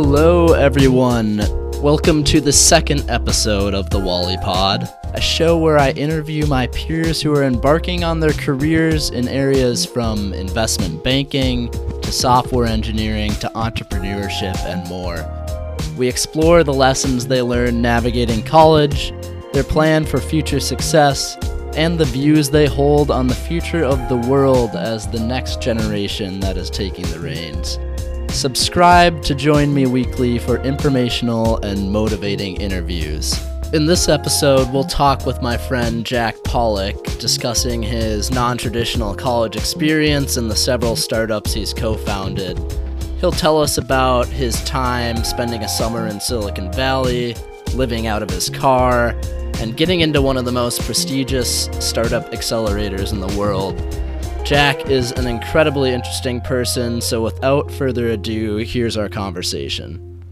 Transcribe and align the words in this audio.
Hello, 0.00 0.52
everyone. 0.52 1.38
Welcome 1.82 2.22
to 2.22 2.40
the 2.40 2.52
second 2.52 3.10
episode 3.10 3.74
of 3.74 3.90
the 3.90 3.98
Wally 3.98 4.36
Pod, 4.36 4.88
a 5.12 5.20
show 5.20 5.58
where 5.58 5.76
I 5.76 5.90
interview 5.90 6.46
my 6.46 6.68
peers 6.68 7.20
who 7.20 7.34
are 7.34 7.42
embarking 7.42 8.04
on 8.04 8.20
their 8.20 8.32
careers 8.32 9.10
in 9.10 9.26
areas 9.26 9.84
from 9.84 10.32
investment 10.34 11.02
banking 11.02 11.68
to 11.72 12.12
software 12.12 12.66
engineering 12.66 13.32
to 13.40 13.48
entrepreneurship 13.56 14.56
and 14.66 14.88
more. 14.88 15.26
We 15.96 16.06
explore 16.06 16.62
the 16.62 16.72
lessons 16.72 17.26
they 17.26 17.42
learn 17.42 17.82
navigating 17.82 18.44
college, 18.44 19.12
their 19.52 19.64
plan 19.64 20.04
for 20.04 20.20
future 20.20 20.60
success, 20.60 21.36
and 21.74 21.98
the 21.98 22.04
views 22.04 22.50
they 22.50 22.66
hold 22.66 23.10
on 23.10 23.26
the 23.26 23.34
future 23.34 23.82
of 23.82 24.08
the 24.08 24.28
world 24.28 24.76
as 24.76 25.08
the 25.08 25.18
next 25.18 25.60
generation 25.60 26.38
that 26.38 26.56
is 26.56 26.70
taking 26.70 27.04
the 27.06 27.18
reins. 27.18 27.80
Subscribe 28.30 29.22
to 29.22 29.34
join 29.34 29.74
me 29.74 29.86
weekly 29.86 30.38
for 30.38 30.58
informational 30.62 31.56
and 31.64 31.90
motivating 31.90 32.60
interviews. 32.60 33.34
In 33.72 33.86
this 33.86 34.08
episode, 34.08 34.72
we'll 34.72 34.84
talk 34.84 35.26
with 35.26 35.42
my 35.42 35.56
friend 35.56 36.04
Jack 36.04 36.36
Pawlik, 36.44 37.18
discussing 37.18 37.82
his 37.82 38.30
non 38.30 38.56
traditional 38.56 39.14
college 39.14 39.56
experience 39.56 40.36
and 40.36 40.50
the 40.50 40.56
several 40.56 40.94
startups 40.94 41.52
he's 41.52 41.74
co 41.74 41.94
founded. 41.94 42.58
He'll 43.20 43.32
tell 43.32 43.60
us 43.60 43.76
about 43.76 44.28
his 44.28 44.62
time 44.64 45.24
spending 45.24 45.64
a 45.64 45.68
summer 45.68 46.06
in 46.06 46.20
Silicon 46.20 46.70
Valley, 46.72 47.34
living 47.74 48.06
out 48.06 48.22
of 48.22 48.30
his 48.30 48.48
car, 48.48 49.16
and 49.60 49.76
getting 49.76 50.00
into 50.00 50.22
one 50.22 50.36
of 50.36 50.44
the 50.44 50.52
most 50.52 50.80
prestigious 50.82 51.64
startup 51.80 52.30
accelerators 52.30 53.12
in 53.12 53.20
the 53.20 53.36
world. 53.38 53.76
Jack 54.48 54.88
is 54.88 55.12
an 55.12 55.26
incredibly 55.26 55.90
interesting 55.90 56.40
person, 56.40 57.02
so 57.02 57.20
without 57.20 57.70
further 57.70 58.08
ado, 58.08 58.56
here's 58.56 58.96
our 58.96 59.10
conversation. 59.10 60.24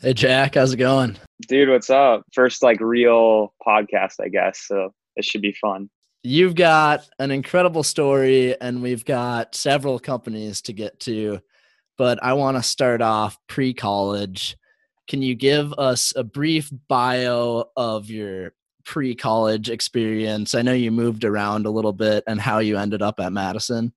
Hey 0.00 0.14
Jack, 0.14 0.54
how's 0.54 0.72
it 0.72 0.78
going? 0.78 1.18
Dude, 1.46 1.68
what's 1.68 1.90
up? 1.90 2.22
First 2.32 2.62
like 2.62 2.80
real 2.80 3.52
podcast, 3.62 4.14
I 4.18 4.28
guess. 4.28 4.60
So 4.66 4.94
it 5.14 5.26
should 5.26 5.42
be 5.42 5.52
fun. 5.60 5.90
You've 6.22 6.54
got 6.54 7.06
an 7.18 7.32
incredible 7.32 7.82
story 7.82 8.58
and 8.58 8.80
we've 8.80 9.04
got 9.04 9.54
several 9.54 9.98
companies 9.98 10.62
to 10.62 10.72
get 10.72 11.00
to, 11.00 11.40
but 11.98 12.18
I 12.24 12.32
want 12.32 12.56
to 12.56 12.62
start 12.62 13.02
off 13.02 13.36
pre-college. 13.48 14.56
Can 15.06 15.20
you 15.20 15.34
give 15.34 15.74
us 15.74 16.14
a 16.16 16.24
brief 16.24 16.70
bio 16.88 17.66
of 17.76 18.08
your 18.08 18.54
pre 18.88 19.14
college 19.14 19.68
experience? 19.68 20.54
I 20.54 20.62
know 20.62 20.72
you 20.72 20.90
moved 20.90 21.22
around 21.22 21.66
a 21.66 21.70
little 21.70 21.92
bit 21.92 22.24
and 22.26 22.40
how 22.40 22.58
you 22.58 22.78
ended 22.78 23.02
up 23.02 23.20
at 23.20 23.34
Madison. 23.34 23.92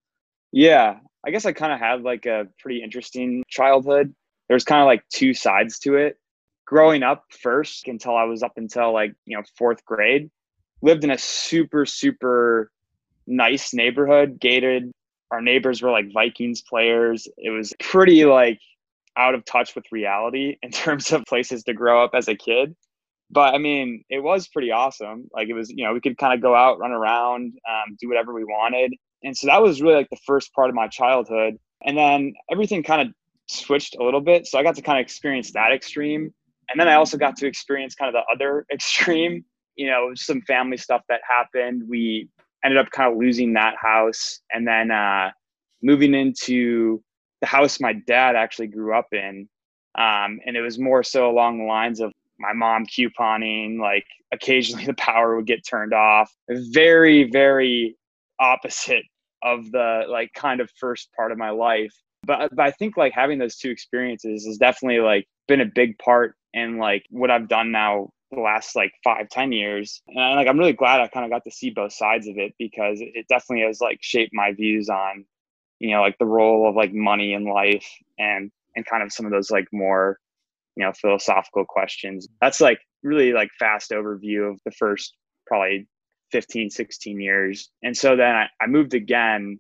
Yeah, 0.52 0.98
I 1.26 1.32
guess 1.32 1.46
I 1.46 1.54
kind 1.54 1.72
of 1.72 1.80
had 1.80 2.02
like 2.02 2.26
a 2.26 2.50
pretty 2.60 2.84
interesting 2.84 3.42
childhood. 3.48 4.14
There's 4.50 4.66
kind 4.66 4.82
of 4.82 4.88
like 4.88 5.08
two 5.08 5.34
sides 5.34 5.80
to 5.80 5.96
it. 5.96 6.18
Growing 6.68 7.04
up 7.04 7.24
first 7.30 7.88
until 7.88 8.18
I 8.18 8.26
was 8.26 8.44
up 8.44 8.52
until 8.58 8.92
like, 8.92 9.14
you 9.26 9.38
know, 9.38 9.44
fourth 9.58 9.84
grade, 9.86 10.30
lived 10.82 11.06
in 11.06 11.12
a 11.12 11.18
super, 11.18 11.86
super 11.86 12.70
nice 13.26 13.74
neighborhood, 13.74 14.42
gated. 14.42 14.92
Our 15.32 15.42
neighbors 15.42 15.82
were 15.82 15.92
like 15.92 16.12
Vikings 16.14 16.64
players. 16.64 17.30
It 17.38 17.52
was 17.52 17.74
pretty 17.80 18.26
like 18.26 18.60
out 19.16 19.36
of 19.36 19.46
touch 19.46 19.74
with 19.74 19.86
reality 19.90 20.58
in 20.62 20.72
terms 20.72 21.14
of 21.14 21.24
places 21.26 21.64
to 21.64 21.74
grow 21.74 22.04
up 22.04 22.12
as 22.14 22.28
a 22.28 22.36
kid 22.36 22.76
but 23.32 23.54
I 23.54 23.58
mean, 23.58 24.04
it 24.10 24.20
was 24.20 24.48
pretty 24.50 24.72
awesome. 24.72 25.30
Like 25.34 25.48
it 25.48 25.54
was, 25.54 25.70
you 25.70 25.86
know, 25.86 25.94
we 25.94 26.02
could 26.02 26.18
kind 26.18 26.34
of 26.34 26.42
go 26.42 26.54
out, 26.54 26.80
run 26.80 26.92
around, 26.92 27.54
um, 27.70 27.96
do 28.00 28.10
whatever 28.10 28.34
we 28.34 28.44
wanted. 28.44 28.94
And 29.24 29.36
so 29.36 29.48
that 29.48 29.62
was 29.62 29.82
really 29.82 29.96
like 29.96 30.10
the 30.10 30.20
first 30.26 30.54
part 30.54 30.70
of 30.70 30.76
my 30.76 30.88
childhood. 30.88 31.56
And 31.86 31.98
then 31.98 32.34
everything 32.52 32.84
kind 32.84 33.02
of 33.02 33.14
switched 33.48 33.96
a 33.96 34.04
little 34.04 34.20
bit. 34.20 34.48
So 34.48 34.60
I 34.60 34.64
got 34.64 34.76
to 34.76 34.82
kind 34.82 35.00
of 35.00 35.04
experience 35.04 35.52
that 35.54 35.72
extreme. 35.72 36.34
And 36.70 36.80
then 36.80 36.90
I 36.90 36.96
also 36.96 37.18
got 37.18 37.38
to 37.38 37.48
experience 37.48 37.96
kind 37.96 38.14
of 38.14 38.22
the 38.22 38.34
other 38.34 38.66
extreme, 38.74 39.46
you 39.76 39.88
know, 39.88 40.12
some 40.16 40.42
family 40.42 40.78
stuff 40.78 41.02
that 41.08 41.22
happened. 41.28 41.84
We 41.88 42.28
ended 42.66 42.80
up 42.80 42.92
kind 42.92 43.12
of 43.12 43.18
losing 43.18 43.54
that 43.54 43.76
house 43.82 44.42
and 44.52 44.68
then 44.68 44.92
uh, 44.92 45.32
moving 45.82 46.14
into 46.14 47.02
the 47.40 47.48
house 47.48 47.80
my 47.80 47.94
dad 47.94 48.36
actually 48.36 48.68
grew 48.68 48.94
up 48.94 49.08
in. 49.14 49.48
Um, 49.98 50.40
and 50.46 50.56
it 50.56 50.62
was 50.62 50.80
more 50.80 51.04
so 51.04 51.30
along 51.30 51.60
the 51.60 51.66
lines 51.66 52.00
of 52.00 52.14
my 52.42 52.54
mom 52.54 52.86
couponing, 52.86 53.80
like 53.80 54.06
occasionally 54.32 54.86
the 54.88 54.94
power 54.96 55.36
would 55.36 55.48
get 55.48 55.66
turned 55.66 55.94
off. 55.94 56.32
Very, 56.50 57.30
very 57.32 57.96
opposite 58.40 59.04
of 59.44 59.72
the 59.72 60.04
like 60.10 60.32
kind 60.34 60.62
of 60.62 60.70
first 60.80 61.10
part 61.16 61.32
of 61.32 61.38
my 61.38 61.50
life. 61.50 61.94
But, 62.24 62.42
uh, 62.42 62.50
but 62.52 62.66
I 62.66 62.72
think 62.72 62.98
like 62.98 63.14
having 63.14 63.40
those 63.40 63.56
two 63.56 63.70
experiences 63.70 64.46
has 64.46 64.58
definitely 64.58 65.00
like 65.00 65.28
been 65.48 65.62
a 65.62 65.66
big 65.66 65.98
part 65.98 66.36
in 66.54 66.78
like 66.78 67.04
what 67.10 67.32
I've 67.32 67.48
done 67.48 67.72
now 67.72 68.10
the 68.32 68.40
last 68.40 68.76
like 68.76 68.94
five, 69.04 69.30
ten 69.30 69.52
years. 69.52 70.02
And 70.08 70.36
like 70.36 70.48
I'm 70.48 70.58
really 70.58 70.74
glad 70.74 71.02
I 71.02 71.08
kind 71.08 71.26
of 71.26 71.32
got 71.32 71.44
to 71.46 71.52
see 71.52 71.70
both 71.70 71.94
sides 71.94 72.28
of 72.28 72.38
it 72.38 72.54
because 72.58 73.00
it 73.02 73.26
definitely 73.28 73.66
has 73.66 73.82
like 73.82 74.00
shaped 74.02 74.34
my 74.34 74.54
views 74.54 74.90
on, 74.90 75.26
you 75.80 75.92
know, 75.92 76.02
like 76.02 76.18
the 76.20 76.26
role 76.26 76.70
of 76.70 76.76
like 76.76 76.94
money 76.94 77.34
in 77.34 77.46
life 77.46 77.88
and 78.20 78.52
and 78.76 78.86
kind 78.86 79.04
of 79.04 79.12
some 79.12 79.26
of 79.26 79.32
those 79.32 79.52
like 79.52 79.68
more 79.74 80.20
you 80.76 80.86
know 80.86 80.92
philosophical 80.94 81.66
questions 81.66 82.28
that's 82.40 82.62
like 82.62 82.80
really 83.04 83.34
like 83.34 83.50
fast 83.60 83.92
overview 83.92 84.50
of 84.50 84.60
the 84.66 84.72
first 84.72 85.16
probably 85.48 85.88
15 86.32 86.70
16 86.70 87.20
years 87.20 87.70
and 87.84 87.96
so 87.96 88.16
then 88.16 88.36
I, 88.36 88.48
I 88.62 88.68
moved 88.68 88.94
again 88.94 89.60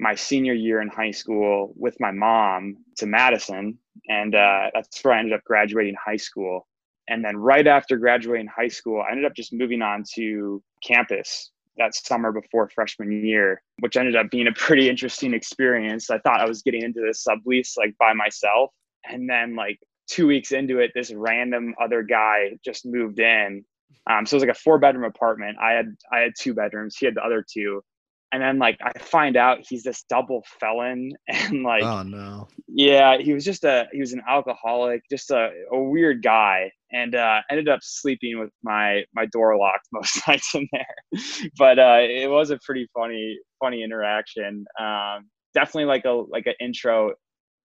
my 0.00 0.14
senior 0.14 0.54
year 0.54 0.80
in 0.80 0.88
high 0.88 1.10
school 1.10 1.72
with 1.76 1.96
my 2.00 2.10
mom 2.10 2.76
to 2.98 3.06
madison 3.06 3.78
and 4.08 4.34
uh, 4.34 4.70
that's 4.74 5.02
where 5.04 5.14
i 5.14 5.18
ended 5.18 5.34
up 5.34 5.44
graduating 5.44 5.94
high 6.04 6.16
school 6.16 6.66
and 7.08 7.24
then 7.24 7.36
right 7.36 7.66
after 7.66 7.96
graduating 7.96 8.48
high 8.48 8.68
school 8.68 9.02
i 9.02 9.10
ended 9.10 9.26
up 9.26 9.34
just 9.34 9.52
moving 9.52 9.82
on 9.82 10.02
to 10.14 10.62
campus 10.82 11.50
that 11.80 11.94
summer 11.94 12.30
before 12.30 12.68
freshman 12.68 13.24
year, 13.24 13.62
which 13.80 13.96
ended 13.96 14.14
up 14.14 14.30
being 14.30 14.46
a 14.46 14.52
pretty 14.52 14.88
interesting 14.88 15.34
experience. 15.34 16.10
I 16.10 16.18
thought 16.18 16.40
I 16.40 16.46
was 16.46 16.62
getting 16.62 16.82
into 16.82 17.00
this 17.00 17.24
sublease 17.26 17.76
like 17.76 17.96
by 17.98 18.12
myself. 18.12 18.70
And 19.08 19.28
then 19.28 19.56
like 19.56 19.78
two 20.10 20.26
weeks 20.26 20.52
into 20.52 20.80
it, 20.80 20.90
this 20.94 21.12
random 21.12 21.74
other 21.80 22.02
guy 22.02 22.50
just 22.64 22.84
moved 22.84 23.20
in. 23.20 23.64
Um, 24.10 24.26
so 24.26 24.34
it 24.34 24.38
was 24.38 24.42
like 24.44 24.56
a 24.56 24.60
four 24.60 24.78
bedroom 24.78 25.04
apartment. 25.04 25.56
I 25.62 25.72
had 25.72 25.86
I 26.12 26.18
had 26.18 26.32
two 26.38 26.54
bedrooms. 26.54 26.96
He 26.96 27.06
had 27.06 27.14
the 27.14 27.22
other 27.22 27.44
two. 27.48 27.82
And 28.32 28.40
then 28.40 28.58
like 28.58 28.78
I 28.82 28.96
find 28.98 29.36
out 29.36 29.58
he's 29.68 29.82
this 29.82 30.04
double 30.08 30.44
felon 30.60 31.12
and 31.28 31.62
like 31.64 31.82
oh 31.82 32.02
no 32.02 32.46
yeah 32.68 33.18
he 33.18 33.32
was 33.34 33.44
just 33.44 33.64
a 33.64 33.88
he 33.92 33.98
was 33.98 34.12
an 34.12 34.22
alcoholic 34.28 35.02
just 35.10 35.32
a, 35.32 35.50
a 35.72 35.82
weird 35.82 36.22
guy 36.22 36.70
and 36.92 37.16
uh, 37.16 37.40
ended 37.50 37.68
up 37.68 37.80
sleeping 37.82 38.38
with 38.38 38.50
my 38.62 39.04
my 39.14 39.26
door 39.26 39.56
locked 39.56 39.88
most 39.92 40.22
nights 40.28 40.54
in 40.54 40.68
there 40.70 40.86
but 41.58 41.80
uh, 41.80 41.98
it 42.00 42.30
was 42.30 42.50
a 42.50 42.58
pretty 42.64 42.88
funny 42.94 43.36
funny 43.58 43.82
interaction 43.82 44.64
um, 44.78 45.28
definitely 45.52 45.86
like 45.86 46.04
a 46.04 46.10
like 46.10 46.46
an 46.46 46.54
intro 46.60 47.12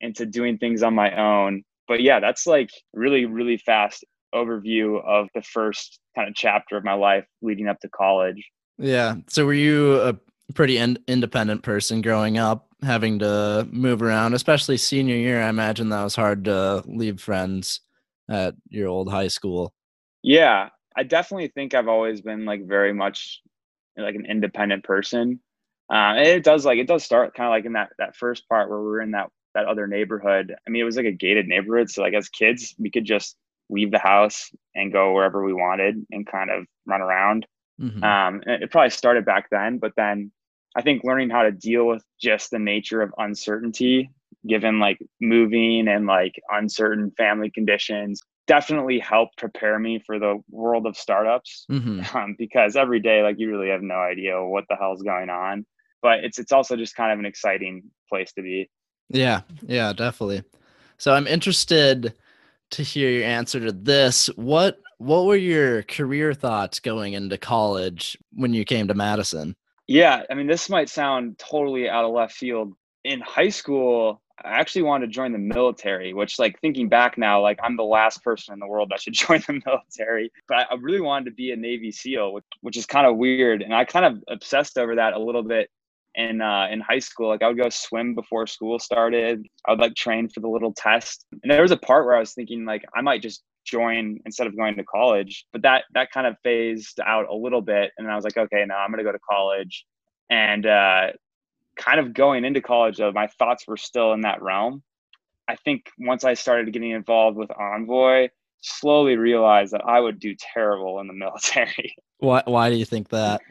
into 0.02 0.26
doing 0.26 0.58
things 0.58 0.82
on 0.82 0.96
my 0.96 1.16
own 1.16 1.64
but 1.88 2.02
yeah, 2.02 2.20
that's 2.20 2.46
like 2.48 2.70
really, 2.94 3.26
really 3.26 3.58
fast 3.58 4.04
overview 4.34 5.04
of 5.06 5.28
the 5.34 5.42
first 5.42 6.00
kind 6.16 6.28
of 6.28 6.36
chapter 6.36 6.78
of 6.78 6.84
my 6.84 6.94
life 6.94 7.26
leading 7.42 7.68
up 7.68 7.80
to 7.80 7.90
college. 7.90 8.44
Yeah. 8.78 9.16
So 9.28 9.46
were 9.46 9.54
you 9.54 10.02
a 10.02 10.18
pretty 10.54 10.78
in- 10.78 11.00
independent 11.08 11.64
person 11.64 12.02
growing 12.02 12.38
up, 12.38 12.68
having 12.84 13.20
to 13.20 13.68
move 13.72 14.02
around, 14.02 14.34
especially 14.34 14.78
senior 14.78 15.16
year? 15.16 15.42
I 15.42 15.50
imagine 15.50 15.90
that 15.90 16.04
was 16.04 16.16
hard 16.16 16.46
to 16.46 16.84
leave 16.86 17.22
friends 17.22 17.82
at 18.30 18.56
your 18.70 18.90
old 18.90 19.10
high 19.10 19.30
school. 19.30 19.74
Yeah, 20.22 20.70
I 20.98 21.04
definitely 21.04 21.50
think 21.50 21.74
I've 21.74 21.88
always 21.88 22.22
been 22.22 22.46
like 22.46 22.68
very 22.68 22.94
much 22.94 23.42
like 23.98 24.16
an 24.16 24.26
independent 24.26 24.84
person. 24.84 25.40
Uh, 25.90 26.16
it 26.18 26.44
does 26.44 26.66
like 26.66 26.80
it 26.80 26.88
does 26.88 27.04
start 27.04 27.36
kind 27.36 27.48
of 27.48 27.52
like 27.52 27.66
in 27.66 27.74
that 27.74 27.90
that 28.00 28.16
first 28.16 28.48
part 28.50 28.70
where 28.70 28.82
we're 28.82 29.02
in 29.02 29.12
that 29.12 29.30
that 29.56 29.66
other 29.66 29.88
neighborhood. 29.88 30.54
I 30.66 30.70
mean, 30.70 30.82
it 30.82 30.86
was 30.86 30.98
like 30.98 31.06
a 31.06 31.12
gated 31.12 31.48
neighborhood. 31.48 31.90
So 31.90 32.04
like 32.04 32.14
as 32.14 32.30
kids, 32.30 32.76
we 32.78 32.92
could 32.92 33.06
just 33.06 33.36
leave 33.70 33.90
the 33.90 34.00
house 34.00 34.52
and 34.76 34.94
go 34.94 35.14
wherever 35.14 35.44
we 35.44 35.54
wanted 35.54 36.06
and 36.12 36.28
kind 36.28 36.52
of 36.52 36.66
run 36.86 37.02
around. 37.02 37.48
Mm-hmm. 37.82 38.04
Um, 38.04 38.44
it 38.46 38.70
probably 38.72 38.92
started 38.92 39.26
back 39.26 39.48
then, 39.50 39.80
but 39.80 39.94
then 39.98 40.32
I 40.76 40.82
think 40.82 41.04
learning 41.04 41.30
how 41.30 41.44
to 41.44 41.52
deal 41.52 41.88
with 41.88 42.04
just 42.22 42.52
the 42.52 42.60
nature 42.60 43.02
of 43.02 43.14
uncertainty, 43.18 44.12
given 44.48 44.80
like 44.80 45.00
moving 45.20 45.88
and 45.88 46.06
like 46.06 46.36
uncertain 46.52 47.12
family 47.18 47.50
conditions, 47.50 48.22
definitely 48.48 49.00
helped 49.00 49.38
prepare 49.38 49.80
me 49.80 50.00
for 50.06 50.20
the 50.20 50.40
world 50.50 50.86
of 50.86 50.98
startups. 50.98 51.66
Mm-hmm. 51.72 52.02
Um, 52.18 52.36
because 52.38 52.76
every 52.76 53.00
day, 53.00 53.24
like 53.24 53.36
you 53.40 53.50
really 53.50 53.70
have 53.70 53.82
no 53.82 53.96
idea 53.96 54.42
what 54.42 54.66
the 54.70 54.76
hell's 54.76 55.02
going 55.02 55.30
on. 55.30 55.66
But 56.02 56.24
it's 56.24 56.38
it's 56.38 56.52
also 56.52 56.76
just 56.76 56.96
kind 56.96 57.12
of 57.12 57.20
an 57.20 57.26
exciting 57.26 57.84
place 58.10 58.32
to 58.34 58.42
be. 58.42 58.70
Yeah, 59.10 59.42
yeah, 59.66 59.94
definitely. 59.94 60.44
So 60.98 61.14
I'm 61.14 61.28
interested 61.28 62.14
to 62.72 62.84
hear 62.84 63.10
your 63.10 63.26
answer 63.26 63.60
to 63.60 63.72
this. 63.72 64.28
What 64.36 64.80
what 64.98 65.26
were 65.26 65.36
your 65.36 65.84
career 65.84 66.34
thoughts 66.34 66.80
going 66.80 67.14
into 67.14 67.38
college 67.38 68.18
when 68.34 68.54
you 68.54 68.64
came 68.64 68.88
to 68.88 68.94
Madison? 68.94 69.56
Yeah, 69.88 70.24
I 70.30 70.34
mean 70.34 70.48
this 70.48 70.70
might 70.70 70.90
sound 70.90 71.38
totally 71.38 71.90
out 71.90 72.06
of 72.06 72.12
left 72.12 72.34
field. 72.34 72.74
In 73.04 73.22
high 73.22 73.50
school, 73.50 74.22
I 74.44 74.50
actually 74.60 74.82
wanted 74.82 75.08
to 75.08 75.12
join 75.12 75.32
the 75.32 75.38
military, 75.38 76.14
which 76.14 76.40
like 76.40 76.60
thinking 76.60 76.90
back 76.90 77.18
now, 77.18 77.42
like 77.42 77.60
I'm 77.64 77.78
the 77.78 77.84
last 77.84 78.24
person 78.24 78.54
in 78.54 78.60
the 78.60 78.68
world 78.68 78.90
that 78.90 79.02
should 79.02 79.14
join 79.28 79.42
the 79.48 79.62
military. 79.66 80.32
But 80.48 80.68
I 80.72 80.76
really 80.80 81.02
wanted 81.02 81.26
to 81.26 81.32
be 81.32 81.52
a 81.52 81.56
Navy 81.56 81.92
SEAL, 81.92 82.34
which, 82.34 82.46
which 82.62 82.78
is 82.78 82.86
kind 82.86 83.06
of 83.06 83.18
weird. 83.18 83.62
And 83.62 83.74
I 83.74 83.86
kind 83.86 84.06
of 84.06 84.24
obsessed 84.28 84.78
over 84.78 84.96
that 84.96 85.14
a 85.14 85.20
little 85.20 85.44
bit 85.44 85.70
in 86.16 86.42
uh, 86.42 86.68
in 86.72 86.80
high 86.82 87.00
school. 87.00 87.30
Like 87.30 87.44
I 87.44 87.48
would 87.48 87.58
go 87.58 87.70
swim 87.70 88.16
before 88.16 88.48
school 88.48 88.80
started. 88.80 89.46
I 89.68 89.72
would 89.72 89.80
like 89.80 89.96
train 89.96 90.30
for 90.30 90.40
the 90.40 90.48
little 90.48 90.74
test. 90.74 91.26
And 91.44 91.52
there 91.52 91.62
was 91.62 91.72
a 91.72 91.78
part 91.78 92.06
where 92.06 92.16
I 92.16 92.20
was 92.20 92.34
thinking 92.34 92.66
like 92.66 92.84
I 92.96 93.02
might 93.02 93.22
just 93.22 93.44
join 93.66 94.20
instead 94.26 94.48
of 94.48 94.56
going 94.56 94.76
to 94.78 94.84
college. 94.84 95.46
But 95.52 95.62
that 95.64 95.86
that 95.94 96.12
kind 96.12 96.28
of 96.28 96.36
phased 96.44 97.00
out 97.06 97.30
a 97.30 97.36
little 97.36 97.62
bit. 97.62 97.92
And 97.98 98.10
I 98.10 98.16
was 98.16 98.24
like, 98.24 98.38
okay, 98.38 98.66
now 98.68 98.78
I'm 98.78 98.92
gonna 98.92 99.04
go 99.04 99.12
to 99.12 99.20
college. 99.30 99.86
And 100.30 100.66
uh, 100.66 101.08
kind 101.78 102.00
of 102.00 102.14
going 102.14 102.46
into 102.46 102.62
college 102.62 102.98
though, 102.98 103.12
my 103.12 103.28
thoughts 103.28 103.68
were 103.68 103.78
still 103.78 104.14
in 104.14 104.22
that 104.22 104.42
realm. 104.42 104.84
I 105.48 105.56
think 105.58 105.92
once 106.00 106.24
I 106.24 106.34
started 106.34 106.72
getting 106.74 106.92
involved 106.92 107.38
with 107.38 107.52
Envoy, 107.52 108.30
slowly 108.62 109.16
realized 109.16 109.74
that 109.74 109.86
I 109.86 110.00
would 110.00 110.20
do 110.20 110.36
terrible 110.54 111.00
in 111.00 111.08
the 111.08 111.14
military. 111.26 111.96
Why 112.20 112.44
why 112.46 112.70
do 112.70 112.78
you 112.78 112.86
think 112.86 113.10
that? 113.10 113.42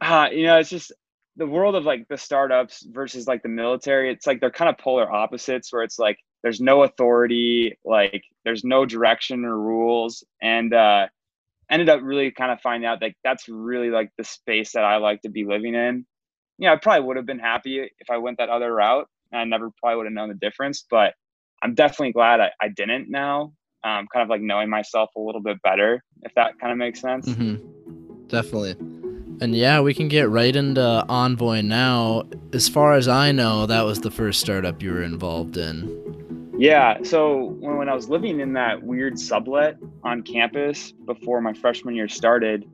Uh, 0.00 0.28
you 0.30 0.44
know, 0.44 0.58
it's 0.58 0.70
just 0.70 0.92
the 1.38 1.46
world 1.46 1.74
of 1.74 1.84
like 1.84 2.06
the 2.08 2.18
startups 2.18 2.86
versus 2.90 3.26
like 3.26 3.42
the 3.42 3.48
military. 3.48 4.12
It's 4.12 4.26
like 4.26 4.40
they're 4.40 4.50
kind 4.50 4.68
of 4.68 4.76
polar 4.76 5.10
opposites 5.10 5.72
where 5.72 5.82
it's 5.82 5.98
like 5.98 6.18
there's 6.42 6.60
no 6.60 6.82
authority, 6.82 7.78
like 7.84 8.22
there's 8.44 8.64
no 8.64 8.84
direction 8.84 9.44
or 9.44 9.58
rules. 9.58 10.24
And 10.42 10.74
uh 10.74 11.06
ended 11.70 11.88
up 11.88 12.00
really 12.02 12.30
kind 12.30 12.50
of 12.50 12.60
finding 12.60 12.86
out 12.86 13.00
that 13.00 13.12
that's 13.24 13.48
really 13.48 13.90
like 13.90 14.10
the 14.18 14.24
space 14.24 14.72
that 14.72 14.84
I 14.84 14.96
like 14.96 15.22
to 15.22 15.28
be 15.28 15.44
living 15.44 15.74
in 15.74 16.06
you 16.58 16.66
know, 16.66 16.74
I 16.74 16.76
probably 16.76 17.06
would 17.06 17.16
have 17.16 17.26
been 17.26 17.38
happy 17.38 17.78
if 17.78 18.10
I 18.10 18.18
went 18.18 18.38
that 18.38 18.48
other 18.48 18.74
route. 18.74 19.08
I 19.32 19.44
never 19.44 19.70
probably 19.78 19.96
would 19.96 20.06
have 20.06 20.12
known 20.12 20.28
the 20.28 20.34
difference, 20.34 20.84
but 20.90 21.14
I'm 21.62 21.74
definitely 21.74 22.12
glad 22.12 22.40
I, 22.40 22.50
I 22.60 22.68
didn't 22.68 23.08
now. 23.08 23.52
Um, 23.84 24.08
kind 24.12 24.24
of 24.24 24.28
like 24.28 24.40
knowing 24.40 24.68
myself 24.68 25.10
a 25.16 25.20
little 25.20 25.40
bit 25.40 25.62
better, 25.62 26.02
if 26.22 26.34
that 26.34 26.58
kind 26.58 26.72
of 26.72 26.78
makes 26.78 27.00
sense. 27.00 27.28
Mm-hmm. 27.28 28.26
Definitely. 28.26 28.74
And 29.40 29.54
yeah, 29.54 29.80
we 29.80 29.94
can 29.94 30.08
get 30.08 30.28
right 30.28 30.54
into 30.54 31.04
Envoy 31.08 31.60
now. 31.60 32.24
As 32.52 32.68
far 32.68 32.94
as 32.94 33.06
I 33.06 33.30
know, 33.30 33.66
that 33.66 33.82
was 33.82 34.00
the 34.00 34.10
first 34.10 34.40
startup 34.40 34.82
you 34.82 34.92
were 34.92 35.02
involved 35.02 35.56
in. 35.56 36.54
Yeah. 36.58 36.98
So 37.04 37.56
when, 37.60 37.76
when 37.76 37.88
I 37.88 37.94
was 37.94 38.08
living 38.08 38.40
in 38.40 38.52
that 38.54 38.82
weird 38.82 39.18
sublet 39.18 39.76
on 40.02 40.22
campus 40.22 40.90
before 40.90 41.40
my 41.40 41.52
freshman 41.52 41.94
year 41.94 42.08
started, 42.08 42.68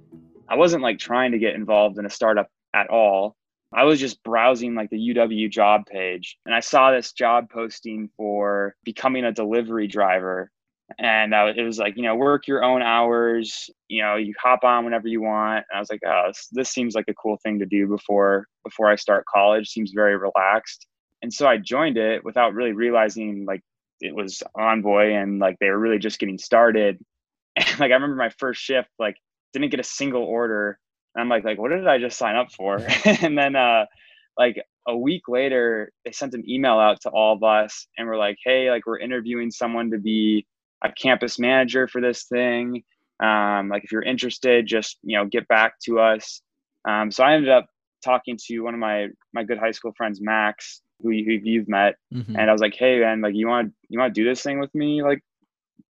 I 0.48 0.56
wasn't 0.56 0.82
like 0.82 0.98
trying 0.98 1.32
to 1.32 1.38
get 1.38 1.54
involved 1.54 1.98
in 1.98 2.06
a 2.06 2.10
startup 2.10 2.48
at 2.72 2.88
all. 2.88 3.36
I 3.74 3.84
was 3.84 4.00
just 4.00 4.22
browsing 4.22 4.74
like 4.74 4.88
the 4.88 5.14
UW 5.14 5.50
job 5.50 5.84
page 5.86 6.38
and 6.46 6.54
I 6.54 6.60
saw 6.60 6.92
this 6.92 7.12
job 7.12 7.50
posting 7.50 8.08
for 8.16 8.76
becoming 8.84 9.24
a 9.24 9.32
delivery 9.32 9.88
driver. 9.88 10.50
And 10.98 11.32
it 11.32 11.62
was 11.64 11.78
like, 11.78 11.96
you 11.96 12.02
know, 12.02 12.14
work 12.14 12.46
your 12.46 12.62
own 12.62 12.82
hours, 12.82 13.70
you 13.88 14.02
know, 14.02 14.16
you 14.16 14.34
hop 14.40 14.64
on 14.64 14.84
whenever 14.84 15.08
you 15.08 15.22
want. 15.22 15.64
And 15.70 15.76
I 15.76 15.78
was 15.78 15.90
like, 15.90 16.02
oh, 16.06 16.24
this, 16.28 16.48
this 16.52 16.70
seems 16.70 16.94
like 16.94 17.06
a 17.08 17.14
cool 17.14 17.38
thing 17.42 17.58
to 17.60 17.66
do 17.66 17.86
before 17.86 18.46
before 18.64 18.90
I 18.90 18.96
start 18.96 19.24
college. 19.32 19.68
Seems 19.68 19.92
very 19.94 20.16
relaxed. 20.16 20.86
And 21.22 21.32
so 21.32 21.46
I 21.46 21.56
joined 21.56 21.96
it 21.96 22.22
without 22.24 22.54
really 22.54 22.72
realizing 22.72 23.46
like 23.46 23.62
it 24.00 24.14
was 24.14 24.42
Envoy 24.58 25.14
and 25.14 25.38
like 25.38 25.56
they 25.58 25.70
were 25.70 25.78
really 25.78 25.98
just 25.98 26.18
getting 26.18 26.38
started. 26.38 26.98
And 27.56 27.78
like 27.78 27.92
I 27.92 27.94
remember 27.94 28.16
my 28.16 28.30
first 28.30 28.60
shift, 28.60 28.88
like 28.98 29.14
didn't 29.52 29.70
get 29.70 29.78
a 29.78 29.84
single 29.84 30.24
order 30.24 30.76
and 31.14 31.22
I'm 31.22 31.28
like, 31.28 31.44
like, 31.44 31.56
what 31.56 31.70
did 31.70 31.86
I 31.86 31.98
just 31.98 32.18
sign 32.18 32.34
up 32.34 32.50
for? 32.50 32.80
and 33.04 33.38
then 33.38 33.54
uh 33.54 33.84
like 34.36 34.56
a 34.88 34.96
week 34.96 35.22
later, 35.28 35.92
they 36.04 36.10
sent 36.10 36.34
an 36.34 36.42
email 36.50 36.80
out 36.80 37.00
to 37.02 37.10
all 37.10 37.34
of 37.34 37.44
us 37.44 37.86
and 37.96 38.08
we're 38.08 38.18
like, 38.18 38.36
hey, 38.44 38.70
like 38.70 38.86
we're 38.86 38.98
interviewing 38.98 39.52
someone 39.52 39.92
to 39.92 39.98
be 39.98 40.44
a 40.84 40.92
campus 40.92 41.38
manager 41.38 41.88
for 41.88 42.00
this 42.00 42.24
thing. 42.24 42.84
Um, 43.22 43.68
like 43.68 43.84
if 43.84 43.92
you're 43.92 44.02
interested, 44.02 44.66
just 44.66 44.98
you 45.02 45.16
know, 45.16 45.24
get 45.24 45.48
back 45.48 45.78
to 45.86 45.98
us. 45.98 46.42
Um, 46.86 47.10
so 47.10 47.24
I 47.24 47.34
ended 47.34 47.50
up 47.50 47.66
talking 48.04 48.38
to 48.46 48.60
one 48.60 48.74
of 48.74 48.80
my 48.80 49.08
my 49.32 49.42
good 49.42 49.58
high 49.58 49.70
school 49.70 49.92
friends, 49.96 50.20
Max, 50.20 50.82
who, 51.00 51.10
who 51.10 51.38
you've 51.42 51.68
met, 51.68 51.94
mm-hmm. 52.12 52.36
and 52.36 52.48
I 52.50 52.52
was 52.52 52.60
like, 52.60 52.74
hey 52.74 53.00
man, 53.00 53.20
like 53.20 53.34
you 53.34 53.48
want 53.48 53.72
you 53.88 53.98
want 53.98 54.14
to 54.14 54.20
do 54.20 54.28
this 54.28 54.42
thing 54.42 54.60
with 54.60 54.74
me, 54.74 55.02
like 55.02 55.20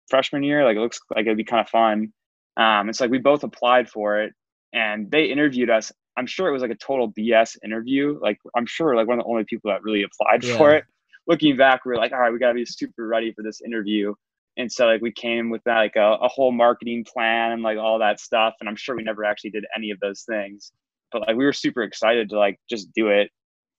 freshman 0.09 0.43
year? 0.43 0.65
Like 0.65 0.75
it 0.75 0.81
looks 0.81 0.99
like 1.15 1.25
it'd 1.25 1.37
be 1.37 1.43
kind 1.43 1.61
of 1.61 1.69
fun. 1.69 2.11
Um, 2.57 2.89
it's 2.89 2.99
like 2.99 3.11
we 3.11 3.19
both 3.19 3.43
applied 3.43 3.89
for 3.89 4.21
it 4.21 4.33
and 4.73 5.09
they 5.11 5.25
interviewed 5.25 5.69
us. 5.69 5.91
I'm 6.17 6.25
sure 6.25 6.49
it 6.49 6.51
was 6.51 6.61
like 6.61 6.71
a 6.71 6.75
total 6.75 7.11
BS 7.11 7.57
interview. 7.63 8.19
Like 8.21 8.39
I'm 8.55 8.65
sure 8.65 8.95
like 8.95 9.07
one 9.07 9.19
of 9.19 9.25
the 9.25 9.29
only 9.29 9.45
people 9.45 9.71
that 9.71 9.83
really 9.83 10.03
applied 10.03 10.43
yeah. 10.43 10.57
for 10.57 10.75
it. 10.75 10.83
Looking 11.27 11.55
back, 11.55 11.85
we 11.85 11.93
are 11.93 11.97
like, 11.97 12.11
all 12.11 12.19
right, 12.19 12.33
we 12.33 12.39
got 12.39 12.49
to 12.49 12.55
be 12.55 12.65
super 12.65 13.07
ready 13.07 13.31
for 13.31 13.43
this 13.43 13.61
interview. 13.61 14.13
And 14.59 14.71
so 14.71 14.85
like 14.85 15.01
we 15.01 15.11
came 15.13 15.49
with 15.49 15.63
like 15.65 15.95
a, 15.95 16.17
a 16.21 16.27
whole 16.27 16.51
marketing 16.51 17.05
plan 17.11 17.53
and 17.53 17.63
like 17.63 17.79
all 17.79 17.99
that 17.99 18.19
stuff. 18.19 18.55
And 18.59 18.69
I'm 18.69 18.75
sure 18.75 18.95
we 18.95 19.03
never 19.03 19.25
actually 19.25 19.51
did 19.51 19.65
any 19.75 19.91
of 19.91 19.99
those 20.01 20.23
things, 20.29 20.73
but 21.11 21.21
like 21.21 21.37
we 21.37 21.45
were 21.45 21.53
super 21.53 21.81
excited 21.81 22.29
to 22.31 22.39
like 22.39 22.59
just 22.69 22.89
do 22.93 23.09
it. 23.09 23.31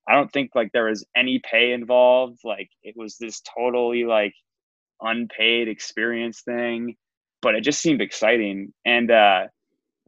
I 0.08 0.14
don't 0.14 0.32
think 0.32 0.52
like 0.56 0.70
there 0.72 0.86
was 0.86 1.06
any 1.16 1.40
pay 1.48 1.72
involved. 1.72 2.40
Like 2.44 2.70
it 2.82 2.94
was 2.96 3.18
this 3.18 3.42
totally 3.42 4.04
like 4.04 4.32
unpaid 5.02 5.68
experience 5.68 6.42
thing, 6.42 6.96
but 7.42 7.54
it 7.54 7.62
just 7.62 7.80
seemed 7.80 8.00
exciting. 8.00 8.72
And 8.86 9.12
uh 9.12 9.42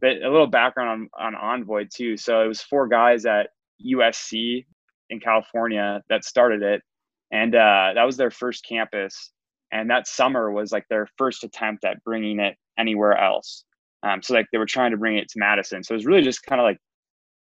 but 0.03 0.17
a 0.23 0.31
little 0.31 0.49
background 0.49 1.09
on, 1.17 1.35
on 1.35 1.61
Envoy 1.61 1.87
too. 1.95 2.17
So 2.17 2.43
it 2.43 2.49
was 2.49 2.63
four 2.63 2.89
guys 2.89 3.27
at 3.27 3.51
USC 3.87 4.67
in 5.11 5.21
California 5.21 6.03
that 6.11 6.25
started 6.25 6.63
it, 6.63 6.83
and 7.31 7.55
uh, 7.55 7.93
that 7.95 8.05
was 8.05 8.17
their 8.17 8.33
first 8.33 8.67
campus. 8.69 9.31
And 9.73 9.91
that 9.91 10.07
summer 10.07 10.53
was 10.53 10.71
like 10.71 10.87
their 10.89 11.09
first 11.17 11.45
attempt 11.45 11.85
at 11.85 12.05
bringing 12.05 12.39
it 12.39 12.57
anywhere 12.79 13.17
else. 13.17 13.65
Um, 14.03 14.23
so 14.23 14.35
like 14.35 14.47
they 14.53 14.59
were 14.59 14.67
trying 14.67 14.91
to 14.91 14.97
bring 14.97 15.17
it 15.17 15.29
to 15.31 15.39
Madison. 15.39 15.83
So 15.83 15.95
it 15.95 15.97
was 15.97 16.07
really 16.07 16.23
just 16.23 16.43
kind 16.45 16.61
of 16.61 16.65
like 16.65 16.79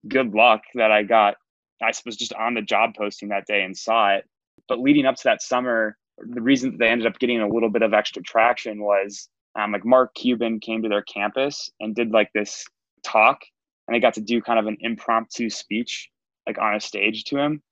good 0.08 0.34
luck 0.34 0.62
that 0.74 0.92
I 0.92 1.02
got. 1.02 1.36
I 1.82 1.92
was 2.06 2.16
just 2.16 2.32
on 2.34 2.54
the 2.54 2.62
job 2.62 2.94
posting 2.96 3.30
that 3.30 3.46
day 3.46 3.62
and 3.62 3.76
saw 3.76 4.14
it. 4.14 4.24
But 4.68 4.80
leading 4.80 5.06
up 5.06 5.16
to 5.16 5.24
that 5.24 5.42
summer, 5.42 5.96
the 6.18 6.40
reason 6.40 6.72
that 6.72 6.78
they 6.78 6.88
ended 6.88 7.06
up 7.06 7.18
getting 7.18 7.40
a 7.40 7.48
little 7.48 7.70
bit 7.70 7.82
of 7.82 7.92
extra 7.92 8.22
traction 8.22 8.82
was 8.82 9.28
um, 9.58 9.72
like 9.72 9.84
Mark 9.84 10.14
Cuban 10.14 10.60
came 10.60 10.82
to 10.82 10.88
their 10.88 11.02
campus 11.02 11.70
and 11.80 11.94
did 11.94 12.10
like 12.12 12.30
this 12.34 12.64
talk, 13.02 13.40
and 13.86 13.94
they 13.94 14.00
got 14.00 14.14
to 14.14 14.20
do 14.20 14.40
kind 14.40 14.58
of 14.58 14.66
an 14.66 14.76
impromptu 14.80 15.50
speech 15.50 16.10
like 16.46 16.58
on 16.58 16.74
a 16.74 16.80
stage 16.80 17.24
to 17.24 17.38
him. 17.38 17.62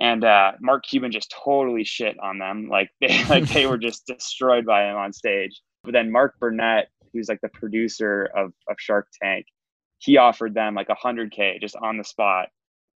And 0.00 0.24
uh, 0.24 0.52
Mark 0.60 0.84
Cuban 0.88 1.12
just 1.12 1.34
totally 1.44 1.84
shit 1.84 2.18
on 2.20 2.38
them, 2.38 2.68
like 2.68 2.90
they 3.00 3.24
like 3.28 3.48
they 3.48 3.66
were 3.66 3.78
just 3.78 4.06
destroyed 4.06 4.66
by 4.66 4.90
him 4.90 4.96
on 4.96 5.12
stage. 5.12 5.60
But 5.84 5.92
then 5.92 6.10
Mark 6.10 6.34
Burnett, 6.40 6.88
who's 7.12 7.28
like 7.28 7.40
the 7.42 7.48
producer 7.48 8.28
of 8.36 8.52
of 8.68 8.76
Shark 8.78 9.08
Tank, 9.22 9.46
he 9.98 10.16
offered 10.16 10.54
them 10.54 10.74
like 10.74 10.88
a 10.88 10.94
hundred 10.94 11.30
k 11.30 11.58
just 11.60 11.76
on 11.76 11.96
the 11.96 12.04
spot, 12.04 12.48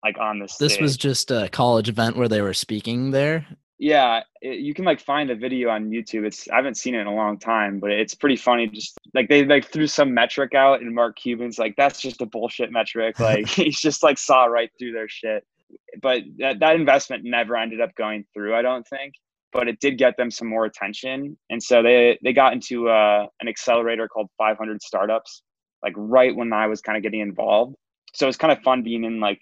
like 0.03 0.17
on 0.17 0.39
the 0.39 0.47
stage. 0.47 0.69
This 0.69 0.79
was 0.79 0.97
just 0.97 1.31
a 1.31 1.49
college 1.49 1.89
event 1.89 2.15
where 2.15 2.29
they 2.29 2.41
were 2.41 2.53
speaking 2.53 3.11
there? 3.11 3.45
Yeah 3.77 4.21
it, 4.41 4.59
you 4.59 4.73
can 4.73 4.85
like 4.85 5.01
find 5.01 5.29
a 5.29 5.35
video 5.35 5.69
on 5.69 5.89
youtube. 5.89 6.25
It's 6.25 6.49
i 6.49 6.55
haven't 6.55 6.77
seen 6.77 6.95
it 6.95 6.99
in 6.99 7.07
a 7.07 7.13
long 7.13 7.37
time 7.37 7.81
but 7.81 7.91
it's 7.91 8.15
pretty 8.15 8.37
funny. 8.37 8.67
Just 8.67 8.97
like 9.13 9.27
they 9.27 9.43
like 9.43 9.65
threw 9.65 9.87
some 9.87 10.13
metric 10.13 10.53
out 10.53 10.81
and 10.81 10.95
mark 10.95 11.17
cuban's 11.17 11.59
like 11.59 11.75
that's 11.75 11.99
just 11.99 12.21
a 12.21 12.25
bullshit 12.25 12.71
metric. 12.71 13.19
Like 13.19 13.47
he's 13.49 13.81
just 13.81 14.01
like 14.01 14.17
saw 14.17 14.45
right 14.45 14.69
through 14.79 14.93
their 14.93 15.09
shit 15.09 15.43
but 16.01 16.23
that, 16.37 16.59
that 16.59 16.75
investment 16.75 17.23
never 17.23 17.55
ended 17.55 17.81
up 17.81 17.93
going 17.95 18.23
through 18.33 18.55
i 18.55 18.61
don't 18.61 18.87
think 18.87 19.13
but 19.53 19.67
it 19.67 19.79
did 19.79 19.97
get 19.97 20.17
them 20.17 20.29
some 20.29 20.47
more 20.47 20.65
attention 20.65 21.37
and 21.49 21.61
so 21.61 21.81
they 21.81 22.17
they 22.23 22.33
got 22.33 22.53
into 22.53 22.89
uh, 22.89 23.25
an 23.41 23.47
accelerator 23.47 24.07
called 24.07 24.29
500 24.37 24.81
startups 24.81 25.43
like 25.83 25.93
right 25.95 26.35
when 26.35 26.51
i 26.53 26.67
was 26.67 26.81
kind 26.81 26.97
of 26.97 27.03
getting 27.03 27.21
involved 27.21 27.75
so 28.13 28.27
it's 28.27 28.37
kind 28.37 28.51
of 28.51 28.61
fun 28.63 28.83
being 28.83 29.03
in 29.03 29.19
like 29.19 29.39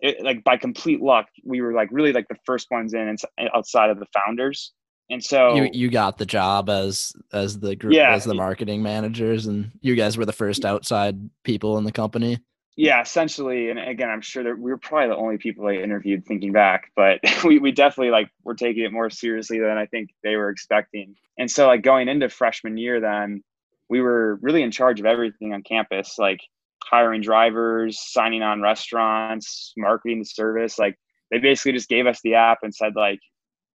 it, 0.00 0.22
like 0.24 0.42
by 0.44 0.56
complete 0.56 1.00
luck, 1.00 1.26
we 1.44 1.60
were 1.60 1.72
like 1.72 1.88
really 1.92 2.12
like 2.12 2.26
the 2.28 2.36
first 2.44 2.68
ones 2.70 2.94
in 2.94 3.16
outside 3.54 3.90
of 3.90 3.98
the 3.98 4.06
founders. 4.14 4.72
And 5.10 5.22
so 5.22 5.54
you 5.54 5.68
you 5.72 5.90
got 5.90 6.18
the 6.18 6.26
job 6.26 6.70
as 6.70 7.12
as 7.32 7.58
the 7.58 7.74
group 7.74 7.94
yeah, 7.94 8.12
as 8.12 8.24
the 8.24 8.34
marketing 8.34 8.82
managers, 8.82 9.46
and 9.46 9.72
you 9.80 9.96
guys 9.96 10.16
were 10.16 10.24
the 10.24 10.32
first 10.32 10.64
outside 10.64 11.18
people 11.42 11.78
in 11.78 11.84
the 11.84 11.92
company. 11.92 12.38
Yeah, 12.80 13.02
essentially. 13.02 13.68
And 13.68 13.78
again, 13.78 14.08
I'm 14.08 14.22
sure 14.22 14.42
that 14.42 14.58
we 14.58 14.70
were 14.70 14.78
probably 14.78 15.08
the 15.08 15.16
only 15.16 15.36
people 15.36 15.66
I 15.66 15.74
interviewed 15.74 16.24
thinking 16.24 16.50
back, 16.52 16.90
but 16.96 17.20
we, 17.44 17.58
we 17.58 17.72
definitely 17.72 18.10
like 18.10 18.30
were 18.42 18.54
taking 18.54 18.84
it 18.84 18.92
more 18.92 19.10
seriously 19.10 19.58
than 19.60 19.76
I 19.76 19.84
think 19.84 20.08
they 20.22 20.36
were 20.36 20.48
expecting. 20.48 21.14
And 21.38 21.50
so 21.50 21.66
like 21.66 21.82
going 21.82 22.08
into 22.08 22.30
freshman 22.30 22.78
year, 22.78 22.98
then 22.98 23.42
we 23.90 24.00
were 24.00 24.38
really 24.40 24.62
in 24.62 24.70
charge 24.70 24.98
of 24.98 25.04
everything 25.04 25.52
on 25.52 25.62
campus. 25.62 26.18
Like 26.18 26.40
hiring 26.82 27.20
drivers, 27.20 28.00
signing 28.00 28.42
on 28.42 28.62
restaurants, 28.62 29.74
marketing 29.76 30.20
the 30.20 30.24
service. 30.24 30.78
Like 30.78 30.98
they 31.30 31.36
basically 31.38 31.72
just 31.72 31.90
gave 31.90 32.06
us 32.06 32.20
the 32.22 32.36
app 32.36 32.60
and 32.62 32.74
said 32.74 32.96
like, 32.96 33.20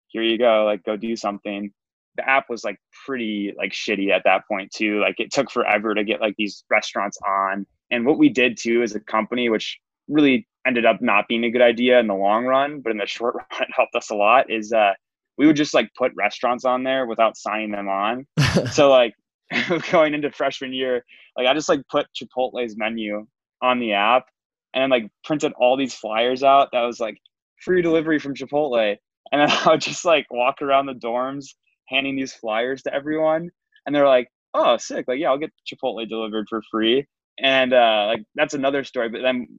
here 0.09 0.23
you 0.23 0.39
go, 0.39 0.65
like 0.65 0.85
go 0.85 0.97
do 0.97 1.17
something. 1.17 1.73
The 2.17 2.29
app 2.29 2.49
was 2.49 2.63
like 2.63 2.77
pretty 3.05 3.53
like 3.59 3.73
shitty 3.73 4.11
at 4.13 4.23
that 4.27 4.47
point 4.47 4.71
too. 4.71 5.01
Like 5.01 5.19
it 5.19 5.33
took 5.33 5.51
forever 5.51 5.93
to 5.93 6.05
get 6.05 6.21
like 6.21 6.37
these 6.39 6.63
restaurants 6.71 7.19
on. 7.27 7.67
And 7.93 8.05
what 8.05 8.19
we 8.19 8.29
did 8.29 8.59
too 8.59 8.83
as 8.83 8.95
a 8.95 9.01
company, 9.01 9.49
which 9.49 9.79
really 10.09 10.49
ended 10.67 10.85
up 10.85 11.01
not 11.01 11.29
being 11.29 11.45
a 11.45 11.51
good 11.51 11.63
idea 11.63 12.01
in 12.01 12.09
the 12.09 12.15
long 12.15 12.45
run, 12.45 12.81
but 12.81 12.91
in 12.91 12.99
the 12.99 13.07
short 13.07 13.37
run, 13.37 13.47
it 13.61 13.69
helped 13.77 13.95
us 13.95 14.11
a 14.11 14.15
lot. 14.15 14.51
Is 14.51 14.73
uh, 14.73 14.95
we 15.39 15.47
would 15.47 15.57
just 15.57 15.75
like 15.75 15.91
put 15.97 16.13
restaurants 16.17 16.65
on 16.65 16.83
there 16.83 17.07
without 17.07 17.37
signing 17.37 17.71
them 17.71 17.89
on. 17.89 18.27
so 18.73 18.91
like 18.91 19.15
going 19.91 20.15
into 20.15 20.33
freshman 20.33 20.73
year, 20.73 21.05
like 21.37 21.47
I 21.47 21.55
just 21.55 21.69
like 21.69 21.83
put 21.91 22.07
Chipotle's 22.15 22.77
menu 22.77 23.27
on 23.61 23.79
the 23.79 23.93
app 23.93 24.27
and 24.75 24.83
then 24.83 24.91
like 24.91 25.11
printed 25.25 25.53
all 25.57 25.77
these 25.77 25.95
flyers 25.95 26.43
out 26.43 26.71
that 26.73 26.83
was 26.83 26.99
like 26.99 27.19
free 27.63 27.83
delivery 27.83 28.19
from 28.19 28.35
Chipotle. 28.35 28.97
And 29.31 29.41
then 29.41 29.51
I 29.51 29.71
would 29.71 29.81
just 29.81 30.05
like 30.05 30.27
walk 30.31 30.63
around 30.63 30.87
the 30.87 30.95
dorms 30.95 31.55
handing 31.89 32.17
these 32.17 32.33
flyers 32.33 32.83
to 32.83 32.95
everyone. 32.95 33.51
And 33.87 33.95
they're 33.95 34.09
like, 34.09 34.29
oh, 34.55 34.77
sick. 34.77 35.07
Like, 35.09 35.19
yeah, 35.19 35.31
I'll 35.31 35.39
get 35.39 35.53
Chipotle 35.67 36.09
delivered 36.09 36.47
for 36.49 36.63
free. 36.71 37.07
And 37.39 37.73
uh, 37.73 38.07
like, 38.09 38.25
that's 38.35 38.55
another 38.55 38.85
story. 38.85 39.09
But 39.09 39.23
then 39.23 39.59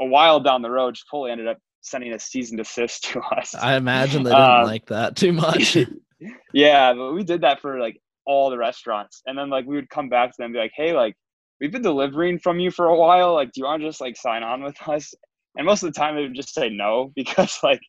a 0.00 0.06
while 0.06 0.40
down 0.40 0.62
the 0.62 0.70
road, 0.70 0.96
Chipotle 0.96 1.30
ended 1.30 1.48
up 1.48 1.58
sending 1.80 2.12
a 2.12 2.18
cease 2.18 2.50
and 2.50 2.58
desist 2.58 3.04
to 3.12 3.20
us. 3.20 3.54
I 3.54 3.76
imagine 3.76 4.22
they 4.22 4.30
didn't 4.30 4.44
um, 4.44 4.64
like 4.64 4.86
that 4.86 5.16
too 5.16 5.32
much. 5.32 5.76
yeah, 6.52 6.92
but 6.94 7.12
we 7.12 7.22
did 7.24 7.42
that 7.42 7.60
for 7.60 7.78
like 7.78 8.00
all 8.26 8.50
the 8.50 8.58
restaurants. 8.58 9.22
And 9.26 9.38
then 9.38 9.50
like 9.50 9.66
we 9.66 9.76
would 9.76 9.90
come 9.90 10.08
back 10.08 10.30
to 10.30 10.34
them 10.38 10.46
and 10.46 10.54
be 10.54 10.58
like, 10.58 10.72
hey, 10.74 10.92
like 10.92 11.14
we've 11.60 11.72
been 11.72 11.82
delivering 11.82 12.38
from 12.38 12.58
you 12.58 12.70
for 12.70 12.86
a 12.86 12.96
while. 12.96 13.34
Like, 13.34 13.52
do 13.52 13.60
you 13.60 13.64
want 13.64 13.82
to 13.82 13.88
just 13.88 14.00
like 14.00 14.16
sign 14.16 14.42
on 14.42 14.62
with 14.62 14.76
us? 14.88 15.14
And 15.56 15.66
most 15.66 15.82
of 15.82 15.92
the 15.92 15.98
time 15.98 16.14
they 16.14 16.22
would 16.22 16.34
just 16.34 16.54
say 16.54 16.68
no 16.68 17.12
because 17.16 17.58
like 17.62 17.80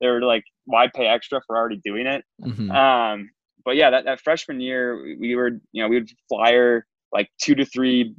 they 0.00 0.08
were 0.08 0.22
like, 0.22 0.44
why 0.64 0.88
pay 0.92 1.06
extra 1.06 1.40
for 1.46 1.56
already 1.56 1.80
doing 1.84 2.06
it? 2.06 2.24
Mm-hmm. 2.42 2.70
Um, 2.70 3.30
but 3.64 3.76
yeah, 3.76 3.90
that, 3.90 4.04
that 4.04 4.20
freshman 4.20 4.60
year 4.60 5.16
we 5.18 5.34
were, 5.36 5.60
you 5.72 5.82
know, 5.82 5.88
we 5.88 5.96
would 5.96 6.10
flyer 6.28 6.86
like 7.12 7.28
two 7.40 7.54
to 7.54 7.64
three 7.64 8.14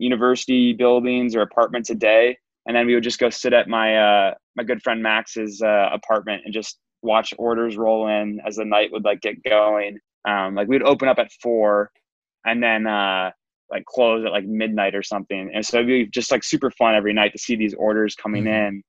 university 0.00 0.72
buildings 0.72 1.36
or 1.36 1.42
apartments 1.42 1.90
a 1.90 1.94
day. 1.94 2.36
And 2.66 2.76
then 2.76 2.86
we 2.86 2.94
would 2.94 3.04
just 3.04 3.18
go 3.18 3.30
sit 3.30 3.52
at 3.52 3.68
my, 3.68 3.96
uh, 3.96 4.34
my 4.56 4.64
good 4.64 4.82
friend 4.82 5.02
Max's 5.02 5.62
uh, 5.62 5.88
apartment 5.92 6.42
and 6.44 6.52
just 6.52 6.78
watch 7.02 7.32
orders 7.38 7.76
roll 7.76 8.08
in 8.08 8.40
as 8.46 8.56
the 8.56 8.64
night 8.64 8.92
would 8.92 9.04
like 9.04 9.20
get 9.20 9.42
going. 9.42 9.98
Um, 10.28 10.54
like 10.54 10.68
we'd 10.68 10.82
open 10.82 11.08
up 11.08 11.18
at 11.18 11.32
four 11.42 11.90
and 12.44 12.62
then, 12.62 12.86
uh, 12.86 13.30
like 13.70 13.84
close 13.84 14.24
at 14.26 14.32
like 14.32 14.44
midnight 14.44 14.94
or 14.94 15.02
something. 15.02 15.50
And 15.54 15.64
so 15.64 15.78
it'd 15.78 15.86
be 15.86 16.06
just 16.06 16.30
like 16.30 16.42
super 16.42 16.70
fun 16.72 16.94
every 16.94 17.12
night 17.12 17.32
to 17.32 17.38
see 17.38 17.56
these 17.56 17.74
orders 17.74 18.14
coming 18.14 18.44
mm-hmm. 18.44 18.76
in 18.76 18.82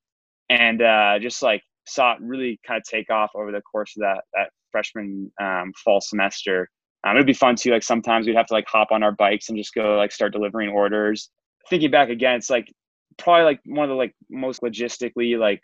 and 0.49 0.81
uh, 0.81 1.19
just 1.19 1.41
like 1.41 1.61
saw 1.87 2.13
it 2.13 2.19
really 2.21 2.59
kind 2.65 2.77
of 2.77 2.83
take 2.83 3.09
off 3.09 3.31
over 3.35 3.51
the 3.51 3.61
course 3.61 3.95
of 3.95 4.01
that, 4.01 4.23
that 4.33 4.49
freshman 4.71 5.31
um, 5.41 5.71
fall 5.83 6.01
semester. 6.01 6.69
Um, 7.03 7.15
it'd 7.15 7.25
be 7.25 7.33
fun 7.33 7.55
too. 7.55 7.71
Like 7.71 7.83
sometimes 7.83 8.27
we'd 8.27 8.35
have 8.35 8.47
to 8.47 8.53
like 8.53 8.67
hop 8.67 8.91
on 8.91 9.03
our 9.03 9.11
bikes 9.11 9.49
and 9.49 9.57
just 9.57 9.73
go 9.73 9.97
like 9.97 10.11
start 10.11 10.33
delivering 10.33 10.69
orders. 10.69 11.29
Thinking 11.69 11.91
back 11.91 12.09
again, 12.09 12.35
it's 12.35 12.49
like 12.49 12.71
probably 13.17 13.43
like 13.43 13.59
one 13.65 13.83
of 13.85 13.89
the 13.89 13.95
like 13.95 14.15
most 14.29 14.61
logistically 14.61 15.37
like 15.37 15.61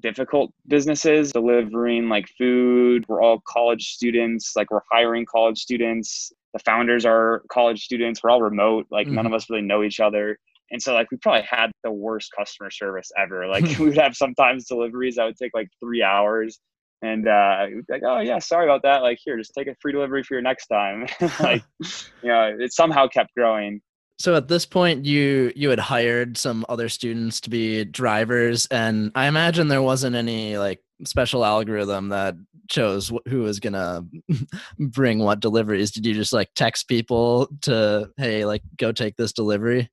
difficult 0.00 0.52
businesses 0.66 1.32
delivering 1.32 2.08
like 2.08 2.26
food 2.36 3.04
we're 3.08 3.22
all 3.22 3.40
college 3.46 3.90
students 3.90 4.52
like 4.56 4.70
we're 4.70 4.80
hiring 4.90 5.24
college 5.24 5.58
students 5.58 6.32
the 6.52 6.58
founders 6.60 7.06
are 7.06 7.42
college 7.52 7.84
students 7.84 8.20
we're 8.22 8.30
all 8.30 8.42
remote 8.42 8.86
like 8.90 9.06
mm-hmm. 9.06 9.14
none 9.16 9.26
of 9.26 9.32
us 9.32 9.48
really 9.48 9.62
know 9.62 9.84
each 9.84 10.00
other 10.00 10.36
and 10.72 10.82
so 10.82 10.92
like 10.92 11.08
we 11.12 11.16
probably 11.18 11.46
had 11.48 11.70
the 11.84 11.90
worst 11.90 12.32
customer 12.36 12.68
service 12.68 13.12
ever 13.16 13.46
like 13.46 13.62
we 13.78 13.86
would 13.86 13.98
have 13.98 14.16
sometimes 14.16 14.66
deliveries 14.66 15.14
that 15.14 15.24
would 15.24 15.36
take 15.36 15.52
like 15.54 15.68
three 15.80 16.02
hours 16.02 16.58
and 17.06 17.28
uh 17.28 17.66
like 17.88 18.02
oh 18.04 18.20
yeah 18.20 18.38
sorry 18.38 18.66
about 18.66 18.82
that. 18.82 19.02
Like 19.02 19.18
here 19.24 19.36
just 19.38 19.52
take 19.56 19.68
a 19.68 19.74
free 19.80 19.92
delivery 19.92 20.22
for 20.22 20.34
your 20.34 20.42
next 20.42 20.66
time. 20.66 21.06
Like 21.40 21.62
you 21.80 22.28
know 22.28 22.56
it 22.58 22.72
somehow 22.72 23.06
kept 23.06 23.34
growing. 23.34 23.80
So 24.18 24.34
at 24.34 24.48
this 24.48 24.66
point 24.66 25.04
you 25.04 25.52
you 25.54 25.70
had 25.70 25.78
hired 25.78 26.36
some 26.36 26.64
other 26.68 26.88
students 26.88 27.40
to 27.42 27.50
be 27.50 27.84
drivers 27.84 28.66
and 28.66 29.12
i 29.14 29.26
imagine 29.26 29.68
there 29.68 29.82
wasn't 29.82 30.16
any 30.16 30.56
like 30.56 30.80
special 31.04 31.44
algorithm 31.44 32.08
that 32.08 32.34
chose 32.68 33.12
who 33.28 33.40
was 33.40 33.60
gonna 33.60 34.04
bring 34.78 35.18
what 35.18 35.40
deliveries. 35.40 35.90
Did 35.90 36.06
you 36.06 36.14
just 36.14 36.32
like 36.32 36.48
text 36.54 36.88
people 36.88 37.48
to 37.62 38.10
hey 38.16 38.44
like 38.44 38.62
go 38.76 38.92
take 38.92 39.16
this 39.16 39.32
delivery? 39.32 39.90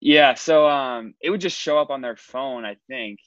Yeah 0.00 0.34
so 0.34 0.68
um 0.68 1.14
it 1.20 1.30
would 1.30 1.40
just 1.40 1.58
show 1.58 1.78
up 1.78 1.90
on 1.90 2.00
their 2.00 2.16
phone 2.16 2.64
i 2.64 2.76
think. 2.88 3.18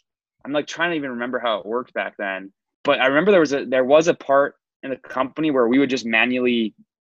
I'm 0.45 0.53
like 0.53 0.67
trying 0.67 0.91
to 0.91 0.95
even 0.95 1.11
remember 1.11 1.39
how 1.39 1.59
it 1.59 1.65
worked 1.65 1.93
back 1.93 2.15
then 2.17 2.51
but 2.83 2.99
i 2.99 3.07
remember 3.07 3.31
there 3.31 3.39
was 3.39 3.53
a 3.53 3.65
there 3.65 3.85
was 3.85 4.07
a 4.07 4.13
part 4.13 4.55
in 4.83 4.89
the 4.89 4.97
company 4.97 5.51
where 5.51 5.67
we 5.67 5.79
would 5.79 5.89
just 5.89 6.05
manually 6.05 6.73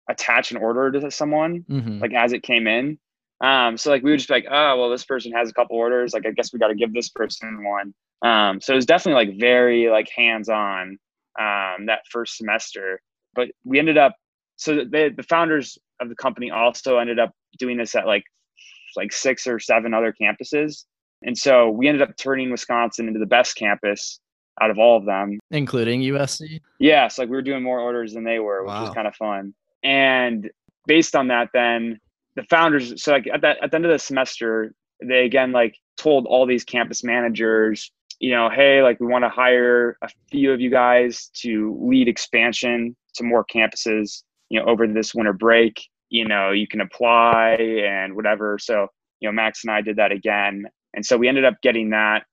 attach 0.08 0.50
an 0.50 0.56
order 0.58 0.90
to 0.90 1.10
someone 1.10 1.64
mm-hmm. 1.68 1.98
like 1.98 2.12
as 2.12 2.32
it 2.32 2.42
came 2.42 2.66
in 2.66 2.98
um, 3.40 3.76
so 3.76 3.90
like 3.90 4.02
we 4.02 4.10
would 4.10 4.18
just 4.18 4.28
be 4.28 4.34
like, 4.34 4.46
oh 4.50 4.78
well, 4.78 4.90
this 4.90 5.04
person 5.04 5.32
has 5.32 5.50
a 5.50 5.52
couple 5.52 5.76
orders. 5.76 6.12
Like 6.12 6.26
I 6.26 6.30
guess 6.30 6.52
we 6.52 6.58
got 6.58 6.68
to 6.68 6.74
give 6.74 6.92
this 6.92 7.10
person 7.10 7.64
one. 7.64 7.94
Um, 8.22 8.60
so 8.60 8.72
it 8.72 8.76
was 8.76 8.86
definitely 8.86 9.26
like 9.26 9.38
very 9.38 9.88
like 9.88 10.08
hands 10.14 10.48
on 10.48 10.98
um, 11.38 11.86
that 11.86 12.00
first 12.10 12.38
semester. 12.38 13.00
But 13.34 13.48
we 13.64 13.78
ended 13.78 13.98
up 13.98 14.16
so 14.56 14.84
they, 14.90 15.10
the 15.10 15.24
founders 15.24 15.76
of 16.00 16.08
the 16.08 16.14
company 16.14 16.50
also 16.50 16.98
ended 16.98 17.18
up 17.18 17.32
doing 17.58 17.76
this 17.76 17.94
at 17.94 18.06
like 18.06 18.24
like 18.96 19.12
six 19.12 19.46
or 19.46 19.58
seven 19.58 19.92
other 19.92 20.14
campuses. 20.18 20.84
And 21.22 21.36
so 21.36 21.70
we 21.70 21.88
ended 21.88 22.02
up 22.02 22.16
turning 22.16 22.50
Wisconsin 22.50 23.08
into 23.08 23.18
the 23.18 23.26
best 23.26 23.56
campus 23.56 24.20
out 24.60 24.70
of 24.70 24.78
all 24.78 24.96
of 24.96 25.04
them, 25.04 25.38
including 25.50 26.00
USC. 26.00 26.60
Yes, 26.78 27.18
like 27.18 27.28
we 27.28 27.36
were 27.36 27.42
doing 27.42 27.62
more 27.62 27.80
orders 27.80 28.14
than 28.14 28.24
they 28.24 28.38
were, 28.38 28.62
which 28.62 28.68
wow. 28.68 28.84
was 28.84 28.94
kind 28.94 29.06
of 29.06 29.14
fun. 29.16 29.54
And 29.82 30.50
based 30.86 31.16
on 31.16 31.28
that, 31.28 31.50
then 31.52 31.98
the 32.36 32.42
founders 32.44 33.02
so 33.02 33.12
like 33.12 33.26
at 33.32 33.40
that 33.40 33.58
at 33.62 33.70
the 33.70 33.76
end 33.76 33.84
of 33.84 33.92
the 33.92 33.98
semester 33.98 34.74
they 35.02 35.24
again 35.24 35.52
like 35.52 35.76
told 35.96 36.26
all 36.26 36.46
these 36.46 36.64
campus 36.64 37.04
managers 37.04 37.90
you 38.20 38.30
know 38.30 38.48
hey 38.50 38.82
like 38.82 38.98
we 39.00 39.06
want 39.06 39.24
to 39.24 39.28
hire 39.28 39.96
a 40.02 40.08
few 40.30 40.52
of 40.52 40.60
you 40.60 40.70
guys 40.70 41.30
to 41.34 41.78
lead 41.80 42.08
expansion 42.08 42.94
to 43.14 43.24
more 43.24 43.44
campuses 43.44 44.22
you 44.50 44.58
know 44.58 44.66
over 44.66 44.86
this 44.86 45.14
winter 45.14 45.32
break 45.32 45.80
you 46.10 46.26
know 46.26 46.50
you 46.50 46.66
can 46.66 46.80
apply 46.80 47.52
and 47.52 48.14
whatever 48.14 48.58
so 48.58 48.86
you 49.20 49.28
know 49.28 49.32
max 49.32 49.64
and 49.64 49.72
i 49.72 49.80
did 49.80 49.96
that 49.96 50.12
again 50.12 50.64
and 50.94 51.04
so 51.04 51.16
we 51.16 51.28
ended 51.28 51.44
up 51.44 51.54
getting 51.62 51.90
that 51.90 52.24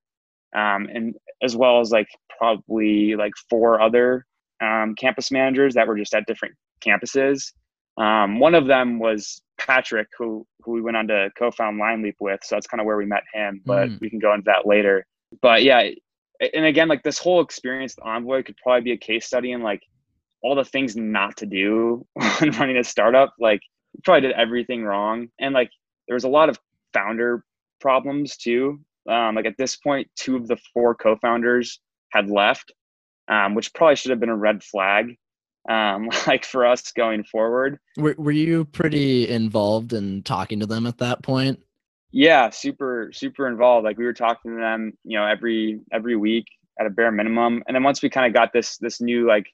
um, 0.55 0.87
and 0.93 1.15
as 1.41 1.55
well 1.55 1.79
as 1.79 1.91
like 1.91 2.07
probably 2.37 3.15
like 3.15 3.33
four 3.49 3.81
other 3.81 4.25
um, 4.61 4.95
campus 4.95 5.31
managers 5.31 5.73
that 5.73 5.87
were 5.87 5.97
just 5.97 6.13
at 6.13 6.25
different 6.25 6.55
campuses 6.85 7.51
um, 7.97 8.39
one 8.39 8.55
of 8.55 8.67
them 8.67 8.99
was 8.99 9.41
Patrick, 9.57 10.07
who 10.17 10.45
who 10.63 10.71
we 10.71 10.81
went 10.81 10.97
on 10.97 11.07
to 11.07 11.29
co-found 11.37 11.79
LineLeap 11.79 12.15
with. 12.19 12.39
So 12.43 12.55
that's 12.55 12.67
kind 12.67 12.79
of 12.79 12.85
where 12.85 12.97
we 12.97 13.05
met 13.05 13.23
him, 13.33 13.61
but 13.65 13.89
mm. 13.89 13.99
we 13.99 14.09
can 14.09 14.19
go 14.19 14.33
into 14.33 14.45
that 14.45 14.67
later. 14.67 15.05
But 15.41 15.63
yeah, 15.63 15.89
and 16.53 16.65
again, 16.65 16.87
like 16.87 17.03
this 17.03 17.17
whole 17.17 17.41
experience 17.41 17.95
Envoy 18.01 18.43
could 18.43 18.57
probably 18.57 18.81
be 18.81 18.91
a 18.93 18.97
case 18.97 19.25
study 19.25 19.51
in 19.51 19.61
like 19.61 19.81
all 20.41 20.55
the 20.55 20.65
things 20.65 20.95
not 20.95 21.37
to 21.37 21.45
do 21.45 22.05
when 22.39 22.51
running 22.51 22.77
a 22.77 22.83
startup. 22.83 23.33
Like 23.39 23.61
probably 24.03 24.21
did 24.21 24.31
everything 24.31 24.83
wrong, 24.83 25.27
and 25.39 25.53
like 25.53 25.71
there 26.07 26.15
was 26.15 26.23
a 26.23 26.29
lot 26.29 26.49
of 26.49 26.59
founder 26.93 27.43
problems 27.79 28.37
too. 28.37 28.79
Um, 29.09 29.35
like 29.35 29.45
at 29.45 29.57
this 29.57 29.75
point, 29.75 30.07
two 30.15 30.35
of 30.35 30.47
the 30.47 30.57
four 30.73 30.95
co-founders 30.95 31.79
had 32.11 32.29
left, 32.29 32.71
um, 33.27 33.55
which 33.55 33.73
probably 33.73 33.95
should 33.95 34.11
have 34.11 34.19
been 34.19 34.29
a 34.29 34.35
red 34.35 34.63
flag 34.63 35.15
um, 35.69 36.09
like 36.27 36.45
for 36.45 36.65
us 36.65 36.91
going 36.91 37.23
forward. 37.23 37.79
Were, 37.97 38.15
were 38.17 38.31
you 38.31 38.65
pretty 38.65 39.27
involved 39.27 39.93
in 39.93 40.23
talking 40.23 40.59
to 40.59 40.65
them 40.65 40.85
at 40.85 40.97
that 40.99 41.23
point? 41.23 41.59
Yeah, 42.11 42.49
super, 42.49 43.11
super 43.13 43.47
involved. 43.47 43.85
Like 43.85 43.97
we 43.97 44.05
were 44.05 44.13
talking 44.13 44.51
to 44.51 44.57
them, 44.57 44.93
you 45.03 45.17
know, 45.17 45.25
every 45.25 45.79
every 45.93 46.17
week 46.17 46.45
at 46.79 46.85
a 46.85 46.89
bare 46.89 47.11
minimum. 47.11 47.63
And 47.67 47.75
then 47.75 47.83
once 47.83 48.01
we 48.01 48.09
kind 48.09 48.27
of 48.27 48.33
got 48.33 48.51
this 48.51 48.77
this 48.77 48.99
new 48.99 49.27
like 49.27 49.45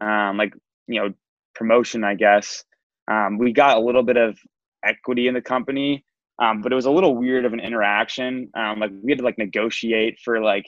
um 0.00 0.38
like 0.38 0.54
you 0.86 1.00
know 1.00 1.12
promotion, 1.54 2.02
I 2.04 2.14
guess, 2.14 2.64
um, 3.10 3.36
we 3.36 3.52
got 3.52 3.76
a 3.76 3.80
little 3.80 4.02
bit 4.02 4.16
of 4.16 4.38
equity 4.84 5.28
in 5.28 5.34
the 5.34 5.42
company. 5.42 6.04
Um, 6.40 6.62
but 6.62 6.72
it 6.72 6.74
was 6.74 6.86
a 6.86 6.90
little 6.90 7.16
weird 7.16 7.44
of 7.44 7.52
an 7.52 7.60
interaction. 7.60 8.50
Um, 8.54 8.80
like 8.80 8.90
we 9.02 9.12
had 9.12 9.18
to 9.18 9.24
like 9.24 9.38
negotiate 9.38 10.18
for 10.24 10.40
like 10.40 10.64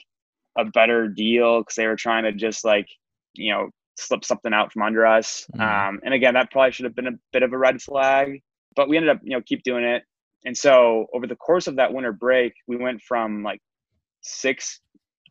a 0.57 0.65
better 0.65 1.07
deal 1.07 1.61
because 1.61 1.75
they 1.75 1.87
were 1.87 1.95
trying 1.95 2.23
to 2.23 2.31
just 2.31 2.63
like 2.63 2.87
you 3.33 3.51
know 3.51 3.69
slip 3.97 4.23
something 4.23 4.53
out 4.53 4.71
from 4.71 4.83
under 4.83 5.05
us. 5.05 5.45
Mm-hmm. 5.55 5.61
Um, 5.61 5.99
and 6.03 6.13
again, 6.13 6.33
that 6.35 6.51
probably 6.51 6.71
should 6.71 6.85
have 6.85 6.95
been 6.95 7.07
a 7.07 7.19
bit 7.31 7.43
of 7.43 7.53
a 7.53 7.57
red 7.57 7.81
flag, 7.81 8.41
but 8.75 8.89
we 8.89 8.97
ended 8.97 9.11
up, 9.15 9.21
you 9.23 9.31
know, 9.31 9.41
keep 9.45 9.63
doing 9.63 9.83
it. 9.83 10.03
And 10.45 10.57
so 10.57 11.07
over 11.13 11.27
the 11.27 11.35
course 11.35 11.67
of 11.67 11.77
that 11.77 11.93
winter 11.93 12.11
break, 12.11 12.53
we 12.67 12.75
went 12.75 13.01
from 13.01 13.43
like 13.43 13.61
six 14.21 14.79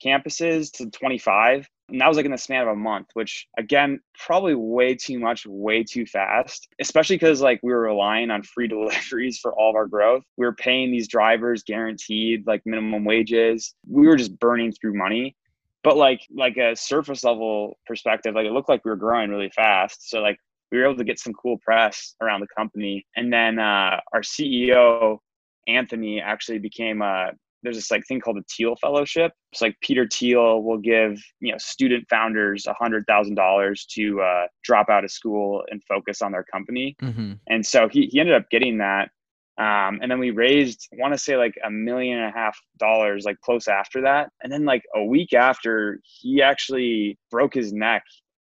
campuses 0.05 0.71
to 0.73 0.91
25. 0.91 1.69
And 1.89 2.01
that 2.01 2.09
was 2.09 2.17
like 2.17 2.25
in 2.25 2.33
the 2.33 2.39
span 2.39 2.63
of 2.63 2.69
a 2.69 2.77
month, 2.77 3.09
which 3.15 3.47
again, 3.59 4.01
probably 4.19 4.55
way 4.55 4.95
too 4.95 5.19
much, 5.19 5.47
way 5.47 5.85
too 5.85 6.07
fast, 6.07 6.69
especially 6.81 7.17
because 7.17 7.43
like 7.43 7.61
we 7.63 7.73
were 7.73 7.83
relying 7.83 8.31
on 8.31 8.43
free 8.43 8.69
deliveries 8.69 9.39
for 9.39 9.53
all 9.53 9.71
of 9.71 9.77
our 9.77 9.87
growth. 9.87 10.23
We 10.37 10.47
were 10.47 10.55
paying 10.55 10.91
these 10.91 11.09
drivers 11.09 11.63
guaranteed 11.63 12.47
like 12.47 12.63
minimum 12.65 13.05
wages. 13.05 13.75
We 13.87 14.07
were 14.07 14.17
just 14.17 14.39
burning 14.39 14.73
through 14.73 14.97
money 14.97 15.37
but 15.83 15.97
like 15.97 16.21
like 16.35 16.57
a 16.57 16.75
surface 16.77 17.25
level 17.25 17.79
perspective 17.87 18.35
like 18.35 18.47
it 18.47 18.53
looked 18.53 18.69
like 18.69 18.85
we 18.85 18.91
were 18.91 18.97
growing 18.97 19.31
really 19.31 19.51
fast 19.51 20.09
so 20.09 20.21
like 20.21 20.39
we 20.71 20.79
were 20.79 20.85
able 20.85 20.97
to 20.97 21.05
get 21.05 21.19
some 21.19 21.33
cool 21.35 21.59
press 21.59 22.15
around 22.21 22.41
the 22.41 22.47
company 22.57 23.07
and 23.17 23.33
then 23.33 23.59
uh, 23.59 23.99
our 24.13 24.21
ceo 24.21 25.19
anthony 25.67 26.21
actually 26.21 26.59
became 26.59 27.03
a 27.03 27.31
there's 27.63 27.77
this 27.77 27.91
like 27.91 28.07
thing 28.07 28.21
called 28.21 28.37
the 28.37 28.45
Thiel 28.51 28.77
Fellowship. 28.77 29.33
It's 29.53 29.63
like 29.63 29.77
Peter 29.81 30.07
Thiel 30.07 30.63
will 30.63 30.79
give 30.79 31.23
you 31.41 31.53
know 31.53 31.59
student 31.59 32.07
founders 32.09 32.67
a 32.67 32.75
hundred 32.75 33.05
thousand 33.07 33.35
dollars 33.35 33.87
to 33.93 34.21
uh, 34.21 34.47
drop 34.65 34.89
out 34.89 35.05
of 35.05 35.11
school 35.11 35.63
and 35.71 35.83
focus 35.85 36.23
on 36.23 36.33
their 36.33 36.45
company. 36.45 36.97
Mm-hmm. 37.03 37.33
And 37.49 37.65
so 37.65 37.89
he 37.89 38.07
he 38.07 38.21
ended 38.21 38.35
up 38.35 38.51
getting 38.51 38.79
that. 38.79 39.11
Um, 39.59 39.99
and 40.01 40.11
then 40.11 40.19
we 40.19 40.31
raised, 40.31 40.89
I 40.93 40.97
want 40.99 41.13
to 41.13 41.19
say 41.19 41.37
like 41.37 41.55
a 41.63 41.71
million 41.71 42.19
and 42.19 42.35
a 42.35 42.37
half 42.37 42.59
dollars, 42.79 43.25
like 43.27 43.39
close 43.43 43.69
after 43.69 44.01
that. 44.01 44.31
And 44.43 44.51
then 44.51 44.65
like 44.65 44.83
a 44.95 45.05
week 45.05 45.35
after, 45.35 46.01
he 46.03 46.41
actually 46.41 47.19
broke 47.31 47.53
his 47.53 47.71
neck 47.71 48.03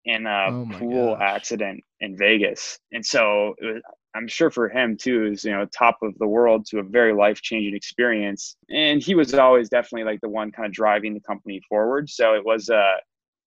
in 0.05 0.27
a 0.27 0.47
oh 0.49 0.69
pool 0.79 1.15
gosh. 1.15 1.23
accident 1.23 1.83
in 2.01 2.17
Vegas. 2.17 2.79
And 2.93 3.05
so 3.05 3.55
it 3.59 3.67
was, 3.67 3.83
I'm 4.15 4.29
sure 4.29 4.51
for 4.51 4.69
him 4.69 4.97
too 4.97 5.27
is 5.27 5.45
you 5.45 5.53
know 5.53 5.67
top 5.67 5.99
of 6.03 6.17
the 6.19 6.27
world 6.27 6.67
to 6.67 6.79
a 6.79 6.83
very 6.83 7.13
life 7.13 7.41
changing 7.43 7.75
experience, 7.75 8.57
and 8.71 9.03
he 9.03 9.15
was 9.15 9.35
always 9.35 9.69
definitely 9.69 10.05
like 10.05 10.21
the 10.21 10.29
one 10.29 10.53
kind 10.53 10.67
of 10.67 10.73
driving 10.73 11.15
the 11.15 11.21
company 11.21 11.61
forward. 11.69 12.11
So 12.11 12.35
it 12.35 12.45
was 12.45 12.69
uh 12.69 12.97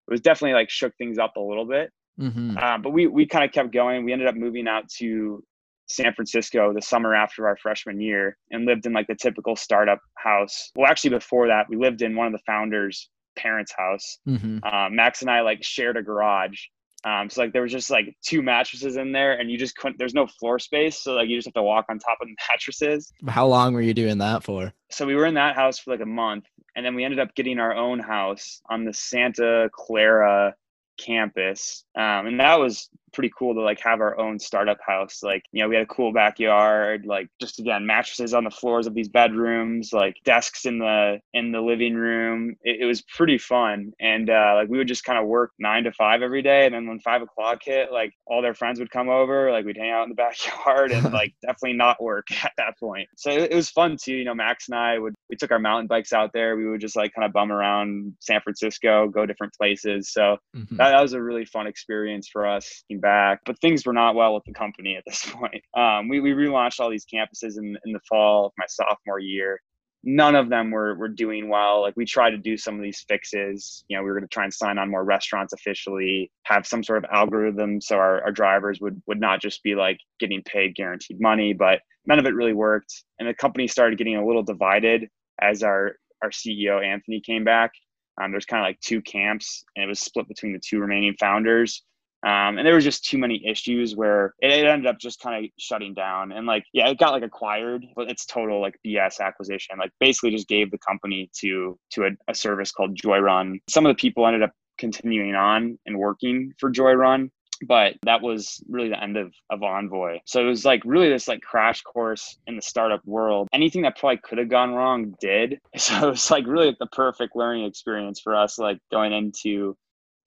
it 0.08 0.12
was 0.12 0.22
definitely 0.22 0.54
like 0.54 0.70
shook 0.70 0.96
things 0.98 1.18
up 1.18 1.36
a 1.36 1.42
little 1.42 1.66
bit. 1.66 1.92
Mm-hmm. 2.20 2.58
Uh, 2.58 2.78
but 2.78 2.92
we 2.92 3.08
we 3.08 3.26
kind 3.26 3.46
of 3.46 3.52
kept 3.52 3.74
going. 3.74 4.06
We 4.06 4.14
ended 4.14 4.28
up 4.28 4.36
moving 4.36 4.68
out 4.68 4.90
to 4.98 5.44
San 5.88 6.14
Francisco 6.14 6.74
the 6.74 6.82
summer 6.82 7.14
after 7.14 7.48
our 7.48 7.58
freshman 7.58 8.00
year 8.00 8.38
and 8.52 8.66
lived 8.66 8.86
in 8.86 8.94
like 8.94 9.08
the 9.08 9.16
typical 9.16 9.56
startup 9.56 10.00
house. 10.16 10.72
Well, 10.76 10.90
actually, 10.90 11.12
before 11.12 11.48
that, 11.48 11.70
we 11.70 11.76
lived 11.76 12.02
in 12.02 12.16
one 12.16 12.28
of 12.28 12.34
the 12.34 12.42
founders' 12.46 13.10
parents' 13.36 13.74
house. 13.78 14.18
Mm-hmm. 14.28 14.60
Uh, 14.64 14.90
Max 14.90 15.22
and 15.22 15.30
I 15.30 15.42
like 15.42 15.64
shared 15.64 15.98
a 15.98 16.02
garage 16.02 16.60
um, 17.06 17.30
so 17.30 17.42
like 17.42 17.54
there 17.54 17.62
was 17.62 17.72
just 17.72 17.90
like 17.90 18.16
two 18.22 18.42
mattresses 18.42 18.98
in 18.98 19.12
there, 19.12 19.34
and 19.40 19.50
you 19.50 19.58
just 19.58 19.78
couldn't. 19.78 19.98
There's 19.98 20.14
no 20.14 20.26
floor 20.28 20.60
space, 20.60 21.00
so 21.02 21.14
like 21.14 21.30
you 21.30 21.38
just 21.38 21.48
have 21.48 21.54
to 21.54 21.64
walk 21.64 21.86
on 21.90 22.00
top 22.00 22.18
of 22.22 22.28
the 22.28 22.36
mattresses. 22.50 23.14
How 23.28 23.46
long 23.46 23.74
were 23.74 23.82
you 23.82 23.94
doing 23.94 24.18
that 24.18 24.44
for? 24.44 24.74
So 24.90 25.06
we 25.06 25.16
were 25.16 25.26
in 25.26 25.36
that 25.36 25.56
house 25.56 25.80
for 25.80 25.92
like 25.92 26.02
a 26.02 26.06
month, 26.06 26.46
and 26.76 26.86
then 26.86 26.96
we 26.96 27.04
ended 27.04 27.20
up 27.20 27.36
getting 27.36 27.60
our 27.60 27.76
own 27.76 28.00
house 28.00 28.62
on 28.70 28.86
the 28.86 28.94
Santa 28.94 29.70
Clara 29.72 30.56
campus 30.98 31.84
um, 31.96 32.28
and 32.28 32.40
that 32.40 32.60
was 32.60 32.90
pretty 33.16 33.32
cool 33.38 33.54
to 33.54 33.62
like 33.62 33.80
have 33.80 34.02
our 34.02 34.20
own 34.20 34.38
startup 34.38 34.78
house. 34.86 35.24
Like 35.24 35.44
you 35.52 35.64
know 35.64 35.70
we 35.70 35.76
had 35.76 35.84
a 35.84 35.88
cool 35.88 36.12
backyard 36.12 37.06
like 37.06 37.30
just 37.40 37.60
again 37.60 37.86
mattresses 37.86 38.34
on 38.34 38.44
the 38.44 38.52
floors 38.52 38.86
of 38.86 38.94
these 38.94 39.08
bedrooms 39.08 39.92
like 39.94 40.18
desks 40.26 40.66
in 40.66 40.78
the 40.78 41.20
in 41.34 41.52
the 41.52 41.62
living 41.62 41.96
room. 41.96 42.56
It, 42.62 42.82
it 42.82 42.86
was 42.86 43.02
pretty 43.02 43.38
fun. 43.38 43.94
And 44.00 44.30
uh, 44.30 44.54
like 44.56 44.70
we 44.70 44.78
would 44.78 44.88
just 44.88 45.06
kind 45.06 45.18
of 45.18 45.26
work 45.26 45.52
nine 45.58 45.86
to 45.86 45.92
five 45.94 46.22
every 46.22 46.42
day. 46.42 46.66
And 46.66 46.76
then 46.76 46.88
when 46.88 47.00
five 47.00 47.22
o'clock 47.22 47.62
hit 47.64 47.92
like 47.92 48.14
all 48.28 48.42
their 48.42 48.54
friends 48.54 48.80
would 48.80 48.92
come 48.92 49.10
over 49.10 49.52
like 49.52 49.66
we'd 49.66 49.78
hang 49.78 49.92
out 49.92 50.04
in 50.04 50.10
the 50.10 50.16
backyard 50.26 50.92
and 50.92 51.12
like 51.14 51.34
definitely 51.42 51.78
not 51.78 52.04
work 52.04 52.28
at 52.44 52.52
that 52.58 52.78
point. 52.78 53.08
So 53.16 53.32
it, 53.32 53.52
it 53.52 53.56
was 53.56 53.70
fun 53.70 53.98
too. 54.00 54.14
You 54.16 54.26
know 54.26 54.36
max 54.36 54.68
and 54.68 54.78
i 54.78 55.00
would 55.00 55.14
we 55.30 55.36
took 55.36 55.52
our 55.52 55.60
mountain 55.60 55.88
bikes 55.88 56.14
out 56.14 56.32
there. 56.34 56.58
We 56.58 56.70
would 56.70 56.82
just 56.82 56.96
like 56.96 57.14
kind 57.14 57.26
of 57.26 57.34
bum 57.34 57.52
around 57.52 58.14
san 58.20 58.42
francisco 58.42 59.08
go 59.08 59.26
different 59.26 59.54
places. 59.54 60.12
So 60.12 60.38
mm-hmm. 60.56 60.76
that, 60.78 60.92
that 60.92 61.02
was 61.02 61.14
a 61.14 61.22
really 61.22 61.46
fun 61.46 61.68
experience 61.68 62.28
for 62.28 62.46
us 62.46 62.84
back, 63.06 63.42
but 63.46 63.60
things 63.62 63.86
were 63.86 63.94
not 63.94 64.16
well 64.16 64.34
with 64.34 64.44
the 64.46 64.54
company 64.54 64.96
at 64.96 65.04
this 65.06 65.24
point. 65.32 65.62
Um, 65.78 66.10
we, 66.10 66.20
we 66.20 66.32
relaunched 66.32 66.80
all 66.80 66.90
these 66.90 67.06
campuses 67.06 67.58
in, 67.58 67.78
in 67.86 67.94
the 67.94 68.00
fall 68.10 68.48
of 68.48 68.54
my 68.58 68.66
sophomore 68.68 69.20
year. 69.20 69.62
None 70.04 70.36
of 70.36 70.50
them 70.50 70.72
were, 70.72 70.96
were 70.96 71.08
doing 71.08 71.48
well. 71.48 71.82
Like 71.82 71.96
we 71.96 72.06
tried 72.06 72.32
to 72.32 72.38
do 72.38 72.58
some 72.58 72.76
of 72.76 72.82
these 72.82 73.06
fixes. 73.08 73.84
You 73.88 73.98
know, 73.98 74.04
we 74.04 74.10
were 74.10 74.18
going 74.18 74.28
to 74.28 74.34
try 74.34 74.44
and 74.44 74.54
sign 74.54 74.80
on 74.80 74.90
more 74.90 75.04
restaurants 75.04 75.54
officially, 75.54 76.32
have 76.44 76.66
some 76.66 76.84
sort 76.84 77.04
of 77.04 77.10
algorithm 77.12 77.80
so 77.80 77.96
our, 77.96 78.24
our 78.24 78.32
drivers 78.32 78.82
would, 78.82 79.00
would 79.06 79.20
not 79.20 79.40
just 79.40 79.62
be 79.62 79.76
like 79.76 80.00
getting 80.20 80.42
paid 80.44 80.76
guaranteed 80.76 81.22
money, 81.22 81.54
but 81.54 81.82
none 82.08 82.18
of 82.18 82.26
it 82.26 82.34
really 82.34 82.54
worked. 82.54 83.04
And 83.20 83.30
the 83.30 83.36
company 83.36 83.68
started 83.68 84.00
getting 84.00 84.16
a 84.16 84.26
little 84.26 84.44
divided 84.44 85.08
as 85.40 85.62
our, 85.62 85.98
our 86.24 86.32
CEO, 86.32 86.84
Anthony, 86.84 87.22
came 87.22 87.44
back. 87.44 87.72
Um, 88.20 88.32
there's 88.32 88.46
kind 88.46 88.64
of 88.64 88.68
like 88.68 88.80
two 88.80 89.02
camps, 89.02 89.64
and 89.76 89.84
it 89.84 89.88
was 89.88 90.00
split 90.00 90.28
between 90.28 90.54
the 90.54 90.60
two 90.60 90.80
remaining 90.80 91.16
founders. 91.20 91.84
Um, 92.26 92.58
and 92.58 92.66
there 92.66 92.74
was 92.74 92.84
just 92.84 93.06
too 93.06 93.20
many 93.20 93.46
issues 93.46 93.96
where 93.96 94.34
it, 94.40 94.52
ended 94.52 94.88
up 94.88 94.98
just 94.98 95.20
kind 95.20 95.46
of 95.46 95.52
shutting 95.60 95.94
down. 95.94 96.32
And 96.32 96.48
like, 96.48 96.66
yeah, 96.74 96.88
it 96.90 96.98
got 96.98 97.12
like 97.12 97.24
acquired, 97.24 97.86
but 97.96 98.10
it's 98.10 98.26
total 98.26 98.60
like 98.62 98.80
BS 98.86 99.20
acquisition. 99.20 99.78
Like 99.78 99.92
basically 100.00 100.32
just 100.32 100.48
gave 100.48 100.72
the 100.72 100.80
company 100.80 101.30
to 101.42 101.78
to 101.92 102.06
a, 102.06 102.10
a 102.28 102.34
service 102.34 102.72
called 102.72 102.98
Joyrun. 102.98 103.60
Some 103.70 103.86
of 103.86 103.92
the 103.92 104.02
people 104.02 104.26
ended 104.26 104.42
up 104.42 104.52
continuing 104.80 105.36
on 105.36 105.78
and 105.86 105.98
working 105.98 106.52
for 106.60 106.72
Joyrun 106.72 107.30
but 107.68 107.94
that 108.04 108.22
was 108.22 108.62
really 108.68 108.90
the 108.90 109.02
end 109.02 109.18
of, 109.18 109.34
of 109.50 109.64
envoy 109.64 110.20
so 110.26 110.42
it 110.42 110.46
was 110.46 110.66
like 110.66 110.82
really 110.86 111.10
this 111.10 111.28
like 111.28 111.42
crash 111.42 111.82
course 111.84 112.38
in 112.48 112.56
the 112.56 112.62
startup 112.62 113.02
world 113.06 113.48
anything 113.54 113.84
that 113.84 113.98
probably 113.98 114.18
could 114.18 114.38
have 114.38 114.50
gone 114.50 114.74
wrong 114.74 115.16
did 115.20 115.60
so 115.78 116.08
it 116.08 116.12
was 116.12 116.30
like 116.30 116.46
really 116.48 116.76
the 116.80 116.88
perfect 116.88 117.36
learning 117.36 117.66
experience 117.66 118.20
for 118.20 118.36
us 118.36 118.58
like 118.60 118.78
going 118.92 119.14
into 119.14 119.76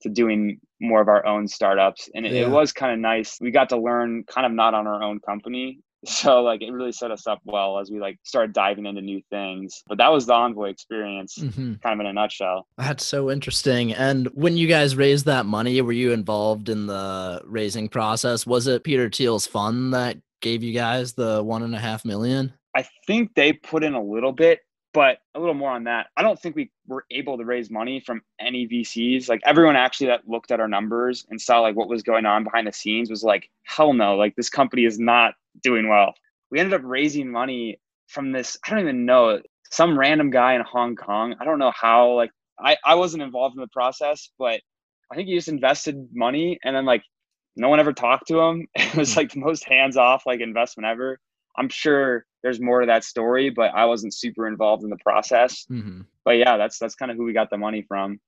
to 0.01 0.09
doing 0.09 0.59
more 0.79 1.01
of 1.01 1.07
our 1.07 1.25
own 1.25 1.47
startups. 1.47 2.09
And 2.15 2.25
it, 2.25 2.33
yeah. 2.33 2.41
it 2.41 2.49
was 2.49 2.71
kind 2.71 2.93
of 2.93 2.99
nice. 2.99 3.37
We 3.41 3.51
got 3.51 3.69
to 3.69 3.77
learn 3.77 4.23
kind 4.23 4.45
of 4.45 4.53
not 4.53 4.73
on 4.73 4.87
our 4.87 5.01
own 5.03 5.19
company. 5.19 5.79
So 6.05 6.41
like 6.43 6.61
it 6.61 6.71
really 6.71 6.93
set 6.93 7.11
us 7.11 7.27
up 7.27 7.41
well 7.43 7.77
as 7.77 7.91
we 7.91 7.99
like 7.99 8.19
started 8.23 8.53
diving 8.53 8.85
into 8.85 9.01
new 9.01 9.21
things. 9.29 9.83
But 9.85 9.97
that 9.97 10.07
was 10.07 10.25
the 10.25 10.33
envoy 10.33 10.69
experience 10.69 11.37
mm-hmm. 11.37 11.73
kind 11.83 11.93
of 11.93 11.99
in 11.99 12.05
a 12.05 12.13
nutshell. 12.13 12.67
That's 12.77 13.05
so 13.05 13.29
interesting. 13.29 13.91
And 13.91 14.27
when 14.27 14.55
you 14.55 14.65
guys 14.65 14.95
raised 14.95 15.25
that 15.25 15.45
money 15.45 15.81
were 15.81 15.91
you 15.91 16.13
involved 16.13 16.69
in 16.69 16.87
the 16.87 17.41
raising 17.43 17.89
process? 17.89 18.47
Was 18.47 18.65
it 18.65 18.85
peter 18.85 19.09
thiel's 19.09 19.45
fund 19.45 19.93
that 19.93 20.15
gave 20.39 20.63
you 20.63 20.73
guys 20.73 21.15
the 21.15 21.43
one 21.43 21.63
and 21.63 21.75
a 21.75 21.79
half 21.79 22.05
million? 22.05 22.53
I 22.73 22.85
think 23.05 23.33
they 23.35 23.51
put 23.51 23.83
in 23.83 23.93
a 23.93 24.01
little 24.01 24.31
bit 24.31 24.61
but 24.93 25.19
a 25.35 25.39
little 25.39 25.53
more 25.53 25.71
on 25.71 25.83
that. 25.83 26.07
I 26.17 26.23
don't 26.23 26.39
think 26.39 26.55
we 26.55 26.71
were 26.87 27.05
able 27.11 27.37
to 27.37 27.45
raise 27.45 27.69
money 27.69 27.99
from 27.99 28.21
any 28.39 28.67
VCs. 28.67 29.29
Like 29.29 29.41
everyone 29.45 29.75
actually 29.75 30.07
that 30.07 30.27
looked 30.27 30.51
at 30.51 30.59
our 30.59 30.67
numbers 30.67 31.25
and 31.29 31.39
saw 31.39 31.59
like 31.59 31.75
what 31.75 31.89
was 31.89 32.01
going 32.01 32.25
on 32.25 32.43
behind 32.43 32.67
the 32.67 32.71
scenes 32.71 33.09
was 33.09 33.23
like, 33.23 33.49
hell 33.63 33.93
no, 33.93 34.15
like 34.15 34.35
this 34.35 34.49
company 34.49 34.85
is 34.85 34.99
not 34.99 35.35
doing 35.61 35.89
well. 35.89 36.13
We 36.51 36.59
ended 36.59 36.73
up 36.73 36.81
raising 36.83 37.29
money 37.29 37.79
from 38.07 38.31
this, 38.31 38.57
I 38.65 38.71
don't 38.71 38.79
even 38.79 39.05
know, 39.05 39.39
some 39.69 39.97
random 39.97 40.31
guy 40.31 40.55
in 40.55 40.61
Hong 40.61 40.95
Kong. 40.95 41.35
I 41.39 41.45
don't 41.45 41.59
know 41.59 41.71
how, 41.71 42.13
like 42.13 42.31
I, 42.59 42.75
I 42.83 42.95
wasn't 42.95 43.21
involved 43.21 43.55
in 43.55 43.61
the 43.61 43.67
process, 43.67 44.29
but 44.39 44.61
I 45.11 45.15
think 45.15 45.27
he 45.27 45.35
just 45.35 45.47
invested 45.47 46.09
money 46.13 46.59
and 46.63 46.75
then 46.75 46.85
like 46.85 47.03
no 47.55 47.69
one 47.69 47.79
ever 47.79 47.93
talked 47.93 48.27
to 48.29 48.39
him. 48.39 48.67
It 48.75 48.95
was 48.95 49.13
hmm. 49.13 49.19
like 49.19 49.31
the 49.31 49.39
most 49.39 49.65
hands 49.65 49.97
off 49.97 50.23
like 50.25 50.39
investment 50.39 50.87
ever. 50.87 51.19
I'm 51.59 51.69
sure 51.69 52.25
there's 52.41 52.61
more 52.61 52.79
to 52.79 52.87
that 52.87 53.03
story, 53.03 53.49
but 53.49 53.73
I 53.75 53.85
wasn't 53.85 54.13
super 54.13 54.47
involved 54.47 54.83
in 54.83 54.89
the 54.89 54.97
process. 54.97 55.65
Mm-hmm. 55.69 56.01
But 56.23 56.37
yeah, 56.37 56.57
that's 56.57 56.79
that's 56.79 56.95
kind 56.95 57.11
of 57.11 57.17
who 57.17 57.25
we 57.25 57.33
got 57.33 57.49
the 57.49 57.57
money 57.57 57.83
from. 57.87 58.19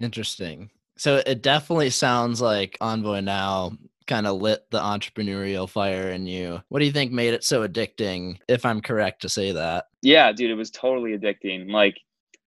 Interesting. 0.00 0.70
So 0.98 1.22
it 1.24 1.42
definitely 1.42 1.90
sounds 1.90 2.40
like 2.40 2.76
Envoy 2.80 3.20
now 3.20 3.72
kind 4.06 4.26
of 4.26 4.40
lit 4.40 4.64
the 4.70 4.80
entrepreneurial 4.80 5.68
fire 5.68 6.10
in 6.10 6.26
you. 6.26 6.60
What 6.68 6.80
do 6.80 6.84
you 6.84 6.92
think 6.92 7.10
made 7.10 7.32
it 7.32 7.42
so 7.42 7.66
addicting, 7.66 8.38
if 8.48 8.66
I'm 8.66 8.80
correct 8.80 9.22
to 9.22 9.28
say 9.28 9.52
that? 9.52 9.86
Yeah, 10.02 10.30
dude, 10.32 10.50
it 10.50 10.54
was 10.54 10.70
totally 10.70 11.16
addicting. 11.16 11.70
Like 11.70 11.96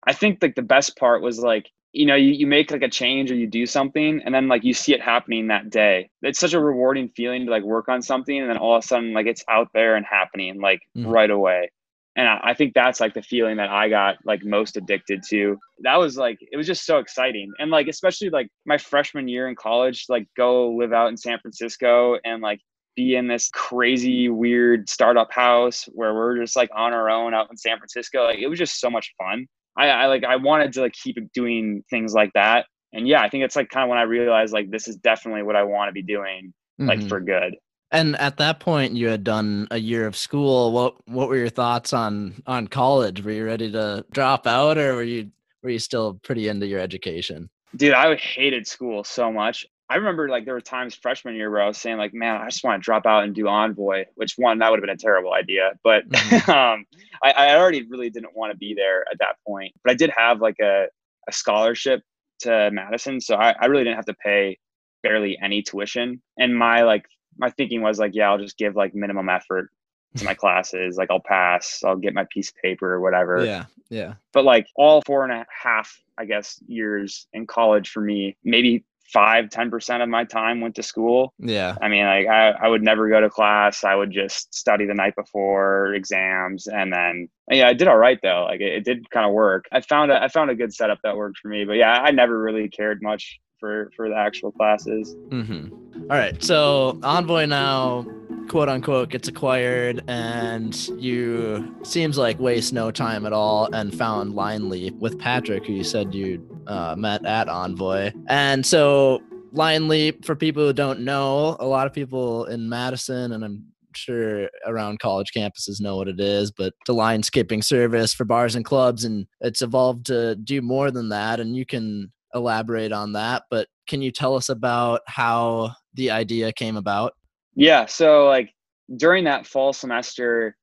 I 0.06 0.12
think 0.12 0.38
like 0.40 0.54
the 0.54 0.62
best 0.62 0.96
part 0.96 1.22
was 1.22 1.38
like 1.38 1.68
you 1.92 2.06
know 2.06 2.14
you, 2.14 2.32
you 2.32 2.46
make 2.46 2.70
like 2.70 2.82
a 2.82 2.88
change 2.88 3.30
or 3.30 3.34
you 3.34 3.46
do 3.46 3.66
something 3.66 4.20
and 4.24 4.34
then 4.34 4.48
like 4.48 4.64
you 4.64 4.74
see 4.74 4.94
it 4.94 5.00
happening 5.00 5.48
that 5.48 5.70
day. 5.70 6.10
It's 6.22 6.40
such 6.40 6.54
a 6.54 6.60
rewarding 6.60 7.10
feeling 7.10 7.44
to 7.44 7.50
like 7.50 7.62
work 7.62 7.88
on 7.88 8.02
something 8.02 8.38
and 8.38 8.48
then 8.48 8.56
all 8.56 8.76
of 8.76 8.84
a 8.84 8.86
sudden 8.86 9.12
like 9.12 9.26
it's 9.26 9.44
out 9.48 9.68
there 9.74 9.96
and 9.96 10.06
happening 10.06 10.60
like 10.60 10.80
mm-hmm. 10.96 11.10
right 11.10 11.30
away. 11.30 11.70
And 12.16 12.28
I, 12.28 12.40
I 12.42 12.54
think 12.54 12.74
that's 12.74 13.00
like 13.00 13.14
the 13.14 13.22
feeling 13.22 13.56
that 13.56 13.70
i 13.70 13.88
got 13.88 14.16
like 14.24 14.44
most 14.44 14.76
addicted 14.76 15.22
to. 15.28 15.58
That 15.80 15.96
was 15.96 16.16
like 16.16 16.38
it 16.40 16.56
was 16.56 16.66
just 16.66 16.86
so 16.86 16.98
exciting. 16.98 17.52
And 17.58 17.70
like 17.70 17.88
especially 17.88 18.30
like 18.30 18.48
my 18.64 18.78
freshman 18.78 19.28
year 19.28 19.48
in 19.48 19.54
college 19.54 20.06
like 20.08 20.26
go 20.36 20.70
live 20.70 20.92
out 20.94 21.08
in 21.08 21.16
san 21.16 21.38
francisco 21.40 22.18
and 22.24 22.42
like 22.42 22.60
be 22.96 23.16
in 23.16 23.26
this 23.26 23.48
crazy 23.52 24.28
weird 24.28 24.88
startup 24.88 25.32
house 25.32 25.88
where 25.92 26.14
we're 26.14 26.38
just 26.38 26.56
like 26.56 26.68
on 26.74 26.92
our 26.92 27.10
own 27.10 27.34
out 27.34 27.48
in 27.50 27.56
san 27.58 27.76
francisco. 27.76 28.24
Like 28.24 28.38
it 28.38 28.48
was 28.48 28.58
just 28.58 28.80
so 28.80 28.88
much 28.88 29.14
fun 29.18 29.46
I, 29.76 29.88
I 29.88 30.06
like 30.06 30.24
I 30.24 30.36
wanted 30.36 30.72
to 30.74 30.82
like 30.82 30.92
keep 30.92 31.16
doing 31.32 31.82
things 31.90 32.12
like 32.14 32.32
that. 32.34 32.66
And 32.92 33.08
yeah, 33.08 33.22
I 33.22 33.28
think 33.28 33.44
it's 33.44 33.56
like 33.56 33.70
kind 33.70 33.84
of 33.84 33.88
when 33.88 33.98
I 33.98 34.02
realized 34.02 34.52
like 34.52 34.70
this 34.70 34.86
is 34.86 34.96
definitely 34.96 35.42
what 35.42 35.56
I 35.56 35.62
want 35.62 35.88
to 35.88 35.92
be 35.92 36.02
doing 36.02 36.52
like 36.78 36.98
mm-hmm. 36.98 37.08
for 37.08 37.20
good. 37.20 37.56
And 37.90 38.16
at 38.16 38.38
that 38.38 38.60
point 38.60 38.94
you 38.94 39.08
had 39.08 39.24
done 39.24 39.68
a 39.70 39.78
year 39.78 40.06
of 40.06 40.16
school. 40.16 40.72
What 40.72 40.94
what 41.06 41.28
were 41.28 41.36
your 41.36 41.48
thoughts 41.48 41.92
on 41.92 42.42
on 42.46 42.68
college? 42.68 43.22
Were 43.22 43.32
you 43.32 43.44
ready 43.44 43.70
to 43.72 44.04
drop 44.12 44.46
out 44.46 44.78
or 44.78 44.94
were 44.94 45.02
you 45.02 45.30
were 45.62 45.70
you 45.70 45.78
still 45.78 46.14
pretty 46.22 46.48
into 46.48 46.66
your 46.66 46.80
education? 46.80 47.48
Dude, 47.76 47.94
I 47.94 48.14
hated 48.16 48.66
school 48.66 49.04
so 49.04 49.32
much. 49.32 49.64
I 49.92 49.96
remember 49.96 50.26
like 50.30 50.46
there 50.46 50.54
were 50.54 50.62
times 50.62 50.94
freshman 50.94 51.34
year 51.34 51.50
where 51.50 51.60
I 51.60 51.66
was 51.66 51.76
saying 51.76 51.98
like, 51.98 52.14
man, 52.14 52.40
I 52.40 52.46
just 52.46 52.64
want 52.64 52.82
to 52.82 52.84
drop 52.84 53.04
out 53.04 53.24
and 53.24 53.34
do 53.34 53.46
Envoy, 53.46 54.06
which 54.14 54.36
one 54.38 54.58
that 54.58 54.70
would 54.70 54.78
have 54.78 54.82
been 54.82 54.94
a 54.94 54.96
terrible 54.96 55.34
idea. 55.34 55.72
But 55.84 56.08
mm-hmm. 56.08 56.50
um, 56.50 56.86
I, 57.22 57.32
I, 57.32 57.56
already 57.58 57.82
really 57.82 58.08
didn't 58.08 58.34
want 58.34 58.52
to 58.52 58.56
be 58.56 58.72
there 58.72 59.04
at 59.12 59.18
that 59.18 59.36
point. 59.46 59.74
But 59.84 59.92
I 59.92 59.94
did 59.94 60.10
have 60.16 60.40
like 60.40 60.56
a, 60.62 60.86
a 61.28 61.32
scholarship 61.32 62.00
to 62.40 62.70
Madison, 62.72 63.20
so 63.20 63.34
I, 63.34 63.54
I 63.60 63.66
really 63.66 63.84
didn't 63.84 63.96
have 63.96 64.06
to 64.06 64.14
pay 64.14 64.58
barely 65.02 65.38
any 65.42 65.60
tuition. 65.60 66.22
And 66.38 66.56
my 66.58 66.84
like 66.84 67.04
my 67.36 67.50
thinking 67.50 67.82
was 67.82 67.98
like, 67.98 68.14
yeah, 68.14 68.30
I'll 68.30 68.38
just 68.38 68.56
give 68.56 68.74
like 68.74 68.94
minimum 68.94 69.28
effort 69.28 69.68
to 70.16 70.24
my 70.24 70.34
classes. 70.42 70.96
Like 70.96 71.10
I'll 71.10 71.20
pass, 71.20 71.82
I'll 71.84 71.96
get 71.96 72.14
my 72.14 72.24
piece 72.30 72.48
of 72.48 72.56
paper 72.56 72.90
or 72.90 73.02
whatever. 73.02 73.44
Yeah. 73.44 73.66
Yeah. 73.90 74.14
But 74.32 74.46
like 74.46 74.66
all 74.74 75.02
four 75.04 75.22
and 75.24 75.32
a 75.34 75.44
half, 75.50 76.00
I 76.16 76.24
guess, 76.24 76.58
years 76.66 77.26
in 77.34 77.46
college 77.46 77.90
for 77.90 78.00
me, 78.00 78.38
maybe 78.42 78.86
five, 79.12 79.46
10% 79.46 80.02
of 80.02 80.08
my 80.08 80.24
time 80.24 80.60
went 80.60 80.74
to 80.76 80.82
school. 80.82 81.34
Yeah. 81.38 81.76
I 81.82 81.88
mean, 81.88 82.04
like 82.04 82.26
I, 82.26 82.50
I 82.50 82.68
would 82.68 82.82
never 82.82 83.08
go 83.08 83.20
to 83.20 83.28
class. 83.28 83.84
I 83.84 83.94
would 83.94 84.10
just 84.10 84.54
study 84.54 84.86
the 84.86 84.94
night 84.94 85.14
before 85.16 85.94
exams. 85.94 86.66
And 86.66 86.92
then, 86.92 87.28
yeah, 87.50 87.68
I 87.68 87.74
did 87.74 87.88
all 87.88 87.98
right 87.98 88.18
though. 88.22 88.44
Like 88.48 88.60
it, 88.60 88.72
it 88.72 88.84
did 88.84 89.10
kind 89.10 89.26
of 89.26 89.32
work. 89.32 89.66
I 89.72 89.80
found 89.80 90.10
a, 90.10 90.22
I 90.22 90.28
found 90.28 90.50
a 90.50 90.54
good 90.54 90.72
setup 90.72 90.98
that 91.04 91.16
worked 91.16 91.38
for 91.38 91.48
me, 91.48 91.64
but 91.64 91.74
yeah, 91.74 91.92
I 91.92 92.10
never 92.10 92.40
really 92.40 92.68
cared 92.68 93.02
much 93.02 93.38
for, 93.60 93.90
for 93.94 94.08
the 94.08 94.16
actual 94.16 94.50
classes. 94.50 95.14
Mm-hmm. 95.28 96.02
All 96.10 96.16
right. 96.16 96.42
So 96.42 96.98
Envoy 97.02 97.46
now 97.46 98.06
quote 98.48 98.68
unquote 98.68 99.08
gets 99.10 99.28
acquired 99.28 100.02
and 100.08 100.88
you 101.00 101.74
seems 101.84 102.18
like 102.18 102.38
waste 102.40 102.72
no 102.72 102.90
time 102.90 103.24
at 103.24 103.32
all 103.32 103.72
and 103.72 103.96
found 103.96 104.34
line 104.34 104.68
leap 104.68 104.94
with 104.96 105.18
patrick 105.18 105.64
who 105.64 105.72
you 105.72 105.84
said 105.84 106.12
you 106.12 106.44
uh, 106.66 106.94
met 106.96 107.24
at 107.24 107.48
envoy 107.48 108.10
and 108.28 108.64
so 108.64 109.20
line 109.52 109.88
leap 109.88 110.24
for 110.24 110.34
people 110.34 110.66
who 110.66 110.72
don't 110.72 111.00
know 111.00 111.56
a 111.60 111.66
lot 111.66 111.86
of 111.86 111.92
people 111.92 112.44
in 112.46 112.68
madison 112.68 113.32
and 113.32 113.44
i'm 113.44 113.64
sure 113.94 114.48
around 114.66 114.98
college 115.00 115.32
campuses 115.36 115.80
know 115.80 115.96
what 115.96 116.08
it 116.08 116.18
is 116.18 116.50
but 116.50 116.72
the 116.86 116.94
line 116.94 117.22
skipping 117.22 117.60
service 117.60 118.14
for 118.14 118.24
bars 118.24 118.54
and 118.54 118.64
clubs 118.64 119.04
and 119.04 119.26
it's 119.42 119.60
evolved 119.60 120.06
to 120.06 120.34
do 120.36 120.62
more 120.62 120.90
than 120.90 121.10
that 121.10 121.40
and 121.40 121.54
you 121.54 121.66
can 121.66 122.10
elaborate 122.34 122.92
on 122.92 123.12
that 123.12 123.42
but 123.50 123.68
can 123.86 124.00
you 124.00 124.10
tell 124.10 124.34
us 124.34 124.48
about 124.48 125.02
how 125.06 125.70
the 125.92 126.10
idea 126.10 126.50
came 126.52 126.78
about 126.78 127.12
yeah. 127.54 127.86
So 127.86 128.26
like 128.26 128.54
during 128.96 129.24
that 129.24 129.46
fall 129.46 129.72
semester, 129.72 130.56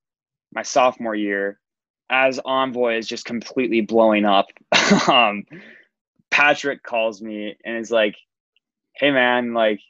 my 0.54 0.64
sophomore 0.64 1.16
year, 1.16 1.60
as 2.10 2.40
Envoy 2.44 2.98
is 2.98 3.08
just 3.08 3.26
completely 3.26 3.82
blowing 3.82 4.26
up, 4.26 4.48
um, 5.08 5.44
Patrick 6.32 6.84
calls 6.84 7.22
me 7.22 7.56
and 7.66 7.78
is 7.78 7.92
like, 7.92 8.16
"Hey 8.94 9.12
man, 9.12 9.54
like 9.54 9.82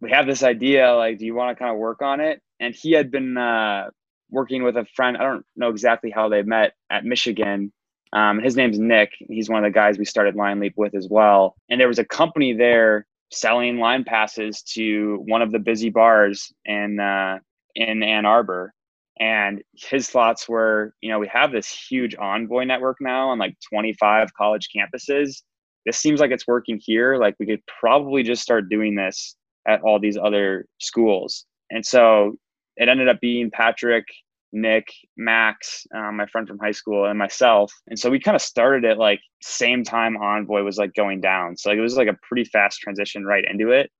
we 0.00 0.10
have 0.10 0.26
this 0.26 0.42
idea. 0.42 0.94
Like, 0.94 1.18
do 1.18 1.26
you 1.26 1.34
want 1.34 1.56
to 1.56 1.62
kind 1.62 1.72
of 1.72 1.78
work 1.78 2.02
on 2.02 2.20
it?" 2.20 2.40
And 2.60 2.74
he 2.74 2.92
had 2.92 3.10
been 3.10 3.36
uh, 3.36 3.90
working 4.30 4.62
with 4.62 4.76
a 4.76 4.86
friend. 4.96 5.16
I 5.16 5.24
don't 5.24 5.46
know 5.56 5.68
exactly 5.68 6.10
how 6.10 6.28
they 6.28 6.42
met 6.42 6.74
at 6.90 7.04
Michigan. 7.04 7.72
Um, 8.12 8.40
his 8.40 8.56
name's 8.56 8.78
Nick. 8.78 9.12
He's 9.18 9.48
one 9.48 9.64
of 9.64 9.70
the 9.70 9.74
guys 9.74 9.98
we 9.98 10.04
started 10.04 10.36
Line 10.36 10.60
Leap 10.60 10.74
with 10.76 10.94
as 10.94 11.08
well. 11.08 11.56
And 11.70 11.80
there 11.80 11.88
was 11.88 11.98
a 11.98 12.04
company 12.04 12.52
there 12.52 13.06
selling 13.30 13.78
line 13.78 14.04
passes 14.04 14.62
to 14.62 15.22
one 15.26 15.42
of 15.42 15.50
the 15.50 15.58
busy 15.58 15.90
bars 15.90 16.52
in 16.64 17.00
uh, 17.00 17.38
in 17.74 18.02
Ann 18.02 18.26
Arbor. 18.26 18.74
And 19.20 19.62
his 19.74 20.08
thoughts 20.08 20.48
were, 20.48 20.94
you 21.00 21.10
know, 21.10 21.18
we 21.18 21.28
have 21.28 21.52
this 21.52 21.68
huge 21.68 22.14
envoy 22.16 22.64
network 22.64 22.96
now 23.00 23.28
on 23.28 23.38
like 23.38 23.56
25 23.70 24.32
college 24.34 24.68
campuses. 24.74 25.42
This 25.84 25.98
seems 25.98 26.20
like 26.20 26.30
it's 26.30 26.46
working 26.46 26.80
here. 26.82 27.16
Like 27.16 27.36
we 27.38 27.46
could 27.46 27.62
probably 27.80 28.22
just 28.22 28.42
start 28.42 28.68
doing 28.68 28.94
this 28.94 29.36
at 29.68 29.82
all 29.82 30.00
these 30.00 30.16
other 30.16 30.66
schools. 30.80 31.44
And 31.70 31.84
so 31.84 32.36
it 32.76 32.88
ended 32.88 33.08
up 33.08 33.20
being 33.20 33.50
Patrick 33.50 34.06
Nick, 34.52 34.88
Max, 35.16 35.86
um, 35.94 36.16
my 36.16 36.26
friend 36.26 36.46
from 36.46 36.58
high 36.58 36.72
school, 36.72 37.06
and 37.06 37.18
myself. 37.18 37.72
And 37.88 37.98
so 37.98 38.10
we 38.10 38.20
kind 38.20 38.36
of 38.36 38.42
started 38.42 38.84
it 38.84 38.98
like 38.98 39.20
same 39.40 39.82
time 39.82 40.16
Envoy 40.16 40.62
was 40.62 40.76
like 40.76 40.94
going 40.94 41.20
down. 41.20 41.56
So 41.56 41.70
like 41.70 41.78
it 41.78 41.82
was 41.82 41.96
like 41.96 42.08
a 42.08 42.18
pretty 42.22 42.44
fast 42.44 42.80
transition 42.80 43.24
right 43.24 43.44
into 43.50 43.70
it. 43.70 43.90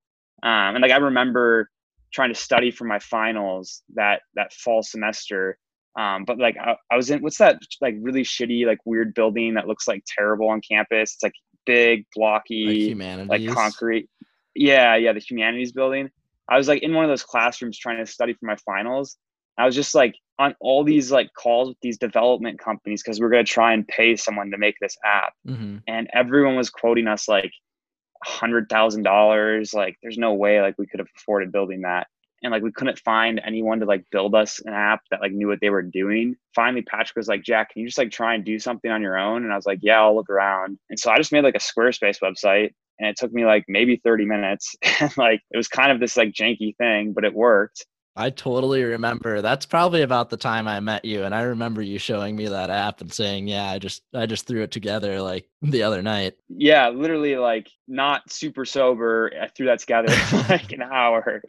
Um, 0.42 0.74
and 0.74 0.82
like 0.82 0.92
I 0.92 0.96
remember 0.96 1.70
trying 2.12 2.32
to 2.32 2.38
study 2.38 2.70
for 2.70 2.84
my 2.84 2.98
finals 2.98 3.82
that 3.94 4.22
that 4.34 4.52
fall 4.52 4.82
semester. 4.82 5.58
Um, 5.98 6.24
but 6.24 6.38
like 6.38 6.56
I, 6.58 6.76
I 6.90 6.96
was 6.96 7.10
in 7.10 7.20
what's 7.20 7.38
that 7.38 7.58
like 7.80 7.96
really 8.00 8.22
shitty 8.22 8.66
like 8.66 8.78
weird 8.84 9.14
building 9.14 9.54
that 9.54 9.68
looks 9.68 9.86
like 9.86 10.02
terrible 10.06 10.48
on 10.48 10.60
campus. 10.60 11.14
It's 11.14 11.22
like 11.22 11.34
big, 11.66 12.04
blocky, 12.14 12.94
like, 12.94 13.28
like 13.28 13.48
concrete. 13.48 14.08
Yeah, 14.54 14.96
yeah, 14.96 15.12
the 15.12 15.20
humanities 15.20 15.72
building. 15.72 16.10
I 16.48 16.58
was 16.58 16.68
like 16.68 16.82
in 16.82 16.94
one 16.94 17.04
of 17.04 17.10
those 17.10 17.22
classrooms 17.22 17.78
trying 17.78 18.04
to 18.04 18.10
study 18.10 18.34
for 18.34 18.46
my 18.46 18.56
finals. 18.56 19.16
I 19.58 19.66
was 19.66 19.74
just 19.74 19.94
like 19.94 20.14
on 20.38 20.54
all 20.60 20.82
these 20.82 21.12
like 21.12 21.30
calls 21.34 21.68
with 21.68 21.78
these 21.82 21.98
development 21.98 22.58
companies 22.58 23.02
because 23.02 23.20
we're 23.20 23.30
going 23.30 23.44
to 23.44 23.50
try 23.50 23.72
and 23.74 23.86
pay 23.86 24.16
someone 24.16 24.50
to 24.50 24.58
make 24.58 24.76
this 24.80 24.96
app. 25.04 25.34
Mm-hmm. 25.46 25.78
And 25.86 26.08
everyone 26.14 26.56
was 26.56 26.70
quoting 26.70 27.06
us 27.06 27.28
like 27.28 27.52
hundred 28.24 28.68
thousand 28.68 29.02
dollars. 29.02 29.74
Like 29.74 29.96
there's 30.02 30.18
no 30.18 30.34
way 30.34 30.60
like 30.60 30.74
we 30.78 30.86
could 30.86 31.00
have 31.00 31.08
afforded 31.16 31.52
building 31.52 31.82
that. 31.82 32.06
And 32.42 32.50
like 32.50 32.62
we 32.62 32.72
couldn't 32.72 32.98
find 32.98 33.40
anyone 33.46 33.78
to 33.80 33.86
like 33.86 34.04
build 34.10 34.34
us 34.34 34.60
an 34.64 34.72
app 34.72 35.02
that 35.10 35.20
like 35.20 35.32
knew 35.32 35.46
what 35.46 35.60
they 35.60 35.70
were 35.70 35.82
doing. 35.82 36.34
Finally, 36.54 36.82
Patrick 36.82 37.16
was 37.16 37.28
like, 37.28 37.44
Jack, 37.44 37.70
can 37.70 37.82
you 37.82 37.88
just 37.88 37.98
like 37.98 38.10
try 38.10 38.34
and 38.34 38.44
do 38.44 38.58
something 38.58 38.90
on 38.90 39.00
your 39.00 39.16
own? 39.16 39.44
And 39.44 39.52
I 39.52 39.56
was 39.56 39.66
like, 39.66 39.78
Yeah, 39.82 40.00
I'll 40.00 40.16
look 40.16 40.30
around. 40.30 40.78
And 40.90 40.98
so 40.98 41.10
I 41.10 41.18
just 41.18 41.32
made 41.32 41.44
like 41.44 41.54
a 41.54 41.58
Squarespace 41.58 42.18
website 42.20 42.70
and 42.98 43.08
it 43.08 43.16
took 43.16 43.32
me 43.32 43.44
like 43.44 43.64
maybe 43.68 44.00
30 44.02 44.24
minutes. 44.26 44.74
and 45.00 45.16
like 45.16 45.40
it 45.50 45.56
was 45.56 45.68
kind 45.68 45.92
of 45.92 46.00
this 46.00 46.16
like 46.16 46.32
janky 46.32 46.76
thing, 46.76 47.12
but 47.12 47.24
it 47.24 47.34
worked. 47.34 47.86
I 48.14 48.30
totally 48.30 48.82
remember. 48.82 49.40
That's 49.40 49.64
probably 49.64 50.02
about 50.02 50.28
the 50.28 50.36
time 50.36 50.68
I 50.68 50.80
met 50.80 51.04
you 51.04 51.24
and 51.24 51.34
I 51.34 51.42
remember 51.42 51.80
you 51.80 51.98
showing 51.98 52.36
me 52.36 52.46
that 52.48 52.68
app 52.70 53.00
and 53.00 53.12
saying, 53.12 53.48
"Yeah, 53.48 53.70
I 53.70 53.78
just 53.78 54.02
I 54.12 54.26
just 54.26 54.46
threw 54.46 54.62
it 54.62 54.70
together 54.70 55.22
like 55.22 55.48
the 55.62 55.82
other 55.82 56.02
night." 56.02 56.34
Yeah, 56.48 56.90
literally 56.90 57.36
like 57.36 57.70
not 57.88 58.30
super 58.30 58.64
sober. 58.64 59.32
I 59.40 59.48
threw 59.48 59.66
that 59.66 59.78
together 59.78 60.14
like 60.48 60.72
an 60.72 60.82
hour. 60.82 61.42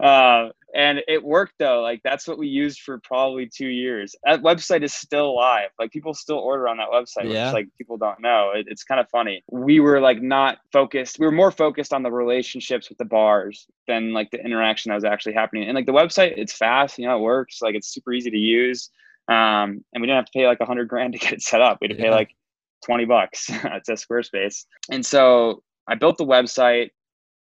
Uh, 0.00 0.48
and 0.76 1.00
it 1.08 1.24
worked 1.24 1.54
though. 1.58 1.80
Like 1.80 2.02
that's 2.04 2.28
what 2.28 2.36
we 2.36 2.48
used 2.48 2.80
for 2.80 3.00
probably 3.02 3.48
2 3.48 3.66
years. 3.66 4.14
That 4.24 4.42
website 4.42 4.82
is 4.82 4.92
still 4.92 5.34
live. 5.34 5.70
Like 5.78 5.90
people 5.90 6.12
still 6.12 6.38
order 6.38 6.68
on 6.68 6.76
that 6.76 6.88
website, 6.92 7.32
yeah. 7.32 7.46
which 7.46 7.54
like 7.54 7.68
people 7.78 7.96
don't 7.96 8.20
know. 8.20 8.52
It, 8.54 8.66
it's 8.68 8.84
kind 8.84 9.00
of 9.00 9.08
funny. 9.08 9.42
We 9.50 9.80
were 9.80 10.00
like 10.00 10.20
not 10.20 10.58
focused. 10.72 11.18
We 11.18 11.24
were 11.24 11.32
more 11.32 11.50
focused 11.50 11.94
on 11.94 12.02
the 12.02 12.12
relationships 12.12 12.90
with 12.90 12.98
the 12.98 13.06
bars 13.06 13.66
than 13.88 14.12
like 14.12 14.30
the 14.30 14.44
interaction 14.44 14.90
that 14.90 14.96
was 14.96 15.04
actually 15.04 15.32
happening. 15.32 15.64
And 15.66 15.74
like 15.74 15.86
the 15.86 15.92
website, 15.92 16.34
it's 16.36 16.52
fast, 16.52 16.98
you 16.98 17.06
know, 17.06 17.16
it 17.16 17.22
works. 17.22 17.62
Like 17.62 17.74
it's 17.74 17.88
super 17.88 18.12
easy 18.12 18.30
to 18.30 18.38
use. 18.38 18.90
Um, 19.28 19.82
and 19.92 20.00
we 20.00 20.02
didn't 20.02 20.16
have 20.16 20.26
to 20.26 20.32
pay 20.32 20.46
like 20.46 20.60
a 20.60 20.66
hundred 20.66 20.88
grand 20.88 21.14
to 21.14 21.18
get 21.18 21.32
it 21.32 21.40
set 21.42 21.62
up. 21.62 21.78
We 21.80 21.88
had 21.88 21.96
to 21.96 22.02
yeah. 22.02 22.10
pay 22.10 22.14
like 22.14 22.36
20 22.84 23.06
bucks 23.06 23.46
to 23.46 23.92
Squarespace. 23.92 24.66
And 24.90 25.04
so 25.04 25.62
I 25.88 25.94
built 25.94 26.18
the 26.18 26.26
website 26.26 26.90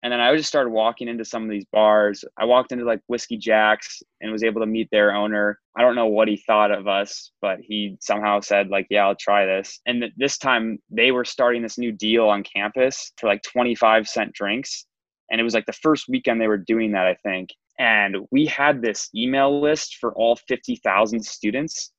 and 0.03 0.11
then 0.11 0.19
I 0.19 0.35
just 0.35 0.49
started 0.49 0.71
walking 0.71 1.07
into 1.07 1.23
some 1.23 1.43
of 1.43 1.49
these 1.49 1.65
bars. 1.71 2.25
I 2.37 2.45
walked 2.45 2.71
into 2.71 2.85
like 2.85 3.01
Whiskey 3.07 3.37
Jacks 3.37 4.01
and 4.19 4.31
was 4.31 4.43
able 4.43 4.61
to 4.61 4.67
meet 4.67 4.89
their 4.91 5.13
owner. 5.13 5.59
I 5.77 5.81
don't 5.83 5.95
know 5.95 6.07
what 6.07 6.27
he 6.27 6.37
thought 6.37 6.71
of 6.71 6.87
us, 6.87 7.31
but 7.41 7.59
he 7.61 7.97
somehow 8.01 8.39
said 8.39 8.69
like, 8.69 8.87
"Yeah, 8.89 9.05
I'll 9.05 9.15
try 9.15 9.45
this." 9.45 9.79
And 9.85 10.01
th- 10.01 10.13
this 10.17 10.37
time 10.37 10.79
they 10.89 11.11
were 11.11 11.25
starting 11.25 11.61
this 11.61 11.77
new 11.77 11.91
deal 11.91 12.27
on 12.27 12.43
campus 12.43 13.11
for 13.17 13.27
like 13.27 13.43
25 13.43 14.07
cent 14.07 14.33
drinks, 14.33 14.85
and 15.29 15.39
it 15.39 15.43
was 15.43 15.53
like 15.53 15.67
the 15.67 15.73
first 15.73 16.05
weekend 16.09 16.41
they 16.41 16.47
were 16.47 16.57
doing 16.57 16.91
that, 16.93 17.07
I 17.07 17.15
think. 17.23 17.49
And 17.79 18.17
we 18.31 18.45
had 18.47 18.81
this 18.81 19.09
email 19.15 19.61
list 19.61 19.97
for 19.99 20.13
all 20.13 20.35
50,000 20.35 21.23
students 21.23 21.91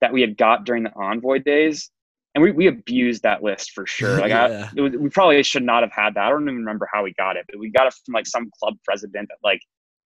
that 0.00 0.12
we 0.12 0.20
had 0.20 0.36
got 0.36 0.64
during 0.64 0.84
the 0.84 0.92
Envoy 0.96 1.38
days. 1.40 1.90
And 2.38 2.44
we, 2.44 2.52
we 2.52 2.68
abused 2.68 3.24
that 3.24 3.42
list 3.42 3.72
for 3.72 3.84
sure. 3.84 4.20
Like 4.20 4.28
yeah. 4.28 4.70
I, 4.76 4.80
was, 4.80 4.92
we 4.96 5.08
probably 5.08 5.42
should 5.42 5.64
not 5.64 5.82
have 5.82 5.90
had 5.90 6.14
that. 6.14 6.24
I 6.24 6.30
don't 6.30 6.42
even 6.42 6.58
remember 6.58 6.88
how 6.92 7.02
we 7.02 7.12
got 7.14 7.36
it, 7.36 7.44
but 7.48 7.58
we 7.58 7.68
got 7.68 7.88
it 7.88 7.94
from 8.06 8.14
like 8.14 8.28
some 8.28 8.48
club 8.60 8.74
president 8.84 9.28
that 9.28 9.38
like 9.42 9.60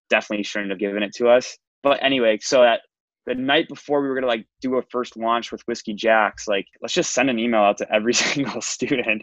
definitely 0.09 0.42
shouldn't 0.42 0.71
have 0.71 0.79
given 0.79 1.03
it 1.03 1.12
to 1.16 1.29
us. 1.29 1.59
But 1.83 2.03
anyway, 2.03 2.38
so 2.40 2.62
that 2.62 2.81
the 3.27 3.35
night 3.35 3.68
before 3.68 4.01
we 4.01 4.09
were 4.09 4.14
gonna 4.14 4.29
like 4.29 4.47
do 4.62 4.79
a 4.79 4.83
first 4.90 5.14
launch 5.14 5.53
with 5.53 5.61
Whiskey 5.66 5.92
Jacks, 5.92 6.49
like 6.49 6.64
let's 6.81 6.95
just 6.95 7.12
send 7.12 7.29
an 7.29 7.38
email 7.38 7.61
out 7.61 7.77
to 7.79 7.95
every 7.95 8.14
single 8.14 8.62
student. 8.62 9.23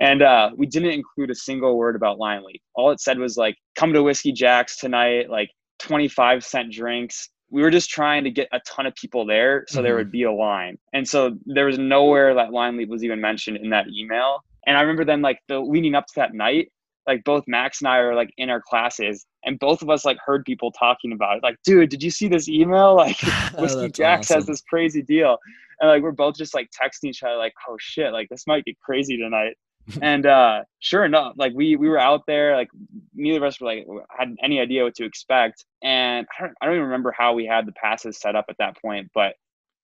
And 0.00 0.22
uh, 0.22 0.52
we 0.56 0.66
didn't 0.66 0.92
include 0.92 1.30
a 1.30 1.34
single 1.34 1.76
word 1.76 1.94
about 1.94 2.18
Leap. 2.18 2.62
All 2.74 2.90
it 2.90 3.00
said 3.00 3.18
was 3.18 3.36
like, 3.36 3.56
come 3.74 3.92
to 3.92 4.02
Whiskey 4.02 4.32
Jacks 4.32 4.78
tonight, 4.78 5.28
like 5.28 5.50
25 5.80 6.42
cent 6.42 6.72
drinks. 6.72 7.28
We 7.50 7.62
were 7.62 7.70
just 7.70 7.90
trying 7.90 8.24
to 8.24 8.30
get 8.30 8.48
a 8.52 8.60
ton 8.66 8.86
of 8.86 8.94
people 8.94 9.24
there 9.24 9.64
so 9.68 9.76
mm-hmm. 9.76 9.84
there 9.84 9.96
would 9.96 10.10
be 10.10 10.24
a 10.24 10.32
line. 10.32 10.78
And 10.92 11.08
so 11.08 11.36
there 11.46 11.66
was 11.66 11.78
nowhere 11.78 12.34
that 12.34 12.52
Line 12.52 12.76
Leap 12.76 12.88
was 12.88 13.04
even 13.04 13.20
mentioned 13.20 13.56
in 13.58 13.70
that 13.70 13.86
email. 13.88 14.44
And 14.66 14.76
I 14.76 14.80
remember 14.80 15.04
then 15.04 15.22
like 15.22 15.38
the 15.48 15.60
leading 15.60 15.94
up 15.94 16.06
to 16.06 16.12
that 16.16 16.34
night, 16.34 16.72
like 17.06 17.22
both 17.22 17.44
Max 17.46 17.80
and 17.80 17.88
I 17.88 17.98
are 17.98 18.14
like 18.16 18.30
in 18.36 18.50
our 18.50 18.60
classes 18.60 19.26
and 19.44 19.58
both 19.60 19.80
of 19.80 19.88
us 19.88 20.04
like 20.04 20.18
heard 20.24 20.44
people 20.44 20.72
talking 20.72 21.12
about 21.12 21.36
it. 21.36 21.42
Like, 21.42 21.56
dude, 21.64 21.88
did 21.88 22.02
you 22.02 22.10
see 22.10 22.28
this 22.28 22.48
email? 22.48 22.96
Like 23.06 23.20
Whiskey 23.58 23.78
oh, 23.78 23.88
Jacks 23.88 24.30
awesome. 24.30 24.38
has 24.38 24.46
this 24.46 24.62
crazy 24.62 25.02
deal. 25.02 25.38
And 25.80 25.88
like 25.88 26.02
we're 26.02 26.12
both 26.12 26.36
just 26.36 26.54
like 26.54 26.68
texting 26.70 27.10
each 27.10 27.22
other, 27.22 27.36
like, 27.36 27.52
oh 27.68 27.76
shit, 27.78 28.12
like 28.12 28.28
this 28.28 28.46
might 28.46 28.64
get 28.64 28.78
crazy 28.80 29.16
tonight. 29.16 29.54
And 30.02 30.26
uh 30.26 30.62
sure 30.80 31.04
enough, 31.04 31.34
like 31.36 31.52
we 31.54 31.76
we 31.76 31.88
were 31.88 31.98
out 31.98 32.22
there, 32.26 32.56
like 32.56 32.68
neither 33.14 33.38
of 33.38 33.44
us 33.44 33.60
were 33.60 33.66
like 33.66 33.86
had 34.16 34.34
any 34.42 34.60
idea 34.60 34.84
what 34.84 34.94
to 34.96 35.04
expect. 35.04 35.64
And 35.82 36.26
I 36.38 36.42
don't 36.42 36.54
I 36.60 36.66
don't 36.66 36.74
even 36.74 36.86
remember 36.86 37.14
how 37.16 37.34
we 37.34 37.46
had 37.46 37.66
the 37.66 37.72
passes 37.72 38.18
set 38.20 38.36
up 38.36 38.46
at 38.48 38.56
that 38.58 38.80
point, 38.80 39.10
but 39.14 39.34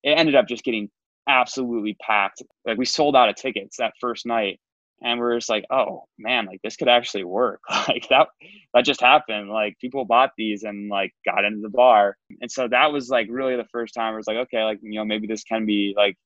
it 0.03 0.11
ended 0.19 0.35
up 0.35 0.49
just 0.49 0.65
getting 0.65 0.91
absolutely 1.29 1.97
packed. 2.01 2.43
Like 2.67 2.79
we 2.79 2.85
sold 2.85 3.17
out 3.17 3.29
of 3.29 3.37
tickets 3.37 3.77
that 3.79 3.95
first 4.01 4.27
night 4.27 4.59
and 5.03 5.19
we're 5.19 5.37
just 5.37 5.49
like, 5.49 5.65
oh 5.71 6.05
man, 6.19 6.47
like 6.47 6.61
this 6.62 6.77
could 6.77 6.88
actually 6.88 7.25
work. 7.25 7.61
like 7.88 8.07
that 8.11 8.29
that 8.75 8.85
just 8.85 9.01
happened. 9.01 9.51
Like 9.51 9.79
people 9.81 10.05
bought 10.05 10.31
these 10.37 10.62
and 10.62 10.88
like 10.88 11.12
got 11.25 11.45
into 11.45 11.61
the 11.61 11.69
bar. 11.71 12.17
And 12.41 12.51
so 12.51 12.69
that 12.69 12.93
was 12.93 13.09
like 13.09 13.29
really 13.31 13.57
the 13.57 13.67
first 13.73 13.95
time 13.95 14.15
I 14.15 14.17
was 14.17 14.27
like, 14.27 14.37
okay, 14.38 14.65
like 14.65 14.79
you 14.83 14.99
know, 14.99 15.05
maybe 15.05 15.27
this 15.27 15.45
can 15.45 15.67
be 15.67 15.95
like, 15.97 16.17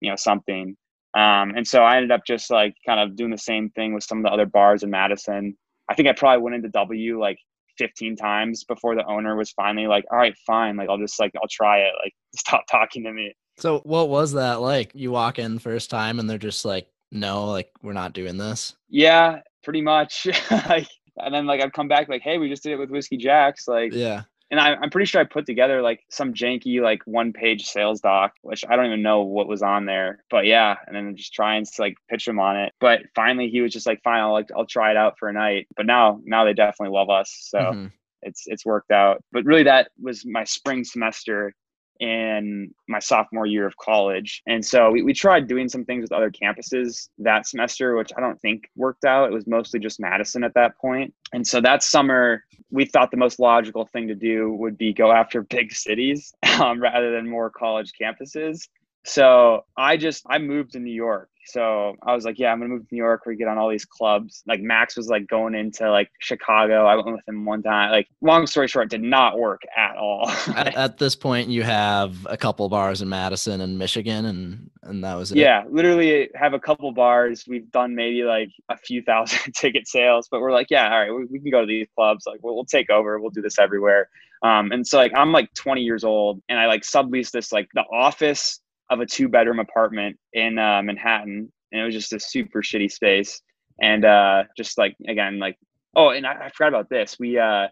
you 0.00 0.10
know, 0.10 0.16
something. 0.16 0.76
Um, 1.16 1.54
and 1.56 1.66
so 1.66 1.82
I 1.82 1.96
ended 1.96 2.10
up 2.10 2.26
just 2.26 2.50
like 2.50 2.74
kind 2.84 3.00
of 3.00 3.16
doing 3.16 3.30
the 3.30 3.38
same 3.38 3.70
thing 3.70 3.94
with 3.94 4.04
some 4.04 4.18
of 4.18 4.24
the 4.24 4.30
other 4.30 4.44
bars 4.44 4.82
in 4.82 4.90
Madison. 4.90 5.56
I 5.88 5.94
think 5.94 6.08
I 6.08 6.12
probably 6.12 6.42
went 6.42 6.56
into 6.56 6.68
W 6.68 7.18
like 7.18 7.38
15 7.78 8.16
times 8.16 8.64
before 8.64 8.94
the 8.94 9.06
owner 9.06 9.34
was 9.34 9.50
finally 9.52 9.86
like, 9.86 10.04
all 10.10 10.18
right, 10.18 10.36
fine. 10.46 10.76
Like 10.76 10.90
I'll 10.90 10.98
just 10.98 11.18
like 11.18 11.32
I'll 11.36 11.48
try 11.50 11.78
it. 11.78 11.92
Like 12.04 12.12
stop 12.36 12.66
talking 12.70 13.02
to 13.04 13.12
me. 13.12 13.34
So 13.56 13.78
what 13.84 14.10
was 14.10 14.32
that 14.32 14.60
like? 14.60 14.90
You 14.94 15.10
walk 15.10 15.38
in 15.38 15.58
first 15.58 15.88
time 15.88 16.18
and 16.18 16.28
they're 16.28 16.36
just 16.36 16.66
like, 16.66 16.86
no, 17.10 17.46
like 17.46 17.70
we're 17.82 17.94
not 17.94 18.12
doing 18.12 18.36
this? 18.36 18.76
Yeah, 18.90 19.40
pretty 19.64 19.80
much. 19.80 20.26
like, 20.50 20.88
and 21.16 21.34
then 21.34 21.46
like 21.46 21.62
I'd 21.62 21.72
come 21.72 21.88
back 21.88 22.10
like, 22.10 22.20
hey, 22.20 22.36
we 22.36 22.50
just 22.50 22.62
did 22.62 22.72
it 22.72 22.78
with 22.78 22.90
Whiskey 22.90 23.16
Jacks. 23.16 23.66
Like, 23.66 23.94
yeah. 23.94 24.24
And 24.50 24.60
I, 24.60 24.74
I'm 24.74 24.90
pretty 24.90 25.06
sure 25.06 25.20
I 25.20 25.24
put 25.24 25.44
together 25.44 25.82
like 25.82 26.04
some 26.08 26.32
janky 26.32 26.80
like 26.80 27.02
one 27.04 27.32
page 27.32 27.66
sales 27.66 28.00
doc, 28.00 28.34
which 28.42 28.64
I 28.68 28.76
don't 28.76 28.86
even 28.86 29.02
know 29.02 29.22
what 29.22 29.48
was 29.48 29.62
on 29.62 29.86
there. 29.86 30.22
But 30.30 30.46
yeah, 30.46 30.76
and 30.86 30.94
then 30.94 31.16
just 31.16 31.34
trying 31.34 31.64
to 31.64 31.70
like 31.78 31.96
pitch 32.08 32.28
him 32.28 32.38
on 32.38 32.56
it. 32.56 32.72
But 32.78 33.00
finally, 33.14 33.48
he 33.48 33.60
was 33.60 33.72
just 33.72 33.86
like, 33.86 34.02
fine, 34.02 34.20
I'll 34.20 34.32
like 34.32 34.50
I'll 34.56 34.66
try 34.66 34.92
it 34.92 34.96
out 34.96 35.18
for 35.18 35.28
a 35.28 35.32
night. 35.32 35.66
But 35.76 35.86
now 35.86 36.20
now 36.24 36.44
they 36.44 36.54
definitely 36.54 36.94
love 36.94 37.10
us, 37.10 37.36
so 37.50 37.58
mm-hmm. 37.58 37.86
it's 38.22 38.44
it's 38.46 38.64
worked 38.64 38.92
out. 38.92 39.22
But 39.32 39.44
really, 39.44 39.64
that 39.64 39.90
was 40.00 40.24
my 40.24 40.44
spring 40.44 40.84
semester 40.84 41.52
in 42.00 42.74
my 42.88 42.98
sophomore 42.98 43.46
year 43.46 43.66
of 43.66 43.76
college. 43.76 44.42
And 44.46 44.64
so 44.64 44.90
we, 44.90 45.02
we 45.02 45.12
tried 45.12 45.48
doing 45.48 45.68
some 45.68 45.84
things 45.84 46.02
with 46.02 46.12
other 46.12 46.30
campuses 46.30 47.08
that 47.18 47.46
semester, 47.46 47.96
which 47.96 48.10
I 48.16 48.20
don't 48.20 48.40
think 48.40 48.68
worked 48.76 49.04
out. 49.04 49.30
It 49.30 49.34
was 49.34 49.46
mostly 49.46 49.80
just 49.80 50.00
Madison 50.00 50.44
at 50.44 50.54
that 50.54 50.76
point. 50.78 51.14
And 51.32 51.46
so 51.46 51.60
that 51.60 51.82
summer, 51.82 52.44
we 52.70 52.84
thought 52.84 53.10
the 53.10 53.16
most 53.16 53.38
logical 53.38 53.86
thing 53.86 54.08
to 54.08 54.14
do 54.14 54.52
would 54.52 54.76
be 54.76 54.92
go 54.92 55.12
after 55.12 55.42
big 55.50 55.72
cities 55.72 56.32
um, 56.60 56.80
rather 56.80 57.12
than 57.12 57.28
more 57.28 57.50
college 57.50 57.92
campuses. 58.00 58.68
So 59.04 59.64
I 59.76 59.96
just 59.96 60.24
I 60.28 60.38
moved 60.38 60.72
to 60.72 60.80
New 60.80 60.92
York. 60.92 61.30
So 61.46 61.96
I 62.02 62.14
was 62.14 62.24
like, 62.24 62.38
yeah, 62.38 62.52
I'm 62.52 62.58
gonna 62.58 62.74
move 62.74 62.88
to 62.88 62.94
New 62.94 63.02
York. 63.02 63.24
Where 63.24 63.32
we 63.32 63.36
get 63.36 63.48
on 63.48 63.58
all 63.58 63.68
these 63.68 63.84
clubs. 63.84 64.42
Like 64.46 64.60
Max 64.60 64.96
was 64.96 65.08
like 65.08 65.26
going 65.26 65.54
into 65.54 65.90
like 65.90 66.10
Chicago. 66.18 66.86
I 66.86 66.96
went 66.96 67.12
with 67.12 67.28
him 67.28 67.44
one 67.44 67.62
time. 67.62 67.90
Like 67.90 68.08
long 68.20 68.46
story 68.46 68.68
short, 68.68 68.90
did 68.90 69.02
not 69.02 69.38
work 69.38 69.62
at 69.76 69.96
all. 69.96 70.28
at, 70.48 70.74
at, 70.76 70.98
this 70.98 71.14
point, 71.14 71.48
you 71.48 71.62
have 71.62 72.26
a 72.28 72.36
couple 72.36 72.68
bars 72.68 73.02
in 73.02 73.08
Madison 73.08 73.60
and 73.60 73.78
Michigan, 73.78 74.26
and 74.26 74.70
and 74.82 75.04
that 75.04 75.14
was 75.14 75.32
it. 75.32 75.38
Yeah, 75.38 75.64
literally 75.70 76.30
have 76.34 76.52
a 76.52 76.60
couple 76.60 76.90
bars. 76.92 77.44
We've 77.46 77.70
done 77.70 77.94
maybe 77.94 78.24
like 78.24 78.50
a 78.68 78.76
few 78.76 79.02
thousand 79.06 79.52
ticket 79.54 79.86
sales, 79.86 80.28
but 80.30 80.40
we're 80.40 80.52
like, 80.52 80.68
yeah, 80.70 80.92
all 80.92 81.00
right, 81.00 81.14
we, 81.14 81.26
we 81.26 81.40
can 81.40 81.50
go 81.50 81.60
to 81.60 81.66
these 81.66 81.88
clubs. 81.94 82.26
Like 82.26 82.40
we'll, 82.42 82.54
we'll 82.54 82.64
take 82.64 82.90
over. 82.90 83.18
We'll 83.20 83.30
do 83.30 83.42
this 83.42 83.58
everywhere. 83.58 84.08
Um, 84.42 84.70
and 84.72 84.86
so 84.86 84.98
like 84.98 85.12
I'm 85.14 85.32
like 85.32 85.52
20 85.54 85.82
years 85.82 86.04
old, 86.04 86.42
and 86.48 86.58
I 86.58 86.66
like 86.66 86.82
sublease 86.82 87.30
this 87.30 87.52
like 87.52 87.68
the 87.74 87.84
office 87.92 88.60
of 88.90 89.00
a 89.00 89.06
two 89.06 89.28
bedroom 89.28 89.58
apartment 89.58 90.16
in 90.32 90.58
uh, 90.58 90.82
Manhattan, 90.82 91.52
and 91.72 91.80
it 91.80 91.84
was 91.84 91.94
just 91.94 92.12
a 92.12 92.20
super 92.20 92.62
shitty 92.62 92.90
space. 92.90 93.40
And 93.80 94.04
uh, 94.04 94.44
just 94.56 94.78
like 94.78 94.96
again, 95.08 95.38
like 95.38 95.56
oh, 95.94 96.10
and 96.10 96.26
I, 96.26 96.46
I 96.46 96.50
forgot 96.50 96.68
about 96.68 96.88
this. 96.88 97.16
We 97.18 97.38
uh, 97.38 97.68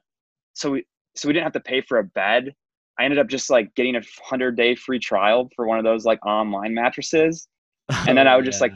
so 0.55 0.73
we 0.73 0.85
so 1.15 1.29
we 1.29 1.33
didn't 1.35 1.45
have 1.45 1.53
to 1.55 1.61
pay 1.61 1.81
for 1.81 1.99
a 1.99 2.05
bed. 2.05 2.53
I 2.99 3.05
ended 3.05 3.19
up 3.19 3.29
just 3.29 3.51
like 3.51 3.75
getting 3.75 3.97
a 3.97 4.03
hundred 4.23 4.57
day 4.57 4.75
free 4.75 4.99
trial 4.99 5.49
for 5.57 5.67
one 5.67 5.79
of 5.79 5.85
those 5.85 6.05
like 6.05 6.25
online 6.27 6.75
mattresses, 6.75 7.49
and 8.07 8.17
then 8.17 8.29
I 8.29 8.37
would 8.37 8.45
just 8.45 8.61
like 8.61 8.73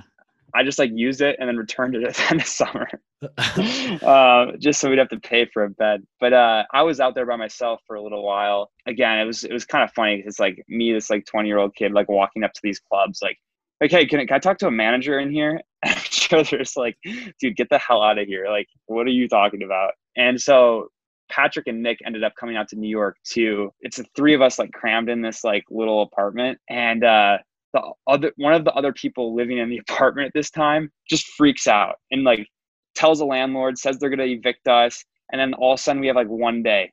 I 0.54 0.64
just 0.64 0.78
like 0.78 0.90
used 0.94 1.20
it 1.20 1.36
and 1.38 1.48
then 1.48 1.56
returned 1.56 1.94
it 1.94 2.04
at 2.08 2.14
the 2.14 2.30
end 2.30 2.40
of 2.40 2.46
summer, 2.46 2.88
uh, 4.02 4.56
just 4.58 4.80
so 4.80 4.88
we'd 4.88 4.98
have 4.98 5.08
to 5.10 5.20
pay 5.20 5.46
for 5.46 5.64
a 5.64 5.70
bed. 5.70 6.04
But 6.20 6.32
uh, 6.32 6.64
I 6.72 6.82
was 6.82 7.00
out 7.00 7.14
there 7.14 7.26
by 7.26 7.36
myself 7.36 7.80
for 7.86 7.96
a 7.96 8.02
little 8.02 8.24
while. 8.24 8.70
Again, 8.86 9.18
it 9.18 9.24
was 9.24 9.44
it 9.44 9.52
was 9.52 9.64
kind 9.64 9.84
of 9.84 9.92
funny 9.92 10.16
because 10.16 10.34
it's 10.34 10.40
like 10.40 10.62
me, 10.68 10.92
this 10.92 11.10
like 11.10 11.26
twenty 11.26 11.48
year 11.48 11.58
old 11.58 11.74
kid, 11.74 11.92
like 11.92 12.08
walking 12.08 12.44
up 12.44 12.52
to 12.52 12.60
these 12.62 12.80
clubs, 12.80 13.20
like, 13.22 13.38
like, 13.80 13.90
hey, 13.90 14.06
can 14.06 14.20
I, 14.20 14.26
can 14.26 14.36
I 14.36 14.38
talk 14.38 14.58
to 14.58 14.66
a 14.66 14.72
manager 14.72 15.18
in 15.18 15.30
here? 15.30 15.60
I'm 15.84 15.96
sure 15.98 16.42
there's 16.42 16.76
like, 16.76 16.96
dude, 17.40 17.56
get 17.56 17.68
the 17.70 17.78
hell 17.78 18.02
out 18.02 18.18
of 18.18 18.26
here! 18.26 18.46
Like, 18.48 18.68
what 18.86 19.06
are 19.06 19.10
you 19.10 19.28
talking 19.28 19.62
about? 19.62 19.92
And 20.16 20.40
so 20.40 20.88
Patrick 21.30 21.66
and 21.66 21.82
Nick 21.82 21.98
ended 22.04 22.24
up 22.24 22.32
coming 22.38 22.56
out 22.56 22.68
to 22.68 22.76
New 22.76 22.88
York 22.88 23.16
too. 23.24 23.70
It's 23.80 23.98
the 23.98 24.06
three 24.16 24.34
of 24.34 24.42
us 24.42 24.58
like 24.58 24.72
crammed 24.72 25.08
in 25.08 25.20
this 25.20 25.44
like 25.44 25.64
little 25.70 26.02
apartment, 26.02 26.58
and 26.68 27.04
uh, 27.04 27.38
the 27.72 27.82
other 28.06 28.32
one 28.36 28.54
of 28.54 28.64
the 28.64 28.72
other 28.72 28.92
people 28.92 29.34
living 29.34 29.58
in 29.58 29.68
the 29.68 29.78
apartment 29.78 30.26
at 30.26 30.32
this 30.34 30.50
time 30.50 30.90
just 31.08 31.26
freaks 31.36 31.66
out 31.66 31.96
and 32.10 32.24
like 32.24 32.46
tells 32.94 33.18
the 33.18 33.24
landlord, 33.24 33.78
says 33.78 33.98
they're 33.98 34.10
gonna 34.10 34.24
evict 34.24 34.66
us, 34.68 35.04
and 35.32 35.40
then 35.40 35.54
all 35.54 35.74
of 35.74 35.80
a 35.80 35.82
sudden 35.82 36.00
we 36.00 36.06
have 36.06 36.16
like 36.16 36.28
one 36.28 36.62
day 36.62 36.90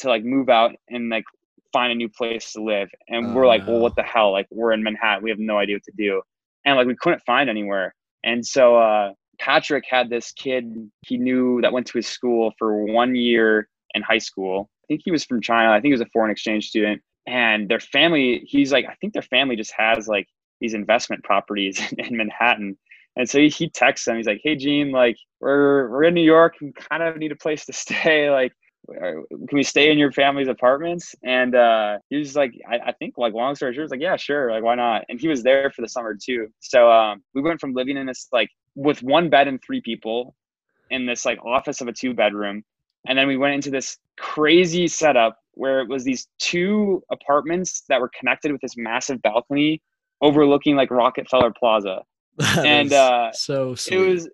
to 0.00 0.08
like 0.08 0.24
move 0.24 0.48
out 0.48 0.72
and 0.88 1.08
like 1.08 1.24
find 1.72 1.92
a 1.92 1.94
new 1.94 2.08
place 2.08 2.52
to 2.52 2.62
live. 2.62 2.88
And 3.08 3.26
oh, 3.26 3.32
we're 3.34 3.46
like, 3.46 3.66
no. 3.66 3.72
well, 3.72 3.80
what 3.82 3.96
the 3.96 4.02
hell? 4.02 4.32
Like 4.32 4.46
we're 4.50 4.72
in 4.72 4.82
Manhattan, 4.82 5.22
we 5.22 5.30
have 5.30 5.38
no 5.38 5.58
idea 5.58 5.76
what 5.76 5.84
to 5.84 5.92
do. 5.96 6.22
And 6.64 6.76
like 6.76 6.86
we 6.86 6.96
couldn't 6.96 7.22
find 7.26 7.48
anywhere. 7.48 7.94
And 8.24 8.44
so 8.44 8.76
uh 8.76 9.12
Patrick 9.40 9.84
had 9.88 10.10
this 10.10 10.32
kid 10.32 10.90
he 11.06 11.16
knew 11.16 11.60
that 11.62 11.72
went 11.72 11.86
to 11.88 11.98
his 11.98 12.08
school 12.08 12.52
for 12.58 12.84
one 12.84 13.14
year 13.14 13.68
in 13.94 14.02
high 14.02 14.18
school. 14.18 14.68
I 14.84 14.86
think 14.88 15.02
he 15.04 15.10
was 15.10 15.24
from 15.24 15.40
China. 15.40 15.70
I 15.70 15.76
think 15.76 15.86
he 15.86 15.92
was 15.92 16.00
a 16.00 16.10
foreign 16.12 16.30
exchange 16.30 16.68
student 16.68 17.00
and 17.28 17.68
their 17.68 17.80
family 17.80 18.42
he's 18.46 18.72
like 18.72 18.86
i 18.86 18.94
think 18.94 19.12
their 19.12 19.22
family 19.22 19.54
just 19.54 19.72
has 19.76 20.08
like 20.08 20.26
these 20.60 20.74
investment 20.74 21.24
properties 21.24 21.80
in, 21.98 22.16
manhattan. 22.16 22.76
And 23.16 23.28
so 23.28 23.38
he, 23.38 23.48
he 23.48 23.68
texts 23.68 24.06
them. 24.06 24.16
He's 24.16 24.26
like 24.26 24.40
hey 24.42 24.56
gene 24.56 24.90
like 24.90 25.16
we're 25.40 25.88
we're 25.90 26.04
in 26.04 26.14
new 26.14 26.22
york. 26.22 26.56
And 26.60 26.74
kind 26.74 27.02
of 27.02 27.16
need 27.16 27.32
a 27.32 27.36
place 27.36 27.64
to 27.66 27.72
stay. 27.84 28.30
Like 28.30 28.52
can 28.88 29.48
we 29.52 29.62
stay 29.62 29.92
in 29.92 29.98
your 29.98 30.12
family's 30.12 30.48
apartments? 30.48 31.14
And 31.22 31.54
uh 31.54 31.98
he 32.10 32.16
was 32.16 32.36
like 32.36 32.52
I, 32.68 32.78
I 32.78 32.92
think 32.92 33.18
like 33.18 33.34
long 33.34 33.54
story 33.54 33.74
short 33.74 33.84
was 33.84 33.90
like 33.90 34.00
yeah 34.00 34.16
sure. 34.16 34.50
Like 34.50 34.62
why 34.62 34.74
not? 34.74 35.04
And 35.08 35.20
he 35.20 35.28
was 35.28 35.42
there 35.42 35.70
for 35.70 35.82
the 35.82 35.88
summer 35.88 36.14
too. 36.14 36.48
So 36.60 36.90
um 36.90 37.22
we 37.34 37.42
went 37.42 37.60
from 37.60 37.74
living 37.74 37.96
in 37.96 38.06
this 38.06 38.28
like 38.32 38.50
with 38.74 39.02
one 39.02 39.28
bed 39.28 39.48
and 39.48 39.60
three 39.62 39.80
people 39.80 40.34
in 40.90 41.04
this 41.04 41.24
like 41.24 41.44
office 41.44 41.80
of 41.80 41.88
a 41.88 41.92
two 41.92 42.14
bedroom 42.14 42.64
and 43.06 43.18
then 43.18 43.26
we 43.26 43.36
went 43.36 43.54
into 43.54 43.70
this 43.70 43.98
crazy 44.16 44.88
setup 44.88 45.38
where 45.58 45.80
it 45.80 45.88
was 45.88 46.04
these 46.04 46.28
two 46.38 47.02
apartments 47.10 47.82
that 47.88 48.00
were 48.00 48.10
connected 48.18 48.52
with 48.52 48.60
this 48.60 48.76
massive 48.76 49.20
balcony 49.22 49.82
overlooking 50.20 50.76
like 50.76 50.90
Rockefeller 50.90 51.52
Plaza. 51.58 52.02
And 52.56 52.92
uh 52.92 53.32
so 53.32 53.74
sweet. 53.74 53.96
it 53.96 54.08
was 54.08 54.28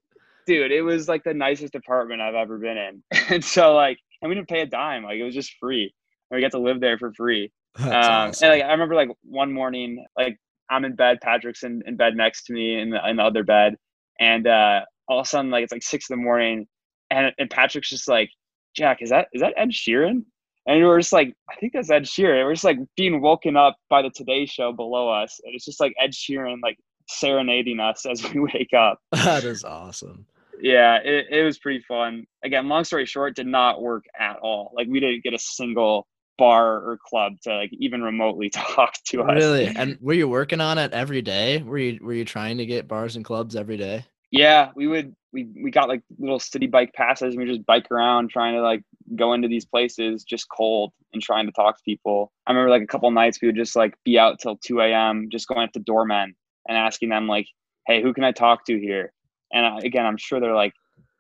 dude, 0.47 0.73
it 0.73 0.83
was 0.83 1.09
like 1.09 1.25
the 1.25 1.33
nicest 1.33 1.75
apartment 1.75 2.21
I've 2.21 2.35
ever 2.35 2.59
been 2.59 2.77
in. 2.77 3.03
and 3.31 3.43
so 3.43 3.75
like 3.75 3.99
and 4.21 4.29
we 4.29 4.35
didn't 4.35 4.49
pay 4.49 4.61
a 4.61 4.67
dime, 4.67 5.05
like 5.05 5.17
it 5.17 5.25
was 5.25 5.35
just 5.35 5.55
free. 5.59 5.93
And 6.31 6.37
we 6.37 6.43
got 6.43 6.51
to 6.53 6.61
live 6.61 6.81
there 6.81 6.99
for 6.99 7.13
free. 7.15 7.51
um 7.79 7.91
awesome. 7.91 8.45
and 8.45 8.59
like 8.59 8.69
I 8.69 8.73
remember 8.73 8.95
like 8.95 9.09
one 9.23 9.53
morning, 9.53 10.05
like 10.19 10.37
I'm 10.71 10.85
in 10.85 10.95
bed, 10.95 11.19
Patrick's 11.23 11.63
in, 11.63 11.83
in 11.87 11.97
bed 11.97 12.15
next 12.15 12.45
to 12.45 12.53
me 12.53 12.79
in 12.79 12.91
the 12.91 13.09
in 13.09 13.17
the 13.17 13.23
other 13.23 13.43
bed. 13.43 13.77
And 14.21 14.47
uh 14.47 14.83
all 15.09 15.21
of 15.21 15.27
a 15.27 15.29
sudden 15.29 15.51
like 15.51 15.65
it's 15.65 15.73
like 15.73 15.83
six 15.83 16.11
in 16.11 16.19
the 16.19 16.23
morning 16.23 16.67
and, 17.11 17.33
and 17.39 17.51
Patrick's 17.51 17.91
just 17.91 18.09
like, 18.09 18.31
Jack, 18.77 18.99
is 19.01 19.11
that 19.11 19.29
is 19.33 19.41
that 19.41 19.55
Ed 19.57 19.71
Sheeran? 19.71 20.25
And 20.67 20.79
we 20.79 20.85
are 20.85 20.99
just 20.99 21.13
like, 21.13 21.35
I 21.51 21.57
think 21.57 21.73
that's 21.75 21.91
Ed 21.91 22.05
Sheeran. 22.05 22.45
We're 22.45 22.55
just 22.55 22.65
like 22.65 22.79
being 22.97 23.21
woken 23.21 23.57
up 23.57 23.77
by 23.91 24.03
the 24.03 24.11
Today 24.11 24.47
Show 24.47 24.73
below 24.73 25.11
us. 25.11 25.41
And 25.45 25.55
it's 25.55 25.65
just 25.65 25.81
like 25.81 25.95
Ed 26.01 26.13
Sheeran 26.13 26.61
like 26.63 26.79
serenading 27.09 27.81
us 27.81 28.07
as 28.07 28.23
we 28.33 28.41
wake 28.55 28.73
up. 28.77 28.99
That 29.13 29.45
is 29.45 29.65
awesome. 29.65 30.27
Yeah, 30.61 30.99
it, 31.05 31.27
it 31.31 31.45
was 31.45 31.59
pretty 31.59 31.85
fun. 31.87 32.25
Again, 32.45 32.69
long 32.69 32.85
story 32.85 33.07
short, 33.07 33.37
did 33.37 33.47
not 33.47 33.83
work 33.83 34.05
at 34.19 34.37
all. 34.37 34.73
Like 34.75 34.87
we 34.89 35.01
didn't 35.01 35.23
get 35.25 35.35
a 35.35 35.39
single 35.39 36.07
bar 36.39 36.77
or 36.77 36.99
club 37.07 37.35
to 37.43 37.55
like 37.55 37.71
even 37.73 38.03
remotely 38.03 38.51
talk 38.55 38.95
to 39.09 39.23
us. 39.23 39.35
Really? 39.35 39.67
And 39.67 39.99
were 40.01 40.15
you 40.15 40.29
working 40.29 40.61
on 40.61 40.79
it 40.79 40.93
every 40.93 41.23
day? 41.23 41.63
Were 41.63 41.79
you 41.79 41.99
were 42.03 42.15
you 42.15 42.25
trying 42.25 42.59
to 42.59 42.67
get 42.67 42.89
bars 42.89 43.17
and 43.17 43.25
clubs 43.25 43.57
every 43.57 43.77
day? 43.77 44.05
Yeah, 44.35 44.73
we 44.75 44.89
would 44.89 45.15
we 45.33 45.47
we 45.63 45.71
got 45.71 45.89
like 45.89 46.03
little 46.19 46.41
city 46.41 46.67
bike 46.67 46.93
passes 46.93 47.35
and 47.35 47.39
we 47.39 47.49
just 47.49 47.65
bike 47.67 47.87
around 47.93 48.31
trying 48.31 48.55
to 48.55 48.63
like 48.63 48.83
go 49.15 49.33
into 49.33 49.47
these 49.47 49.65
places 49.65 50.25
just 50.25 50.49
cold 50.49 50.93
and 51.13 51.23
trying 51.23 51.47
to 51.47 51.53
talk 51.53 51.77
to 51.77 51.83
people. 51.85 52.33
I 52.45 52.51
remember 52.51 52.69
like 52.69 52.83
a 52.83 52.87
couple 52.89 53.09
nights 53.13 53.39
we 53.41 53.47
would 53.47 53.55
just 53.55 53.77
like 53.77 53.95
be 54.05 54.19
out 54.19 54.41
till 54.41 54.57
2 54.57 54.81
a.m. 54.81 55.29
just 55.31 55.47
going 55.47 55.63
up 55.63 55.73
to 55.75 55.79
doormen 55.79 56.35
and 56.67 56.77
asking 56.77 57.11
them 57.11 57.29
like, 57.29 57.47
"Hey, 57.87 58.03
who 58.03 58.13
can 58.13 58.25
I 58.25 58.33
talk 58.33 58.65
to 58.67 58.77
here?" 58.77 59.13
And 59.53 59.65
uh, 59.65 59.79
again, 59.85 60.05
I'm 60.05 60.17
sure 60.17 60.41
they're 60.41 60.53
like, 60.53 60.75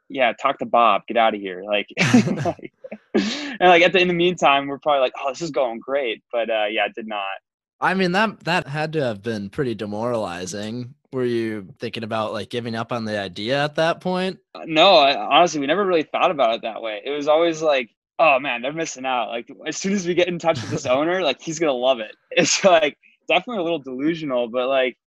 "Yeah, 0.09 0.33
talk 0.33 0.59
to 0.59 0.67
Bob. 0.67 1.03
Get 1.07 1.17
out 1.17 1.37
of 1.37 1.41
here." 1.41 1.63
Like, 1.69 1.87
like 2.45 2.73
and 3.15 3.69
like 3.69 3.83
at 3.83 3.93
the 3.93 4.01
in 4.01 4.09
the 4.09 4.15
meantime, 4.15 4.67
we're 4.67 4.81
probably 4.81 5.03
like, 5.03 5.13
"Oh, 5.21 5.29
this 5.29 5.41
is 5.41 5.53
going 5.53 5.79
great," 5.79 6.21
but 6.33 6.51
uh, 6.51 6.67
yeah, 6.69 6.87
it 6.87 6.97
did 6.97 7.07
not. 7.07 7.39
I 7.81 7.95
mean 7.95 8.11
that 8.13 8.41
that 8.41 8.67
had 8.67 8.93
to 8.95 9.05
have 9.05 9.23
been 9.23 9.51
pretty 9.51 9.77
demoralizing 9.77 10.95
were 11.15 11.25
you 11.25 11.69
thinking 11.79 12.03
about 12.03 12.33
like 12.33 12.51
giving 12.51 12.75
up 12.75 12.91
on 12.91 13.05
the 13.05 13.19
idea 13.19 13.65
at 13.65 13.77
that 13.77 14.01
point? 14.01 14.41
Uh, 14.55 14.65
no, 14.67 14.97
I, 14.97 15.17
honestly, 15.17 15.61
we 15.61 15.67
never 15.69 15.87
really 15.87 16.03
thought 16.03 16.33
about 16.33 16.57
it 16.57 16.63
that 16.63 16.83
way. 16.83 17.01
It 17.05 17.11
was 17.11 17.29
always 17.29 17.63
like, 17.63 17.89
oh 18.19 18.41
man, 18.41 18.63
they're 18.63 18.73
missing 18.73 19.07
out. 19.07 19.29
Like 19.29 19.49
as 19.65 19.77
soon 19.77 19.93
as 19.93 20.07
we 20.07 20.15
get 20.15 20.27
in 20.27 20.41
touch 20.41 20.61
with 20.61 20.71
this 20.71 20.87
owner, 20.99 21.23
like 21.23 21.41
he's 21.41 21.59
gonna 21.59 21.73
love 21.73 22.01
it. 22.01 22.15
It's 22.37 22.65
like 22.65 22.99
definitely 23.29 23.61
a 23.61 23.63
little 23.63 23.79
delusional, 23.79 24.49
but 24.49 24.69
like 24.69 24.99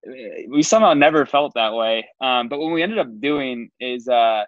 we 0.49 0.63
somehow 0.63 0.93
never 0.93 1.25
felt 1.25 1.53
that 1.55 1.73
way. 1.73 2.07
Um, 2.21 2.47
but 2.47 2.57
what 2.59 2.71
we 2.71 2.81
ended 2.81 2.99
up 2.99 3.07
doing 3.19 3.69
is 3.81 4.07
uh, 4.07 4.45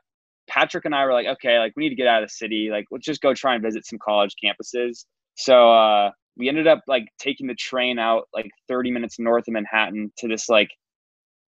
Patrick 0.47 0.85
and 0.85 0.95
I 0.95 1.05
were 1.05 1.11
like, 1.11 1.27
okay, 1.27 1.59
like 1.59 1.73
we 1.75 1.83
need 1.83 1.89
to 1.89 1.95
get 1.95 2.07
out 2.07 2.23
of 2.23 2.29
the 2.29 2.33
city. 2.33 2.69
Like 2.71 2.85
let's 2.89 3.05
just 3.05 3.21
go 3.21 3.33
try 3.33 3.53
and 3.53 3.61
visit 3.61 3.85
some 3.85 3.99
college 3.99 4.33
campuses. 4.41 5.03
So 5.35 5.73
uh, 5.73 6.11
we 6.37 6.47
ended 6.47 6.67
up 6.67 6.83
like 6.87 7.09
taking 7.19 7.47
the 7.47 7.55
train 7.55 7.99
out 7.99 8.29
like 8.33 8.49
30 8.69 8.91
minutes 8.91 9.19
north 9.19 9.45
of 9.49 9.53
Manhattan 9.53 10.13
to 10.19 10.29
this 10.29 10.47
like 10.47 10.69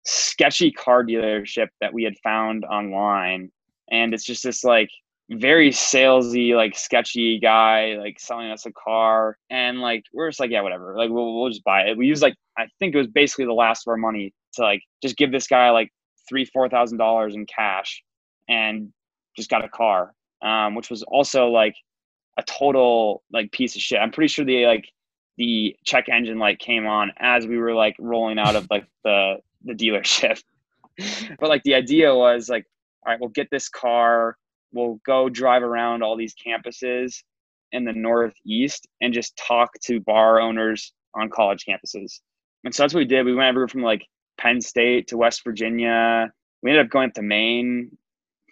sketchy 0.08 0.70
car 0.70 1.04
dealership 1.04 1.68
that 1.82 1.92
we 1.92 2.02
had 2.02 2.16
found 2.24 2.64
online. 2.64 3.50
And 3.90 4.14
it's 4.14 4.24
just 4.24 4.42
this 4.42 4.64
like 4.64 4.88
very 5.30 5.70
salesy, 5.70 6.56
like 6.56 6.76
sketchy 6.76 7.38
guy, 7.38 7.96
like 7.98 8.18
selling 8.18 8.50
us 8.50 8.64
a 8.64 8.72
car. 8.72 9.36
And 9.50 9.80
like, 9.80 10.04
we're 10.14 10.30
just 10.30 10.40
like, 10.40 10.50
yeah, 10.50 10.62
whatever. 10.62 10.96
Like, 10.96 11.10
we'll, 11.10 11.38
we'll 11.38 11.50
just 11.50 11.64
buy 11.64 11.82
it. 11.82 11.98
We 11.98 12.06
use 12.06 12.22
like, 12.22 12.34
I 12.56 12.66
think 12.78 12.94
it 12.94 12.98
was 12.98 13.06
basically 13.06 13.44
the 13.44 13.52
last 13.52 13.86
of 13.86 13.90
our 13.90 13.98
money 13.98 14.32
to 14.54 14.62
like 14.62 14.80
just 15.02 15.18
give 15.18 15.30
this 15.30 15.46
guy 15.46 15.70
like 15.70 15.90
three, 16.26 16.46
four 16.46 16.68
thousand 16.70 16.96
dollars 16.98 17.34
in 17.34 17.44
cash 17.44 18.02
and 18.48 18.90
just 19.36 19.50
got 19.50 19.64
a 19.64 19.68
car. 19.68 20.14
Um, 20.40 20.74
which 20.74 20.88
was 20.88 21.02
also 21.02 21.48
like 21.48 21.74
a 22.38 22.42
total 22.44 23.22
like 23.32 23.52
piece 23.52 23.76
of 23.76 23.82
shit. 23.82 23.98
I'm 23.98 24.12
pretty 24.12 24.28
sure 24.28 24.44
the 24.44 24.64
like 24.66 24.86
the 25.36 25.76
check 25.84 26.08
engine 26.08 26.38
light 26.38 26.60
came 26.60 26.86
on 26.86 27.12
as 27.18 27.46
we 27.46 27.58
were 27.58 27.74
like 27.74 27.96
rolling 27.98 28.38
out 28.38 28.56
of 28.56 28.66
like 28.70 28.86
the 29.04 29.36
the 29.68 29.74
dealership. 29.74 30.40
but 31.38 31.48
like 31.48 31.62
the 31.62 31.74
idea 31.74 32.14
was 32.14 32.48
like, 32.48 32.66
all 33.06 33.12
right, 33.12 33.20
we'll 33.20 33.30
get 33.30 33.48
this 33.50 33.68
car 33.68 34.36
we'll 34.72 35.00
go 35.06 35.28
drive 35.28 35.62
around 35.62 36.02
all 36.02 36.16
these 36.16 36.34
campuses 36.34 37.22
in 37.72 37.84
the 37.84 37.92
Northeast 37.92 38.86
and 39.00 39.12
just 39.12 39.36
talk 39.36 39.70
to 39.84 40.00
bar 40.00 40.40
owners 40.40 40.92
on 41.14 41.30
college 41.30 41.64
campuses. 41.68 42.20
And 42.64 42.74
so 42.74 42.82
that's 42.82 42.94
what 42.94 43.00
we 43.00 43.04
did. 43.04 43.24
We 43.24 43.34
went 43.34 43.48
everywhere 43.48 43.68
from 43.68 43.82
like 43.82 44.06
Penn 44.38 44.60
State 44.60 45.08
to 45.08 45.16
West 45.16 45.42
Virginia. 45.44 46.30
We 46.62 46.70
ended 46.70 46.86
up 46.86 46.90
going 46.90 47.08
up 47.08 47.14
to 47.14 47.22
Maine 47.22 47.96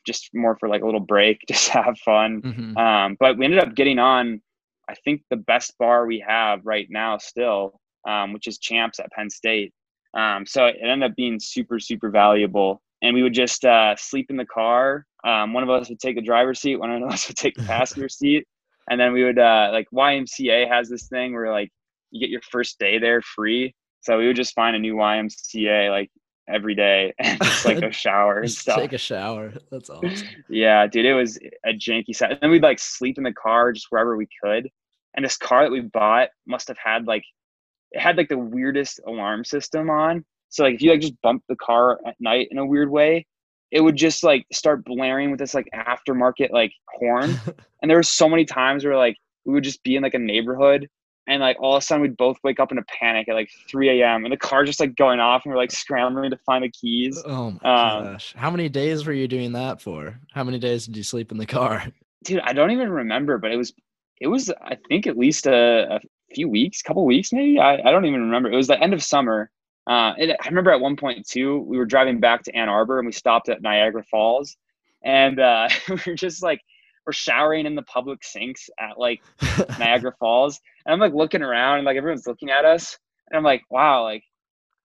just 0.06 0.30
more 0.32 0.56
for 0.58 0.68
like 0.68 0.82
a 0.82 0.84
little 0.84 1.00
break, 1.00 1.40
just 1.48 1.72
to 1.72 1.82
have 1.82 1.98
fun. 1.98 2.42
Mm-hmm. 2.42 2.76
Um, 2.76 3.16
but 3.18 3.38
we 3.38 3.44
ended 3.44 3.60
up 3.60 3.74
getting 3.74 3.98
on, 3.98 4.40
I 4.88 4.94
think, 4.94 5.22
the 5.30 5.36
best 5.36 5.76
bar 5.78 6.06
we 6.06 6.24
have 6.26 6.60
right 6.64 6.86
now 6.90 7.18
still, 7.18 7.80
um, 8.06 8.32
which 8.32 8.46
is 8.46 8.58
Champs 8.58 9.00
at 9.00 9.10
Penn 9.12 9.30
State. 9.30 9.72
Um, 10.14 10.46
so 10.46 10.66
it 10.66 10.76
ended 10.82 11.10
up 11.10 11.16
being 11.16 11.38
super, 11.40 11.78
super 11.78 12.10
valuable. 12.10 12.82
And 13.02 13.14
we 13.14 13.22
would 13.22 13.34
just 13.34 13.64
uh, 13.64 13.94
sleep 13.96 14.30
in 14.30 14.36
the 14.36 14.46
car 14.46 15.06
um, 15.26 15.52
one 15.52 15.64
of 15.64 15.70
us 15.70 15.88
would 15.88 15.98
take 15.98 16.14
the 16.14 16.22
driver's 16.22 16.60
seat, 16.60 16.76
one 16.76 16.90
of 16.90 17.02
us 17.10 17.26
would 17.26 17.36
take 17.36 17.56
the 17.56 17.62
passenger 17.66 18.08
seat, 18.08 18.46
and 18.88 19.00
then 19.00 19.12
we 19.12 19.24
would 19.24 19.38
uh, 19.38 19.70
like 19.72 19.88
YMCA 19.92 20.68
has 20.68 20.88
this 20.88 21.08
thing 21.08 21.32
where 21.32 21.50
like 21.50 21.70
you 22.12 22.20
get 22.20 22.30
your 22.30 22.42
first 22.42 22.78
day 22.78 22.98
there 22.98 23.20
free. 23.20 23.74
So 24.02 24.18
we 24.18 24.28
would 24.28 24.36
just 24.36 24.54
find 24.54 24.76
a 24.76 24.78
new 24.78 24.94
YMCA 24.94 25.90
like 25.90 26.10
every 26.48 26.76
day 26.76 27.12
and 27.18 27.42
just 27.42 27.64
like 27.64 27.82
a 27.82 27.90
shower 27.92 28.40
and 28.40 28.50
stuff. 28.50 28.78
Take 28.78 28.92
a 28.92 28.98
shower. 28.98 29.52
That's 29.72 29.90
awesome. 29.90 30.28
yeah, 30.48 30.86
dude, 30.86 31.06
it 31.06 31.14
was 31.14 31.38
a 31.64 31.72
janky 31.72 32.14
set. 32.14 32.30
And 32.30 32.38
then 32.40 32.50
we'd 32.50 32.62
like 32.62 32.78
sleep 32.78 33.18
in 33.18 33.24
the 33.24 33.32
car 33.32 33.72
just 33.72 33.86
wherever 33.90 34.16
we 34.16 34.28
could. 34.44 34.70
And 35.16 35.24
this 35.24 35.36
car 35.36 35.64
that 35.64 35.72
we 35.72 35.80
bought 35.80 36.28
must 36.46 36.68
have 36.68 36.78
had 36.78 37.08
like 37.08 37.24
it 37.96 38.00
had 38.00 38.16
like 38.16 38.28
the 38.28 38.38
weirdest 38.38 39.00
alarm 39.06 39.44
system 39.44 39.88
on. 39.90 40.24
So 40.50 40.64
like 40.64 40.74
if 40.74 40.82
you 40.82 40.90
like 40.90 41.00
just 41.00 41.20
bump 41.22 41.42
the 41.48 41.56
car 41.56 41.98
at 42.06 42.14
night 42.20 42.48
in 42.50 42.58
a 42.58 42.66
weird 42.66 42.90
way, 42.90 43.26
it 43.70 43.80
would 43.80 43.96
just 43.96 44.22
like 44.22 44.46
start 44.52 44.84
blaring 44.84 45.30
with 45.30 45.40
this 45.40 45.54
like 45.54 45.68
aftermarket 45.74 46.50
like 46.52 46.72
horn. 46.94 47.40
and 47.82 47.90
there 47.90 47.96
were 47.96 48.02
so 48.02 48.28
many 48.28 48.44
times 48.44 48.84
where 48.84 48.96
like 48.96 49.16
we 49.44 49.54
would 49.54 49.64
just 49.64 49.82
be 49.82 49.96
in 49.96 50.02
like 50.02 50.14
a 50.14 50.18
neighborhood 50.18 50.88
and 51.26 51.40
like 51.40 51.56
all 51.58 51.74
of 51.74 51.82
a 51.82 51.84
sudden 51.84 52.02
we'd 52.02 52.16
both 52.16 52.36
wake 52.44 52.60
up 52.60 52.70
in 52.70 52.78
a 52.78 52.84
panic 52.84 53.28
at 53.28 53.34
like 53.34 53.48
3 53.68 54.00
a.m. 54.00 54.24
and 54.24 54.32
the 54.32 54.36
car 54.36 54.64
just 54.64 54.78
like 54.78 54.94
going 54.94 55.18
off 55.18 55.42
and 55.44 55.52
we're 55.52 55.58
like 55.58 55.72
scrambling 55.72 56.30
to 56.30 56.38
find 56.44 56.64
the 56.64 56.70
keys. 56.70 57.20
Oh 57.24 57.52
my 57.62 57.94
um, 57.98 58.04
gosh. 58.04 58.34
How 58.36 58.50
many 58.50 58.68
days 58.68 59.06
were 59.06 59.12
you 59.12 59.26
doing 59.26 59.52
that 59.52 59.80
for? 59.80 60.20
How 60.32 60.44
many 60.44 60.58
days 60.58 60.86
did 60.86 60.96
you 60.96 61.02
sleep 61.02 61.32
in 61.32 61.38
the 61.38 61.46
car? 61.46 61.86
Dude, 62.24 62.40
I 62.40 62.52
don't 62.52 62.70
even 62.70 62.90
remember, 62.90 63.38
but 63.38 63.52
it 63.52 63.56
was 63.56 63.72
it 64.20 64.28
was 64.28 64.50
I 64.62 64.76
think 64.88 65.06
at 65.06 65.16
least 65.16 65.46
a, 65.46 65.96
a 65.96 66.00
few 66.34 66.48
weeks, 66.48 66.82
couple 66.82 67.04
weeks 67.04 67.32
maybe. 67.32 67.58
I, 67.58 67.74
I 67.74 67.90
don't 67.90 68.06
even 68.06 68.22
remember. 68.22 68.50
It 68.50 68.56
was 68.56 68.68
the 68.68 68.80
end 68.80 68.94
of 68.94 69.02
summer 69.02 69.50
uh, 69.86 70.14
and 70.18 70.32
I 70.32 70.48
remember 70.48 70.72
at 70.72 70.80
one 70.80 70.96
point 70.96 71.26
too, 71.26 71.60
we 71.60 71.78
were 71.78 71.86
driving 71.86 72.18
back 72.18 72.42
to 72.44 72.56
Ann 72.56 72.68
Arbor 72.68 72.98
and 72.98 73.06
we 73.06 73.12
stopped 73.12 73.48
at 73.48 73.62
Niagara 73.62 74.02
Falls, 74.02 74.56
and 75.04 75.38
uh, 75.38 75.68
we 75.88 75.98
were 76.06 76.14
just 76.14 76.42
like 76.42 76.60
we're 77.06 77.12
showering 77.12 77.66
in 77.66 77.76
the 77.76 77.82
public 77.82 78.24
sinks 78.24 78.68
at 78.80 78.98
like 78.98 79.22
Niagara 79.78 80.12
Falls, 80.18 80.60
and 80.84 80.92
I'm 80.92 81.00
like 81.00 81.14
looking 81.14 81.42
around 81.42 81.78
and 81.78 81.86
like 81.86 81.96
everyone's 81.96 82.26
looking 82.26 82.50
at 82.50 82.64
us, 82.64 82.98
and 83.30 83.38
I'm 83.38 83.44
like, 83.44 83.62
wow, 83.70 84.02
like 84.02 84.24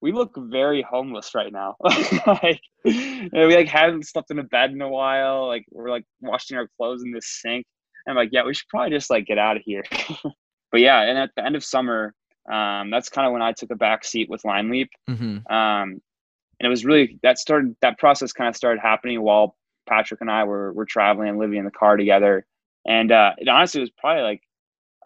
we 0.01 0.11
look 0.11 0.35
very 0.37 0.83
homeless 0.83 1.33
right 1.33 1.51
now. 1.51 1.77
like 1.81 2.61
you 2.85 3.29
know, 3.31 3.47
we 3.47 3.55
like 3.55 3.67
haven't 3.67 4.07
slept 4.07 4.29
in 4.29 4.37
a 4.37 4.43
bed 4.43 4.69
in 4.69 4.81
a 4.81 4.89
while. 4.89 5.47
Like 5.47 5.65
we're 5.71 5.89
like 5.89 6.05
washing 6.21 6.57
our 6.57 6.67
clothes 6.77 7.01
in 7.03 7.11
this 7.11 7.39
sink. 7.41 7.65
And 8.05 8.11
I'm 8.11 8.17
like, 8.17 8.29
yeah, 8.31 8.43
we 8.43 8.53
should 8.53 8.67
probably 8.67 8.91
just 8.91 9.09
like 9.09 9.25
get 9.25 9.37
out 9.37 9.57
of 9.57 9.63
here. 9.63 9.83
But 10.71 10.81
yeah, 10.81 11.01
and 11.01 11.17
at 11.17 11.31
the 11.35 11.45
end 11.45 11.55
of 11.55 11.63
summer, 11.63 12.13
um, 12.51 12.89
that's 12.89 13.09
kind 13.09 13.27
of 13.27 13.33
when 13.33 13.41
I 13.41 13.51
took 13.51 13.71
a 13.71 13.75
back 13.75 14.03
seat 14.03 14.29
with 14.29 14.45
Line 14.45 14.69
Leap. 14.69 14.89
Mm-hmm. 15.09 15.51
Um, 15.51 16.01
and 16.59 16.67
it 16.67 16.69
was 16.69 16.85
really 16.85 17.19
that 17.23 17.39
started 17.39 17.75
that 17.81 17.97
process 17.97 18.31
kind 18.31 18.47
of 18.47 18.55
started 18.55 18.81
happening 18.81 19.21
while 19.21 19.55
Patrick 19.87 20.21
and 20.21 20.29
I 20.29 20.43
were 20.43 20.71
were 20.73 20.85
traveling 20.85 21.29
and 21.29 21.39
living 21.39 21.57
in 21.57 21.65
the 21.65 21.71
car 21.71 21.97
together. 21.97 22.45
And 22.85 23.11
uh, 23.11 23.33
it 23.37 23.47
honestly 23.47 23.81
was 23.81 23.89
probably 23.91 24.23
like 24.23 24.41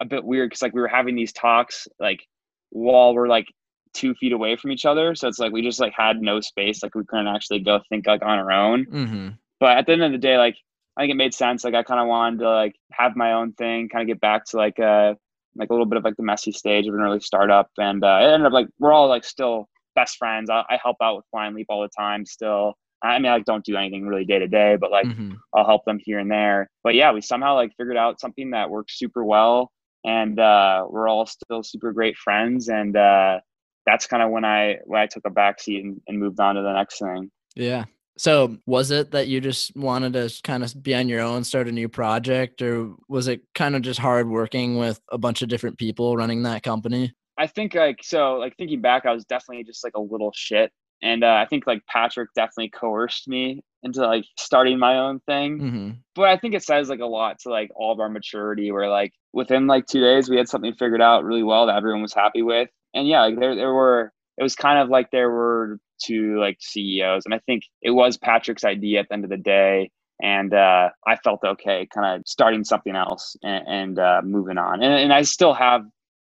a 0.00 0.04
bit 0.04 0.24
weird 0.24 0.50
because 0.50 0.62
like 0.62 0.74
we 0.74 0.80
were 0.80 0.88
having 0.88 1.14
these 1.14 1.32
talks 1.32 1.88
like 1.98 2.26
while 2.70 3.14
we're 3.14 3.28
like 3.28 3.46
two 3.94 4.14
feet 4.14 4.32
away 4.32 4.56
from 4.56 4.70
each 4.70 4.84
other. 4.84 5.14
So 5.14 5.28
it's 5.28 5.38
like 5.38 5.52
we 5.52 5.62
just 5.62 5.80
like 5.80 5.94
had 5.96 6.20
no 6.20 6.40
space. 6.40 6.82
Like 6.82 6.94
we 6.94 7.04
couldn't 7.04 7.28
actually 7.28 7.60
go 7.60 7.80
think 7.88 8.06
like 8.06 8.22
on 8.22 8.38
our 8.38 8.52
own. 8.52 8.86
Mm-hmm. 8.86 9.28
But 9.58 9.78
at 9.78 9.86
the 9.86 9.92
end 9.92 10.02
of 10.02 10.12
the 10.12 10.18
day, 10.18 10.36
like 10.36 10.56
I 10.96 11.02
think 11.02 11.12
it 11.12 11.16
made 11.16 11.34
sense. 11.34 11.64
Like 11.64 11.74
I 11.74 11.82
kind 11.82 12.00
of 12.00 12.06
wanted 12.06 12.40
to 12.40 12.50
like 12.50 12.76
have 12.92 13.16
my 13.16 13.32
own 13.32 13.52
thing, 13.52 13.88
kind 13.88 14.02
of 14.02 14.08
get 14.08 14.20
back 14.20 14.44
to 14.46 14.56
like 14.56 14.78
uh 14.78 15.14
like 15.56 15.70
a 15.70 15.72
little 15.72 15.86
bit 15.86 15.98
of 15.98 16.04
like 16.04 16.16
the 16.16 16.22
messy 16.22 16.52
stage 16.52 16.86
of 16.86 16.94
an 16.94 17.00
early 17.00 17.20
startup. 17.20 17.70
And 17.78 18.04
uh, 18.04 18.18
it 18.22 18.26
ended 18.26 18.46
up 18.46 18.52
like 18.52 18.68
we're 18.78 18.92
all 18.92 19.08
like 19.08 19.24
still 19.24 19.68
best 19.94 20.16
friends. 20.16 20.50
I, 20.50 20.64
I 20.68 20.78
help 20.82 20.96
out 21.02 21.16
with 21.16 21.24
Line 21.32 21.54
Leap 21.54 21.66
all 21.68 21.82
the 21.82 21.90
time 21.96 22.24
still. 22.24 22.74
I 23.02 23.18
mean, 23.18 23.26
I 23.26 23.36
like, 23.36 23.44
don't 23.44 23.64
do 23.64 23.76
anything 23.76 24.06
really 24.06 24.24
day 24.24 24.38
to 24.38 24.48
day, 24.48 24.76
but 24.80 24.90
like 24.90 25.06
mm-hmm. 25.06 25.34
I'll 25.54 25.66
help 25.66 25.84
them 25.84 26.00
here 26.02 26.18
and 26.18 26.30
there. 26.30 26.70
But 26.82 26.94
yeah, 26.94 27.12
we 27.12 27.20
somehow 27.20 27.54
like 27.54 27.72
figured 27.76 27.96
out 27.96 28.20
something 28.20 28.50
that 28.50 28.70
works 28.70 28.98
super 28.98 29.24
well, 29.24 29.70
and 30.04 30.38
uh, 30.40 30.86
we're 30.88 31.08
all 31.08 31.26
still 31.26 31.62
super 31.62 31.92
great 31.92 32.16
friends. 32.16 32.68
And 32.68 32.96
uh, 32.96 33.40
that's 33.84 34.06
kind 34.06 34.22
of 34.22 34.30
when 34.30 34.44
I 34.44 34.78
when 34.84 35.00
I 35.00 35.06
took 35.06 35.26
a 35.26 35.30
backseat 35.30 35.80
and, 35.80 36.00
and 36.08 36.18
moved 36.18 36.40
on 36.40 36.54
to 36.54 36.62
the 36.62 36.72
next 36.72 36.98
thing. 36.98 37.30
Yeah, 37.54 37.84
so, 38.18 38.56
was 38.66 38.90
it 38.90 39.10
that 39.10 39.28
you 39.28 39.40
just 39.40 39.76
wanted 39.76 40.14
to 40.14 40.32
kind 40.42 40.64
of 40.64 40.82
be 40.82 40.94
on 40.94 41.08
your 41.08 41.20
own, 41.20 41.44
start 41.44 41.68
a 41.68 41.72
new 41.72 41.88
project, 41.88 42.62
or 42.62 42.94
was 43.08 43.28
it 43.28 43.42
kind 43.54 43.76
of 43.76 43.82
just 43.82 44.00
hard 44.00 44.28
working 44.28 44.78
with 44.78 45.00
a 45.12 45.18
bunch 45.18 45.42
of 45.42 45.48
different 45.48 45.76
people 45.76 46.16
running 46.16 46.42
that 46.44 46.62
company? 46.62 47.12
I 47.38 47.46
think 47.46 47.74
like 47.74 47.98
so, 48.02 48.34
like 48.36 48.56
thinking 48.56 48.80
back, 48.80 49.04
I 49.04 49.12
was 49.12 49.26
definitely 49.26 49.64
just 49.64 49.84
like 49.84 49.94
a 49.96 50.00
little 50.00 50.32
shit, 50.34 50.72
and 51.02 51.24
uh, 51.24 51.34
I 51.34 51.46
think 51.46 51.66
like 51.66 51.82
Patrick 51.86 52.30
definitely 52.34 52.70
coerced 52.70 53.28
me 53.28 53.62
into 53.82 54.00
like 54.00 54.24
starting 54.38 54.78
my 54.78 54.98
own 54.98 55.20
thing. 55.20 55.58
Mm-hmm. 55.58 55.90
But 56.14 56.28
I 56.28 56.38
think 56.38 56.54
it 56.54 56.62
says 56.62 56.88
like 56.88 57.00
a 57.00 57.06
lot 57.06 57.38
to 57.40 57.50
like 57.50 57.70
all 57.76 57.92
of 57.92 58.00
our 58.00 58.08
maturity, 58.08 58.72
where 58.72 58.88
like 58.88 59.12
within 59.34 59.66
like 59.66 59.86
two 59.86 60.00
days 60.00 60.30
we 60.30 60.38
had 60.38 60.48
something 60.48 60.72
figured 60.72 61.02
out 61.02 61.24
really 61.24 61.42
well 61.42 61.66
that 61.66 61.76
everyone 61.76 62.02
was 62.02 62.14
happy 62.14 62.40
with, 62.40 62.70
and 62.94 63.06
yeah, 63.06 63.20
like 63.20 63.38
there 63.38 63.54
there 63.54 63.74
were 63.74 64.10
it 64.38 64.42
was 64.42 64.56
kind 64.56 64.78
of 64.78 64.88
like 64.88 65.10
there 65.10 65.30
were 65.30 65.78
two 65.98 66.38
like 66.38 66.58
CEOs, 66.60 67.24
and 67.24 67.34
I 67.34 67.40
think 67.40 67.62
it 67.82 67.90
was 67.90 68.16
Patrick's 68.16 68.64
idea 68.64 69.00
at 69.00 69.08
the 69.08 69.14
end 69.14 69.24
of 69.24 69.30
the 69.30 69.36
day. 69.36 69.90
And 70.22 70.54
uh, 70.54 70.88
I 71.06 71.16
felt 71.16 71.44
okay, 71.44 71.86
kind 71.92 72.16
of 72.18 72.26
starting 72.26 72.64
something 72.64 72.96
else 72.96 73.36
and, 73.42 73.64
and 73.68 73.98
uh, 73.98 74.22
moving 74.24 74.56
on. 74.56 74.82
And, 74.82 74.94
and 74.94 75.12
I 75.12 75.22
still 75.22 75.52
have 75.52 75.82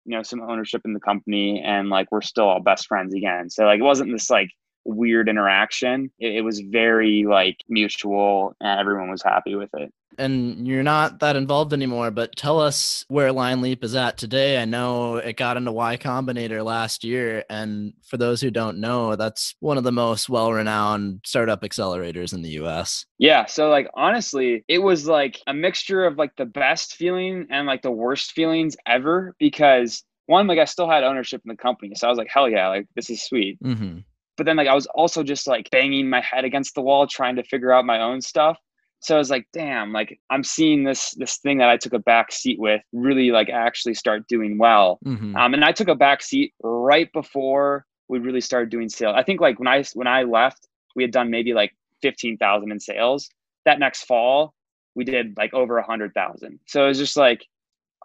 you 0.06 0.16
know 0.16 0.24
some 0.24 0.42
ownership 0.42 0.82
in 0.86 0.94
the 0.94 1.00
company, 1.00 1.62
and 1.66 1.90
like 1.90 2.08
we're 2.12 2.22
still 2.22 2.46
all 2.46 2.62
best 2.62 2.88
friends 2.88 3.14
again. 3.14 3.50
So 3.50 3.66
like 3.66 3.80
it 3.80 3.84
wasn't 3.84 4.12
this 4.12 4.30
like 4.30 4.50
weird 4.86 5.30
interaction. 5.30 6.12
It, 6.20 6.36
it 6.38 6.42
was 6.42 6.60
very 6.60 7.26
like 7.28 7.58
mutual, 7.68 8.56
and 8.62 8.80
everyone 8.80 9.10
was 9.10 9.24
happy 9.24 9.56
with 9.56 9.72
it 9.74 9.92
and 10.18 10.68
you're 10.68 10.84
not 10.84 11.20
that 11.20 11.36
involved 11.36 11.74
anymore, 11.74 12.12
but 12.12 12.36
tell 12.36 12.60
us 12.60 13.06
where 13.08 13.32
Line 13.32 13.62
Leap 13.62 13.84
is 13.84 13.96
at 13.96 14.18
today. 14.18 14.62
I 14.62 14.66
know 14.66 15.18
it 15.18 15.38
got 15.38 15.58
into 15.58 15.72
Y 15.72 15.98
Combinator 15.98 16.64
last 16.64 17.04
year. 17.04 17.44
And 17.50 17.94
for 18.04 18.18
those 18.18 18.42
who 18.42 18.52
don't 18.52 18.80
know, 18.80 19.16
that's 19.16 19.56
one 19.60 19.78
of 19.78 19.84
the 19.84 19.92
most 19.92 20.30
well 20.30 20.52
renowned 20.52 21.22
startup 21.26 21.62
accelerators 21.62 22.34
in 22.34 22.42
the 22.42 22.62
US. 22.62 23.06
Yeah. 23.18 23.46
So, 23.46 23.70
like, 23.70 23.90
honestly, 23.94 24.64
it 24.68 24.80
was 24.80 25.08
like 25.08 25.40
a 25.48 25.54
mixture 25.54 26.06
of 26.06 26.18
like 26.18 26.36
the 26.36 26.46
best 26.46 26.96
feeling 26.96 27.48
and 27.50 27.68
like 27.68 27.82
the 27.82 27.92
worst 27.92 28.32
feelings 28.32 28.76
ever 28.86 29.36
because 29.40 30.04
one, 30.26 30.48
like, 30.48 30.60
I 30.60 30.66
still 30.66 30.90
had 30.90 31.04
ownership 31.04 31.42
in 31.46 31.50
the 31.50 31.58
company. 31.58 31.96
So 31.96 32.08
I 32.08 32.10
was 32.10 32.18
like, 32.18 32.30
hell 32.32 32.50
yeah, 32.50 32.68
like, 32.68 32.88
this 32.96 33.10
is 33.10 33.24
sweet. 33.24 33.62
Mm-hmm. 33.64 34.00
But 34.38 34.46
then, 34.46 34.58
like, 34.58 34.68
I 34.68 34.76
was 34.76 34.86
also 34.88 35.24
just 35.24 35.48
like 35.48 35.70
banging 35.70 36.10
my 36.10 36.22
head 36.22 36.46
against 36.46 36.76
the 36.76 36.82
wall 36.82 37.08
trying 37.08 37.36
to 37.38 37.44
figure 37.44 37.72
out 37.72 37.86
my 37.86 38.02
own 38.02 38.22
stuff 38.22 38.58
so 39.02 39.16
I 39.16 39.18
was 39.18 39.30
like, 39.30 39.48
damn, 39.54 39.94
like 39.94 40.20
I'm 40.30 40.44
seeing 40.44 40.84
this 40.84 41.12
this 41.12 41.38
thing 41.38 41.58
that 41.60 41.70
I 41.70 41.78
took 41.78 41.94
a 41.94 42.00
back 42.00 42.32
seat 42.32 42.60
with 42.60 42.82
really 42.92 43.32
like 43.32 43.50
actually 43.50 43.94
start 43.94 44.28
doing 44.28 44.58
well. 44.58 45.00
Mm-hmm. 45.06 45.36
Um, 45.36 45.54
and 45.54 45.64
I 45.64 45.72
took 45.72 45.88
a 45.88 45.96
back 45.96 46.22
seat 46.22 46.54
right 46.62 47.12
before 47.14 47.86
we 48.10 48.20
really 48.20 48.42
started 48.42 48.70
doing 48.70 48.90
sales. 48.90 49.16
I 49.18 49.24
think 49.24 49.40
like 49.40 49.58
when 49.60 49.68
I 49.68 49.84
when 49.94 50.08
I 50.08 50.24
left, 50.24 50.68
we 50.96 51.04
had 51.04 51.12
done 51.12 51.30
maybe 51.30 51.54
like 51.54 51.74
fifteen 52.02 52.38
thousand 52.38 52.72
in 52.72 52.80
sales. 52.80 53.30
That 53.66 53.80
next 53.80 54.04
fall, 54.04 54.54
we 54.96 55.06
did 55.06 55.38
like 55.38 55.54
over 55.54 55.78
a 55.78 55.86
hundred 55.86 56.14
thousand. 56.14 56.60
So 56.68 56.84
it 56.84 56.90
was 56.90 56.98
just 56.98 57.16
like 57.16 57.46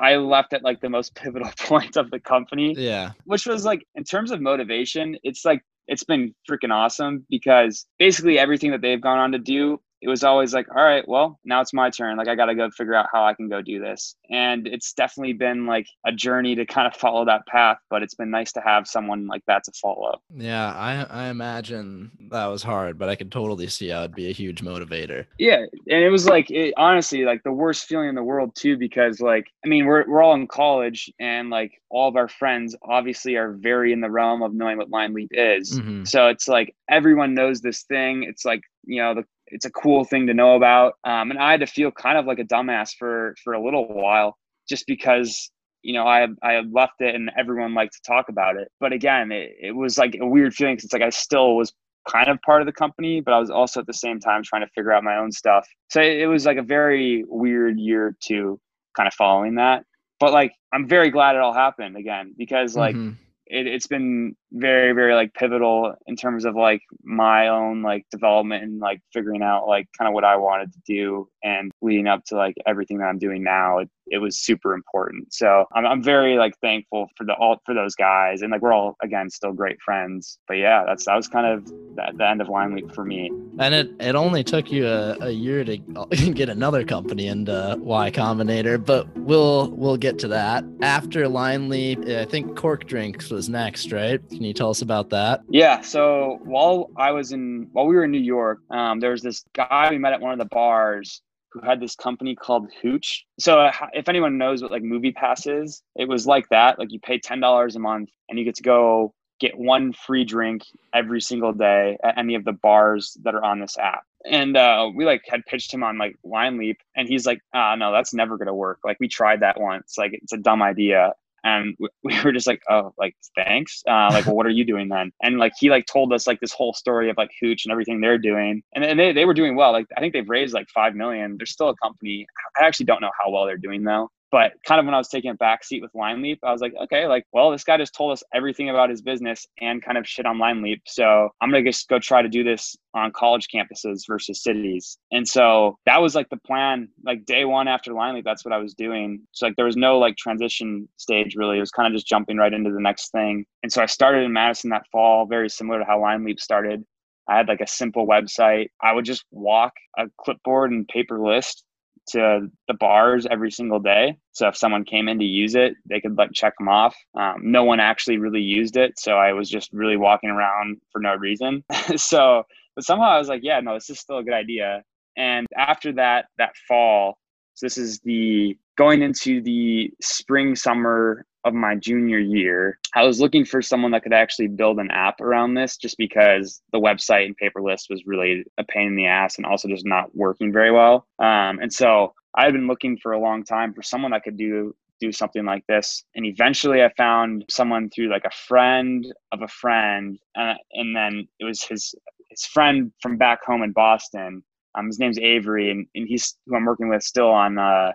I 0.01 0.17
left 0.17 0.53
at 0.53 0.63
like 0.63 0.81
the 0.81 0.91
most 0.91 1.15
pivotal 1.17 1.51
point 1.59 1.97
of 1.97 2.11
the 2.13 2.21
company. 2.21 2.75
Yeah. 2.77 3.13
Which 3.25 3.47
was 3.47 3.65
like 3.65 3.85
in 3.97 4.05
terms 4.05 4.31
of 4.31 4.41
motivation, 4.41 5.17
it's 5.25 5.45
like 5.45 5.63
it's 5.89 6.05
been 6.05 6.35
freaking 6.49 6.73
awesome 6.73 7.27
because 7.29 7.87
basically 7.99 8.39
everything 8.39 8.71
that 8.71 8.81
they've 8.81 9.01
gone 9.01 9.19
on 9.19 9.33
to 9.33 9.39
do 9.39 9.81
it 10.05 10.09
was 10.09 10.23
always 10.23 10.53
like, 10.53 10.69
all 10.77 10.83
right, 10.83 11.07
well, 11.09 11.41
now 11.47 11.63
it's 11.63 11.73
my 11.73 11.89
turn. 11.89 12.19
Like 12.19 12.29
I 12.29 12.35
got 12.35 12.47
to 12.47 12.55
go 12.55 12.69
figure 12.69 12.95
out 12.95 13.07
how 13.11 13.25
I 13.25 13.33
can 13.33 13.49
go 13.49 13.63
do 13.63 13.81
this. 13.81 14.17
And 14.31 14.67
it's 14.67 14.93
definitely 14.93 15.33
been 15.33 15.65
like 15.65 15.87
a 16.07 16.13
journey 16.13 16.55
to 16.57 16.67
kind 16.67 16.87
of 16.87 16.95
follow 16.95 17.25
that 17.25 17.47
path, 17.47 17.79
but 17.89 18.03
it's 18.03 18.15
been 18.15 18.31
nice 18.31 18.53
to 18.53 18.61
have 18.61 18.87
someone 18.87 19.27
like 19.27 19.43
that 19.47 19.65
to 19.65 19.73
follow. 19.81 20.21
Yeah, 20.37 20.75
I 20.75 21.05
I 21.05 21.29
imagine 21.29 22.11
that 22.31 22.47
was 22.47 22.63
hard, 22.63 22.99
but 22.99 23.09
I 23.09 23.15
could 23.15 23.33
totally 23.33 23.67
see 23.69 23.89
how 23.89 24.01
it'd 24.01 24.15
be 24.15 24.29
a 24.29 24.33
huge 24.33 24.61
motivator. 24.61 25.25
Yeah, 25.39 25.65
and 25.89 26.05
it 26.05 26.11
was 26.11 26.27
like 26.27 26.51
it, 26.51 26.75
honestly 26.77 27.25
like 27.25 27.43
the 27.43 27.53
worst 27.53 27.87
feeling 27.87 28.11
in 28.11 28.15
the 28.15 28.23
world 28.23 28.55
too 28.55 28.77
because 28.77 29.21
like 29.21 29.47
I 29.65 29.69
mean, 29.69 29.87
we're 29.87 30.07
we're 30.07 30.23
all 30.23 30.35
in 30.35 30.47
college 30.47 31.11
and 31.19 31.49
like 31.49 31.81
all 31.89 32.11
of 32.11 32.17
our 32.17 32.29
friends 32.29 32.77
obviously 32.83 33.37
are 33.37 33.55
very 33.55 33.91
in 33.95 34.03
the 34.03 34.11
realm 34.11 34.43
of 34.43 34.53
knowing 34.53 34.77
what 34.77 34.91
line 34.91 35.15
leap 35.15 35.31
is. 35.33 35.79
Mm-hmm. 35.79 36.05
So 36.05 36.29
it's 36.29 36.47
like 36.47 36.75
everyone 36.91 37.33
knows 37.33 37.63
this 37.63 37.85
thing. 37.85 38.25
It's 38.25 38.45
like 38.45 38.61
you 38.85 39.01
know 39.01 39.15
the 39.15 39.25
it's 39.49 39.65
a 39.65 39.71
cool 39.71 40.05
thing 40.05 40.27
to 40.27 40.35
know 40.35 40.57
about. 40.57 40.95
Um, 41.05 41.31
and 41.31 41.39
I 41.39 41.51
had 41.51 41.61
to 41.61 41.67
feel 41.67 41.91
kind 41.91 42.19
of 42.19 42.27
like 42.27 42.39
a 42.39 42.45
dumbass 42.45 42.91
for 42.99 43.35
for 43.43 43.55
a 43.55 43.63
little 43.63 43.87
while, 43.89 44.37
just 44.69 44.87
because 44.87 45.51
you 45.83 45.93
know 45.95 46.07
I 46.07 46.27
I 46.43 46.53
had 46.53 46.73
left 46.73 47.01
it 47.01 47.15
and 47.15 47.31
everyone 47.39 47.75
liked 47.75 47.95
to 47.95 48.01
talk 48.07 48.29
about 48.29 48.57
it. 48.57 48.69
But 48.81 48.93
again, 48.93 49.33
it, 49.33 49.53
it 49.61 49.73
was 49.73 49.99
like 49.99 50.17
a 50.21 50.27
weird 50.27 50.55
feeling 50.55 50.75
because 50.75 50.85
it's 50.85 50.93
like 50.93 51.03
I 51.03 51.11
still 51.11 51.57
was 51.57 51.73
kind 52.09 52.29
of 52.29 52.39
part 52.43 52.61
of 52.61 52.67
the 52.67 52.73
company, 52.73 53.21
but 53.21 53.33
I 53.33 53.39
was 53.39 53.51
also 53.51 53.81
at 53.81 53.87
the 53.87 53.95
same 53.95 54.21
time 54.21 54.43
trying 54.43 54.63
to 54.63 54.69
figure 54.75 54.93
out 54.93 55.05
my 55.05 55.17
own 55.17 55.33
stuff. 55.33 55.67
So 55.89 56.03
it 56.03 56.27
was 56.27 56.45
like 56.45 56.59
a 56.59 56.63
very 56.63 57.25
weird 57.29 57.79
year 57.79 58.17
to 58.25 58.61
kind 58.97 59.07
of 59.07 59.15
following 59.15 59.57
that. 59.57 59.85
But 60.21 60.33
like 60.33 60.53
I'm 60.73 60.89
very 60.89 61.11
glad 61.11 61.37
it 61.37 61.41
all 61.41 61.55
happened 61.55 61.97
again 61.97 62.35
because 62.37 62.77
like 62.77 62.97
mm-hmm 62.97 63.13
it, 63.47 63.67
it's 63.67 63.87
been 63.87 64.37
very 64.55 64.93
very 64.93 65.15
like 65.15 65.35
pivotal 65.35 65.93
in 66.07 66.15
terms 66.15 66.45
of 66.45 66.55
like 66.55 66.81
my 67.03 67.49
own 67.49 67.83
like 67.83 68.07
development 68.11 68.63
and 68.63 68.79
like 68.79 69.01
figuring 69.13 69.43
out 69.43 69.67
like 69.67 69.89
kind 69.99 70.07
of 70.09 70.15
what 70.15 70.25
i 70.25 70.37
wanted 70.37 70.73
to 70.73 70.79
do 70.87 71.29
and 71.43 71.73
leading 71.83 72.07
up 72.07 72.25
to 72.25 72.37
like 72.37 72.55
everything 72.65 72.99
that 72.99 73.07
i'm 73.07 73.19
doing 73.19 73.43
now 73.43 73.79
it, 73.79 73.91
it 74.07 74.19
was 74.19 74.39
super 74.39 74.75
important. 74.75 75.33
So 75.33 75.67
I'm, 75.75 75.87
I'm 75.87 76.03
very 76.03 76.37
like 76.37 76.59
thankful 76.61 77.09
for 77.17 77.25
the 77.25 77.35
all 77.35 77.61
for 77.65 77.75
those 77.75 77.95
guys 77.95 78.43
and 78.43 78.51
like 78.51 78.61
we're 78.61 78.73
all 78.73 78.97
again 79.03 79.31
still 79.31 79.53
great 79.53 79.81
friends. 79.81 80.39
But 80.47 80.55
yeah 80.55 80.85
that's 80.87 81.07
that 81.07 81.17
was 81.17 81.29
kind 81.29 81.47
of 81.47 81.67
the, 81.67 82.13
the 82.15 82.29
end 82.29 82.41
of 82.41 82.49
line 82.49 82.75
leap 82.75 82.93
for 82.95 83.05
me. 83.05 83.31
And 83.59 83.75
it 83.75 83.91
it 84.01 84.15
only 84.15 84.45
took 84.45 84.71
you 84.71 84.87
a, 84.87 85.17
a 85.21 85.31
year 85.31 85.65
to 85.65 85.77
get 86.35 86.49
another 86.49 86.85
company 86.85 87.29
into 87.29 87.55
uh, 87.55 87.77
y 87.77 88.11
combinator 88.11 88.85
but 88.85 89.07
we'll 89.19 89.71
we'll 89.71 89.97
get 89.97 90.19
to 90.21 90.29
that. 90.29 90.65
After 90.83 91.29
line 91.29 91.69
leap 91.69 92.07
i 92.07 92.25
think 92.25 92.57
cork 92.57 92.87
drinks 92.87 93.31
was 93.31 93.49
next, 93.49 93.93
right? 93.93 94.21
Can 94.29 94.44
you 94.47 94.55
tell 94.55 94.71
us 94.71 94.83
about 94.83 95.11
that? 95.11 95.43
Yeah. 95.49 95.81
So 95.81 96.39
while 96.45 96.91
I 96.97 97.13
was 97.13 97.33
in, 97.33 97.69
while 97.73 97.87
we 97.87 97.95
were 97.95 98.05
in 98.05 98.11
New 98.11 98.19
York, 98.19 98.59
um, 98.71 99.01
there 99.01 99.11
was 99.11 99.23
this 99.23 99.45
guy 99.55 99.89
we 99.91 99.99
met 99.99 100.13
at 100.13 100.21
one 100.21 100.33
of 100.33 100.39
the 100.39 100.47
bars 100.47 101.23
who 101.55 101.61
had 101.61 101.81
this 101.81 101.95
company 101.95 102.35
called 102.35 102.69
Hooch. 102.83 103.25
So 103.39 103.61
uh, 103.61 103.73
if 103.93 104.09
anyone 104.09 104.39
knows 104.39 104.61
what 104.61 104.73
like 104.73 104.83
Movie 104.83 105.13
Pass 105.13 105.47
is, 105.47 105.83
it 105.95 106.09
was 106.09 106.27
like 106.27 106.49
that. 106.51 106.79
Like 106.79 106.93
you 106.93 107.01
pay 107.01 107.19
ten 107.19 107.41
dollars 107.41 107.77
a 107.77 107.79
month 107.79 108.11
and 108.29 108.39
you 108.39 108.45
get 108.45 108.57
to 108.57 108.63
go 108.63 109.15
get 109.41 109.59
one 109.59 109.93
free 109.93 110.25
drink 110.25 110.63
every 110.95 111.21
single 111.21 111.53
day 111.53 111.97
at 112.03 112.19
any 112.19 112.35
of 112.35 112.45
the 112.45 112.53
bars 112.53 113.17
that 113.23 113.35
are 113.35 113.45
on 113.45 113.61
this 113.61 113.77
app. 113.79 114.05
And 114.25 114.57
uh, 114.57 114.91
we 114.95 115.05
like 115.05 115.23
had 115.29 115.45
pitched 115.47 115.73
him 115.73 115.83
on 115.83 115.99
like 115.99 116.17
LineLeap, 116.25 116.77
and 116.97 117.07
he's 117.07 117.27
like, 117.27 117.41
"Ah, 117.53 117.75
no, 117.75 117.93
that's 117.93 118.15
never 118.15 118.39
gonna 118.39 118.55
work. 118.55 118.79
Like 118.83 118.97
we 118.99 119.07
tried 119.07 119.41
that 119.41 119.61
once. 119.61 119.97
Like 119.99 120.13
it's 120.15 120.33
a 120.33 120.39
dumb 120.39 120.63
idea." 120.63 121.13
And 121.45 121.77
we 122.03 122.21
were 122.23 122.33
just 122.33 122.47
like 122.47 122.63
oh 122.69 122.93
like 122.99 123.15
thanks 123.37 123.83
uh, 123.89 124.09
like 124.11 124.27
well 124.27 124.37
what 124.37 124.47
are 124.47 124.51
you 124.51 124.65
doing 124.65 124.89
then? 124.89 125.13
And 125.23 125.39
like 125.39 125.53
he 125.59 125.71
like 125.71 125.87
told 125.87 126.13
us 126.13 126.27
like 126.27 126.41
this 126.41 126.53
whole 126.53 126.75
story 126.75 127.11
of 127.11 127.17
like 127.17 127.31
hooch 127.41 127.65
and 127.65 127.73
everything 127.73 128.01
they're 128.01 128.19
doing 128.19 128.63
and, 128.75 128.85
and 128.85 128.99
they, 128.99 129.13
they 129.13 129.25
were 129.25 129.35
doing 129.35 129.57
well 129.57 129.73
like 129.73 129.87
i 129.97 130.01
think 130.01 130.13
they've 130.13 130.29
raised 130.29 130.55
like 130.55 130.69
five 130.75 130.95
million. 130.95 131.37
They're 131.39 131.47
still 131.47 131.69
a 131.69 131.77
company. 131.77 132.27
I 132.59 132.65
actually 132.65 132.87
don't 132.87 133.01
know 133.01 133.11
how 133.21 133.31
well 133.31 133.47
they're 133.47 133.57
doing 133.57 133.85
though 133.85 134.11
but 134.35 134.51
kind 134.67 134.81
of 134.81 134.85
when 134.85 134.97
I 134.97 134.99
was 134.99 135.07
taking 135.07 135.31
a 135.31 135.35
back 135.35 135.63
seat 135.63 135.81
with 135.81 135.95
Line 135.95 136.21
Leap, 136.21 136.41
I 136.43 136.51
was 136.51 136.61
like, 136.61 136.75
okay, 136.83 137.07
like, 137.07 137.25
well, 137.33 137.53
this 137.53 137.63
guy 137.63 137.77
just 137.77 137.95
told 137.95 138.11
us 138.11 138.21
everything 138.35 138.69
about 138.69 138.91
his 138.91 139.01
business 139.01 139.47
and 139.61 139.81
kind 139.81 139.97
of 139.97 140.09
shit 140.09 140.27
on 140.27 140.41
Line 140.41 140.61
Leap. 140.61 140.83
So 140.89 141.29
I'm 141.41 141.53
going 141.53 141.65
to 141.65 141.71
just 141.71 141.89
go 141.89 142.01
try 142.01 142.21
to 142.21 142.29
do 142.29 142.43
this 142.43 142.75
on 142.95 143.13
college 143.13 143.47
campuses 143.55 144.03
versus 144.09 144.43
cities. 144.43 144.99
And 145.13 145.29
so 145.29 145.79
that 145.87 146.03
was 146.03 146.17
like 146.17 146.31
the 146.31 146.37
plan, 146.39 146.89
like 147.05 147.25
day 147.27 147.45
one 147.45 147.69
after 147.69 147.93
Line 147.93 148.17
Leap, 148.17 148.25
that's 148.25 148.45
what 148.45 148.53
I 148.53 148.59
was 148.59 148.75
doing. 148.75 149.21
So 149.31 149.47
like 149.47 149.55
there 149.55 149.67
was 149.67 149.77
no 149.77 150.01
like 150.01 150.17
transition 150.17 150.89
stage 150.97 151.37
really. 151.37 151.59
It 151.59 151.61
was 151.61 151.71
kind 151.71 151.87
of 151.87 151.97
just 151.97 152.09
jumping 152.09 152.37
right 152.37 152.53
into 152.53 152.73
the 152.73 152.81
next 152.81 153.13
thing. 153.13 153.47
And 153.63 153.73
so 153.73 153.85
I 153.85 153.87
started 153.87 154.25
in 154.25 154.33
Madison 154.33 154.71
that 154.71 154.89
fall, 154.91 155.27
very 155.27 155.49
similar 155.49 155.79
to 155.79 155.85
how 155.85 156.03
Line 156.03 156.25
Leap 156.25 156.41
started. 156.41 156.85
I 157.29 157.37
had 157.37 157.47
like 157.47 157.61
a 157.61 157.69
simple 157.69 158.05
website. 158.05 158.71
I 158.83 158.95
would 158.95 159.05
just 159.05 159.27
walk 159.31 159.75
a 159.97 160.07
clipboard 160.21 160.73
and 160.73 160.89
paper 160.89 161.21
list 161.21 161.63
to 162.09 162.49
the 162.69 162.75
bars 162.75 163.27
every 163.31 163.51
single 163.51 163.79
day. 163.79 164.17
So 164.33 164.49
if 164.49 164.57
someone 164.57 164.85
came 164.85 165.09
in 165.09 165.19
to 165.19 165.25
use 165.25 165.55
it, 165.55 165.75
they 165.89 166.01
could 166.01 166.17
like 166.17 166.33
check 166.33 166.55
them 166.59 166.69
off. 166.69 166.97
Um, 167.19 167.37
no 167.43 167.65
one 167.65 167.81
actually 167.81 168.19
really 168.19 168.41
used 168.41 168.77
it, 168.77 168.99
so 168.99 169.17
I 169.17 169.33
was 169.33 169.49
just 169.49 169.73
really 169.73 169.97
walking 169.97 170.31
around 170.31 170.79
for 170.91 171.01
no 171.01 171.15
reason. 171.15 171.65
so, 171.97 172.43
but 172.75 172.85
somehow 172.85 173.11
I 173.11 173.19
was 173.19 173.29
like, 173.29 173.43
yeah, 173.43 173.61
no, 173.61 173.75
this 173.75 173.91
is 173.91 174.01
still 174.01 174.19
a 174.19 174.25
good 174.25 174.35
idea. 174.35 174.83
And 175.17 175.47
after 175.57 175.93
that, 175.93 176.27
that 176.39 176.57
fall, 176.69 177.19
so 177.55 177.67
this 177.67 177.79
is 177.79 178.01
the 178.01 178.59
going 178.77 179.03
into 179.03 179.41
the 179.41 179.93
spring 180.03 180.57
summer 180.57 181.25
of 181.45 181.55
my 181.55 181.75
junior 181.75 182.19
year, 182.19 182.79
I 182.95 183.05
was 183.05 183.21
looking 183.21 183.45
for 183.45 183.61
someone 183.61 183.91
that 183.93 184.03
could 184.03 184.13
actually 184.13 184.49
build 184.49 184.79
an 184.79 184.91
app 184.91 185.21
around 185.21 185.55
this 185.55 185.77
just 185.77 185.99
because 185.99 186.63
the 186.73 186.81
website 186.81 187.27
and 187.27 187.37
paper 187.37 187.61
list 187.61 187.89
was 187.91 188.07
really 188.07 188.45
a 188.59 188.65
pain 188.65 188.89
in 188.89 188.97
the 188.97 189.07
ass 189.07 189.37
and 189.37 189.47
also 189.47 189.69
just 189.69 189.87
not 189.87 190.15
working 190.15 190.53
very 190.53 190.71
well. 190.71 191.07
Um, 191.19 191.59
and 191.61 191.73
so 191.73 192.15
I 192.35 192.45
had 192.45 192.53
been 192.53 192.67
looking 192.67 192.97
for 192.97 193.13
a 193.13 193.21
long 193.21 193.45
time 193.45 193.75
for 193.75 193.83
someone 193.83 194.13
that 194.13 194.25
could 194.25 194.37
do 194.37 194.75
do 195.01 195.13
something 195.13 195.45
like 195.45 195.67
this. 195.67 196.05
And 196.15 196.25
eventually 196.25 196.83
I 196.83 196.91
found 196.97 197.45
someone 197.51 197.91
through 197.91 198.11
like 198.11 198.25
a 198.25 198.31
friend 198.31 199.05
of 199.33 199.43
a 199.43 199.49
friend. 199.49 200.19
Uh, 200.39 200.55
and 200.73 200.97
then 200.97 201.29
it 201.41 201.45
was 201.45 201.63
his 201.63 201.95
his 202.31 202.47
friend 202.47 202.93
from 203.03 203.17
back 203.17 203.45
home 203.45 203.63
in 203.63 203.73
Boston. 203.73 204.43
Um, 204.77 204.87
his 204.87 204.99
name's 204.99 205.19
Avery, 205.19 205.71
and, 205.71 205.87
and 205.95 206.09
he's 206.09 206.37
who 206.47 206.57
I'm 206.57 206.65
working 206.65 206.89
with 206.89 207.03
still 207.03 207.31
on 207.31 207.59
uh, 207.59 207.93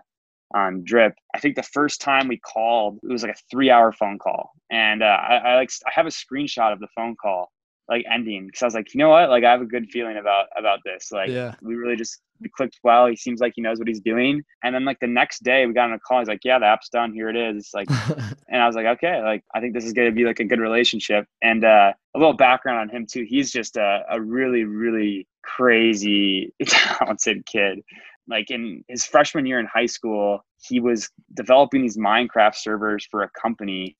on 0.54 0.84
drip 0.84 1.16
i 1.36 1.40
think 1.40 1.56
the 1.56 1.64
first 1.64 2.02
time 2.02 2.28
we 2.28 2.38
called 2.38 3.00
it 3.04 3.12
was 3.12 3.24
like 3.24 3.36
a 3.36 3.40
three 3.52 3.70
hour 3.70 3.92
phone 3.92 4.18
call. 4.18 4.52
And 4.72 5.02
uh, 5.02 5.06
I, 5.06 5.36
I, 5.36 5.56
like 5.56 5.72
i 5.86 5.92
have 5.92 6.06
a 6.06 6.10
screenshot 6.10 6.74
of 6.74 6.80
the 6.80 6.88
phone 6.96 7.16
call 7.16 7.52
like 7.88 8.06
ending 8.12 8.46
because 8.46 8.62
i 8.62 8.66
was 8.66 8.76
like 8.76 8.94
you 8.94 9.00
know 9.00 9.10
what? 9.10 9.30
Like 9.30 9.44
i 9.44 9.52
have 9.52 9.62
a 9.62 9.66
good 9.66 9.90
feeling 9.90 10.18
about 10.18 10.48
about 10.58 10.80
this. 10.86 11.12
Like 11.12 11.30
yeah. 11.30 11.56
we 11.62 11.76
really 11.76 11.96
just 11.96 12.22
we 12.42 12.50
clicked 12.50 12.80
well. 12.84 13.08
He 13.08 13.16
seems 13.16 13.42
like 13.42 13.54
he 13.56 13.62
knows 13.62 13.80
what 13.80 13.88
he's 13.88 14.00
doing. 14.00 14.42
And 14.64 14.74
then 14.74 14.86
like 14.86 15.00
the 15.02 15.08
next 15.08 15.44
day 15.44 15.66
we 15.66 15.74
got 15.74 15.90
on 15.90 15.94
a 15.94 16.00
call 16.00 16.20
he's 16.20 16.28
like 16.28 16.46
yeah 16.46 16.60
the 16.60 16.66
app's 16.66 16.90
done. 16.90 17.14
Here 17.14 17.30
it 17.30 17.36
is. 17.36 17.72
Like 17.74 17.90
and 18.50 18.62
i 18.62 18.68
was 18.68 18.76
like 18.76 18.86
okay 18.86 19.22
like 19.24 19.44
i 19.56 19.60
think 19.60 19.74
this 19.74 19.86
is 19.86 19.94
going 19.94 20.10
to 20.10 20.16
be 20.16 20.26
like 20.26 20.40
a 20.40 20.46
good 20.46 20.60
relationship. 20.60 21.26
And 21.42 21.64
uh 21.64 21.94
a 22.16 22.20
little 22.20 22.34
background 22.34 22.80
on 22.80 22.90
him 22.90 23.06
too 23.06 23.26
he's 23.28 23.52
just 23.52 23.78
a, 23.78 24.04
a 24.10 24.20
really 24.20 24.64
really 24.64 25.28
crazy 25.44 26.54
talented 26.66 27.46
kid 27.46 27.84
like 28.30 28.52
in 28.52 28.84
his 28.88 29.06
freshman 29.06 29.46
year 29.46 29.60
in 29.60 29.66
high 29.66 29.88
school, 29.88 30.46
he 30.62 30.80
was 30.80 31.10
developing 31.34 31.82
these 31.82 31.98
Minecraft 31.98 32.56
servers 32.56 33.06
for 33.10 33.24
a 33.24 33.30
company 33.30 33.98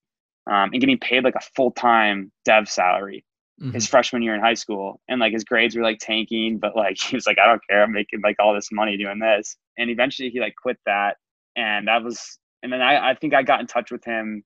um, 0.50 0.70
and 0.72 0.80
getting 0.80 1.00
paid 1.00 1.24
like 1.24 1.36
a 1.36 1.42
full 1.56 1.72
time 1.72 2.32
dev 2.46 2.70
salary. 2.70 3.26
Mm-hmm. 3.62 3.72
His 3.72 3.88
freshman 3.88 4.22
year 4.22 4.36
in 4.36 4.40
high 4.40 4.54
school, 4.54 5.02
and 5.10 5.20
like 5.20 5.34
his 5.34 5.44
grades 5.44 5.76
were 5.76 5.84
like 5.84 6.00
tanking, 6.00 6.60
but 6.60 6.76
like 6.76 6.98
he 7.02 7.16
was 7.16 7.28
like, 7.28 7.38
I 7.40 7.46
don't 7.46 7.62
care, 7.70 7.84
I'm 7.84 7.92
making 7.92 8.22
like 8.24 8.38
all 8.40 8.54
this 8.54 8.72
money 8.72 8.98
doing 8.98 9.20
this. 9.20 9.58
And 9.78 9.90
eventually, 9.90 10.30
he 10.30 10.40
like 10.40 10.54
quit 10.62 10.78
that, 10.86 11.18
and 11.56 11.88
that 11.88 12.04
was, 12.04 12.40
and 12.64 12.72
then 12.72 12.82
I, 12.82 13.12
I 13.12 13.16
think 13.16 13.34
I 13.34 13.44
got 13.44 13.60
in 13.60 13.68
touch 13.68 13.92
with 13.92 14.04
him 14.06 14.44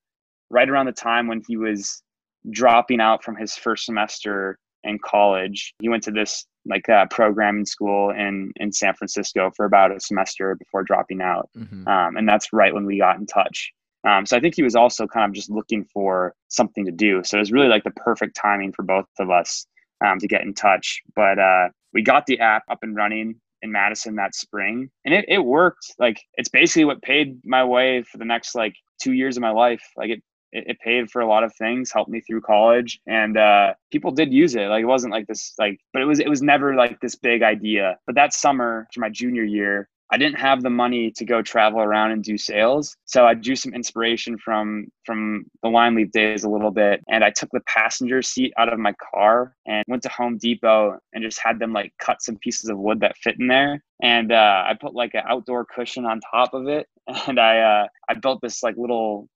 right 0.50 0.68
around 0.70 0.88
the 0.88 0.94
time 0.94 1.28
when 1.28 1.44
he 1.48 1.58
was 1.58 2.02
dropping 2.50 3.00
out 3.00 3.24
from 3.24 3.36
his 3.36 3.56
first 3.56 3.86
semester 3.86 4.58
in 4.84 5.00
college. 5.00 5.74
He 5.80 5.90
went 5.90 6.04
to 6.04 6.12
this 6.12 6.46
like 6.66 6.88
uh, 6.88 7.06
programming 7.10 7.66
school 7.66 8.12
in 8.12 8.52
in 8.58 8.72
San 8.72 8.94
Francisco 8.94 9.52
for 9.56 9.66
about 9.66 9.96
a 9.96 10.00
semester 10.00 10.56
before 10.56 10.84
dropping 10.84 11.22
out, 11.22 11.50
mm-hmm. 11.58 11.88
um, 11.88 12.16
and 12.18 12.28
that's 12.28 12.54
right 12.54 12.74
when 12.74 12.86
we 12.86 13.00
got 13.00 13.18
in 13.18 13.26
touch. 13.26 13.72
Um, 14.06 14.26
so 14.26 14.36
I 14.36 14.40
think 14.40 14.56
he 14.56 14.64
was 14.64 14.76
also 14.76 15.08
kind 15.08 15.30
of 15.30 15.34
just 15.34 15.50
looking 15.50 15.86
for 15.94 16.34
something 16.50 16.86
to 16.86 16.92
do. 16.92 17.24
So 17.24 17.38
it 17.38 17.40
was 17.40 17.52
really 17.52 17.70
like 17.70 17.86
the 17.86 17.92
perfect 17.92 18.36
timing 18.36 18.74
for 18.74 18.84
both 18.84 19.06
of 19.18 19.30
us 19.30 19.66
um, 20.06 20.20
to 20.20 20.28
get 20.28 20.42
in 20.42 20.54
touch. 20.54 21.02
But 21.16 21.40
uh, 21.40 21.70
we 21.94 22.02
got 22.02 22.26
the 22.26 22.40
app 22.40 22.64
up 22.70 22.80
and 22.82 22.96
running 22.96 23.36
in 23.62 23.72
Madison 23.72 24.16
that 24.16 24.36
spring. 24.36 24.90
And 25.06 25.14
it, 25.14 25.26
it 25.28 25.40
worked. 25.40 25.94
Like 25.98 26.22
it's 26.36 26.50
basically 26.50 26.86
what 26.86 27.02
paid 27.02 27.40
my 27.46 27.64
way 27.64 28.04
for 28.04 28.18
the 28.18 28.26
next 28.26 28.56
like 28.56 28.76
two 29.02 29.14
years 29.14 29.38
of 29.38 29.42
my 29.42 29.52
life. 29.52 29.84
Like 29.96 30.10
it 30.10 30.22
it, 30.54 30.66
it 30.68 30.80
paid 30.80 31.12
for 31.12 31.22
a 31.22 31.28
lot 31.28 31.44
of 31.44 31.54
things, 31.56 31.92
helped 31.92 32.10
me 32.10 32.22
through 32.22 32.42
college, 32.42 33.00
and 33.08 33.38
uh, 33.38 33.74
people 33.92 34.12
did 34.12 34.32
use 34.32 34.56
it. 34.56 34.68
Like 34.68 34.84
it 34.84 34.88
wasn't 34.88 35.12
like 35.12 35.28
this, 35.28 35.54
like, 35.58 35.80
but 35.92 36.02
it 36.02 36.06
was 36.06 36.20
it 36.20 36.30
was 36.30 36.42
never 36.42 36.76
like 36.76 37.00
this 37.02 37.16
big 37.16 37.44
idea. 37.44 37.98
But 38.06 38.16
that 38.16 38.34
summer, 38.34 38.88
for 38.94 39.02
my 39.02 39.10
junior 39.10 39.44
year, 39.44 39.90
I 40.14 40.18
didn't 40.18 40.38
have 40.38 40.62
the 40.62 40.70
money 40.70 41.10
to 41.10 41.26
go 41.26 41.42
travel 41.42 41.82
around 41.82 42.12
and 42.12 42.24
do 42.24 42.38
sales. 42.38 42.96
So 43.06 43.26
I 43.26 43.34
drew 43.34 43.56
some 43.56 43.74
inspiration 43.74 44.38
from 44.38 44.88
from 45.06 45.46
the 45.64 45.70
LineLeap 45.70 46.12
days 46.12 46.44
a 46.44 46.50
little 46.50 46.70
bit. 46.70 47.02
And 47.10 47.24
I 47.24 47.32
took 47.32 47.50
the 47.52 47.62
passenger 47.62 48.22
seat 48.22 48.54
out 48.60 48.72
of 48.72 48.78
my 48.78 48.94
car 49.12 49.56
and 49.66 49.84
went 49.88 50.04
to 50.04 50.10
Home 50.10 50.38
Depot 50.38 51.00
and 51.14 51.24
just 51.24 51.40
had 51.40 51.58
them 51.58 51.74
like 51.74 51.94
cut 52.00 52.22
some 52.22 52.38
pieces 52.38 52.70
of 52.70 52.78
wood 52.78 53.00
that 53.00 53.18
fit 53.18 53.40
in 53.40 53.48
there. 53.48 53.84
And 54.04 54.32
uh, 54.32 54.64
I 54.68 54.76
put 54.80 54.94
like 54.94 55.16
an 55.16 55.24
outdoor 55.28 55.66
cushion 55.66 56.06
on 56.06 56.20
top 56.32 56.54
of 56.54 56.68
it. 56.68 56.88
And 57.28 57.40
I 57.40 57.60
uh, 57.60 57.88
I 58.08 58.14
built 58.14 58.40
this 58.42 58.64
like 58.64 58.78
little 58.78 59.28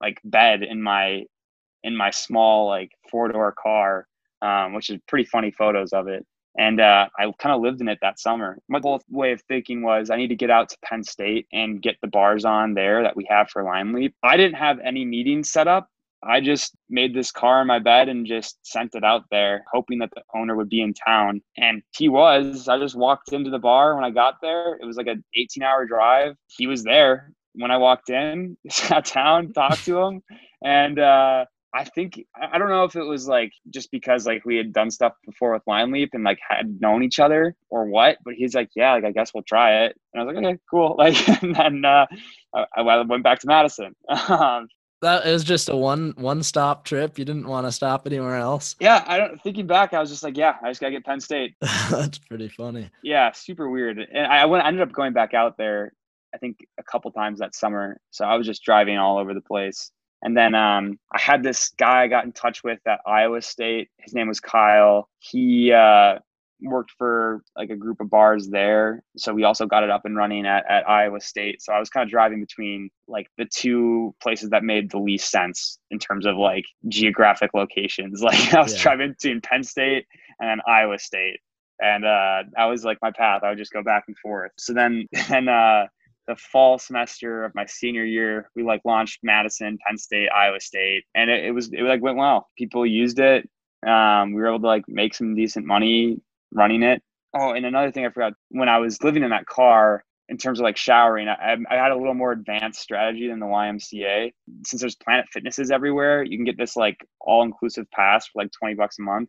like 0.00 0.20
bed 0.24 0.62
in 0.62 0.82
my 0.82 1.24
in 1.82 1.96
my 1.96 2.10
small 2.10 2.66
like 2.66 2.90
four 3.10 3.28
door 3.28 3.54
car, 3.56 4.06
um, 4.42 4.72
which 4.72 4.90
is 4.90 4.98
pretty 5.06 5.24
funny 5.24 5.50
photos 5.50 5.92
of 5.92 6.08
it. 6.08 6.26
And 6.56 6.80
uh, 6.80 7.08
I 7.18 7.30
kind 7.38 7.54
of 7.54 7.60
lived 7.60 7.80
in 7.80 7.88
it 7.88 7.98
that 8.02 8.20
summer. 8.20 8.58
My 8.68 8.78
whole 8.80 9.02
way 9.10 9.32
of 9.32 9.42
thinking 9.42 9.82
was 9.82 10.08
I 10.08 10.16
need 10.16 10.28
to 10.28 10.36
get 10.36 10.50
out 10.50 10.68
to 10.68 10.76
Penn 10.84 11.02
State 11.02 11.46
and 11.52 11.82
get 11.82 11.96
the 12.00 12.08
bars 12.08 12.44
on 12.44 12.74
there 12.74 13.02
that 13.02 13.16
we 13.16 13.26
have 13.28 13.50
for 13.50 13.64
LineLeap. 13.64 14.12
I 14.22 14.36
didn't 14.36 14.56
have 14.56 14.78
any 14.84 15.04
meetings 15.04 15.50
set 15.50 15.66
up. 15.66 15.88
I 16.26 16.40
just 16.40 16.74
made 16.88 17.12
this 17.12 17.30
car 17.30 17.60
in 17.60 17.66
my 17.66 17.80
bed 17.80 18.08
and 18.08 18.24
just 18.24 18.56
sent 18.62 18.94
it 18.94 19.04
out 19.04 19.24
there, 19.30 19.62
hoping 19.70 19.98
that 19.98 20.10
the 20.14 20.22
owner 20.34 20.56
would 20.56 20.70
be 20.70 20.80
in 20.80 20.94
town. 20.94 21.42
And 21.58 21.82
he 21.94 22.08
was. 22.08 22.66
I 22.66 22.78
just 22.78 22.94
walked 22.94 23.32
into 23.32 23.50
the 23.50 23.58
bar 23.58 23.94
when 23.94 24.04
I 24.04 24.10
got 24.10 24.36
there. 24.40 24.76
It 24.80 24.86
was 24.86 24.96
like 24.96 25.08
an 25.08 25.22
18 25.34 25.62
hour 25.62 25.84
drive. 25.84 26.36
He 26.46 26.66
was 26.66 26.82
there 26.82 27.34
when 27.54 27.70
I 27.70 27.76
walked 27.76 28.10
in, 28.10 28.56
sat 28.68 29.12
down, 29.12 29.52
talked 29.52 29.84
to 29.86 29.98
him, 29.98 30.22
and 30.62 30.98
uh, 30.98 31.44
I 31.74 31.84
think 31.84 32.24
I 32.40 32.56
don't 32.56 32.68
know 32.68 32.84
if 32.84 32.94
it 32.94 33.02
was 33.02 33.26
like 33.26 33.52
just 33.70 33.90
because 33.90 34.26
like 34.26 34.44
we 34.44 34.56
had 34.56 34.72
done 34.72 34.90
stuff 34.90 35.12
before 35.26 35.52
with 35.52 35.64
LineLeap 35.68 36.10
and 36.12 36.22
like 36.22 36.38
had 36.48 36.80
known 36.80 37.02
each 37.02 37.18
other 37.18 37.56
or 37.68 37.86
what, 37.86 38.18
but 38.24 38.34
he's 38.34 38.54
like, 38.54 38.70
yeah, 38.76 38.92
like 38.92 39.04
I 39.04 39.10
guess 39.10 39.32
we'll 39.34 39.42
try 39.42 39.84
it, 39.84 39.96
and 40.12 40.20
I 40.20 40.24
was 40.24 40.34
like, 40.34 40.44
okay, 40.44 40.58
cool. 40.70 40.94
Like, 41.04 41.42
and 41.42 41.54
then 41.54 41.84
uh, 41.84 42.06
I, 42.54 42.80
I 42.80 43.02
went 43.02 43.24
back 43.24 43.40
to 43.40 43.46
Madison. 43.46 43.94
Um, 44.28 44.68
that 45.02 45.26
was 45.26 45.44
just 45.44 45.68
a 45.68 45.76
one 45.76 46.14
one 46.16 46.42
stop 46.42 46.84
trip. 46.84 47.18
You 47.18 47.26
didn't 47.26 47.46
want 47.46 47.66
to 47.66 47.72
stop 47.72 48.06
anywhere 48.06 48.36
else. 48.36 48.74
Yeah, 48.80 49.04
I 49.06 49.18
don't. 49.18 49.42
Thinking 49.42 49.66
back, 49.66 49.92
I 49.92 50.00
was 50.00 50.08
just 50.08 50.22
like, 50.22 50.36
yeah, 50.36 50.54
I 50.62 50.70
just 50.70 50.80
gotta 50.80 50.92
get 50.92 51.04
Penn 51.04 51.20
State. 51.20 51.54
That's 51.90 52.16
pretty 52.18 52.48
funny. 52.48 52.88
Yeah, 53.02 53.30
super 53.32 53.68
weird. 53.68 53.98
And 53.98 54.26
I 54.26 54.46
went. 54.46 54.64
I 54.64 54.68
ended 54.68 54.82
up 54.82 54.92
going 54.92 55.12
back 55.12 55.34
out 55.34 55.58
there 55.58 55.92
I 56.34 56.38
think 56.38 56.58
a 56.78 56.82
couple 56.82 57.10
times 57.12 57.38
that 57.38 57.54
summer. 57.54 58.00
So 58.10 58.24
I 58.24 58.36
was 58.36 58.46
just 58.46 58.62
driving 58.62 58.98
all 58.98 59.18
over 59.18 59.34
the 59.34 59.40
place. 59.40 59.90
And 60.22 60.36
then 60.36 60.54
um, 60.54 60.98
I 61.12 61.20
had 61.20 61.42
this 61.42 61.70
guy 61.78 62.02
I 62.02 62.06
got 62.08 62.24
in 62.24 62.32
touch 62.32 62.64
with 62.64 62.80
at 62.86 63.00
Iowa 63.06 63.42
State. 63.42 63.88
His 63.98 64.14
name 64.14 64.28
was 64.28 64.40
Kyle. 64.40 65.08
He 65.18 65.70
uh, 65.70 66.18
worked 66.62 66.92
for 66.96 67.42
like 67.56 67.70
a 67.70 67.76
group 67.76 68.00
of 68.00 68.08
bars 68.08 68.48
there. 68.48 69.02
So 69.16 69.34
we 69.34 69.44
also 69.44 69.66
got 69.66 69.84
it 69.84 69.90
up 69.90 70.06
and 70.06 70.16
running 70.16 70.46
at, 70.46 70.64
at 70.68 70.88
Iowa 70.88 71.20
State. 71.20 71.62
So 71.62 71.72
I 71.72 71.78
was 71.78 71.90
kind 71.90 72.04
of 72.04 72.10
driving 72.10 72.40
between 72.40 72.90
like 73.06 73.28
the 73.36 73.44
two 73.44 74.14
places 74.22 74.50
that 74.50 74.64
made 74.64 74.90
the 74.90 74.98
least 74.98 75.30
sense 75.30 75.78
in 75.90 75.98
terms 75.98 76.24
of 76.24 76.36
like 76.36 76.64
geographic 76.88 77.50
locations. 77.54 78.22
Like 78.24 78.54
I 78.54 78.62
was 78.62 78.74
yeah. 78.74 78.82
driving 78.82 79.10
between 79.10 79.42
Penn 79.42 79.62
State 79.62 80.06
and 80.40 80.48
then 80.48 80.60
Iowa 80.66 80.98
State. 80.98 81.40
And 81.80 82.04
uh, 82.04 82.44
that 82.56 82.64
was 82.64 82.84
like 82.84 82.98
my 83.02 83.10
path. 83.10 83.42
I 83.44 83.50
would 83.50 83.58
just 83.58 83.72
go 83.72 83.82
back 83.82 84.04
and 84.06 84.16
forth. 84.18 84.52
So 84.58 84.72
then, 84.72 85.06
and 85.30 85.50
uh, 85.50 85.86
the 86.26 86.36
fall 86.36 86.78
semester 86.78 87.44
of 87.44 87.54
my 87.54 87.66
senior 87.66 88.04
year, 88.04 88.50
we 88.56 88.62
like 88.62 88.80
launched 88.84 89.20
Madison, 89.22 89.78
Penn 89.86 89.98
State, 89.98 90.28
Iowa 90.34 90.60
State, 90.60 91.04
and 91.14 91.30
it, 91.30 91.44
it 91.44 91.50
was 91.52 91.70
it 91.72 91.82
like 91.82 92.02
went 92.02 92.16
well. 92.16 92.48
People 92.56 92.86
used 92.86 93.18
it. 93.18 93.48
Um, 93.86 94.32
we 94.32 94.40
were 94.40 94.48
able 94.48 94.60
to 94.60 94.66
like 94.66 94.84
make 94.88 95.14
some 95.14 95.34
decent 95.34 95.66
money 95.66 96.20
running 96.52 96.82
it. 96.82 97.02
Oh, 97.34 97.52
and 97.52 97.66
another 97.66 97.90
thing 97.90 98.06
I 98.06 98.10
forgot 98.10 98.34
when 98.50 98.68
I 98.68 98.78
was 98.78 99.02
living 99.02 99.24
in 99.24 99.30
that 99.30 99.46
car, 99.46 100.04
in 100.28 100.38
terms 100.38 100.60
of 100.60 100.64
like 100.64 100.76
showering, 100.76 101.28
I, 101.28 101.56
I 101.68 101.74
had 101.74 101.92
a 101.92 101.96
little 101.96 102.14
more 102.14 102.32
advanced 102.32 102.80
strategy 102.80 103.28
than 103.28 103.40
the 103.40 103.46
YMCA. 103.46 104.32
Since 104.64 104.80
there's 104.80 104.96
Planet 104.96 105.26
Fitnesses 105.32 105.70
everywhere, 105.70 106.22
you 106.22 106.38
can 106.38 106.44
get 106.44 106.56
this 106.56 106.76
like 106.76 106.96
all 107.20 107.42
inclusive 107.42 107.90
pass 107.90 108.26
for 108.26 108.42
like 108.42 108.52
20 108.58 108.74
bucks 108.74 108.98
a 108.98 109.02
month. 109.02 109.28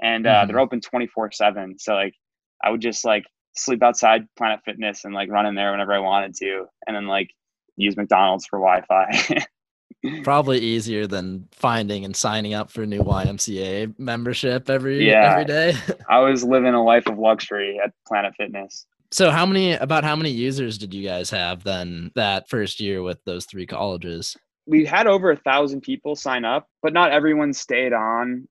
And 0.00 0.26
uh, 0.26 0.30
mm-hmm. 0.30 0.48
they're 0.48 0.60
open 0.60 0.80
24 0.80 1.32
7. 1.32 1.78
So 1.78 1.94
like 1.94 2.14
I 2.62 2.70
would 2.70 2.82
just 2.82 3.04
like 3.04 3.24
sleep 3.56 3.82
outside 3.82 4.26
Planet 4.36 4.60
Fitness 4.64 5.04
and 5.04 5.14
like 5.14 5.30
run 5.30 5.46
in 5.46 5.54
there 5.54 5.72
whenever 5.72 5.92
I 5.92 5.98
wanted 5.98 6.34
to, 6.36 6.66
and 6.86 6.96
then 6.96 7.06
like 7.06 7.30
use 7.76 7.96
McDonald's 7.96 8.46
for 8.46 8.58
Wi-Fi. 8.58 9.46
Probably 10.22 10.58
easier 10.58 11.06
than 11.06 11.48
finding 11.52 12.04
and 12.04 12.14
signing 12.14 12.54
up 12.54 12.70
for 12.70 12.82
a 12.82 12.86
new 12.86 13.00
YMCA 13.00 13.98
membership 13.98 14.70
every 14.70 15.08
yeah, 15.08 15.32
every 15.32 15.44
day. 15.44 15.74
I 16.08 16.20
was 16.20 16.44
living 16.44 16.74
a 16.74 16.84
life 16.84 17.06
of 17.06 17.18
luxury 17.18 17.80
at 17.82 17.92
Planet 18.06 18.34
Fitness. 18.36 18.86
So 19.10 19.30
how 19.30 19.46
many 19.46 19.72
about 19.72 20.04
how 20.04 20.16
many 20.16 20.30
users 20.30 20.78
did 20.78 20.92
you 20.92 21.06
guys 21.06 21.30
have 21.30 21.64
then 21.64 22.10
that 22.14 22.48
first 22.48 22.80
year 22.80 23.02
with 23.02 23.18
those 23.24 23.46
three 23.46 23.66
colleges? 23.66 24.36
We 24.66 24.84
had 24.84 25.06
over 25.06 25.30
a 25.30 25.36
thousand 25.36 25.82
people 25.82 26.16
sign 26.16 26.44
up, 26.44 26.68
but 26.82 26.92
not 26.92 27.12
everyone 27.12 27.52
stayed 27.52 27.92
on 27.92 28.48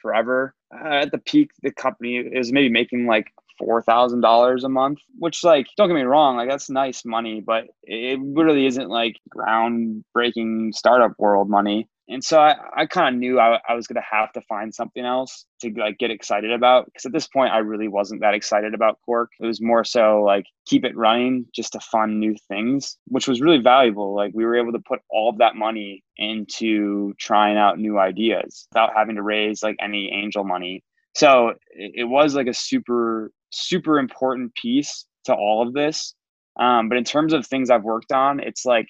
forever. 0.00 0.54
Uh, 0.74 0.94
at 0.94 1.12
the 1.12 1.18
peak, 1.18 1.50
the 1.62 1.72
company 1.72 2.16
is 2.16 2.52
maybe 2.52 2.68
making 2.68 3.06
like 3.06 3.32
four 3.58 3.82
thousand 3.82 4.20
dollars 4.20 4.64
a 4.64 4.68
month, 4.68 4.98
which 5.18 5.44
like 5.44 5.66
don't 5.76 5.88
get 5.88 5.94
me 5.94 6.02
wrong, 6.02 6.36
like 6.36 6.48
that's 6.48 6.70
nice 6.70 7.04
money, 7.04 7.42
but 7.44 7.64
it 7.82 8.18
really 8.22 8.66
isn't 8.66 8.88
like 8.88 9.16
groundbreaking 9.34 10.74
startup 10.74 11.12
world 11.18 11.48
money. 11.48 11.88
And 12.10 12.24
so 12.24 12.40
I, 12.40 12.54
I 12.74 12.86
kind 12.86 13.14
of 13.14 13.18
knew 13.20 13.38
I, 13.38 13.60
I 13.68 13.74
was 13.74 13.86
gonna 13.86 14.00
have 14.10 14.32
to 14.32 14.40
find 14.48 14.74
something 14.74 15.04
else 15.04 15.44
to 15.60 15.70
like 15.76 15.98
get 15.98 16.10
excited 16.10 16.50
about 16.50 16.86
because 16.86 17.04
at 17.04 17.12
this 17.12 17.28
point 17.28 17.52
I 17.52 17.58
really 17.58 17.88
wasn't 17.88 18.22
that 18.22 18.32
excited 18.32 18.72
about 18.72 18.98
Cork. 19.04 19.30
It 19.38 19.46
was 19.46 19.60
more 19.60 19.84
so 19.84 20.22
like 20.22 20.46
keep 20.66 20.84
it 20.84 20.96
running 20.96 21.44
just 21.54 21.72
to 21.74 21.80
fund 21.80 22.18
new 22.18 22.34
things, 22.48 22.96
which 23.08 23.28
was 23.28 23.42
really 23.42 23.58
valuable. 23.58 24.14
Like 24.14 24.32
we 24.34 24.46
were 24.46 24.56
able 24.56 24.72
to 24.72 24.82
put 24.88 25.00
all 25.10 25.28
of 25.28 25.38
that 25.38 25.54
money 25.54 26.02
into 26.16 27.12
trying 27.18 27.58
out 27.58 27.78
new 27.78 27.98
ideas 27.98 28.66
without 28.72 28.90
having 28.96 29.16
to 29.16 29.22
raise 29.22 29.62
like 29.62 29.76
any 29.80 30.10
angel 30.10 30.44
money. 30.44 30.82
So 31.14 31.54
it 31.72 32.08
was 32.08 32.34
like 32.34 32.46
a 32.46 32.54
super 32.54 33.32
super 33.50 33.98
important 33.98 34.54
piece 34.54 35.06
to 35.24 35.34
all 35.34 35.66
of 35.66 35.74
this. 35.74 36.14
Um, 36.58 36.88
but 36.88 36.98
in 36.98 37.04
terms 37.04 37.32
of 37.32 37.46
things 37.46 37.70
I've 37.70 37.84
worked 37.84 38.12
on, 38.12 38.40
it's 38.40 38.64
like 38.64 38.88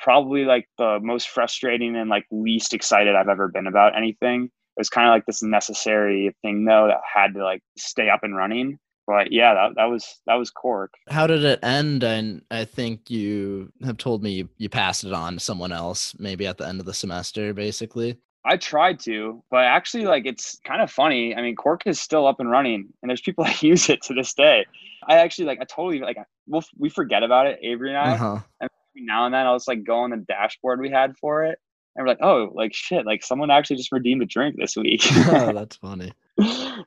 probably 0.00 0.44
like 0.44 0.66
the 0.78 0.98
most 1.02 1.28
frustrating 1.28 1.96
and 1.96 2.10
like 2.10 2.26
least 2.30 2.74
excited 2.74 3.14
I've 3.14 3.28
ever 3.28 3.48
been 3.48 3.66
about 3.66 3.96
anything. 3.96 4.44
It 4.44 4.80
was 4.80 4.88
kind 4.88 5.08
of 5.08 5.12
like 5.12 5.26
this 5.26 5.42
necessary 5.42 6.34
thing 6.42 6.64
though 6.64 6.88
that 6.88 7.00
had 7.12 7.34
to 7.34 7.44
like 7.44 7.62
stay 7.78 8.10
up 8.10 8.20
and 8.22 8.36
running. 8.36 8.78
But 9.06 9.32
yeah, 9.32 9.54
that, 9.54 9.72
that 9.76 9.84
was 9.84 10.20
that 10.26 10.34
was 10.34 10.50
Cork. 10.50 10.92
How 11.08 11.26
did 11.26 11.44
it 11.44 11.60
end? 11.62 12.02
And 12.02 12.42
I 12.50 12.64
think 12.64 13.10
you 13.10 13.70
have 13.84 13.98
told 13.98 14.22
me 14.22 14.32
you, 14.32 14.48
you 14.56 14.68
passed 14.68 15.04
it 15.04 15.12
on 15.12 15.34
to 15.34 15.40
someone 15.40 15.72
else, 15.72 16.14
maybe 16.18 16.46
at 16.46 16.56
the 16.56 16.66
end 16.66 16.80
of 16.80 16.86
the 16.86 16.94
semester, 16.94 17.52
basically. 17.52 18.16
I 18.46 18.56
tried 18.58 19.00
to, 19.00 19.42
but 19.50 19.64
actually, 19.64 20.04
like, 20.04 20.26
it's 20.26 20.58
kind 20.66 20.82
of 20.82 20.90
funny. 20.90 21.34
I 21.34 21.40
mean, 21.40 21.56
Cork 21.56 21.82
is 21.86 21.98
still 21.98 22.26
up 22.26 22.40
and 22.40 22.50
running, 22.50 22.88
and 23.02 23.08
there's 23.08 23.22
people 23.22 23.44
that 23.44 23.62
use 23.62 23.88
it 23.88 24.02
to 24.02 24.14
this 24.14 24.34
day. 24.34 24.66
I 25.06 25.16
actually, 25.16 25.46
like, 25.46 25.60
I 25.60 25.64
totally, 25.64 26.00
like, 26.00 26.18
we'll, 26.46 26.62
we 26.78 26.90
forget 26.90 27.22
about 27.22 27.46
it, 27.46 27.58
Avery 27.62 27.90
and 27.90 27.98
I. 27.98 28.12
Uh-huh. 28.12 28.38
And 28.60 28.70
now 28.96 29.24
and 29.26 29.34
then 29.34 29.46
I'll 29.46 29.56
just, 29.56 29.68
like, 29.68 29.84
go 29.84 29.98
on 29.98 30.10
the 30.10 30.18
dashboard 30.18 30.80
we 30.80 30.90
had 30.90 31.16
for 31.16 31.44
it. 31.44 31.58
And 31.96 32.04
we're 32.04 32.08
like, 32.08 32.22
oh, 32.22 32.50
like, 32.54 32.74
shit, 32.74 33.06
like, 33.06 33.22
someone 33.22 33.50
actually 33.50 33.76
just 33.76 33.92
redeemed 33.92 34.22
a 34.22 34.26
drink 34.26 34.56
this 34.58 34.76
week. 34.76 35.02
oh, 35.10 35.52
that's 35.54 35.76
funny. 35.76 36.12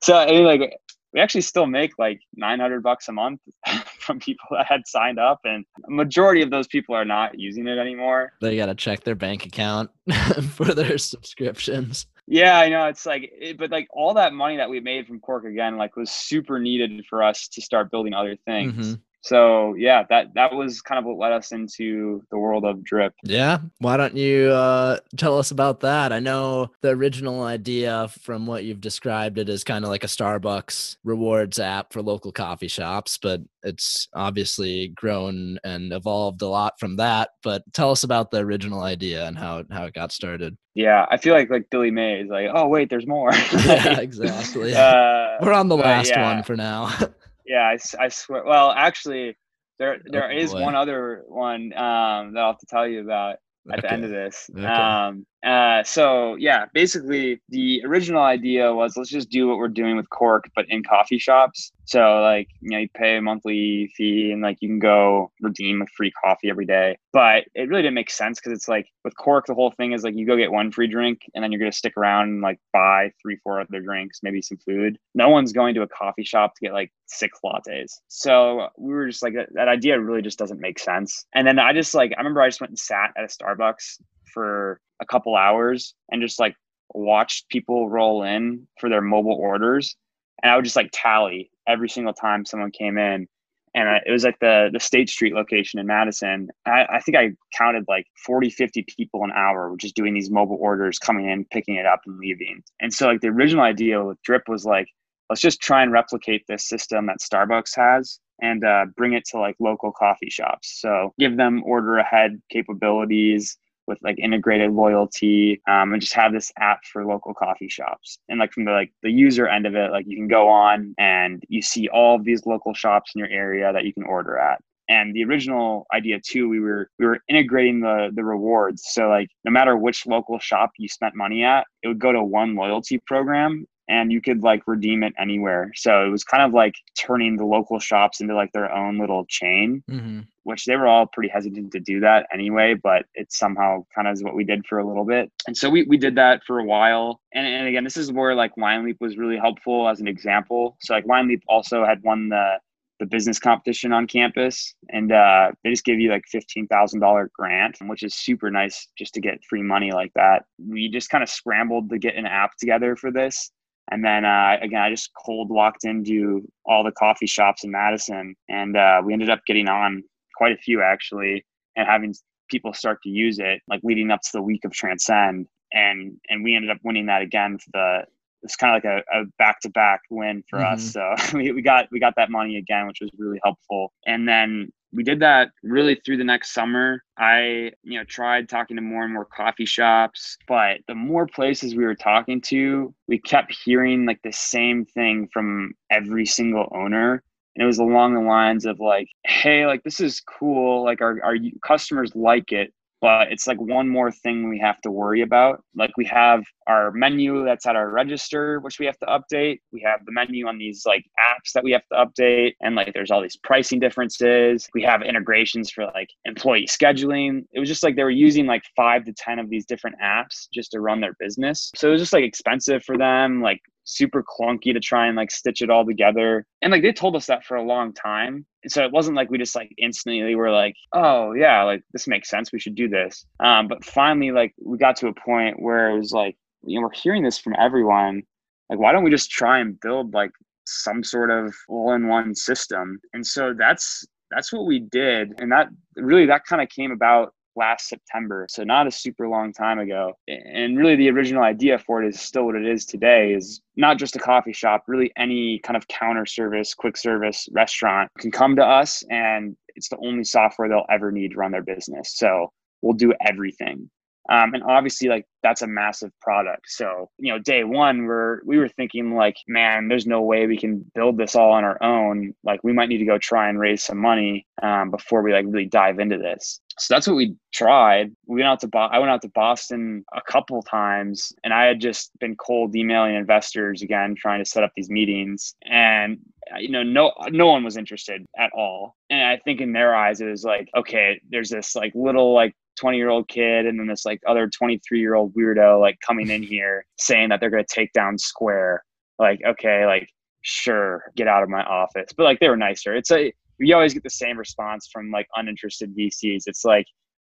so, 0.01 0.15
I 0.17 0.27
mean, 0.27 0.43
like, 0.43 0.77
we 1.13 1.19
actually 1.19 1.41
still 1.41 1.65
make 1.65 1.97
like 1.97 2.19
900 2.35 2.81
bucks 2.83 3.07
a 3.07 3.11
month 3.11 3.39
from 3.99 4.19
people 4.19 4.45
that 4.51 4.65
had 4.65 4.87
signed 4.87 5.19
up 5.19 5.39
and 5.43 5.65
a 5.87 5.91
majority 5.91 6.41
of 6.41 6.51
those 6.51 6.67
people 6.67 6.95
are 6.95 7.05
not 7.05 7.39
using 7.39 7.67
it 7.67 7.77
anymore. 7.77 8.33
They 8.41 8.57
got 8.57 8.67
to 8.67 8.75
check 8.75 9.03
their 9.03 9.15
bank 9.15 9.45
account 9.45 9.89
for 10.51 10.65
their 10.65 10.97
subscriptions. 10.97 12.07
Yeah 12.29 12.59
i 12.59 12.67
know 12.67 12.87
it's 12.87 13.05
like 13.05 13.31
it, 13.39 13.57
but 13.57 13.71
like 13.71 13.87
all 13.89 14.13
that 14.15 14.33
money 14.33 14.57
that 14.57 14.69
we 14.69 14.81
made 14.81 15.07
from 15.07 15.21
cork 15.21 15.45
again 15.45 15.77
like 15.77 15.95
was 15.95 16.11
super 16.11 16.59
needed 16.59 17.05
for 17.09 17.23
us 17.23 17.47
to 17.47 17.61
start 17.61 17.89
building 17.89 18.13
other 18.13 18.35
things. 18.45 18.73
Mm-hmm 18.73 18.93
so 19.27 19.75
yeah 19.75 20.03
that 20.09 20.33
that 20.35 20.53
was 20.53 20.81
kind 20.81 20.97
of 20.97 21.05
what 21.05 21.17
led 21.17 21.33
us 21.33 21.51
into 21.51 22.23
the 22.31 22.37
world 22.37 22.63
of 22.63 22.83
drip. 22.83 23.13
Yeah 23.23 23.59
why 23.79 23.97
don't 23.97 24.15
you 24.15 24.49
uh, 24.51 24.99
tell 25.17 25.37
us 25.37 25.51
about 25.51 25.81
that? 25.81 26.13
I 26.13 26.19
know 26.19 26.71
the 26.81 26.89
original 26.89 27.43
idea 27.43 28.07
from 28.21 28.45
what 28.45 28.63
you've 28.63 28.81
described 28.81 29.37
it 29.37 29.49
as 29.49 29.63
kind 29.63 29.83
of 29.83 29.89
like 29.89 30.03
a 30.03 30.07
starbucks 30.07 30.97
rewards 31.03 31.59
app 31.59 31.91
for 31.91 32.01
local 32.01 32.31
coffee 32.31 32.67
shops 32.67 33.17
but 33.17 33.41
it's 33.63 34.07
obviously 34.13 34.89
grown 34.89 35.57
and 35.63 35.91
evolved 35.91 36.41
a 36.41 36.47
lot 36.47 36.79
from 36.79 36.95
that 36.95 37.31
but 37.43 37.63
tell 37.73 37.91
us 37.91 38.03
about 38.03 38.31
the 38.31 38.39
original 38.39 38.81
idea 38.81 39.27
and 39.27 39.37
how 39.37 39.63
how 39.71 39.85
it 39.85 39.93
got 39.93 40.11
started. 40.11 40.57
Yeah 40.73 41.05
i 41.09 41.17
feel 41.17 41.33
like 41.33 41.49
like 41.49 41.69
Billy 41.69 41.91
Mays 41.91 42.25
is 42.25 42.31
like 42.31 42.49
oh 42.53 42.67
wait 42.67 42.89
there's 42.89 43.07
more. 43.07 43.31
Yeah 43.65 43.99
exactly. 43.99 44.73
uh, 44.73 45.37
we're 45.41 45.51
on 45.53 45.67
the 45.67 45.77
last 45.77 46.09
yeah. 46.09 46.33
one 46.33 46.43
for 46.43 46.55
now 46.55 46.95
yeah, 47.47 47.63
I, 47.63 47.77
I 48.05 48.09
swear. 48.09 48.43
Well, 48.45 48.71
actually, 48.71 49.37
there 49.79 49.97
there 50.05 50.31
Oh, 50.31 50.37
is 50.37 50.53
boy. 50.53 50.61
one 50.63 50.75
other 50.75 51.23
one 51.27 51.73
um, 51.73 52.33
that 52.33 52.39
I'll 52.39 52.51
have 52.53 52.59
to 52.59 52.65
tell 52.67 52.87
you 52.87 53.01
about 53.01 53.37
at 53.71 53.81
the 53.81 53.91
end 53.91 54.03
of 54.03 54.11
this. 54.11 54.49
Okay. 54.57 54.67
Um, 54.67 55.25
uh, 55.45 55.83
so 55.83 56.35
yeah, 56.35 56.65
basically 56.73 57.41
the 57.49 57.83
original 57.85 58.23
idea 58.23 58.73
was 58.73 58.97
let's 58.97 59.09
just 59.09 59.29
do 59.29 59.47
what 59.47 59.57
we're 59.57 59.67
doing 59.67 59.95
with 59.95 60.09
Cork, 60.09 60.49
but 60.55 60.65
in 60.69 60.83
coffee 60.83 61.19
shops. 61.19 61.71
So 61.85 62.21
like 62.21 62.49
you 62.59 62.71
know 62.71 62.79
you 62.79 62.89
pay 62.89 63.17
a 63.17 63.21
monthly 63.21 63.91
fee 63.95 64.31
and 64.31 64.41
like 64.41 64.57
you 64.61 64.67
can 64.67 64.79
go 64.79 65.31
redeem 65.41 65.81
a 65.81 65.85
free 65.95 66.11
coffee 66.11 66.49
every 66.49 66.65
day. 66.65 66.97
But 67.13 67.45
it 67.53 67.69
really 67.69 67.83
didn't 67.83 67.93
make 67.93 68.09
sense 68.09 68.39
because 68.39 68.51
it's 68.51 68.67
like 68.67 68.87
with 69.03 69.15
Cork 69.15 69.45
the 69.45 69.53
whole 69.53 69.71
thing 69.71 69.93
is 69.93 70.03
like 70.03 70.15
you 70.15 70.25
go 70.25 70.35
get 70.35 70.51
one 70.51 70.71
free 70.71 70.87
drink 70.87 71.21
and 71.35 71.43
then 71.43 71.51
you're 71.51 71.59
gonna 71.59 71.71
stick 71.71 71.95
around 71.97 72.29
and 72.29 72.41
like 72.41 72.59
buy 72.73 73.11
three 73.21 73.37
four 73.43 73.61
other 73.61 73.79
drinks, 73.79 74.19
maybe 74.23 74.41
some 74.41 74.57
food. 74.57 74.97
No 75.13 75.29
one's 75.29 75.53
going 75.53 75.75
to 75.75 75.83
a 75.83 75.87
coffee 75.87 76.23
shop 76.23 76.55
to 76.55 76.61
get 76.61 76.73
like 76.73 76.91
six 77.05 77.39
lattes. 77.45 77.93
So 78.07 78.69
we 78.77 78.91
were 78.91 79.07
just 79.07 79.21
like 79.21 79.35
that, 79.35 79.49
that 79.53 79.67
idea 79.67 79.99
really 79.99 80.23
just 80.23 80.39
doesn't 80.39 80.59
make 80.59 80.79
sense. 80.79 81.25
And 81.35 81.47
then 81.47 81.59
I 81.59 81.73
just 81.73 81.93
like 81.93 82.11
I 82.17 82.21
remember 82.21 82.41
I 82.41 82.47
just 82.47 82.59
went 82.59 82.71
and 82.71 82.79
sat 82.79 83.13
at 83.15 83.23
a 83.23 83.27
Starbucks 83.27 83.99
for 84.33 84.79
a 84.99 85.05
couple 85.05 85.35
hours 85.35 85.93
and 86.11 86.21
just 86.21 86.39
like 86.39 86.55
watched 86.93 87.49
people 87.49 87.89
roll 87.89 88.23
in 88.23 88.67
for 88.79 88.89
their 88.89 89.01
mobile 89.01 89.35
orders. 89.35 89.95
And 90.43 90.51
i 90.51 90.55
would 90.55 90.65
just 90.65 90.75
like 90.75 90.89
tally 90.93 91.51
every 91.67 91.89
single 91.89 92.13
time 92.13 92.45
someone 92.45 92.71
came 92.71 92.97
in. 92.97 93.27
And 93.75 93.89
I, 93.89 94.01
it 94.05 94.11
was 94.11 94.23
like 94.23 94.39
the 94.39 94.69
the 94.71 94.79
state 94.79 95.09
street 95.09 95.33
location 95.33 95.79
in 95.79 95.87
madison. 95.87 96.49
I, 96.65 96.85
I 96.89 96.99
think 96.99 97.17
i 97.17 97.31
counted 97.55 97.85
like 97.87 98.07
40 98.25 98.49
50 98.49 98.85
people 98.95 99.23
an 99.23 99.31
hour 99.35 99.75
just 99.77 99.95
doing 99.95 100.13
these 100.13 100.31
mobile 100.31 100.57
orders 100.59 100.99
coming 100.99 101.29
in 101.29 101.45
picking 101.45 101.75
it 101.75 101.85
up 101.85 102.01
and 102.05 102.17
leaving. 102.17 102.63
And 102.79 102.93
so 102.93 103.07
like 103.07 103.21
the 103.21 103.27
original 103.27 103.63
idea 103.63 104.03
with 104.03 104.21
drip 104.23 104.43
was 104.47 104.65
like 104.65 104.87
let's 105.29 105.41
just 105.41 105.59
try 105.59 105.83
and 105.83 105.91
replicate 105.91 106.45
this 106.47 106.67
system 106.67 107.05
that 107.07 107.19
starbucks 107.19 107.75
has 107.75 108.19
and 108.41 108.63
uh, 108.63 108.85
bring 108.95 109.13
it 109.13 109.25
to 109.25 109.39
like 109.39 109.55
local 109.59 109.91
coffee 109.91 110.29
shops. 110.29 110.79
So 110.79 111.13
give 111.19 111.37
them 111.37 111.63
order 111.65 111.97
ahead 111.97 112.41
capabilities 112.49 113.57
with 113.87 113.97
like 114.03 114.19
integrated 114.19 114.71
loyalty 114.71 115.61
um, 115.67 115.93
and 115.93 116.01
just 116.01 116.13
have 116.13 116.33
this 116.33 116.51
app 116.59 116.83
for 116.85 117.05
local 117.05 117.33
coffee 117.33 117.69
shops. 117.69 118.19
And 118.29 118.39
like 118.39 118.51
from 118.51 118.65
the 118.65 118.71
like 118.71 118.91
the 119.03 119.11
user 119.11 119.47
end 119.47 119.65
of 119.65 119.75
it 119.75 119.91
like 119.91 120.05
you 120.07 120.17
can 120.17 120.27
go 120.27 120.47
on 120.47 120.93
and 120.97 121.43
you 121.47 121.61
see 121.61 121.87
all 121.89 122.15
of 122.15 122.23
these 122.23 122.45
local 122.45 122.73
shops 122.73 123.11
in 123.15 123.19
your 123.19 123.29
area 123.29 123.71
that 123.71 123.85
you 123.85 123.93
can 123.93 124.03
order 124.03 124.37
at. 124.37 124.59
And 124.89 125.13
the 125.13 125.23
original 125.23 125.85
idea 125.93 126.19
too 126.19 126.47
we 126.47 126.59
were 126.59 126.89
we 126.99 127.05
were 127.05 127.19
integrating 127.27 127.81
the 127.81 128.09
the 128.13 128.23
rewards. 128.23 128.83
So 128.87 129.09
like 129.09 129.29
no 129.43 129.51
matter 129.51 129.77
which 129.77 130.05
local 130.05 130.39
shop 130.39 130.71
you 130.77 130.87
spent 130.87 131.15
money 131.15 131.43
at 131.43 131.65
it 131.83 131.87
would 131.87 131.99
go 131.99 132.11
to 132.11 132.23
one 132.23 132.55
loyalty 132.55 132.99
program 133.05 133.65
and 133.89 134.11
you 134.11 134.21
could 134.21 134.43
like 134.43 134.61
redeem 134.67 135.03
it 135.03 135.13
anywhere 135.19 135.71
so 135.75 136.05
it 136.05 136.09
was 136.09 136.23
kind 136.23 136.43
of 136.43 136.53
like 136.53 136.73
turning 136.97 137.37
the 137.37 137.45
local 137.45 137.79
shops 137.79 138.21
into 138.21 138.35
like 138.35 138.51
their 138.51 138.71
own 138.71 138.97
little 138.97 139.25
chain 139.25 139.83
hmm 139.89 140.21
which 140.47 140.63
they 140.63 140.77
were 140.77 140.87
all 140.87 141.05
pretty 141.05 141.27
hesitant 141.27 141.73
to 141.73 141.79
do 141.81 141.99
that 141.99 142.25
anyway, 142.33 142.73
but 142.73 143.03
it 143.15 143.33
somehow 143.33 143.85
kind 143.93 144.07
of 144.07 144.13
is 144.13 144.23
what 144.23 144.33
we 144.33 144.45
did 144.45 144.65
for 144.65 144.79
a 144.79 144.87
little 144.87 145.03
bit. 145.03 145.29
And 145.45 145.57
so 145.57 145.69
we, 145.69 145.83
we 145.83 145.97
did 145.97 146.15
that 146.15 146.41
for 146.47 146.59
a 146.59 146.63
while. 146.63 147.19
And, 147.33 147.45
and 147.45 147.67
again, 147.67 147.83
this 147.83 147.97
is 147.97 148.13
where 148.13 148.33
like 148.33 148.55
LineLeap 148.55 148.95
was 149.01 149.17
really 149.17 149.35
helpful 149.35 149.89
as 149.89 149.99
an 149.99 150.07
example. 150.07 150.77
So 150.79 150.93
like 150.93 151.05
LineLeap 151.05 151.41
also 151.49 151.85
had 151.85 152.01
won 152.01 152.29
the 152.29 152.59
the 152.99 153.05
business 153.05 153.37
competition 153.37 153.93
on 153.93 154.07
campus 154.07 154.73
and 154.89 155.11
uh, 155.11 155.51
they 155.63 155.69
just 155.69 155.85
give 155.85 155.99
you 155.99 156.09
like 156.09 156.23
$15,000 156.33 157.27
grant, 157.31 157.77
which 157.83 158.01
is 158.01 158.15
super 158.15 158.49
nice 158.49 158.87
just 158.97 159.13
to 159.13 159.21
get 159.21 159.43
free 159.47 159.61
money 159.61 159.91
like 159.91 160.11
that. 160.15 160.45
We 160.57 160.89
just 160.89 161.11
kind 161.11 161.23
of 161.23 161.29
scrambled 161.29 161.91
to 161.91 161.99
get 161.99 162.15
an 162.15 162.25
app 162.25 162.57
together 162.57 162.95
for 162.95 163.11
this. 163.11 163.51
And 163.89 164.03
then 164.03 164.25
uh, 164.25 164.57
again, 164.61 164.81
I 164.81 164.89
just 164.89 165.11
cold 165.13 165.49
walked 165.49 165.85
into 165.85 166.41
all 166.65 166.83
the 166.83 166.91
coffee 166.91 167.27
shops 167.27 167.63
in 167.63 167.71
Madison 167.71 168.35
and 168.49 168.75
uh, 168.75 169.01
we 169.03 169.13
ended 169.13 169.29
up 169.29 169.39
getting 169.47 169.69
on 169.69 170.03
quite 170.37 170.53
a 170.53 170.57
few 170.57 170.81
actually, 170.81 171.45
and 171.75 171.87
having 171.87 172.13
people 172.49 172.73
start 172.73 173.01
to 173.03 173.09
use 173.09 173.39
it, 173.39 173.61
like 173.67 173.81
leading 173.83 174.11
up 174.11 174.21
to 174.21 174.29
the 174.33 174.41
week 174.41 174.63
of 174.63 174.71
Transcend, 174.71 175.47
and 175.73 176.17
and 176.29 176.43
we 176.43 176.55
ended 176.55 176.71
up 176.71 176.77
winning 176.83 177.07
that 177.07 177.21
again 177.21 177.57
for 177.57 177.69
the. 177.73 178.01
It's 178.43 178.55
kind 178.55 178.77
of 178.77 178.83
like 178.83 179.03
a, 179.11 179.21
a 179.21 179.25
back-to-back 179.39 180.01
win 180.11 180.43
for 180.47 180.63
us. 180.63 180.93
So 180.93 181.15
we, 181.33 181.51
we 181.51 181.61
got 181.63 181.87
we 181.91 181.99
got 181.99 182.13
that 182.17 182.29
money 182.29 182.57
again, 182.57 182.87
which 182.87 182.99
was 183.01 183.09
really 183.17 183.39
helpful. 183.43 183.91
And 184.05 184.27
then 184.27 184.71
we 184.93 185.03
did 185.03 185.19
that 185.19 185.51
really 185.63 185.95
through 185.95 186.17
the 186.17 186.23
next 186.23 186.53
summer. 186.53 187.03
I, 187.17 187.71
you 187.83 187.97
know, 187.97 188.03
tried 188.03 188.49
talking 188.49 188.77
to 188.77 188.81
more 188.81 189.03
and 189.03 189.13
more 189.13 189.25
coffee 189.25 189.65
shops, 189.65 190.37
but 190.47 190.79
the 190.87 190.95
more 190.95 191.27
places 191.27 191.75
we 191.75 191.83
were 191.83 191.95
talking 191.95 192.41
to, 192.41 192.93
we 193.07 193.19
kept 193.19 193.55
hearing 193.65 194.05
like 194.05 194.21
the 194.23 194.31
same 194.31 194.85
thing 194.85 195.29
from 195.31 195.73
every 195.91 196.25
single 196.25 196.71
owner 196.73 197.23
and 197.57 197.63
it 197.63 197.67
was 197.67 197.79
along 197.79 198.13
the 198.13 198.21
lines 198.21 198.65
of 198.65 198.79
like 198.79 199.09
hey 199.25 199.65
like 199.65 199.83
this 199.83 199.99
is 199.99 200.21
cool 200.21 200.83
like 200.83 201.01
our, 201.01 201.19
our 201.23 201.35
customers 201.63 202.11
like 202.15 202.51
it 202.51 202.71
but 203.01 203.31
it's 203.31 203.47
like 203.47 203.59
one 203.59 203.87
more 203.87 204.11
thing 204.11 204.49
we 204.49 204.59
have 204.59 204.81
to 204.81 204.91
worry 204.91 205.21
about. 205.21 205.63
Like 205.75 205.91
we 205.97 206.05
have 206.05 206.43
our 206.67 206.91
menu 206.91 207.45
that's 207.45 207.65
at 207.65 207.75
our 207.75 207.89
register 207.89 208.59
which 208.59 208.79
we 208.79 208.85
have 208.85 208.97
to 208.99 209.05
update. 209.05 209.59
We 209.71 209.81
have 209.85 210.05
the 210.05 210.11
menu 210.11 210.47
on 210.47 210.57
these 210.57 210.83
like 210.85 211.05
apps 211.19 211.51
that 211.53 211.63
we 211.63 211.71
have 211.71 211.83
to 211.91 212.05
update 212.05 212.53
and 212.61 212.75
like 212.75 212.93
there's 212.93 213.11
all 213.11 213.21
these 213.21 213.37
pricing 213.37 213.79
differences. 213.79 214.67
We 214.73 214.83
have 214.83 215.01
integrations 215.01 215.71
for 215.71 215.85
like 215.85 216.09
employee 216.25 216.67
scheduling. 216.67 217.45
It 217.53 217.59
was 217.59 217.69
just 217.69 217.83
like 217.83 217.95
they 217.95 218.03
were 218.03 218.09
using 218.09 218.45
like 218.45 218.63
five 218.75 219.05
to 219.05 219.13
ten 219.13 219.39
of 219.39 219.49
these 219.49 219.65
different 219.65 219.97
apps 220.03 220.47
just 220.53 220.71
to 220.71 220.81
run 220.81 221.01
their 221.01 221.15
business. 221.19 221.71
So 221.75 221.89
it 221.89 221.91
was 221.91 222.01
just 222.01 222.13
like 222.13 222.23
expensive 222.23 222.83
for 222.83 222.97
them 222.97 223.41
like 223.41 223.61
super 223.87 224.21
clunky 224.21 224.73
to 224.73 224.79
try 224.79 225.07
and 225.07 225.15
like 225.15 225.31
stitch 225.31 225.61
it 225.61 225.69
all 225.69 225.85
together. 225.85 226.45
And 226.61 226.71
like 226.71 226.83
they 226.83 226.91
told 226.91 227.15
us 227.15 227.25
that 227.27 227.45
for 227.45 227.55
a 227.55 227.63
long 227.63 227.93
time. 227.93 228.45
So 228.67 228.83
it 228.83 228.91
wasn't 228.91 229.15
like 229.15 229.31
we 229.31 229.37
just 229.37 229.55
like 229.55 229.71
instantly 229.77 230.35
were 230.35 230.51
like, 230.51 230.75
oh 230.93 231.33
yeah, 231.33 231.63
like 231.63 231.81
this 231.93 232.07
makes 232.07 232.29
sense. 232.29 232.51
We 232.51 232.59
should 232.59 232.75
do 232.75 232.89
this. 232.89 233.25
Um, 233.39 233.67
but 233.67 233.83
finally, 233.83 234.31
like 234.31 234.53
we 234.63 234.77
got 234.77 234.97
to 234.97 235.07
a 235.07 235.13
point 235.13 235.61
where 235.61 235.89
it 235.89 235.97
was 235.97 236.11
like, 236.11 236.35
you 236.63 236.75
know, 236.79 236.83
we're 236.87 237.01
hearing 237.01 237.23
this 237.23 237.37
from 237.39 237.55
everyone. 237.57 238.23
Like, 238.69 238.79
why 238.79 238.91
don't 238.91 239.05
we 239.05 239.11
just 239.11 239.31
try 239.31 239.59
and 239.59 239.79
build 239.79 240.13
like 240.13 240.31
some 240.65 241.01
sort 241.03 241.31
of 241.31 241.55
all-in-one 241.69 242.35
system? 242.35 242.99
And 243.13 243.25
so 243.25 243.53
that's 243.57 244.05
that's 244.31 244.51
what 244.51 244.65
we 244.65 244.79
did. 244.79 245.39
And 245.39 245.49
that 245.53 245.69
really 245.95 246.25
that 246.25 246.43
kind 246.43 246.61
of 246.61 246.67
came 246.67 246.91
about 246.91 247.33
last 247.57 247.89
September. 247.89 248.47
So 248.49 248.63
not 248.63 248.87
a 248.87 248.91
super 248.91 249.27
long 249.27 249.51
time 249.51 249.79
ago. 249.79 250.13
And 250.27 250.77
really 250.77 250.95
the 250.95 251.09
original 251.09 251.43
idea 251.43 251.77
for 251.79 252.03
it 252.03 252.07
is 252.07 252.21
still 252.21 252.45
what 252.45 252.55
it 252.55 252.65
is 252.65 252.85
today 252.85 253.33
is 253.33 253.61
not 253.75 253.97
just 253.97 254.15
a 254.15 254.19
coffee 254.19 254.53
shop, 254.53 254.83
really 254.87 255.11
any 255.17 255.59
kind 255.59 255.75
of 255.75 255.87
counter 255.87 256.25
service, 256.25 256.73
quick 256.73 256.95
service 256.95 257.49
restaurant 257.51 258.09
can 258.19 258.31
come 258.31 258.55
to 258.55 258.63
us 258.63 259.03
and 259.09 259.57
it's 259.75 259.89
the 259.89 259.97
only 259.97 260.23
software 260.23 260.69
they'll 260.69 260.85
ever 260.89 261.11
need 261.11 261.31
to 261.31 261.37
run 261.37 261.51
their 261.51 261.63
business. 261.63 262.17
So 262.17 262.51
we'll 262.81 262.93
do 262.93 263.13
everything. 263.21 263.89
Um, 264.29 264.53
and 264.53 264.63
obviously 264.63 265.09
like 265.09 265.25
that's 265.43 265.61
a 265.61 265.67
massive 265.67 266.11
product. 266.21 266.65
So 266.67 267.09
you 267.17 267.31
know 267.31 267.39
day 267.39 267.63
one 267.63 268.05
we're 268.05 268.41
we 268.45 268.57
were 268.57 268.67
thinking 268.67 269.15
like 269.15 269.37
man 269.47 269.87
there's 269.87 270.07
no 270.07 270.21
way 270.21 270.47
we 270.47 270.57
can 270.57 270.89
build 270.95 271.17
this 271.17 271.35
all 271.35 271.51
on 271.51 271.63
our 271.63 271.81
own. 271.81 272.33
Like 272.43 272.63
we 272.63 272.73
might 272.73 272.89
need 272.89 272.97
to 272.99 273.05
go 273.05 273.17
try 273.17 273.49
and 273.49 273.59
raise 273.59 273.83
some 273.83 273.97
money 273.97 274.45
um, 274.61 274.91
before 274.91 275.21
we 275.21 275.33
like 275.33 275.45
really 275.47 275.65
dive 275.65 275.99
into 275.99 276.17
this. 276.17 276.59
So 276.79 276.93
that's 276.93 277.07
what 277.07 277.15
we 277.15 277.35
tried. 277.53 278.11
We 278.27 278.35
went 278.35 278.47
out 278.47 278.59
to 278.61 278.67
Bo- 278.67 278.79
i 278.79 278.99
went 278.99 279.09
out 279.09 279.21
to 279.23 279.29
boston 279.29 280.03
a 280.13 280.21
couple 280.21 280.61
times 280.61 281.31
and 281.43 281.53
i 281.53 281.65
had 281.65 281.79
just 281.79 282.11
been 282.19 282.35
cold 282.35 282.75
emailing 282.75 283.15
investors 283.15 283.81
again 283.81 284.15
trying 284.15 284.43
to 284.43 284.49
set 284.49 284.63
up 284.63 284.71
these 284.75 284.89
meetings. 284.89 285.55
And 285.63 286.19
you 286.59 286.69
know 286.69 286.83
no 286.83 287.11
no 287.29 287.47
one 287.47 287.63
was 287.63 287.77
interested 287.77 288.25
at 288.37 288.51
all. 288.53 288.95
And 289.09 289.21
i 289.21 289.37
think 289.37 289.61
in 289.61 289.73
their 289.73 289.95
eyes 289.95 290.21
it 290.21 290.25
was 290.25 290.43
like 290.43 290.69
okay 290.75 291.21
there's 291.29 291.49
this 291.49 291.75
like 291.75 291.93
little 291.95 292.33
like 292.33 292.55
20 292.79 292.97
year 292.97 293.09
old 293.09 293.27
kid 293.27 293.65
and 293.65 293.79
then 293.79 293.87
this 293.87 294.05
like 294.05 294.21
other 294.27 294.47
23 294.47 294.99
year 294.99 295.15
old 295.15 295.33
weirdo 295.33 295.79
like 295.79 295.97
coming 296.05 296.29
in 296.29 296.43
here 296.43 296.85
saying 296.97 297.29
that 297.29 297.39
they're 297.39 297.49
going 297.49 297.63
to 297.63 297.75
take 297.75 297.91
down 297.93 298.17
square. 298.17 298.83
Like 299.19 299.39
okay 299.47 299.85
like 299.85 300.07
sure 300.41 301.03
get 301.15 301.27
out 301.27 301.43
of 301.43 301.49
my 301.49 301.63
office. 301.63 302.11
But 302.15 302.23
like 302.23 302.39
they 302.39 302.49
were 302.49 302.57
nicer. 302.57 302.95
It's 302.95 303.11
a 303.11 303.33
you 303.59 303.73
always 303.75 303.93
get 303.93 304.03
the 304.03 304.09
same 304.09 304.37
response 304.37 304.87
from 304.91 305.09
like 305.09 305.27
uninterested 305.35 305.95
vcs 305.97 306.43
it's 306.45 306.63
like 306.63 306.85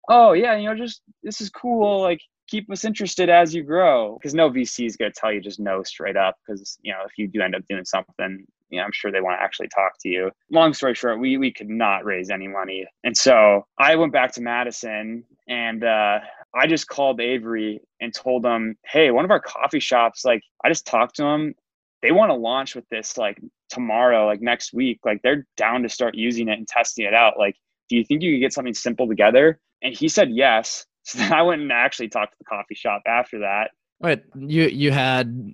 oh 0.10 0.34
yeah 0.34 0.58
you 0.58 0.68
know 0.68 0.76
just 0.76 1.02
this 1.24 1.42
is 1.42 1.50
cool. 1.50 2.02
Like 2.02 2.20
keep 2.48 2.70
us 2.72 2.86
interested 2.86 3.30
as 3.30 3.54
you 3.54 3.64
grow. 3.64 4.18
Because 4.18 4.34
no 4.34 4.50
vc 4.50 4.86
is 4.86 4.98
going 4.98 5.12
to 5.12 5.20
tell 5.20 5.32
you 5.32 5.42
just 5.42 5.60
no 5.60 5.84
straight 5.84 6.18
up 6.18 6.36
because 6.46 6.78
you 6.82 6.92
know 6.92 7.00
if 7.06 7.12
you 7.18 7.28
do 7.28 7.42
end 7.42 7.56
up 7.56 7.64
doing 7.70 7.86
something 7.86 8.46
you 8.76 8.82
know, 8.82 8.86
I'm 8.86 8.92
sure 8.92 9.12
they 9.12 9.22
want 9.22 9.40
to 9.40 9.44
actually 9.44 9.70
talk 9.70 9.94
to 10.02 10.10
you. 10.10 10.32
Long 10.52 10.74
story 10.74 10.94
short, 10.94 11.20
we 11.20 11.38
we 11.38 11.52
could 11.52 11.70
not 11.70 12.06
raise 12.06 12.30
any 12.30 12.48
money, 12.48 12.86
and 13.04 13.16
so 13.16 13.66
I 13.80 13.96
went 13.96 14.14
back 14.14 14.34
to 14.34 14.42
Madison 14.42 15.24
and 15.48 15.84
uh, 15.84 16.20
I 16.54 16.68
just 16.68 16.88
called 16.88 17.20
Avery 17.20 17.82
and 18.00 18.14
told 18.14 18.44
them, 18.44 18.76
hey, 18.86 19.12
one 19.12 19.26
of 19.26 19.32
our 19.32 19.40
coffee 19.40 19.80
shops, 19.80 20.26
like 20.26 20.42
I 20.64 20.70
just 20.70 20.86
talked 20.86 21.16
to 21.18 21.24
them, 21.24 21.54
they 22.02 22.12
want 22.12 22.30
to 22.30 22.36
launch 22.36 22.76
with 22.76 22.88
this 22.90 23.18
like 23.18 23.40
tomorrow, 23.70 24.26
like 24.26 24.42
next 24.42 24.74
week, 24.74 25.00
like 25.06 25.22
they're 25.22 25.46
down 25.58 25.84
to 25.84 25.90
start 25.90 26.16
using 26.16 26.48
it 26.48 26.58
and 26.58 26.68
testing 26.68 27.06
it 27.06 27.14
out. 27.14 27.38
Like, 27.38 27.56
do 27.90 27.96
you 27.96 28.06
think 28.06 28.22
you 28.22 28.34
could 28.34 28.42
get 28.42 28.54
something 28.54 28.74
simple 28.74 29.08
together? 29.08 29.60
And 29.82 29.94
he 29.94 30.08
said 30.08 30.30
yes. 30.32 30.86
So 31.08 31.20
then 31.20 31.34
I 31.34 31.44
went 31.44 31.62
and 31.62 31.72
actually 31.72 32.10
talked 32.10 32.32
to 32.32 32.38
the 32.40 32.46
coffee 32.46 32.74
shop 32.74 33.04
after 33.06 33.38
that. 33.42 33.70
Wait, 34.00 34.24
you 34.36 34.64
you 34.64 34.90
had 34.90 35.54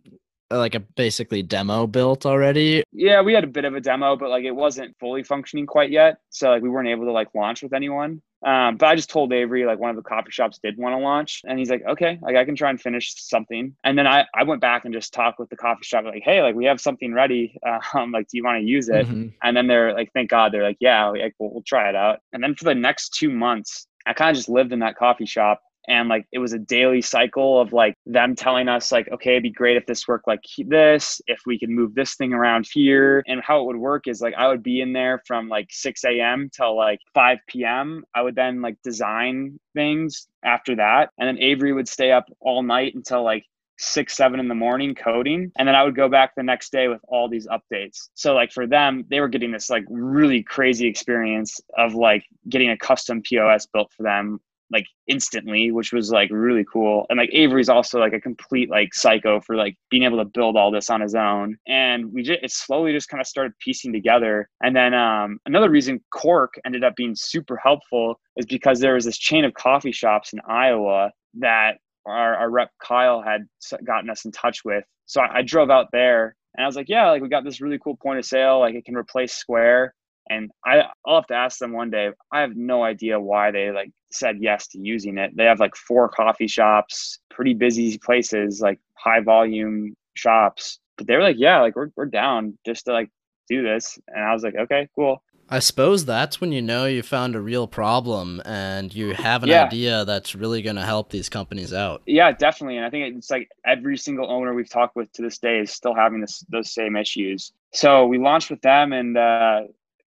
like 0.52 0.76
a 0.76 0.80
basically 0.80 1.44
demo 1.44 1.88
built 1.88 2.26
already? 2.26 2.84
Yeah, 2.92 3.22
we 3.22 3.34
had 3.34 3.44
a 3.44 3.48
bit 3.48 3.66
of 3.66 3.76
a 3.76 3.82
demo, 3.82 4.16
but 4.16 4.30
like 4.30 4.44
it 4.44 4.52
wasn't 4.56 4.98
fully 5.00 5.24
functioning 5.24 5.66
quite 5.66 5.92
yet. 5.92 6.18
So 6.30 6.50
like 6.50 6.62
we 6.62 6.70
weren't 6.70 6.90
able 6.90 7.06
to 7.06 7.12
like 7.12 7.30
launch 7.34 7.64
with 7.64 7.74
anyone. 7.74 8.22
Um, 8.44 8.78
but 8.78 8.88
I 8.88 8.96
just 8.96 9.12
told 9.12 9.32
Avery 9.34 9.66
like 9.66 9.78
one 9.78 9.92
of 9.92 9.96
the 9.96 10.02
coffee 10.02 10.32
shops 10.32 10.60
did 10.64 10.76
want 10.78 10.94
to 10.94 10.98
launch, 10.98 11.42
and 11.46 11.60
he's 11.60 11.70
like, 11.70 11.84
okay, 11.88 12.18
like 12.22 12.36
I 12.36 12.44
can 12.44 12.56
try 12.56 12.72
and 12.72 12.82
finish 12.82 13.14
something. 13.16 13.76
And 13.84 13.98
then 13.98 14.08
I 14.08 14.26
I 14.34 14.44
went 14.44 14.62
back 14.62 14.84
and 14.86 14.94
just 14.94 15.14
talked 15.14 15.40
with 15.40 15.50
the 15.50 15.58
coffee 15.58 15.84
shop 15.84 16.06
like, 16.06 16.24
hey, 16.24 16.42
like 16.42 16.56
we 16.56 16.66
have 16.66 16.82
something 16.82 17.14
ready. 17.14 17.58
Um, 17.94 18.12
like, 18.12 18.28
do 18.28 18.38
you 18.38 18.44
want 18.44 18.60
to 18.60 18.66
use 18.66 18.90
it? 18.90 19.06
Mm-hmm. 19.06 19.30
And 19.44 19.58
then 19.58 19.68
they're 19.68 19.94
like, 19.94 20.12
thank 20.14 20.30
God, 20.30 20.54
they're 20.54 20.64
like, 20.64 20.78
yeah, 20.80 21.08
like 21.08 21.34
we'll, 21.40 21.52
we'll 21.52 21.64
try 21.64 21.90
it 21.90 21.96
out. 21.96 22.20
And 22.32 22.42
then 22.42 22.56
for 22.56 22.64
the 22.64 22.76
next 22.76 23.16
two 23.16 23.30
months, 23.30 23.88
I 24.06 24.14
kind 24.14 24.30
of 24.30 24.38
just 24.38 24.48
lived 24.48 24.72
in 24.72 24.80
that 24.80 24.96
coffee 24.96 25.26
shop 25.26 25.62
and 25.88 26.10
like 26.10 26.26
it 26.32 26.40
was 26.40 26.54
a 26.54 26.60
daily 26.60 27.02
cycle 27.02 27.60
of 27.60 27.74
like 27.74 27.96
them 28.06 28.36
telling 28.36 28.68
us 28.68 28.92
like 28.92 29.10
okay 29.12 29.32
it'd 29.32 29.44
be 29.44 29.50
great 29.50 29.78
if 29.78 29.86
this 29.86 30.08
worked 30.08 30.28
like 30.28 30.42
this 30.68 31.22
if 31.28 31.40
we 31.46 31.58
could 31.58 31.70
move 31.70 31.94
this 31.96 32.16
thing 32.16 32.34
around 32.34 32.68
here 32.72 33.24
and 33.28 33.42
how 33.44 33.60
it 33.62 33.66
would 33.66 33.78
work 33.78 34.08
is 34.08 34.22
like 34.22 34.34
i 34.38 34.48
would 34.48 34.64
be 34.64 34.82
in 34.82 34.94
there 34.94 35.22
from 35.26 35.50
like 35.50 35.68
6 35.72 36.04
a.m 36.06 36.50
till 36.56 36.76
like 36.76 37.00
5 37.14 37.40
p.m 37.48 38.04
i 38.16 38.22
would 38.22 38.36
then 38.36 38.62
like 38.62 38.78
design 38.84 39.60
things 39.74 40.28
after 40.44 40.76
that 40.76 41.10
and 41.18 41.28
then 41.28 41.44
avery 41.44 41.74
would 41.74 41.88
stay 41.88 42.12
up 42.12 42.26
all 42.40 42.64
night 42.64 42.94
until 42.96 43.24
like 43.24 43.44
six, 43.82 44.16
seven 44.16 44.40
in 44.40 44.48
the 44.48 44.56
morning 44.56 44.94
coding. 44.94 45.52
And 45.58 45.68
then 45.68 45.76
I 45.76 45.84
would 45.84 45.96
go 45.96 46.08
back 46.08 46.36
the 46.36 46.44
next 46.44 46.72
day 46.72 46.88
with 46.88 47.02
all 47.08 47.28
these 47.28 47.48
updates. 47.48 48.10
So, 48.14 48.36
like 48.36 48.52
for 48.52 48.68
them, 48.68 49.06
they 49.10 49.20
were 49.20 49.28
getting 49.28 49.52
this 49.52 49.72
like 49.72 49.84
really 49.90 50.44
crazy 50.44 50.88
experience 50.88 51.60
of 51.78 51.96
like 51.96 52.24
getting 52.48 52.70
a 52.70 52.78
custom 52.78 53.22
POS 53.24 53.66
built 53.66 53.92
for 53.98 54.04
them 54.04 54.40
like 54.72 54.86
instantly, 55.08 55.72
which 55.72 55.92
was 55.92 56.12
like 56.12 56.30
really 56.32 56.66
cool. 56.72 57.06
And 57.10 57.18
like 57.18 57.30
Avery's 57.34 57.70
also 57.70 58.00
like 58.00 58.14
a 58.14 58.22
complete 58.22 58.70
like 58.70 58.94
psycho 58.94 59.42
for 59.42 59.56
like 59.56 59.76
being 59.90 60.04
able 60.04 60.18
to 60.18 60.26
build 60.26 60.56
all 60.56 60.72
this 60.72 60.90
on 60.90 61.02
his 61.02 61.16
own. 61.16 61.58
And 61.68 62.12
we 62.14 62.24
just 62.24 62.40
it 62.42 62.52
slowly 62.52 62.94
just 62.94 63.10
kind 63.10 63.22
of 63.22 63.28
started 63.28 63.54
piecing 63.60 63.94
together. 63.94 64.50
And 64.64 64.76
then 64.76 64.94
um, 64.94 65.40
another 65.46 65.70
reason 65.70 66.04
Cork 66.14 66.54
ended 66.66 66.84
up 66.84 66.96
being 66.96 67.16
super 67.16 67.58
helpful 67.58 68.20
is 68.38 68.46
because 68.46 68.80
there 68.80 68.96
was 68.96 69.06
this 69.06 69.18
chain 69.18 69.46
of 69.46 69.54
coffee 69.54 69.92
shops 69.92 70.34
in 70.34 70.40
Iowa 70.48 71.12
that 71.36 71.78
our, 72.06 72.36
our 72.36 72.50
rep 72.50 72.72
Kyle 72.84 73.22
had 73.22 73.48
gotten 73.86 74.10
us 74.10 74.26
in 74.26 74.32
touch 74.32 74.64
with. 74.66 74.84
So 75.06 75.22
I, 75.22 75.40
I 75.40 75.42
drove 75.42 75.70
out 75.70 75.88
there 75.92 76.36
and 76.56 76.64
I 76.64 76.68
was 76.68 76.76
like, 76.76 76.90
yeah, 76.90 77.10
like 77.10 77.22
we 77.22 77.30
got 77.30 77.44
this 77.44 77.62
really 77.62 77.80
cool 77.80 77.98
point 77.98 78.20
of 78.20 78.26
sale, 78.26 78.60
like 78.60 78.76
it 78.76 78.86
can 78.86 78.96
replace 78.96 79.34
Square. 79.34 79.94
And 80.30 80.52
I, 80.66 80.84
I'll 81.06 81.16
have 81.16 81.28
to 81.28 81.36
ask 81.36 81.58
them 81.58 81.74
one 81.74 81.90
day. 81.90 82.10
I 82.32 82.42
have 82.42 82.56
no 82.56 82.84
idea 82.84 83.20
why 83.20 83.52
they 83.52 83.72
like 83.72 83.92
said 84.14 84.38
yes 84.40 84.68
to 84.70 84.80
using 84.80 85.18
it. 85.18 85.36
They 85.36 85.46
have 85.46 85.60
like 85.60 85.76
four 85.76 86.10
coffee 86.10 86.48
shops, 86.48 87.20
pretty 87.30 87.54
busy 87.54 87.98
places, 87.98 88.62
like 88.62 88.80
high 88.94 89.22
volume 89.22 89.96
shops. 90.14 90.80
But 90.98 91.08
they 91.08 91.16
were 91.16 91.24
like, 91.24 91.38
yeah, 91.40 91.60
like 91.62 91.76
we're 91.76 91.90
we're 91.96 92.06
down 92.06 92.58
just 92.66 92.86
to 92.86 92.94
like 92.94 93.10
do 93.48 93.64
this. 93.64 94.00
And 94.08 94.24
I 94.24 94.34
was 94.34 94.44
like, 94.44 94.56
okay, 94.56 94.88
cool. 94.96 95.24
I 95.54 95.60
suppose 95.60 96.06
that's 96.06 96.40
when 96.40 96.54
you 96.54 96.62
know 96.62 96.86
you 96.86 97.04
found 97.04 97.36
a 97.36 97.42
real 97.42 97.68
problem 97.68 98.42
and 98.46 98.94
you 98.94 99.14
have 99.14 99.44
an 99.44 99.50
yeah. 99.50 99.66
idea 99.66 100.06
that's 100.06 100.34
really 100.34 100.62
going 100.62 100.78
to 100.78 100.82
help 100.82 101.10
these 101.10 101.28
companies 101.28 101.74
out. 101.74 102.02
Yeah, 102.06 102.32
definitely. 102.32 102.78
And 102.78 102.86
I 102.86 102.90
think 102.90 103.18
it's 103.18 103.30
like 103.30 103.50
every 103.66 103.98
single 103.98 104.32
owner 104.32 104.54
we've 104.54 104.70
talked 104.70 104.96
with 104.96 105.12
to 105.12 105.22
this 105.22 105.40
day 105.40 105.60
is 105.60 105.70
still 105.70 105.94
having 105.94 106.22
this 106.22 106.46
those 106.48 106.72
same 106.72 106.96
issues. 106.96 107.52
So 107.74 108.08
we 108.08 108.18
launched 108.18 108.50
with 108.50 108.62
them 108.62 108.94
and 108.94 109.18
uh, 109.18 109.64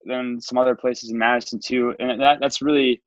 then 0.06 0.40
some 0.40 0.56
other 0.56 0.74
places 0.74 1.10
in 1.10 1.18
Madison 1.18 1.60
too. 1.60 1.94
And 1.98 2.22
that 2.22 2.40
that's 2.40 2.62
really 2.62 3.02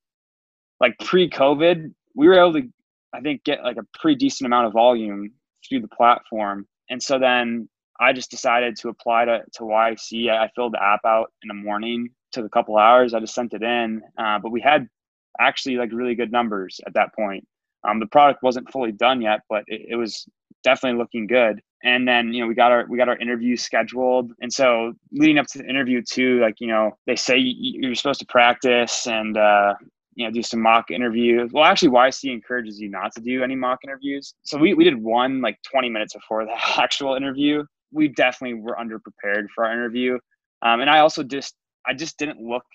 like 0.80 0.98
pre-COVID, 1.00 1.94
we 2.16 2.28
were 2.28 2.40
able 2.40 2.54
to 2.54 2.68
I 3.14 3.22
think 3.22 3.44
get 3.44 3.64
like 3.64 3.78
a 3.78 4.00
pretty 4.00 4.18
decent 4.18 4.46
amount 4.46 4.68
of 4.68 4.74
volume 4.74 5.32
through 5.68 5.82
the 5.82 5.88
platform. 5.88 6.68
And 6.90 7.02
so 7.02 7.18
then 7.18 7.70
I 8.00 8.14
just 8.14 8.30
decided 8.30 8.76
to 8.78 8.90
apply 8.90 9.26
to, 9.26 9.42
to 9.54 9.64
YC. 9.64 10.30
I 10.30 10.50
filled 10.56 10.74
the 10.74 10.84
app 10.84 11.00
out 11.06 11.32
in 11.42 11.48
the 11.48 11.54
morning, 11.54 12.10
took 12.32 12.46
a 12.46 12.50
couple 12.50 12.78
hours. 12.78 13.14
I 13.14 13.20
just 13.20 13.34
sent 13.34 13.54
it 13.54 13.64
in. 13.64 14.02
Uh, 14.18 14.40
but 14.40 14.52
we 14.52 14.62
had 14.62 14.88
actually 15.40 15.78
like 15.78 15.92
really 15.92 16.16
good 16.16 16.32
numbers 16.32 16.80
at 16.86 16.94
that 16.94 17.16
point. 17.16 17.48
Um, 17.88 18.00
the 18.00 18.08
product 18.08 18.44
wasn't 18.44 18.72
fully 18.72 18.92
done 18.92 19.22
yet, 19.22 19.42
but 19.50 19.64
it, 19.68 19.82
it 19.90 19.96
was 19.96 20.28
definitely 20.64 21.00
looking 21.00 21.28
good 21.28 21.62
and 21.84 22.08
then 22.08 22.34
you 22.34 22.42
know 22.42 22.48
we 22.48 22.56
got 22.56 22.72
our 22.72 22.86
we 22.90 22.98
got 22.98 23.08
our 23.08 23.18
interview 23.18 23.56
scheduled 23.56 24.32
and 24.42 24.52
so 24.52 24.94
leading 25.12 25.38
up 25.38 25.46
to 25.48 25.60
the 25.60 25.70
interview 25.70 26.02
too 26.02 26.40
like 26.40 26.56
you 26.60 26.68
know 26.68 26.98
they 27.06 27.16
say 27.16 27.38
you're 27.38 27.96
supposed 27.96 28.20
to 28.20 28.26
practice 28.26 29.08
and 29.08 29.38
uh 29.38 29.74
you 30.18 30.26
know 30.26 30.32
do 30.32 30.42
some 30.42 30.62
mock 30.62 30.90
interviews. 30.92 31.52
Well 31.54 31.64
actually 31.64 31.90
yc 31.90 32.34
encourages 32.34 32.80
you 32.80 32.90
not 32.90 33.14
to 33.14 33.22
do 33.22 33.44
any 33.44 33.56
mock 33.56 33.80
interviews. 33.84 34.34
So 34.44 34.58
we, 34.58 34.74
we 34.74 34.84
did 34.84 35.02
one 35.02 35.42
like 35.42 35.58
20 35.72 35.90
minutes 35.90 36.14
before 36.14 36.44
the 36.44 36.56
actual 36.78 37.16
interview. 37.16 37.64
We 37.94 38.10
definitely 38.10 38.60
were 38.60 38.76
underprepared 38.76 39.46
for 39.54 39.66
our 39.66 39.72
interview. 39.72 40.18
Um, 40.64 40.82
and 40.82 40.90
i 40.90 41.00
also 41.00 41.24
just 41.24 41.54
i 41.86 41.94
just 41.94 42.18
didn't 42.18 42.42
look 42.42 42.66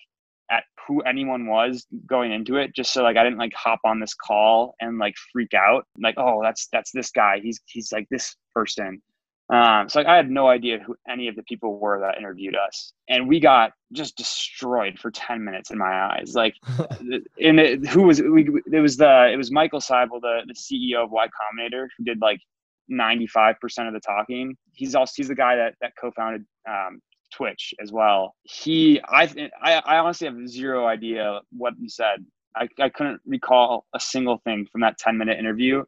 at 0.53 0.63
who 0.87 1.01
anyone 1.03 1.47
was 1.47 1.85
going 2.07 2.31
into 2.31 2.57
it 2.57 2.75
just 2.77 2.93
so 2.93 3.03
like 3.03 3.17
i 3.17 3.25
didn't 3.25 3.39
like 3.39 3.53
hop 3.55 3.81
on 3.85 3.99
this 3.99 4.15
call 4.15 4.77
and 4.81 4.99
like 4.99 5.15
freak 5.33 5.53
out. 5.53 5.85
Like 6.01 6.15
oh 6.17 6.41
that's 6.43 6.69
that's 6.73 6.93
this 6.93 7.11
guy. 7.11 7.41
He's 7.43 7.61
he's 7.67 7.91
like 7.91 8.07
this 8.09 8.37
person 8.55 9.03
um, 9.51 9.89
so 9.89 10.01
like, 10.01 10.07
I 10.07 10.17
had 10.17 10.31
no 10.31 10.49
idea 10.49 10.79
who 10.79 10.97
any 11.09 11.29
of 11.29 11.37
the 11.37 11.43
people 11.43 11.79
were 11.79 12.01
that 12.01 12.19
interviewed 12.19 12.57
us, 12.57 12.93
and 13.09 13.29
we 13.29 13.41
got 13.41 13.73
just 13.93 14.17
destroyed 14.17 14.99
for 14.99 15.11
ten 15.11 15.45
minutes 15.45 15.71
in 15.71 15.79
my 15.79 15.93
eyes. 16.11 16.35
Like, 16.35 16.55
and 16.79 17.61
it, 17.61 17.87
who 17.87 18.03
was 18.03 18.23
we? 18.23 18.49
It 18.73 18.81
was 18.81 18.97
the 18.97 19.31
it 19.33 19.37
was 19.37 19.51
Michael 19.51 19.81
Seibel, 19.81 20.21
the 20.21 20.41
the 20.47 20.55
CEO 20.55 21.05
of 21.05 21.11
Y 21.11 21.27
Combinator, 21.27 21.89
who 21.97 22.05
did 22.05 22.21
like 22.21 22.41
ninety 22.89 23.27
five 23.27 23.57
percent 23.61 23.89
of 23.89 23.95
the 23.95 24.01
talking. 24.01 24.57
He's 24.73 24.95
also 24.95 25.13
he's 25.17 25.29
the 25.29 25.35
guy 25.35 25.57
that 25.57 25.75
that 25.81 25.93
co-founded 26.01 26.45
um, 26.69 27.01
Twitch 27.33 27.75
as 27.83 27.91
well. 27.91 28.35
He, 28.45 29.01
I, 29.09 29.25
I, 29.61 29.75
I 29.85 29.99
honestly 29.99 30.29
have 30.29 30.49
zero 30.49 30.87
idea 30.87 31.41
what 31.51 31.75
he 31.81 31.89
said. 31.89 32.25
I, 32.55 32.69
I 32.79 32.91
couldn't 32.91 33.21
recall 33.27 33.87
a 33.95 34.01
single 34.01 34.39
thing 34.45 34.67
from 34.71 34.83
that 34.83 34.99
10 34.99 35.17
minute 35.19 35.39
interview. 35.39 35.85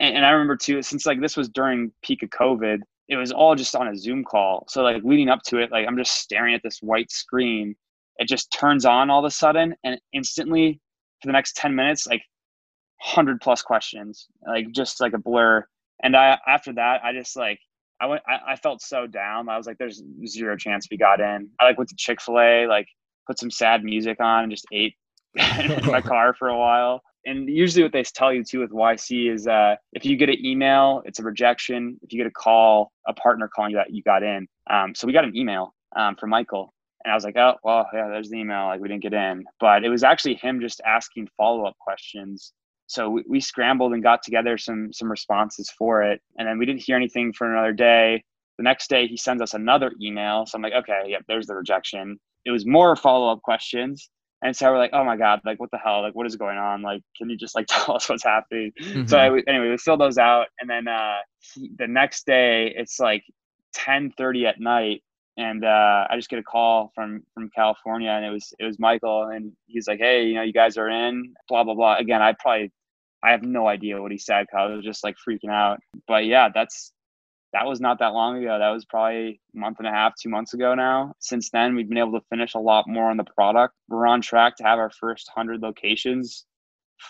And, 0.00 0.16
and 0.16 0.26
I 0.26 0.30
remember 0.30 0.56
too, 0.56 0.82
since 0.82 1.06
like 1.06 1.20
this 1.20 1.36
was 1.36 1.48
during 1.48 1.92
peak 2.02 2.22
of 2.22 2.30
COVID, 2.30 2.80
it 3.08 3.16
was 3.16 3.32
all 3.32 3.54
just 3.54 3.74
on 3.76 3.88
a 3.88 3.96
Zoom 3.96 4.24
call. 4.24 4.64
So 4.68 4.82
like 4.82 5.02
leading 5.04 5.28
up 5.28 5.42
to 5.44 5.58
it, 5.58 5.70
like 5.70 5.86
I'm 5.86 5.96
just 5.96 6.16
staring 6.16 6.54
at 6.54 6.62
this 6.62 6.80
white 6.80 7.10
screen. 7.10 7.76
It 8.18 8.28
just 8.28 8.52
turns 8.52 8.84
on 8.84 9.10
all 9.10 9.20
of 9.20 9.24
a 9.24 9.30
sudden 9.30 9.74
and 9.84 10.00
instantly 10.12 10.80
for 11.20 11.28
the 11.28 11.32
next 11.32 11.56
10 11.56 11.74
minutes, 11.74 12.06
like 12.06 12.22
100 13.04 13.40
plus 13.40 13.62
questions, 13.62 14.26
like 14.46 14.70
just 14.72 15.00
like 15.00 15.12
a 15.12 15.18
blur. 15.18 15.64
And 16.02 16.16
I, 16.16 16.38
after 16.46 16.72
that, 16.74 17.04
I 17.04 17.12
just 17.12 17.36
like, 17.36 17.58
I 18.00 18.06
went. 18.06 18.22
I, 18.26 18.52
I, 18.52 18.56
felt 18.56 18.80
so 18.80 19.06
down. 19.06 19.48
I 19.48 19.58
was 19.58 19.66
like, 19.66 19.76
"There's 19.76 20.02
zero 20.26 20.56
chance 20.56 20.88
we 20.90 20.96
got 20.96 21.20
in." 21.20 21.50
I 21.60 21.64
like 21.66 21.76
went 21.76 21.90
to 21.90 21.96
Chick 21.96 22.20
Fil 22.22 22.40
A, 22.40 22.66
like 22.66 22.88
put 23.26 23.38
some 23.38 23.50
sad 23.50 23.84
music 23.84 24.20
on, 24.20 24.44
and 24.44 24.50
just 24.50 24.66
ate 24.72 24.94
in 25.36 25.86
my 25.86 26.00
car 26.00 26.32
for 26.32 26.48
a 26.48 26.56
while. 26.56 27.02
And 27.26 27.48
usually, 27.48 27.82
what 27.82 27.92
they 27.92 28.02
tell 28.02 28.32
you 28.32 28.42
too 28.42 28.60
with 28.60 28.70
YC 28.70 29.32
is 29.32 29.46
uh, 29.46 29.76
if 29.92 30.04
you 30.04 30.16
get 30.16 30.30
an 30.30 30.44
email, 30.44 31.02
it's 31.04 31.18
a 31.18 31.22
rejection. 31.22 31.98
If 32.02 32.12
you 32.12 32.18
get 32.18 32.26
a 32.26 32.32
call, 32.32 32.92
a 33.06 33.12
partner 33.12 33.48
calling 33.48 33.72
you 33.72 33.76
that 33.76 33.92
you 33.92 34.02
got 34.02 34.22
in. 34.22 34.48
Um, 34.70 34.94
so 34.94 35.06
we 35.06 35.12
got 35.12 35.24
an 35.24 35.36
email 35.36 35.74
um, 35.96 36.16
from 36.16 36.30
Michael, 36.30 36.72
and 37.04 37.12
I 37.12 37.14
was 37.14 37.24
like, 37.24 37.36
"Oh, 37.36 37.56
well, 37.62 37.86
yeah, 37.92 38.08
there's 38.08 38.30
the 38.30 38.38
email. 38.38 38.66
Like 38.66 38.80
we 38.80 38.88
didn't 38.88 39.02
get 39.02 39.12
in." 39.12 39.44
But 39.58 39.84
it 39.84 39.90
was 39.90 40.02
actually 40.02 40.36
him 40.36 40.60
just 40.60 40.80
asking 40.86 41.28
follow 41.36 41.66
up 41.66 41.76
questions 41.78 42.52
so 42.90 43.08
we, 43.08 43.22
we 43.28 43.40
scrambled 43.40 43.92
and 43.92 44.02
got 44.02 44.20
together 44.22 44.58
some 44.58 44.92
some 44.92 45.08
responses 45.10 45.70
for 45.70 46.02
it 46.02 46.20
and 46.36 46.46
then 46.46 46.58
we 46.58 46.66
didn't 46.66 46.82
hear 46.82 46.96
anything 46.96 47.32
for 47.32 47.50
another 47.50 47.72
day 47.72 48.22
the 48.58 48.64
next 48.64 48.90
day 48.90 49.06
he 49.06 49.16
sends 49.16 49.40
us 49.40 49.54
another 49.54 49.92
email 50.02 50.44
so 50.44 50.56
i'm 50.56 50.62
like 50.62 50.72
okay 50.72 51.04
yep 51.06 51.22
there's 51.28 51.46
the 51.46 51.54
rejection 51.54 52.18
it 52.44 52.50
was 52.50 52.66
more 52.66 52.96
follow-up 52.96 53.40
questions 53.42 54.10
and 54.42 54.56
so 54.56 54.70
we're 54.70 54.78
like 54.78 54.90
oh 54.92 55.04
my 55.04 55.16
god 55.16 55.40
like 55.44 55.60
what 55.60 55.70
the 55.70 55.78
hell 55.78 56.02
like 56.02 56.14
what 56.14 56.26
is 56.26 56.36
going 56.36 56.58
on 56.58 56.82
like 56.82 57.02
can 57.16 57.28
you 57.28 57.36
just 57.36 57.54
like 57.54 57.66
tell 57.68 57.96
us 57.96 58.08
what's 58.08 58.24
happening 58.24 58.72
mm-hmm. 58.80 59.06
so 59.06 59.18
I, 59.18 59.26
anyway 59.48 59.70
we 59.70 59.76
filled 59.76 60.00
those 60.00 60.18
out 60.18 60.46
and 60.60 60.68
then 60.68 60.88
uh 60.88 61.18
he, 61.38 61.70
the 61.76 61.86
next 61.86 62.26
day 62.26 62.72
it's 62.74 62.98
like 62.98 63.24
10 63.74 64.12
30 64.16 64.46
at 64.46 64.60
night 64.60 65.02
and 65.36 65.64
uh, 65.64 66.06
I 66.10 66.16
just 66.16 66.28
get 66.28 66.38
a 66.38 66.42
call 66.42 66.92
from 66.94 67.22
from 67.32 67.50
California, 67.50 68.10
and 68.10 68.24
it 68.24 68.30
was 68.30 68.52
it 68.58 68.64
was 68.64 68.78
Michael, 68.78 69.28
and 69.28 69.52
he's 69.66 69.88
like, 69.88 69.98
"Hey, 69.98 70.26
you 70.26 70.34
know, 70.34 70.42
you 70.42 70.52
guys 70.52 70.76
are 70.76 70.88
in." 70.88 71.34
Blah 71.48 71.64
blah 71.64 71.74
blah. 71.74 71.96
Again, 71.96 72.20
I 72.20 72.34
probably 72.38 72.70
I 73.22 73.30
have 73.30 73.42
no 73.42 73.66
idea 73.66 74.00
what 74.00 74.12
he 74.12 74.18
said 74.18 74.42
because 74.42 74.70
I 74.70 74.74
was 74.74 74.84
just 74.84 75.02
like 75.02 75.16
freaking 75.16 75.50
out. 75.50 75.80
But 76.06 76.26
yeah, 76.26 76.48
that's 76.52 76.92
that 77.52 77.66
was 77.66 77.80
not 77.80 77.98
that 77.98 78.12
long 78.12 78.38
ago. 78.38 78.58
That 78.58 78.70
was 78.70 78.84
probably 78.84 79.40
a 79.54 79.58
month 79.58 79.78
and 79.78 79.88
a 79.88 79.90
half, 79.90 80.14
two 80.20 80.28
months 80.28 80.54
ago 80.54 80.74
now. 80.74 81.14
Since 81.18 81.50
then, 81.50 81.74
we've 81.74 81.88
been 81.88 81.98
able 81.98 82.18
to 82.18 82.26
finish 82.28 82.54
a 82.54 82.58
lot 82.58 82.86
more 82.88 83.10
on 83.10 83.16
the 83.16 83.24
product. 83.24 83.74
We're 83.88 84.06
on 84.06 84.20
track 84.20 84.56
to 84.56 84.64
have 84.64 84.78
our 84.78 84.90
first 84.90 85.30
100 85.34 85.60
locations 85.60 86.46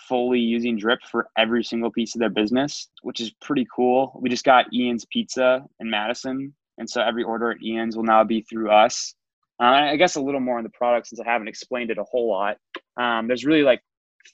fully 0.07 0.39
using 0.39 0.77
Drip 0.77 0.99
for 1.09 1.27
every 1.37 1.63
single 1.63 1.91
piece 1.91 2.15
of 2.15 2.19
their 2.19 2.29
business, 2.29 2.89
which 3.03 3.19
is 3.19 3.31
pretty 3.41 3.67
cool. 3.73 4.17
We 4.21 4.29
just 4.29 4.45
got 4.45 4.73
Ian's 4.73 5.05
Pizza 5.11 5.63
in 5.79 5.89
Madison. 5.89 6.53
And 6.77 6.89
so 6.89 7.01
every 7.01 7.23
order 7.23 7.51
at 7.51 7.61
Ian's 7.61 7.95
will 7.95 8.03
now 8.03 8.23
be 8.23 8.41
through 8.41 8.71
us. 8.71 9.13
Uh, 9.61 9.65
I 9.65 9.95
guess 9.95 10.15
a 10.15 10.21
little 10.21 10.39
more 10.39 10.57
on 10.57 10.63
the 10.63 10.69
product 10.71 11.07
since 11.07 11.19
I 11.19 11.29
haven't 11.29 11.49
explained 11.49 11.91
it 11.91 11.99
a 11.99 12.03
whole 12.03 12.29
lot. 12.29 12.57
Um, 12.97 13.27
there's 13.27 13.45
really 13.45 13.61
like 13.61 13.81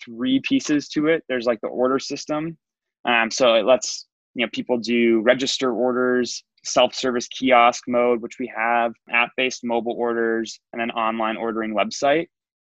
three 0.04 0.40
pieces 0.40 0.88
to 0.90 1.08
it. 1.08 1.24
There's 1.28 1.46
like 1.46 1.60
the 1.62 1.68
order 1.68 2.00
system. 2.00 2.58
Um, 3.04 3.32
so 3.32 3.56
it 3.56 3.66
lets 3.66 4.06
you 4.38 4.46
know 4.46 4.50
people 4.54 4.78
do 4.78 5.22
register 5.22 5.74
orders, 5.74 6.44
self-service 6.64 7.28
kiosk 7.28 7.86
mode, 7.88 8.22
which 8.22 8.38
we 8.40 8.52
have, 8.56 8.94
app-based 9.10 9.64
mobile 9.64 9.96
orders, 9.98 10.60
and 10.72 10.80
then 10.80 10.92
online 10.92 11.38
ordering 11.38 11.76
website. 11.76 12.28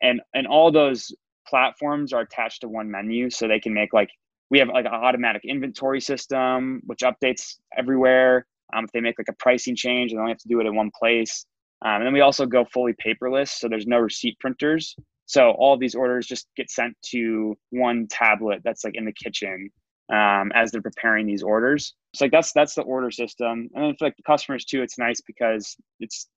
And 0.02 0.22
and 0.34 0.46
all 0.46 0.72
those 0.72 1.14
platforms 1.46 2.14
are 2.14 2.22
attached 2.22 2.62
to 2.62 2.68
one 2.68 2.90
menu, 2.90 3.28
so 3.28 3.46
they 3.46 3.60
can 3.60 3.74
make 3.74 3.92
like 3.92 4.08
we 4.50 4.58
have 4.58 4.68
like 4.68 4.86
an 4.86 4.92
automatic 4.92 5.42
inventory 5.44 6.00
system 6.00 6.80
which 6.86 7.00
updates 7.00 7.56
everywhere. 7.76 8.46
Um, 8.72 8.86
if 8.86 8.92
they 8.92 9.00
make 9.00 9.18
like 9.18 9.28
a 9.28 9.34
pricing 9.34 9.76
change, 9.76 10.12
they 10.12 10.18
only 10.18 10.30
have 10.30 10.38
to 10.38 10.48
do 10.48 10.60
it 10.60 10.66
in 10.66 10.74
one 10.74 10.90
place. 10.98 11.44
Um, 11.84 11.96
and 11.96 12.06
then 12.06 12.14
we 12.14 12.20
also 12.20 12.46
go 12.46 12.64
fully 12.72 12.94
paperless, 13.04 13.48
so 13.48 13.68
there's 13.68 13.86
no 13.86 13.98
receipt 13.98 14.38
printers. 14.40 14.96
So 15.26 15.50
all 15.58 15.76
these 15.76 15.94
orders 15.94 16.26
just 16.26 16.48
get 16.56 16.70
sent 16.70 16.96
to 17.10 17.54
one 17.70 18.06
tablet 18.10 18.62
that's 18.64 18.82
like 18.82 18.96
in 18.96 19.04
the 19.04 19.12
kitchen 19.12 19.70
um, 20.12 20.50
as 20.54 20.70
they're 20.70 20.82
preparing 20.82 21.26
these 21.26 21.42
orders. 21.42 21.94
So 22.14 22.24
like 22.24 22.32
that's 22.32 22.52
that's 22.52 22.74
the 22.74 22.82
order 22.82 23.10
system. 23.10 23.68
And 23.74 23.84
then 23.84 23.96
for 23.96 24.06
like 24.06 24.16
the 24.16 24.22
customers 24.22 24.64
too, 24.64 24.82
it's 24.82 24.98
nice 24.98 25.20
because 25.20 25.76
it's 26.00 26.28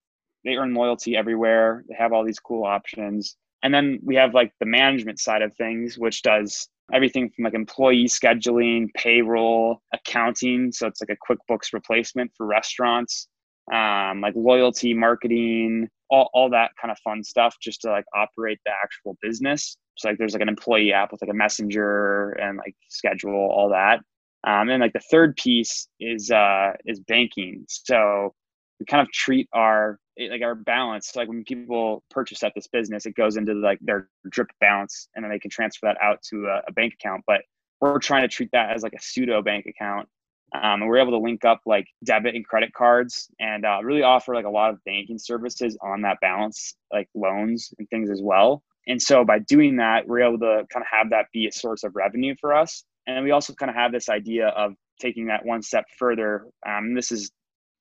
they 0.45 0.55
earn 0.55 0.73
loyalty 0.73 1.15
everywhere. 1.15 1.83
They 1.87 1.95
have 1.95 2.13
all 2.13 2.25
these 2.25 2.39
cool 2.39 2.65
options. 2.65 3.35
And 3.63 3.73
then 3.73 3.99
we 4.03 4.15
have 4.15 4.33
like 4.33 4.51
the 4.59 4.65
management 4.65 5.19
side 5.19 5.41
of 5.41 5.55
things, 5.55 5.97
which 5.97 6.21
does 6.21 6.67
everything 6.93 7.29
from 7.29 7.45
like 7.45 7.53
employee 7.53 8.05
scheduling, 8.05 8.89
payroll, 8.95 9.81
accounting. 9.93 10.71
So 10.71 10.87
it's 10.87 11.01
like 11.01 11.17
a 11.17 11.33
QuickBooks 11.33 11.71
replacement 11.71 12.31
for 12.35 12.45
restaurants, 12.45 13.27
um, 13.73 14.19
like 14.19 14.33
loyalty, 14.35 14.93
marketing, 14.93 15.87
all, 16.09 16.29
all 16.33 16.49
that 16.49 16.71
kind 16.79 16.91
of 16.91 16.97
fun 16.99 17.23
stuff 17.23 17.55
just 17.61 17.81
to 17.81 17.89
like 17.89 18.05
operate 18.13 18.59
the 18.65 18.71
actual 18.83 19.17
business. 19.21 19.77
So 19.95 20.09
like 20.09 20.17
there's 20.17 20.33
like 20.33 20.41
an 20.41 20.49
employee 20.49 20.93
app 20.93 21.11
with 21.11 21.21
like 21.21 21.31
a 21.31 21.35
messenger 21.35 22.31
and 22.31 22.57
like 22.57 22.75
schedule, 22.89 23.33
all 23.33 23.69
that. 23.69 24.01
Um, 24.45 24.69
and 24.69 24.81
like 24.81 24.93
the 24.93 24.99
third 24.99 25.37
piece 25.37 25.87
is 25.99 26.31
uh, 26.31 26.73
is 26.85 26.99
banking. 26.99 27.65
So 27.67 28.33
we 28.79 28.85
kind 28.85 29.01
of 29.01 29.11
treat 29.13 29.47
our 29.53 29.99
like 30.19 30.41
our 30.41 30.55
balance 30.55 31.15
like 31.15 31.27
when 31.27 31.43
people 31.43 32.03
purchase 32.11 32.43
at 32.43 32.53
this 32.53 32.67
business 32.67 33.05
it 33.05 33.15
goes 33.15 33.35
into 33.35 33.53
like 33.53 33.79
their 33.81 34.09
drip 34.29 34.49
balance 34.59 35.07
and 35.15 35.23
then 35.23 35.31
they 35.31 35.39
can 35.39 35.49
transfer 35.49 35.87
that 35.87 35.97
out 36.01 36.21
to 36.21 36.45
a, 36.45 36.61
a 36.67 36.71
bank 36.73 36.93
account 36.93 37.23
but 37.25 37.41
we're 37.81 37.97
trying 37.97 38.21
to 38.21 38.27
treat 38.27 38.49
that 38.51 38.75
as 38.75 38.83
like 38.83 38.93
a 38.93 39.01
pseudo 39.01 39.41
bank 39.41 39.65
account 39.65 40.07
um, 40.53 40.81
and 40.81 40.87
we're 40.87 40.99
able 40.99 41.11
to 41.11 41.17
link 41.17 41.43
up 41.45 41.61
like 41.65 41.87
debit 42.03 42.35
and 42.35 42.45
credit 42.45 42.71
cards 42.73 43.27
and 43.39 43.65
uh, 43.65 43.79
really 43.81 44.03
offer 44.03 44.35
like 44.35 44.45
a 44.45 44.49
lot 44.49 44.69
of 44.69 44.77
banking 44.85 45.17
services 45.17 45.75
on 45.81 46.01
that 46.01 46.19
balance 46.21 46.75
like 46.91 47.09
loans 47.15 47.73
and 47.79 47.89
things 47.89 48.11
as 48.11 48.21
well 48.21 48.63
and 48.87 49.01
so 49.01 49.23
by 49.23 49.39
doing 49.39 49.75
that 49.77 50.07
we're 50.07 50.21
able 50.21 50.39
to 50.39 50.63
kind 50.71 50.83
of 50.83 50.87
have 50.89 51.09
that 51.09 51.25
be 51.33 51.47
a 51.47 51.51
source 51.51 51.83
of 51.83 51.95
revenue 51.95 52.35
for 52.39 52.53
us 52.53 52.83
and 53.07 53.23
we 53.23 53.31
also 53.31 53.53
kind 53.53 53.69
of 53.69 53.75
have 53.75 53.91
this 53.91 54.09
idea 54.09 54.47
of 54.49 54.73
taking 54.99 55.27
that 55.27 55.45
one 55.45 55.61
step 55.61 55.85
further 55.97 56.45
um, 56.67 56.93
this 56.93 57.11
is 57.11 57.31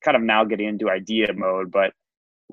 kind 0.05 0.17
of 0.17 0.23
now 0.23 0.45
getting 0.45 0.69
into 0.69 0.91
idea 0.91 1.33
mode 1.33 1.71
but 1.71 1.93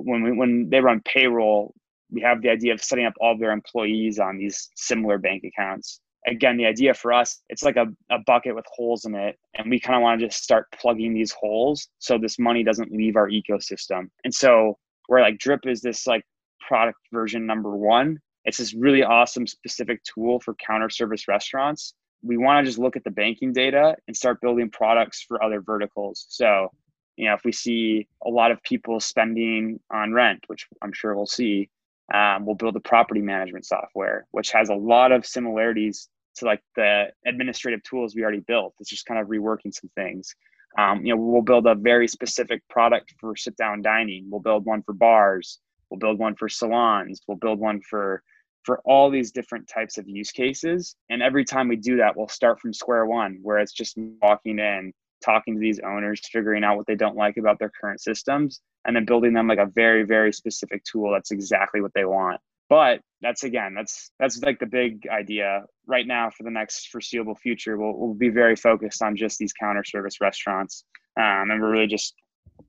when 0.03 0.23
we, 0.23 0.31
when 0.31 0.69
they 0.69 0.79
run 0.79 1.01
payroll, 1.01 1.73
we 2.11 2.21
have 2.21 2.41
the 2.41 2.49
idea 2.49 2.73
of 2.73 2.83
setting 2.83 3.05
up 3.05 3.13
all 3.19 3.33
of 3.33 3.39
their 3.39 3.51
employees 3.51 4.19
on 4.19 4.37
these 4.37 4.69
similar 4.75 5.17
bank 5.17 5.43
accounts. 5.43 5.99
Again, 6.27 6.57
the 6.57 6.65
idea 6.65 6.93
for 6.93 7.13
us, 7.13 7.41
it's 7.49 7.63
like 7.63 7.77
a, 7.77 7.87
a 8.11 8.19
bucket 8.25 8.55
with 8.55 8.65
holes 8.73 9.05
in 9.05 9.15
it. 9.15 9.37
And 9.55 9.69
we 9.69 9.79
kind 9.79 9.95
of 9.95 10.01
want 10.01 10.19
to 10.19 10.27
just 10.27 10.43
start 10.43 10.65
plugging 10.79 11.13
these 11.13 11.31
holes 11.31 11.87
so 11.99 12.17
this 12.17 12.39
money 12.39 12.63
doesn't 12.63 12.91
leave 12.91 13.15
our 13.15 13.29
ecosystem. 13.29 14.09
And 14.23 14.33
so 14.33 14.77
where 15.07 15.21
like 15.21 15.37
Drip 15.37 15.65
is 15.65 15.81
this 15.81 16.07
like 16.07 16.23
product 16.67 16.99
version 17.13 17.45
number 17.45 17.75
one, 17.75 18.19
it's 18.45 18.57
this 18.57 18.73
really 18.73 19.03
awesome 19.03 19.47
specific 19.47 20.03
tool 20.03 20.39
for 20.39 20.55
counter 20.55 20.89
service 20.89 21.27
restaurants. 21.27 21.93
We 22.21 22.37
want 22.37 22.63
to 22.63 22.69
just 22.69 22.79
look 22.79 22.95
at 22.95 23.03
the 23.03 23.11
banking 23.11 23.53
data 23.53 23.95
and 24.07 24.15
start 24.15 24.41
building 24.41 24.69
products 24.69 25.23
for 25.27 25.43
other 25.43 25.61
verticals. 25.61 26.25
So 26.29 26.71
you 27.19 27.25
know, 27.25 27.33
if 27.33 27.43
we 27.43 27.51
see 27.51 28.07
a 28.25 28.29
lot 28.29 28.49
of 28.49 28.63
people 28.63 29.01
spending 29.01 29.81
on 29.91 30.13
rent, 30.13 30.45
which 30.47 30.67
I'm 30.81 30.93
sure 30.93 31.13
we'll 31.13 31.25
see, 31.25 31.69
um, 32.13 32.45
we'll 32.45 32.55
build 32.55 32.77
a 32.77 32.79
property 32.79 33.21
management 33.21 33.65
software, 33.65 34.25
which 34.31 34.51
has 34.51 34.69
a 34.69 34.73
lot 34.73 35.11
of 35.11 35.25
similarities 35.25 36.07
to 36.35 36.45
like 36.45 36.61
the 36.77 37.07
administrative 37.25 37.83
tools 37.83 38.15
we 38.15 38.23
already 38.23 38.39
built. 38.39 38.73
It's 38.79 38.89
just 38.89 39.05
kind 39.05 39.19
of 39.19 39.27
reworking 39.27 39.73
some 39.73 39.89
things. 39.95 40.33
Um, 40.77 41.05
you 41.05 41.13
know, 41.13 41.21
we'll 41.21 41.41
build 41.41 41.67
a 41.67 41.75
very 41.75 42.07
specific 42.07 42.65
product 42.69 43.13
for 43.19 43.35
sit 43.35 43.57
down 43.57 43.81
dining. 43.81 44.27
We'll 44.29 44.39
build 44.39 44.65
one 44.65 44.81
for 44.83 44.93
bars. 44.93 45.59
We'll 45.89 45.99
build 45.99 46.19
one 46.19 46.35
for 46.35 46.49
salons. 46.49 47.21
We'll 47.27 47.37
build 47.37 47.59
one 47.59 47.81
for 47.81 48.23
for 48.63 48.79
all 48.85 49.09
these 49.09 49.31
different 49.31 49.67
types 49.67 49.97
of 49.97 50.07
use 50.07 50.31
cases. 50.31 50.95
And 51.09 51.23
every 51.23 51.45
time 51.45 51.67
we 51.67 51.77
do 51.77 51.97
that, 51.97 52.15
we'll 52.15 52.27
start 52.27 52.59
from 52.59 52.73
square 52.73 53.05
one, 53.05 53.39
where 53.41 53.57
it's 53.57 53.71
just 53.71 53.97
walking 54.21 54.59
in, 54.59 54.93
talking 55.23 55.55
to 55.55 55.59
these 55.59 55.79
owners, 55.79 56.21
figuring 56.31 56.63
out 56.63 56.77
what 56.77 56.85
they 56.85 56.95
don't 56.95 57.15
like 57.15 57.37
about 57.37 57.57
their 57.59 57.71
current 57.81 58.01
systems, 58.01 58.61
and 58.85 58.95
then 58.95 59.05
building 59.05 59.33
them 59.33 59.47
like 59.47 59.59
a 59.59 59.65
very, 59.65 60.03
very 60.03 60.33
specific 60.33 60.83
tool 60.83 61.11
that's 61.11 61.31
exactly 61.31 61.81
what 61.81 61.93
they 61.93 62.05
want. 62.05 62.39
But 62.69 63.01
that's 63.21 63.43
again, 63.43 63.73
that's 63.73 64.11
that's 64.19 64.39
like 64.43 64.59
the 64.59 64.67
big 64.67 65.07
idea 65.09 65.65
right 65.87 66.05
now 66.05 66.29
for 66.29 66.43
the 66.43 66.51
next 66.51 66.89
foreseeable 66.89 67.35
future. 67.35 67.77
We'll, 67.77 67.97
we'll 67.97 68.13
be 68.13 68.29
very 68.29 68.55
focused 68.55 69.01
on 69.01 69.15
just 69.15 69.39
these 69.39 69.53
counter 69.53 69.83
service 69.83 70.21
restaurants, 70.21 70.83
um, 71.17 71.49
and 71.49 71.61
we're 71.61 71.71
really 71.71 71.87
just 71.87 72.13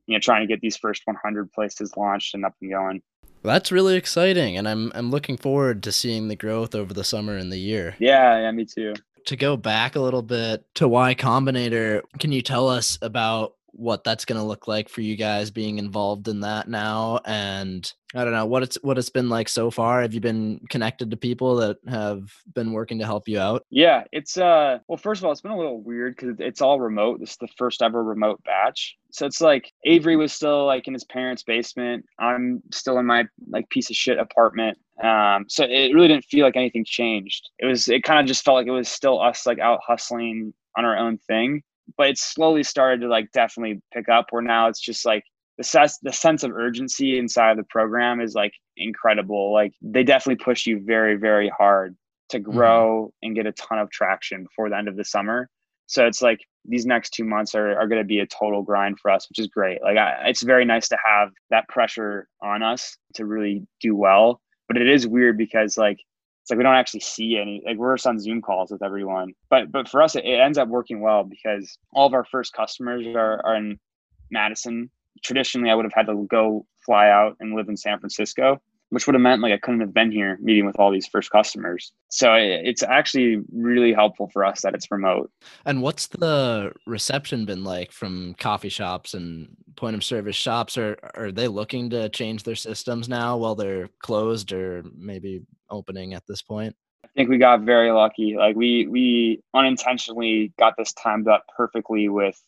you 0.07 0.15
know 0.15 0.21
trying 0.21 0.41
to 0.41 0.53
get 0.53 0.63
these 0.63 0.79
first 0.79 1.03
100 1.05 1.53
places 1.53 1.93
launched 1.97 2.35
and 2.35 2.47
up 2.47 2.55
and 2.63 2.71
going. 2.71 3.03
That's 3.43 3.73
really 3.73 3.97
exciting, 3.97 4.57
and 4.57 4.69
I'm 4.69 4.93
I'm 4.95 5.11
looking 5.11 5.37
forward 5.37 5.83
to 5.85 5.93
seeing 5.93 6.29
the 6.29 6.37
growth 6.37 6.75
over 6.75 6.93
the 6.93 7.05
summer 7.05 7.37
and 7.37 7.51
the 7.51 7.59
year. 7.59 7.97
Yeah, 7.99 8.39
yeah, 8.39 8.51
me 8.51 8.65
too 8.65 8.95
to 9.27 9.37
go 9.37 9.57
back 9.57 9.97
a 9.97 10.01
little 10.01 10.23
bit 10.23 10.65
to 10.75 10.89
Y 10.89 11.15
Combinator, 11.15 12.03
can 12.19 12.33
you 12.33 12.43
tell 12.43 12.69
us 12.69 12.99
about 13.03 13.55
what 13.73 14.05
that's 14.05 14.25
going 14.25 14.41
to 14.41 14.47
look 14.47 14.69
like 14.69 14.89
for 14.89 15.01
you 15.01 15.17
guys 15.17 15.51
being 15.51 15.79
involved 15.79 16.29
in 16.29 16.41
that 16.41 16.69
now 16.69 17.21
and 17.25 17.93
i 18.15 18.25
don't 18.25 18.33
know 18.33 18.47
what 18.47 18.63
it's 18.63 18.77
what 18.83 18.99
it's 18.99 19.11
been 19.11 19.29
like 19.29 19.49
so 19.49 19.71
far. 19.71 20.03
Have 20.03 20.15
you 20.15 20.21
been 20.21 20.61
connected 20.69 21.11
to 21.11 21.17
people 21.17 21.57
that 21.57 21.79
have 21.89 22.33
been 22.55 22.73
working 22.73 22.99
to 22.99 23.07
help 23.07 23.29
you 23.29 23.39
out? 23.39 23.65
Yeah 23.71 24.05
it's 24.13 24.37
uh 24.37 24.79
well 24.89 24.97
first 24.97 25.21
of 25.21 25.27
all 25.27 25.33
it's 25.33 25.41
been 25.41 25.53
a 25.53 25.57
little 25.57 25.81
weird 25.83 26.17
because 26.17 26.37
it's 26.39 26.61
all 26.61 26.81
remote. 26.81 27.21
This 27.21 27.33
is 27.33 27.37
the 27.37 27.49
first 27.57 27.83
ever 27.83 28.03
remote 28.03 28.43
batch. 28.45 28.97
So 29.13 29.27
it's 29.27 29.41
like 29.41 29.71
avery 29.85 30.17
was 30.17 30.33
still 30.33 30.67
like 30.67 30.87
in 30.87 30.95
his 30.95 31.05
parents 31.05 31.43
basement. 31.43 32.05
I'm 32.19 32.63
still 32.73 32.99
in 32.99 33.07
my 33.07 33.27
like 33.49 33.69
piece 33.71 33.91
of 33.91 33.97
shit 33.97 34.19
apartment. 34.19 34.79
Um 35.03 35.47
so 35.49 35.65
it 35.65 35.95
really 35.95 36.09
didn't 36.09 36.25
feel 36.25 36.45
like 36.45 36.57
anything 36.57 36.85
changed. 36.85 37.49
It 37.59 37.67
was 37.67 37.89
it 37.89 38.03
kind 38.03 38.21
of 38.21 38.27
just 38.27 38.45
felt 38.45 38.57
like 38.57 38.67
it 38.67 38.73
was 38.73 38.89
still 38.89 39.21
us 39.21 39.47
like 39.47 39.59
out 39.59 39.81
hustling 39.87 40.53
on 40.77 40.85
our 40.85 40.97
own 40.97 41.19
thing 41.19 41.63
but 41.97 42.09
it's 42.09 42.23
slowly 42.23 42.63
started 42.63 43.01
to 43.01 43.09
like 43.09 43.31
definitely 43.33 43.81
pick 43.93 44.09
up 44.09 44.27
where 44.31 44.43
now 44.43 44.69
it's 44.69 44.81
just 44.81 45.05
like 45.05 45.25
the 45.59 45.65
sense 45.65 45.99
the 46.03 46.13
sense 46.13 46.43
of 46.43 46.53
urgency 46.53 47.19
inside 47.19 47.51
of 47.51 47.57
the 47.57 47.65
program 47.65 48.21
is 48.21 48.35
like 48.35 48.53
incredible 48.77 49.53
like 49.53 49.73
they 49.83 50.03
definitely 50.03 50.43
push 50.43 50.67
you 50.67 50.81
very 50.85 51.17
very 51.17 51.51
hard 51.57 51.97
to 52.31 52.39
mm-hmm. 52.39 52.51
grow 52.51 53.05
mm-hmm. 53.05 53.27
and 53.27 53.37
get 53.37 53.47
a 53.47 53.53
ton 53.53 53.79
of 53.79 53.91
traction 53.91 54.45
before 54.45 54.71
the 54.71 54.77
end 54.77 54.89
of 54.89 54.97
the 54.97 55.05
summer 55.05 55.49
so 55.87 56.07
it's 56.07 56.23
like 56.23 56.39
these 56.65 56.87
next 56.87 57.11
two 57.11 57.25
months 57.25 57.55
are, 57.55 57.77
are 57.79 57.89
going 57.89 58.01
to 58.01 58.07
be 58.07 58.21
a 58.21 58.27
total 58.27 58.63
grind 58.63 58.99
for 59.01 59.11
us 59.11 59.29
which 59.29 59.39
is 59.39 59.49
great 59.49 59.83
like 59.83 59.97
I, 59.97 60.29
it's 60.29 60.43
very 60.43 60.65
nice 60.65 60.89
to 60.89 60.99
have 61.05 61.29
that 61.51 61.69
pressure 61.69 62.27
on 62.43 62.63
us 62.63 62.97
to 63.15 63.27
really 63.27 63.63
do 63.81 63.95
well 63.95 64.41
but 64.67 64.77
it 64.77 64.89
is 64.89 65.07
weird 65.07 65.37
because 65.37 65.77
like 65.77 65.99
it's 66.51 66.57
like 66.57 66.59
we 66.59 66.65
don't 66.65 66.75
actually 66.75 67.01
see 67.01 67.39
any 67.39 67.63
like 67.65 67.77
we're 67.77 67.95
just 67.97 68.07
on 68.09 68.19
zoom 68.19 68.43
calls 68.43 68.73
with 68.73 68.83
everyone. 68.83 69.35
But 69.51 69.71
but 69.71 69.89
for 69.89 70.03
us 70.03 70.17
it, 70.17 70.25
it 70.25 70.41
ends 70.41 70.59
up 70.59 70.69
working 70.69 71.01
well 71.01 71.23
because 71.23 71.79
all 71.93 72.07
of 72.07 72.15
our 72.15 72.25
first 72.25 72.53
customers 72.53 73.07
are, 73.07 73.41
are 73.45 73.55
in 73.55 73.79
madison. 74.33 74.91
Traditionally 75.23 75.71
i 75.71 75.75
would 75.75 75.85
have 75.85 75.93
had 75.93 76.07
to 76.07 76.27
go 76.31 76.67
fly 76.85 77.09
out 77.09 77.37
and 77.41 77.55
live 77.55 77.69
in 77.69 77.77
san 77.77 77.99
francisco 77.99 78.61
which 78.89 79.07
would 79.07 79.15
have 79.15 79.21
meant 79.23 79.43
like 79.43 79.53
i 79.53 79.59
couldn't 79.59 79.81
have 79.81 79.95
been 79.95 80.11
here 80.11 80.39
meeting 80.41 80.67
with 80.67 80.77
all 80.79 80.91
these 80.91 81.07
first 81.07 81.31
customers. 81.31 81.93
So 82.09 82.35
it, 82.35 82.63
it's 82.65 82.83
actually 82.83 83.43
really 83.53 83.93
helpful 83.93 84.31
for 84.33 84.45
us 84.45 84.63
that 84.63 84.75
it's 84.75 84.91
remote. 84.91 85.31
And 85.65 85.83
what's 85.83 86.09
the 86.09 86.73
reception 86.87 87.45
been 87.45 87.63
like 87.65 87.93
from 87.93 88.35
coffee 88.39 88.69
shops 88.69 89.15
and 89.15 89.49
point 89.77 89.95
of 89.95 90.03
service 90.03 90.37
shops? 90.37 90.77
Are 90.77 90.97
are 91.15 91.31
they 91.31 91.49
looking 91.49 91.91
to 91.91 92.09
change 92.09 92.43
their 92.43 92.57
systems 92.57 93.09
now 93.09 93.37
while 93.37 93.55
they're 93.55 93.89
closed 94.01 94.53
or 94.53 94.83
maybe 94.97 95.43
opening 95.71 96.15
at 96.15 96.27
this 96.27 96.43
point? 96.43 96.75
I 97.05 97.09
think 97.17 97.31
we 97.31 97.39
got 97.39 97.63
very 97.63 97.91
lucky. 97.91 98.37
Like 98.37 98.57
we 98.57 98.87
we 98.87 99.43
unintentionally 99.55 100.53
got 100.59 100.75
this 100.77 100.93
timed 100.93 101.29
up 101.29 101.45
perfectly 101.57 102.09
with 102.09 102.41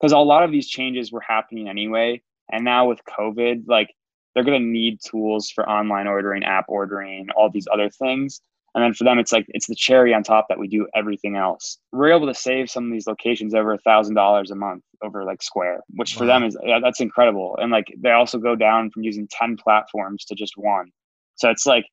because 0.00 0.12
a 0.12 0.18
lot 0.18 0.42
of 0.42 0.52
these 0.52 0.68
changes 0.68 1.10
were 1.10 1.20
happening 1.20 1.68
anyway. 1.68 2.22
And 2.52 2.64
now 2.64 2.88
with 2.88 3.00
COVID, 3.18 3.64
like 3.66 3.94
they're 4.34 4.44
gonna 4.44 4.60
need 4.60 5.00
tools 5.04 5.50
for 5.50 5.68
online 5.68 6.06
ordering, 6.06 6.44
app 6.44 6.66
ordering, 6.68 7.28
all 7.36 7.50
these 7.50 7.66
other 7.72 7.90
things. 7.90 8.40
And 8.74 8.82
then 8.82 8.92
for 8.92 9.04
them, 9.04 9.20
it's 9.20 9.32
like 9.32 9.46
it's 9.48 9.68
the 9.68 9.76
cherry 9.76 10.12
on 10.12 10.24
top 10.24 10.46
that 10.48 10.58
we 10.58 10.66
do 10.66 10.88
everything 10.96 11.36
else. 11.36 11.78
We're 11.92 12.12
able 12.12 12.26
to 12.26 12.34
save 12.34 12.68
some 12.68 12.86
of 12.86 12.92
these 12.92 13.06
locations 13.06 13.54
over 13.54 13.72
a 13.72 13.78
thousand 13.78 14.16
dollars 14.16 14.50
a 14.50 14.56
month 14.56 14.82
over 15.02 15.24
like 15.24 15.42
Square, 15.42 15.82
which 15.90 16.16
wow. 16.16 16.18
for 16.20 16.26
them 16.26 16.42
is 16.42 16.56
that's 16.82 17.00
incredible. 17.00 17.56
And 17.60 17.70
like 17.70 17.86
they 17.96 18.10
also 18.10 18.38
go 18.38 18.56
down 18.56 18.90
from 18.90 19.04
using 19.04 19.28
ten 19.30 19.56
platforms 19.56 20.24
to 20.26 20.34
just 20.34 20.54
one. 20.56 20.90
So 21.36 21.50
it's 21.50 21.66
like 21.66 21.86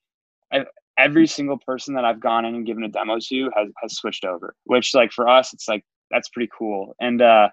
every 0.97 1.27
single 1.27 1.57
person 1.57 1.95
that 1.95 2.05
I've 2.05 2.19
gone 2.19 2.45
in 2.45 2.55
and 2.55 2.65
given 2.65 2.83
a 2.83 2.89
demo 2.89 3.17
to 3.19 3.51
has 3.55 3.69
has 3.81 3.95
switched 3.95 4.25
over. 4.25 4.55
Which 4.65 4.93
like 4.93 5.11
for 5.11 5.27
us, 5.27 5.53
it's 5.53 5.67
like 5.67 5.83
that's 6.09 6.29
pretty 6.29 6.49
cool. 6.57 6.95
And 6.99 7.21
uh, 7.21 7.49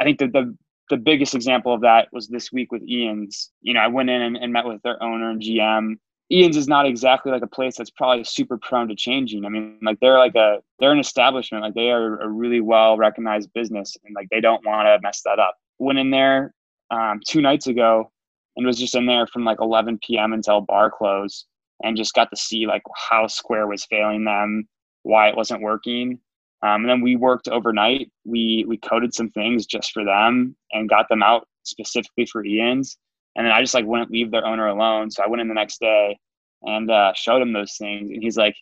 I 0.00 0.04
think 0.04 0.18
that 0.18 0.32
the 0.32 0.56
the 0.90 0.96
biggest 0.96 1.34
example 1.34 1.74
of 1.74 1.82
that 1.82 2.08
was 2.12 2.28
this 2.28 2.50
week 2.52 2.72
with 2.72 2.82
Ian's. 2.82 3.50
You 3.60 3.74
know, 3.74 3.80
I 3.80 3.88
went 3.88 4.10
in 4.10 4.22
and, 4.22 4.36
and 4.36 4.52
met 4.52 4.66
with 4.66 4.82
their 4.82 5.02
owner 5.02 5.30
and 5.30 5.40
GM. 5.40 5.96
Ian's 6.30 6.56
is 6.56 6.68
not 6.68 6.86
exactly 6.86 7.32
like 7.32 7.42
a 7.42 7.46
place 7.46 7.76
that's 7.76 7.90
probably 7.90 8.22
super 8.24 8.58
prone 8.58 8.88
to 8.88 8.94
changing. 8.94 9.46
I 9.46 9.48
mean, 9.48 9.78
like 9.82 9.98
they're 10.00 10.18
like 10.18 10.34
a 10.34 10.58
they're 10.78 10.92
an 10.92 10.98
establishment, 10.98 11.62
like 11.62 11.74
they 11.74 11.90
are 11.90 12.20
a 12.20 12.28
really 12.28 12.60
well 12.60 12.96
recognized 12.96 13.52
business, 13.54 13.96
and 14.04 14.14
like 14.14 14.28
they 14.30 14.40
don't 14.40 14.64
want 14.66 14.86
to 14.86 14.98
mess 15.02 15.22
that 15.24 15.38
up. 15.38 15.56
Went 15.78 15.98
in 15.98 16.10
there 16.10 16.54
um, 16.90 17.20
two 17.26 17.40
nights 17.40 17.66
ago 17.66 18.10
and 18.56 18.66
was 18.66 18.78
just 18.78 18.94
in 18.94 19.06
there 19.06 19.26
from 19.26 19.44
like 19.44 19.58
11 19.60 20.00
p.m. 20.04 20.32
until 20.32 20.60
bar 20.60 20.90
close, 20.90 21.46
and 21.82 21.96
just 21.96 22.14
got 22.14 22.30
to 22.30 22.36
see 22.36 22.66
like 22.66 22.82
how 23.10 23.26
Square 23.26 23.68
was 23.68 23.84
failing 23.84 24.24
them, 24.24 24.68
why 25.02 25.28
it 25.28 25.36
wasn't 25.36 25.62
working, 25.62 26.20
um, 26.62 26.82
and 26.82 26.88
then 26.88 27.00
we 27.00 27.16
worked 27.16 27.48
overnight. 27.48 28.10
We 28.24 28.64
we 28.66 28.78
coded 28.78 29.14
some 29.14 29.30
things 29.30 29.66
just 29.66 29.92
for 29.92 30.04
them 30.04 30.56
and 30.72 30.88
got 30.88 31.08
them 31.08 31.22
out 31.22 31.46
specifically 31.62 32.26
for 32.26 32.44
Ian's. 32.44 32.98
And 33.36 33.46
then 33.46 33.52
I 33.52 33.60
just 33.60 33.74
like 33.74 33.84
wouldn't 33.84 34.10
leave 34.10 34.30
their 34.30 34.44
owner 34.44 34.66
alone. 34.66 35.10
So 35.10 35.22
I 35.22 35.28
went 35.28 35.40
in 35.40 35.48
the 35.48 35.54
next 35.54 35.78
day 35.80 36.18
and 36.62 36.90
uh, 36.90 37.12
showed 37.14 37.40
him 37.42 37.52
those 37.52 37.76
things. 37.78 38.10
And 38.10 38.22
he's 38.22 38.36
like, 38.36 38.56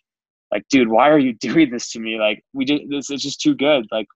like, 0.51 0.63
dude, 0.69 0.89
why 0.89 1.09
are 1.09 1.17
you 1.17 1.33
doing 1.41 1.71
this 1.71 1.91
to 1.91 1.99
me? 1.99 2.19
Like, 2.19 2.43
we 2.53 2.65
just 2.65 2.83
this 2.89 3.09
is 3.09 3.23
just 3.23 3.41
too 3.41 3.55
good. 3.55 3.85
Like, 3.91 4.07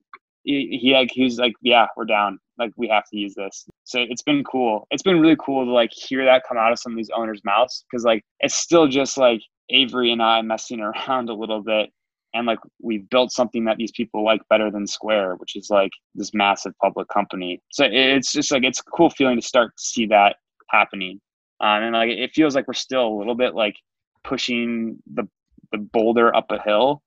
he, 0.43 0.77
he 0.79 0.93
like 0.93 1.09
he 1.11 1.23
was 1.23 1.39
like, 1.39 1.53
yeah, 1.61 1.87
we're 1.97 2.05
down. 2.05 2.39
Like, 2.61 2.73
we 2.77 2.87
have 2.87 3.03
to 3.09 3.17
use 3.17 3.33
this. 3.35 3.65
So 3.83 3.99
it's 3.99 4.21
been 4.21 4.43
cool. 4.43 4.87
It's 4.91 5.03
been 5.03 5.19
really 5.19 5.37
cool 5.39 5.65
to 5.65 5.71
like 5.71 5.91
hear 5.91 6.23
that 6.25 6.43
come 6.47 6.57
out 6.57 6.71
of 6.71 6.79
some 6.79 6.93
of 6.93 6.97
these 6.97 7.09
owners' 7.15 7.41
mouths 7.43 7.83
because 7.89 8.05
like 8.05 8.23
it's 8.39 8.55
still 8.55 8.87
just 8.87 9.17
like 9.17 9.41
Avery 9.69 10.11
and 10.11 10.21
I 10.21 10.41
messing 10.41 10.79
around 11.07 11.29
a 11.29 11.33
little 11.33 11.61
bit 11.61 11.89
and 12.33 12.47
like 12.47 12.59
we've 12.81 13.09
built 13.09 13.31
something 13.31 13.65
that 13.65 13.77
these 13.77 13.91
people 13.91 14.23
like 14.23 14.41
better 14.49 14.71
than 14.71 14.87
Square 14.87 15.35
which 15.35 15.55
is 15.55 15.69
like 15.69 15.91
this 16.15 16.33
massive 16.33 16.73
public 16.81 17.07
company 17.09 17.61
so 17.71 17.85
it's 17.89 18.31
just 18.31 18.51
like 18.51 18.63
it's 18.63 18.79
a 18.79 18.83
cool 18.83 19.09
feeling 19.09 19.39
to 19.39 19.45
start 19.45 19.71
to 19.77 19.83
see 19.83 20.05
that 20.07 20.37
happening 20.69 21.19
um, 21.59 21.83
and 21.83 21.93
like 21.93 22.09
it 22.09 22.31
feels 22.33 22.55
like 22.55 22.67
we're 22.67 22.73
still 22.73 23.07
a 23.07 23.17
little 23.17 23.35
bit 23.35 23.53
like 23.55 23.75
pushing 24.23 24.97
the 25.13 25.27
the 25.71 25.77
boulder 25.77 26.35
up 26.35 26.45
a 26.51 26.61
hill 26.61 27.01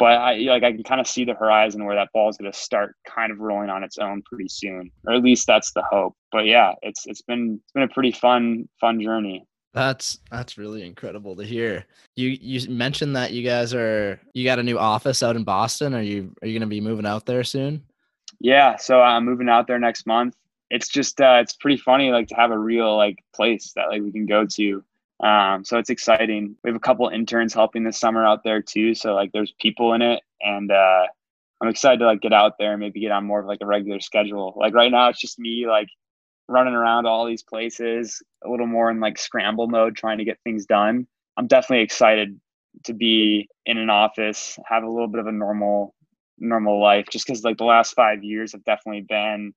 but 0.00 0.12
I 0.12 0.36
like 0.38 0.64
I 0.64 0.72
can 0.72 0.82
kind 0.82 1.00
of 1.00 1.06
see 1.06 1.26
the 1.26 1.34
horizon 1.34 1.84
where 1.84 1.94
that 1.94 2.08
ball 2.14 2.30
is 2.30 2.38
going 2.38 2.50
to 2.50 2.58
start 2.58 2.96
kind 3.06 3.30
of 3.30 3.38
rolling 3.38 3.68
on 3.68 3.84
its 3.84 3.98
own 3.98 4.22
pretty 4.22 4.48
soon, 4.48 4.90
or 5.06 5.12
at 5.12 5.22
least 5.22 5.46
that's 5.46 5.72
the 5.72 5.82
hope. 5.82 6.16
But 6.32 6.46
yeah, 6.46 6.72
it's 6.80 7.06
it's 7.06 7.20
been 7.20 7.60
it's 7.62 7.72
been 7.72 7.82
a 7.82 7.88
pretty 7.88 8.10
fun 8.10 8.66
fun 8.80 9.00
journey. 9.00 9.44
That's 9.74 10.18
that's 10.30 10.56
really 10.56 10.86
incredible 10.86 11.36
to 11.36 11.44
hear. 11.44 11.84
You 12.16 12.28
you 12.28 12.70
mentioned 12.70 13.14
that 13.14 13.32
you 13.32 13.44
guys 13.44 13.74
are 13.74 14.18
you 14.32 14.42
got 14.42 14.58
a 14.58 14.62
new 14.62 14.78
office 14.78 15.22
out 15.22 15.36
in 15.36 15.44
Boston. 15.44 15.94
Are 15.94 16.02
you 16.02 16.34
are 16.42 16.48
you 16.48 16.54
going 16.54 16.68
to 16.68 16.74
be 16.74 16.80
moving 16.80 17.06
out 17.06 17.26
there 17.26 17.44
soon? 17.44 17.84
Yeah, 18.40 18.76
so 18.76 19.02
I'm 19.02 19.26
moving 19.26 19.50
out 19.50 19.66
there 19.66 19.78
next 19.78 20.06
month. 20.06 20.34
It's 20.70 20.88
just 20.88 21.20
uh, 21.20 21.40
it's 21.42 21.52
pretty 21.52 21.76
funny 21.76 22.10
like 22.10 22.28
to 22.28 22.36
have 22.36 22.52
a 22.52 22.58
real 22.58 22.96
like 22.96 23.18
place 23.34 23.72
that 23.76 23.90
like 23.90 24.00
we 24.00 24.12
can 24.12 24.24
go 24.24 24.46
to. 24.46 24.82
Um, 25.22 25.64
so 25.64 25.78
it's 25.78 25.90
exciting. 25.90 26.56
We 26.64 26.70
have 26.70 26.76
a 26.76 26.80
couple 26.80 27.08
interns 27.08 27.52
helping 27.52 27.84
this 27.84 27.98
summer 27.98 28.24
out 28.24 28.42
there 28.42 28.62
too. 28.62 28.94
So 28.94 29.14
like 29.14 29.32
there's 29.32 29.52
people 29.60 29.92
in 29.92 30.02
it, 30.02 30.20
and 30.40 30.70
uh, 30.70 31.06
I'm 31.60 31.68
excited 31.68 31.98
to 31.98 32.06
like 32.06 32.20
get 32.22 32.32
out 32.32 32.54
there 32.58 32.72
and 32.72 32.80
maybe 32.80 33.00
get 33.00 33.10
on 33.12 33.26
more 33.26 33.40
of 33.40 33.46
like 33.46 33.60
a 33.60 33.66
regular 33.66 34.00
schedule. 34.00 34.54
Like 34.56 34.74
right 34.74 34.90
now, 34.90 35.08
it's 35.08 35.20
just 35.20 35.38
me 35.38 35.66
like 35.66 35.88
running 36.48 36.74
around 36.74 37.06
all 37.06 37.26
these 37.26 37.42
places, 37.42 38.22
a 38.44 38.48
little 38.50 38.66
more 38.66 38.90
in 38.90 39.00
like 39.00 39.18
scramble 39.18 39.68
mode, 39.68 39.94
trying 39.96 40.18
to 40.18 40.24
get 40.24 40.38
things 40.42 40.66
done. 40.66 41.06
I'm 41.36 41.46
definitely 41.46 41.84
excited 41.84 42.40
to 42.84 42.94
be 42.94 43.48
in 43.66 43.78
an 43.78 43.90
office, 43.90 44.58
have 44.66 44.84
a 44.84 44.90
little 44.90 45.08
bit 45.08 45.20
of 45.20 45.26
a 45.26 45.32
normal 45.32 45.94
normal 46.38 46.80
life, 46.80 47.06
just 47.10 47.26
because 47.26 47.44
like 47.44 47.58
the 47.58 47.64
last 47.64 47.92
five 47.92 48.24
years 48.24 48.52
have 48.52 48.64
definitely 48.64 49.04
been 49.06 49.52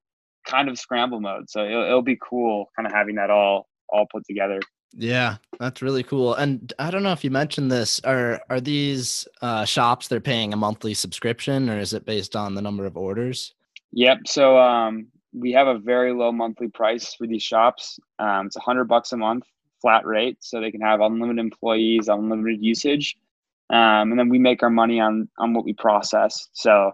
kind 0.45 0.67
of 0.67 0.77
scramble 0.77 1.21
mode. 1.21 1.49
So 1.49 1.63
it'll, 1.63 1.83
it'll 1.83 2.01
be 2.01 2.19
cool, 2.21 2.69
kind 2.75 2.85
of 2.85 2.91
having 2.91 3.15
that 3.15 3.29
all 3.29 3.67
all 3.89 4.05
put 4.11 4.25
together. 4.25 4.59
Yeah, 4.95 5.37
that's 5.59 5.81
really 5.81 6.03
cool. 6.03 6.35
And 6.35 6.71
I 6.77 6.91
don't 6.91 7.03
know 7.03 7.11
if 7.11 7.23
you 7.23 7.31
mentioned 7.31 7.71
this. 7.71 7.99
Are 8.03 8.41
are 8.49 8.61
these 8.61 9.27
uh, 9.41 9.65
shops 9.65 10.07
they're 10.07 10.21
paying 10.21 10.53
a 10.53 10.57
monthly 10.57 10.93
subscription, 10.93 11.69
or 11.69 11.79
is 11.79 11.93
it 11.93 12.05
based 12.05 12.35
on 12.35 12.53
the 12.53 12.61
number 12.61 12.85
of 12.85 12.95
orders? 12.95 13.53
Yep. 13.93 14.19
So 14.27 14.57
um, 14.57 15.07
we 15.33 15.51
have 15.53 15.67
a 15.67 15.79
very 15.79 16.13
low 16.13 16.31
monthly 16.31 16.67
price 16.67 17.13
for 17.13 17.27
these 17.27 17.43
shops. 17.43 17.99
Um, 18.19 18.47
it's 18.47 18.55
a 18.55 18.61
hundred 18.61 18.85
bucks 18.85 19.11
a 19.11 19.17
month 19.17 19.45
flat 19.81 20.05
rate, 20.05 20.37
so 20.39 20.61
they 20.61 20.71
can 20.71 20.81
have 20.81 21.01
unlimited 21.01 21.39
employees, 21.39 22.07
unlimited 22.07 22.63
usage, 22.63 23.17
um, 23.69 24.11
and 24.11 24.19
then 24.19 24.29
we 24.29 24.39
make 24.39 24.63
our 24.63 24.69
money 24.69 24.99
on 24.99 25.27
on 25.39 25.53
what 25.53 25.65
we 25.65 25.73
process. 25.73 26.49
So 26.53 26.91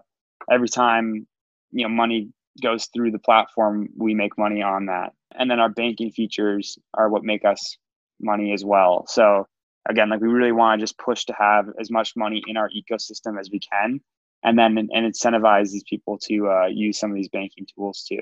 every 0.50 0.68
time 0.68 1.26
you 1.70 1.82
know 1.82 1.90
money 1.90 2.30
goes 2.62 2.86
through 2.86 3.10
the 3.10 3.18
platform, 3.18 3.90
we 3.96 4.14
make 4.14 4.38
money 4.38 4.62
on 4.62 4.86
that, 4.86 5.12
and 5.34 5.50
then 5.50 5.60
our 5.60 5.68
banking 5.68 6.10
features 6.10 6.78
are 6.94 7.10
what 7.10 7.24
make 7.24 7.44
us 7.44 7.76
money 8.20 8.52
as 8.52 8.64
well. 8.64 9.04
So 9.08 9.46
again, 9.88 10.10
like 10.10 10.20
we 10.20 10.28
really 10.28 10.52
want 10.52 10.80
to 10.80 10.82
just 10.82 10.98
push 10.98 11.24
to 11.26 11.34
have 11.38 11.66
as 11.80 11.90
much 11.90 12.12
money 12.16 12.42
in 12.46 12.56
our 12.56 12.70
ecosystem 12.70 13.38
as 13.38 13.50
we 13.50 13.60
can 13.60 14.00
and 14.42 14.58
then 14.58 14.76
and 14.78 14.90
incentivize 14.90 15.70
these 15.70 15.84
people 15.84 16.18
to 16.18 16.48
uh, 16.48 16.66
use 16.66 16.98
some 16.98 17.10
of 17.10 17.16
these 17.16 17.28
banking 17.28 17.66
tools 17.74 18.04
too. 18.08 18.20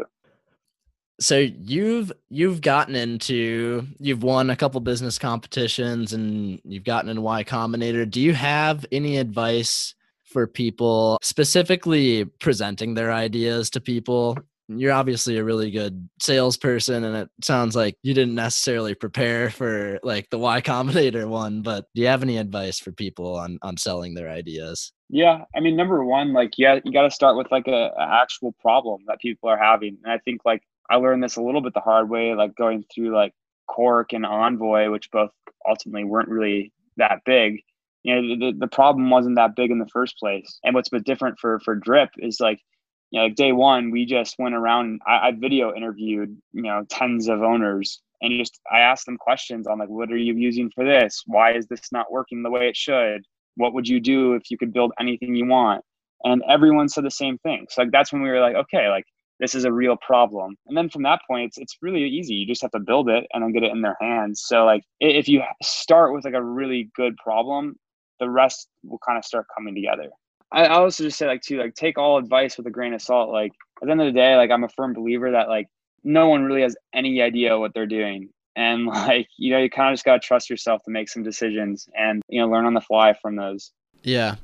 So 1.20 1.38
you've 1.38 2.12
you've 2.28 2.60
gotten 2.60 2.94
into 2.94 3.86
you've 3.98 4.22
won 4.22 4.50
a 4.50 4.56
couple 4.56 4.80
business 4.80 5.18
competitions 5.18 6.12
and 6.12 6.60
you've 6.64 6.84
gotten 6.84 7.10
into 7.10 7.22
Y 7.22 7.42
Combinator. 7.44 8.08
Do 8.08 8.20
you 8.20 8.34
have 8.34 8.86
any 8.92 9.16
advice 9.16 9.94
for 10.24 10.46
people 10.46 11.18
specifically 11.22 12.24
presenting 12.24 12.94
their 12.94 13.10
ideas 13.10 13.70
to 13.70 13.80
people 13.80 14.38
you're 14.68 14.92
obviously 14.92 15.38
a 15.38 15.44
really 15.44 15.70
good 15.70 16.08
salesperson 16.20 17.04
and 17.04 17.16
it 17.16 17.28
sounds 17.42 17.74
like 17.74 17.96
you 18.02 18.12
didn't 18.12 18.34
necessarily 18.34 18.94
prepare 18.94 19.50
for 19.50 19.98
like 20.02 20.28
the 20.30 20.38
y 20.38 20.60
combinator 20.62 21.26
one 21.28 21.62
but 21.62 21.86
do 21.94 22.02
you 22.02 22.08
have 22.08 22.22
any 22.22 22.36
advice 22.36 22.78
for 22.78 22.92
people 22.92 23.36
on 23.36 23.58
on 23.62 23.76
selling 23.76 24.14
their 24.14 24.30
ideas? 24.30 24.92
Yeah 25.08 25.44
i 25.56 25.60
mean 25.60 25.76
number 25.76 26.04
one 26.04 26.32
like 26.32 26.52
yeah 26.58 26.80
you 26.84 26.92
got 26.92 27.02
to 27.02 27.10
start 27.10 27.36
with 27.36 27.50
like 27.50 27.66
a, 27.66 27.92
a, 27.98 28.20
actual 28.20 28.52
problem 28.60 29.02
that 29.06 29.20
people 29.20 29.48
are 29.48 29.58
having 29.58 29.96
and 30.04 30.12
i 30.12 30.18
think 30.18 30.42
like 30.44 30.62
i 30.90 30.96
learned 30.96 31.22
this 31.22 31.36
a 31.36 31.42
little 31.42 31.62
bit 31.62 31.74
the 31.74 31.80
hard 31.80 32.10
way 32.10 32.34
like 32.34 32.54
going 32.56 32.84
through 32.94 33.14
like 33.14 33.32
Cork 33.68 34.12
and 34.12 34.26
envoy 34.26 34.90
which 34.90 35.10
both 35.10 35.30
ultimately 35.68 36.04
weren't 36.04 36.28
really 36.28 36.72
that 36.96 37.20
big. 37.24 37.60
You 38.02 38.14
know 38.14 38.50
the, 38.50 38.58
the 38.58 38.68
problem 38.68 39.10
wasn't 39.10 39.36
that 39.36 39.56
big 39.56 39.70
in 39.70 39.78
the 39.78 39.88
first 39.88 40.18
place 40.18 40.58
and 40.64 40.74
what's 40.74 40.88
been 40.88 41.02
different 41.02 41.38
for 41.38 41.60
for 41.60 41.74
Drip 41.74 42.10
is 42.18 42.40
like 42.40 42.60
you 43.10 43.20
know, 43.20 43.26
like 43.26 43.36
day 43.36 43.52
one, 43.52 43.90
we 43.90 44.04
just 44.04 44.36
went 44.38 44.54
around. 44.54 45.00
I, 45.06 45.28
I 45.28 45.32
video 45.32 45.74
interviewed, 45.74 46.36
you 46.52 46.62
know, 46.62 46.84
tens 46.90 47.28
of 47.28 47.42
owners, 47.42 48.00
and 48.20 48.38
just 48.38 48.60
I 48.70 48.80
asked 48.80 49.06
them 49.06 49.16
questions 49.16 49.66
on 49.66 49.78
like, 49.78 49.88
what 49.88 50.10
are 50.10 50.16
you 50.16 50.34
using 50.34 50.70
for 50.74 50.84
this? 50.84 51.22
Why 51.26 51.54
is 51.54 51.66
this 51.66 51.92
not 51.92 52.12
working 52.12 52.42
the 52.42 52.50
way 52.50 52.68
it 52.68 52.76
should? 52.76 53.22
What 53.56 53.74
would 53.74 53.88
you 53.88 54.00
do 54.00 54.34
if 54.34 54.50
you 54.50 54.58
could 54.58 54.72
build 54.72 54.92
anything 55.00 55.34
you 55.34 55.46
want? 55.46 55.84
And 56.24 56.42
everyone 56.48 56.88
said 56.88 57.04
the 57.04 57.10
same 57.10 57.38
thing. 57.38 57.66
So 57.70 57.82
like 57.82 57.92
that's 57.92 58.12
when 58.12 58.22
we 58.22 58.28
were 58.28 58.40
like, 58.40 58.56
okay, 58.56 58.88
like 58.88 59.04
this 59.40 59.54
is 59.54 59.64
a 59.64 59.72
real 59.72 59.96
problem. 59.96 60.56
And 60.66 60.76
then 60.76 60.88
from 60.88 61.04
that 61.04 61.20
point, 61.28 61.46
it's 61.48 61.58
it's 61.58 61.76
really 61.80 62.04
easy. 62.04 62.34
You 62.34 62.46
just 62.46 62.62
have 62.62 62.72
to 62.72 62.80
build 62.80 63.08
it 63.08 63.24
and 63.32 63.42
then 63.42 63.52
get 63.52 63.62
it 63.62 63.72
in 63.72 63.82
their 63.82 63.96
hands. 64.00 64.42
So 64.44 64.64
like 64.64 64.82
if 65.00 65.28
you 65.28 65.42
start 65.62 66.12
with 66.12 66.24
like 66.24 66.34
a 66.34 66.42
really 66.42 66.90
good 66.96 67.16
problem, 67.16 67.76
the 68.20 68.28
rest 68.28 68.68
will 68.84 69.00
kind 69.06 69.16
of 69.16 69.24
start 69.24 69.46
coming 69.56 69.74
together. 69.74 70.10
I, 70.52 70.66
also 70.68 71.04
just 71.04 71.18
say 71.18 71.26
like 71.26 71.42
too, 71.42 71.58
like 71.58 71.74
take 71.74 71.98
all 71.98 72.18
advice 72.18 72.56
with 72.56 72.66
a 72.66 72.70
grain 72.70 72.94
of 72.94 73.02
salt. 73.02 73.30
Like 73.30 73.52
at 73.82 73.86
the 73.86 73.90
end 73.92 74.00
of 74.00 74.06
the 74.06 74.18
day, 74.18 74.36
like 74.36 74.50
I'm 74.50 74.64
a 74.64 74.68
firm 74.68 74.92
believer 74.92 75.30
that 75.32 75.48
like 75.48 75.68
no 76.04 76.28
one 76.28 76.44
really 76.44 76.62
has 76.62 76.76
any 76.94 77.20
idea 77.22 77.58
what 77.58 77.74
they're 77.74 77.86
doing. 77.86 78.30
And 78.56 78.86
like, 78.86 79.28
you 79.36 79.52
know, 79.52 79.58
you 79.58 79.70
kind 79.70 79.90
of 79.90 79.94
just 79.94 80.04
gotta 80.04 80.20
trust 80.20 80.48
yourself 80.50 80.82
to 80.84 80.90
make 80.90 81.08
some 81.08 81.22
decisions 81.22 81.88
and, 81.96 82.22
you 82.28 82.40
know, 82.40 82.48
learn 82.48 82.66
on 82.66 82.74
the 82.74 82.80
fly 82.80 83.14
from 83.14 83.36
those. 83.36 83.72
Yeah. 84.02 84.36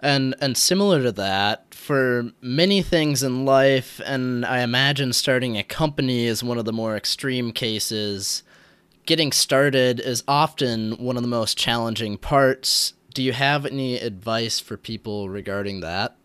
And 0.00 0.34
and 0.40 0.56
similar 0.56 1.02
to 1.02 1.12
that, 1.12 1.72
for 1.72 2.30
many 2.42 2.82
things 2.82 3.22
in 3.22 3.44
life, 3.44 4.00
and 4.04 4.44
I 4.44 4.60
imagine 4.60 5.12
starting 5.12 5.56
a 5.56 5.62
company 5.62 6.26
is 6.26 6.44
one 6.44 6.58
of 6.58 6.64
the 6.64 6.72
more 6.72 6.96
extreme 6.96 7.52
cases. 7.52 8.42
Getting 9.06 9.32
started 9.32 10.00
is 10.00 10.24
often 10.26 10.92
one 10.92 11.16
of 11.16 11.22
the 11.22 11.28
most 11.28 11.56
challenging 11.56 12.18
parts 12.18 12.94
do 13.14 13.22
you 13.22 13.32
have 13.32 13.64
any 13.64 13.96
advice 13.96 14.60
for 14.60 14.76
people 14.76 15.28
regarding 15.28 15.80
that? 15.80 16.16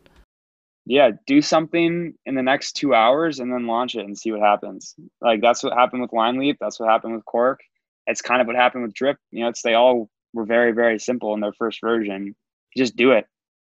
Yeah, 0.85 1.11
do 1.27 1.41
something 1.41 2.15
in 2.25 2.35
the 2.35 2.41
next 2.41 2.73
two 2.73 2.95
hours 2.95 3.39
and 3.39 3.53
then 3.53 3.67
launch 3.67 3.95
it 3.95 4.05
and 4.05 4.17
see 4.17 4.31
what 4.31 4.41
happens. 4.41 4.95
Like 5.21 5.39
that's 5.39 5.63
what 5.63 5.73
happened 5.73 6.01
with 6.01 6.11
LineLeap. 6.11 6.57
That's 6.59 6.79
what 6.79 6.89
happened 6.89 7.13
with 7.13 7.25
Cork. 7.25 7.59
It's 8.07 8.23
kind 8.23 8.41
of 8.41 8.47
what 8.47 8.55
happened 8.55 8.83
with 8.83 8.93
Drip. 8.95 9.17
You 9.29 9.43
know, 9.43 9.49
it's 9.49 9.61
they 9.61 9.75
all 9.75 10.09
were 10.33 10.45
very, 10.45 10.71
very 10.71 10.97
simple 10.97 11.35
in 11.35 11.41
their 11.41 11.53
first 11.53 11.79
version. 11.79 12.35
Just 12.75 12.95
do 12.95 13.11
it. 13.11 13.25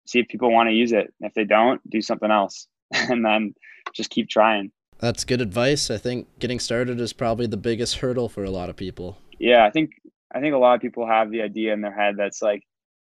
See 0.06 0.20
if 0.20 0.28
people 0.28 0.52
want 0.52 0.68
to 0.68 0.74
use 0.74 0.92
it. 0.92 1.12
If 1.20 1.34
they 1.34 1.44
don't, 1.44 1.80
do 1.90 2.00
something 2.00 2.30
else. 2.30 2.68
and 2.92 3.24
then 3.24 3.52
just 3.94 4.10
keep 4.10 4.28
trying. 4.28 4.70
That's 4.98 5.24
good 5.24 5.40
advice. 5.40 5.90
I 5.90 5.98
think 5.98 6.26
getting 6.38 6.60
started 6.60 7.00
is 7.00 7.12
probably 7.12 7.46
the 7.46 7.56
biggest 7.56 7.96
hurdle 7.96 8.28
for 8.28 8.44
a 8.44 8.50
lot 8.50 8.70
of 8.70 8.76
people. 8.76 9.18
Yeah, 9.38 9.64
I 9.64 9.70
think 9.70 9.90
I 10.34 10.40
think 10.40 10.54
a 10.54 10.58
lot 10.58 10.74
of 10.74 10.80
people 10.80 11.06
have 11.06 11.30
the 11.30 11.42
idea 11.42 11.72
in 11.72 11.80
their 11.80 11.94
head 11.94 12.14
that's 12.16 12.42
like 12.42 12.62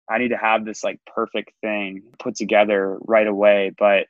I 0.09 0.17
need 0.17 0.29
to 0.29 0.37
have 0.37 0.65
this 0.65 0.83
like 0.83 0.99
perfect 1.05 1.51
thing 1.61 2.03
put 2.19 2.35
together 2.35 2.97
right 3.01 3.27
away. 3.27 3.71
But 3.77 4.07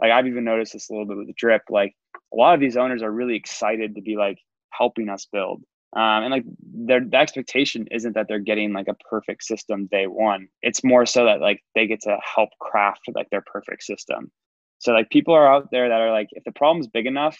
like 0.00 0.12
I've 0.12 0.26
even 0.26 0.44
noticed 0.44 0.72
this 0.72 0.90
a 0.90 0.92
little 0.92 1.06
bit 1.06 1.16
with 1.16 1.26
the 1.26 1.34
Drip. 1.34 1.62
Like 1.70 1.94
a 2.32 2.36
lot 2.36 2.54
of 2.54 2.60
these 2.60 2.76
owners 2.76 3.02
are 3.02 3.10
really 3.10 3.36
excited 3.36 3.94
to 3.94 4.02
be 4.02 4.16
like 4.16 4.38
helping 4.70 5.08
us 5.08 5.26
build. 5.30 5.62
Um, 5.96 6.22
and 6.22 6.30
like 6.30 6.44
their 6.62 7.00
the 7.00 7.16
expectation 7.16 7.88
isn't 7.90 8.14
that 8.14 8.28
they're 8.28 8.38
getting 8.38 8.72
like 8.72 8.86
a 8.86 8.94
perfect 9.10 9.42
system 9.42 9.86
day 9.86 10.06
one. 10.06 10.48
It's 10.62 10.84
more 10.84 11.04
so 11.04 11.24
that 11.24 11.40
like 11.40 11.64
they 11.74 11.86
get 11.86 12.02
to 12.02 12.16
help 12.22 12.50
craft 12.60 13.00
like 13.14 13.28
their 13.30 13.42
perfect 13.42 13.82
system. 13.82 14.30
So 14.78 14.92
like 14.92 15.10
people 15.10 15.34
are 15.34 15.52
out 15.52 15.70
there 15.72 15.88
that 15.88 16.00
are 16.00 16.12
like, 16.12 16.28
if 16.32 16.44
the 16.44 16.52
problem's 16.52 16.86
big 16.86 17.06
enough, 17.06 17.36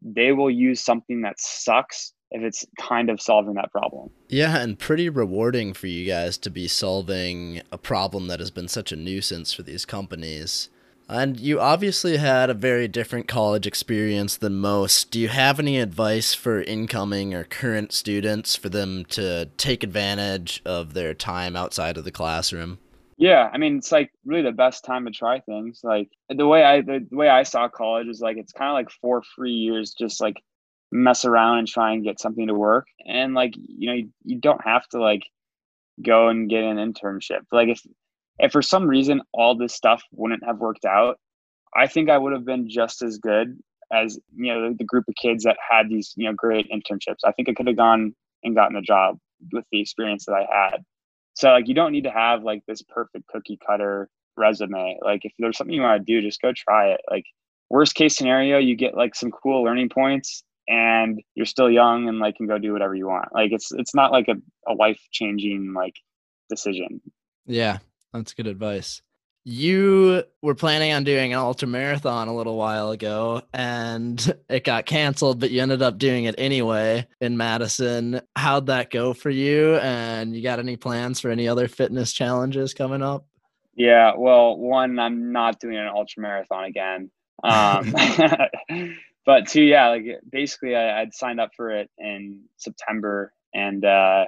they 0.00 0.32
will 0.32 0.50
use 0.50 0.80
something 0.80 1.22
that 1.22 1.40
sucks 1.40 2.12
if 2.30 2.42
it's 2.42 2.66
kind 2.78 3.10
of 3.10 3.20
solving 3.20 3.54
that 3.54 3.72
problem. 3.72 4.10
Yeah, 4.28 4.58
and 4.58 4.78
pretty 4.78 5.08
rewarding 5.08 5.72
for 5.72 5.86
you 5.86 6.06
guys 6.06 6.36
to 6.38 6.50
be 6.50 6.68
solving 6.68 7.62
a 7.72 7.78
problem 7.78 8.28
that 8.28 8.40
has 8.40 8.50
been 8.50 8.68
such 8.68 8.92
a 8.92 8.96
nuisance 8.96 9.52
for 9.52 9.62
these 9.62 9.84
companies. 9.84 10.68
And 11.10 11.40
you 11.40 11.58
obviously 11.58 12.18
had 12.18 12.50
a 12.50 12.54
very 12.54 12.86
different 12.86 13.28
college 13.28 13.66
experience 13.66 14.36
than 14.36 14.56
most. 14.56 15.10
Do 15.10 15.18
you 15.18 15.28
have 15.28 15.58
any 15.58 15.80
advice 15.80 16.34
for 16.34 16.60
incoming 16.62 17.32
or 17.32 17.44
current 17.44 17.92
students 17.92 18.56
for 18.56 18.68
them 18.68 19.06
to 19.06 19.46
take 19.56 19.82
advantage 19.82 20.60
of 20.66 20.92
their 20.92 21.14
time 21.14 21.56
outside 21.56 21.96
of 21.96 22.04
the 22.04 22.12
classroom? 22.12 22.78
Yeah, 23.16 23.48
I 23.52 23.56
mean, 23.56 23.78
it's 23.78 23.90
like 23.90 24.12
really 24.26 24.42
the 24.42 24.52
best 24.52 24.84
time 24.84 25.06
to 25.06 25.10
try 25.10 25.40
things. 25.40 25.80
Like 25.82 26.10
the 26.28 26.46
way 26.46 26.62
I 26.62 26.82
the, 26.82 27.04
the 27.10 27.16
way 27.16 27.28
I 27.28 27.42
saw 27.42 27.68
college 27.68 28.06
is 28.06 28.20
like 28.20 28.36
it's 28.36 28.52
kind 28.52 28.68
of 28.68 28.74
like 28.74 28.90
four 28.90 29.22
free 29.34 29.50
years, 29.52 29.92
just 29.92 30.20
like 30.20 30.36
mess 30.90 31.24
around 31.24 31.58
and 31.58 31.68
try 31.68 31.92
and 31.92 32.04
get 32.04 32.20
something 32.20 32.46
to 32.46 32.54
work. 32.54 32.86
And 33.06 33.34
like 33.34 33.54
you 33.56 33.88
know, 33.88 33.94
you, 33.94 34.10
you 34.24 34.40
don't 34.40 34.64
have 34.64 34.86
to 34.88 35.00
like 35.00 35.22
go 36.02 36.28
and 36.28 36.48
get 36.48 36.64
an 36.64 36.76
internship. 36.76 37.40
Like 37.52 37.68
if 37.68 37.80
if 38.38 38.52
for 38.52 38.62
some 38.62 38.86
reason 38.86 39.22
all 39.32 39.56
this 39.56 39.74
stuff 39.74 40.02
wouldn't 40.12 40.44
have 40.44 40.58
worked 40.58 40.84
out, 40.84 41.18
I 41.76 41.86
think 41.86 42.08
I 42.08 42.18
would 42.18 42.32
have 42.32 42.44
been 42.44 42.68
just 42.68 43.02
as 43.02 43.18
good 43.18 43.58
as 43.92 44.18
you 44.34 44.52
know 44.52 44.68
the, 44.68 44.76
the 44.76 44.84
group 44.84 45.04
of 45.08 45.14
kids 45.14 45.44
that 45.44 45.56
had 45.68 45.88
these 45.88 46.12
you 46.16 46.26
know 46.26 46.34
great 46.34 46.70
internships. 46.70 47.18
I 47.24 47.32
think 47.32 47.48
I 47.48 47.54
could 47.54 47.66
have 47.66 47.76
gone 47.76 48.14
and 48.44 48.54
gotten 48.54 48.76
a 48.76 48.82
job 48.82 49.18
with 49.52 49.64
the 49.72 49.80
experience 49.80 50.24
that 50.26 50.34
I 50.34 50.46
had. 50.50 50.84
So 51.34 51.50
like 51.50 51.68
you 51.68 51.74
don't 51.74 51.92
need 51.92 52.04
to 52.04 52.10
have 52.10 52.42
like 52.42 52.62
this 52.66 52.82
perfect 52.82 53.26
cookie 53.28 53.58
cutter 53.64 54.08
resume. 54.36 54.98
Like 55.02 55.24
if 55.24 55.32
there's 55.38 55.56
something 55.56 55.74
you 55.74 55.82
want 55.82 56.04
to 56.04 56.12
do, 56.12 56.26
just 56.26 56.40
go 56.40 56.52
try 56.52 56.88
it. 56.88 57.00
Like 57.10 57.24
worst 57.70 57.94
case 57.94 58.16
scenario, 58.16 58.58
you 58.58 58.76
get 58.76 58.96
like 58.96 59.14
some 59.14 59.30
cool 59.30 59.62
learning 59.62 59.88
points 59.88 60.42
and 60.68 61.20
you're 61.34 61.46
still 61.46 61.70
young 61.70 62.08
and 62.08 62.18
like 62.18 62.36
can 62.36 62.46
go 62.46 62.58
do 62.58 62.72
whatever 62.72 62.94
you 62.94 63.06
want. 63.06 63.28
Like 63.32 63.52
it's 63.52 63.72
it's 63.72 63.94
not 63.94 64.12
like 64.12 64.28
a, 64.28 64.36
a 64.70 64.74
life 64.74 65.00
changing 65.10 65.72
like 65.74 65.94
decision. 66.48 67.00
Yeah. 67.46 67.78
That's 68.12 68.34
good 68.34 68.46
advice. 68.46 69.02
You 69.44 70.24
were 70.42 70.54
planning 70.54 70.92
on 70.92 71.04
doing 71.04 71.32
an 71.32 71.38
ultra 71.38 71.68
marathon 71.68 72.28
a 72.28 72.36
little 72.36 72.56
while 72.56 72.90
ago 72.90 73.42
and 73.54 74.34
it 74.50 74.64
got 74.64 74.84
canceled, 74.84 75.40
but 75.40 75.50
you 75.50 75.62
ended 75.62 75.80
up 75.80 75.96
doing 75.96 76.24
it 76.24 76.34
anyway 76.36 77.06
in 77.20 77.36
Madison. 77.36 78.20
How'd 78.36 78.66
that 78.66 78.90
go 78.90 79.14
for 79.14 79.30
you? 79.30 79.76
And 79.76 80.36
you 80.36 80.42
got 80.42 80.58
any 80.58 80.76
plans 80.76 81.20
for 81.20 81.30
any 81.30 81.48
other 81.48 81.66
fitness 81.66 82.12
challenges 82.12 82.74
coming 82.74 83.02
up? 83.02 83.26
Yeah, 83.74 84.14
well, 84.16 84.58
one, 84.58 84.98
I'm 84.98 85.32
not 85.32 85.60
doing 85.60 85.76
an 85.76 85.86
ultra 85.86 86.22
marathon 86.22 86.64
again. 86.64 87.10
Um, 87.40 87.94
but 89.28 89.46
two, 89.46 89.62
yeah, 89.62 89.88
like 89.90 90.06
basically, 90.32 90.74
I, 90.74 91.00
would 91.00 91.12
signed 91.12 91.38
up 91.38 91.50
for 91.54 91.70
it 91.70 91.90
in 91.98 92.44
September 92.56 93.30
and 93.54 93.84
uh, 93.84 94.24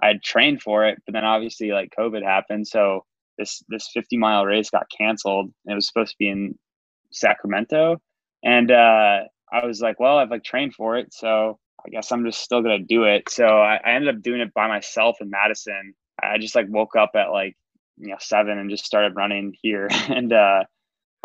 I'd 0.00 0.22
trained 0.22 0.62
for 0.62 0.86
it, 0.86 1.02
but 1.04 1.14
then 1.14 1.24
obviously, 1.24 1.72
like 1.72 1.92
COVID 1.98 2.22
happened, 2.22 2.68
so 2.68 3.04
this 3.38 3.64
this 3.68 3.90
50 3.92 4.16
mile 4.18 4.46
race 4.46 4.70
got 4.70 4.86
canceled. 4.96 5.52
it 5.66 5.74
was 5.74 5.88
supposed 5.88 6.12
to 6.12 6.16
be 6.20 6.28
in 6.28 6.56
Sacramento, 7.10 8.00
and 8.44 8.70
uh, 8.70 9.22
I 9.52 9.66
was 9.66 9.80
like, 9.80 9.98
well, 9.98 10.16
I've 10.16 10.30
like 10.30 10.44
trained 10.44 10.74
for 10.76 10.96
it, 10.96 11.12
so 11.12 11.58
I 11.84 11.90
guess 11.90 12.12
I'm 12.12 12.24
just 12.24 12.38
still 12.38 12.62
gonna 12.62 12.78
do 12.78 13.02
it. 13.02 13.28
So 13.28 13.46
I, 13.46 13.80
I 13.84 13.94
ended 13.94 14.14
up 14.14 14.22
doing 14.22 14.40
it 14.40 14.54
by 14.54 14.68
myself 14.68 15.16
in 15.20 15.28
Madison. 15.28 15.92
I 16.22 16.38
just 16.38 16.54
like 16.54 16.66
woke 16.68 16.94
up 16.94 17.10
at 17.16 17.32
like 17.32 17.56
you 17.98 18.10
know 18.10 18.16
seven 18.20 18.58
and 18.58 18.70
just 18.70 18.86
started 18.86 19.16
running 19.16 19.56
here, 19.60 19.88
and 20.08 20.32
uh, 20.32 20.62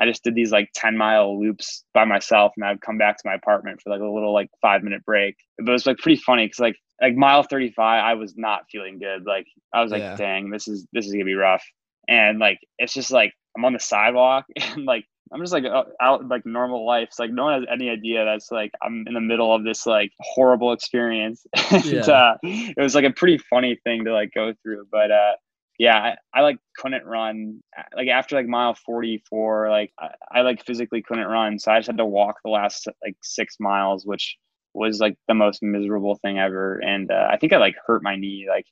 I 0.01 0.05
just 0.05 0.23
did 0.23 0.33
these 0.33 0.51
like 0.51 0.69
10 0.73 0.97
mile 0.97 1.39
loops 1.39 1.83
by 1.93 2.05
myself 2.05 2.53
and 2.57 2.65
I'd 2.65 2.81
come 2.81 2.97
back 2.97 3.17
to 3.17 3.23
my 3.23 3.35
apartment 3.35 3.81
for 3.81 3.91
like 3.91 4.01
a 4.01 4.05
little 4.05 4.33
like 4.33 4.49
five 4.61 4.81
minute 4.81 5.05
break. 5.05 5.35
But 5.59 5.69
it 5.69 5.73
was 5.73 5.85
like 5.85 5.99
pretty 5.99 6.19
funny 6.19 6.47
because 6.47 6.59
like 6.59 6.75
like 7.01 7.15
mile 7.15 7.43
35, 7.43 7.77
I 7.79 8.13
was 8.15 8.33
not 8.35 8.61
feeling 8.71 8.97
good. 8.97 9.25
Like 9.25 9.45
I 9.73 9.81
was 9.81 9.91
like, 9.91 10.01
yeah. 10.01 10.15
dang, 10.15 10.49
this 10.49 10.67
is 10.67 10.87
this 10.91 11.05
is 11.05 11.13
gonna 11.13 11.25
be 11.25 11.35
rough 11.35 11.63
and 12.07 12.39
like 12.39 12.59
it's 12.79 12.93
just 12.93 13.11
like 13.11 13.33
I'm 13.55 13.63
on 13.63 13.73
the 13.73 13.79
sidewalk 13.79 14.45
and 14.55 14.85
like 14.85 15.05
I'm 15.33 15.39
just 15.39 15.53
like 15.53 15.63
out 16.01 16.27
like 16.27 16.45
normal 16.45 16.85
life. 16.85 17.07
It's 17.09 17.19
like 17.19 17.31
no 17.31 17.45
one 17.45 17.61
has 17.61 17.69
any 17.71 17.89
idea 17.89 18.25
that's 18.25 18.51
like 18.51 18.71
I'm 18.83 19.05
in 19.07 19.13
the 19.13 19.21
middle 19.21 19.55
of 19.55 19.63
this 19.63 19.85
like 19.85 20.11
horrible 20.19 20.73
experience. 20.73 21.45
and, 21.71 21.85
yeah. 21.85 22.01
uh, 22.01 22.35
it 22.43 22.81
was 22.81 22.95
like 22.95 23.05
a 23.05 23.11
pretty 23.11 23.37
funny 23.49 23.79
thing 23.85 24.03
to 24.05 24.13
like 24.13 24.31
go 24.35 24.53
through. 24.61 24.87
But 24.91 25.11
uh, 25.11 25.33
yeah, 25.79 25.97
I, 26.33 26.39
I, 26.39 26.41
like 26.41 26.57
couldn't 26.77 27.05
run 27.05 27.61
like 27.95 28.07
after 28.07 28.35
like 28.35 28.47
mile 28.47 28.75
44. 28.75 29.69
Like 29.69 29.91
I, 29.99 30.09
I 30.31 30.41
like 30.41 30.65
physically 30.65 31.01
couldn't 31.01 31.27
run, 31.27 31.59
so 31.59 31.71
I 31.71 31.79
just 31.79 31.87
had 31.87 31.97
to 31.97 32.05
walk 32.05 32.37
the 32.43 32.51
last 32.51 32.87
like 33.03 33.15
six 33.21 33.57
miles, 33.59 34.05
which 34.05 34.37
was 34.73 34.99
like 34.99 35.17
the 35.27 35.33
most 35.33 35.61
miserable 35.63 36.15
thing 36.15 36.39
ever. 36.39 36.77
And 36.77 37.11
uh, 37.11 37.27
I 37.29 37.37
think 37.37 37.53
I 37.53 37.57
like 37.57 37.75
hurt 37.85 38.03
my 38.03 38.15
knee. 38.15 38.47
Like 38.49 38.65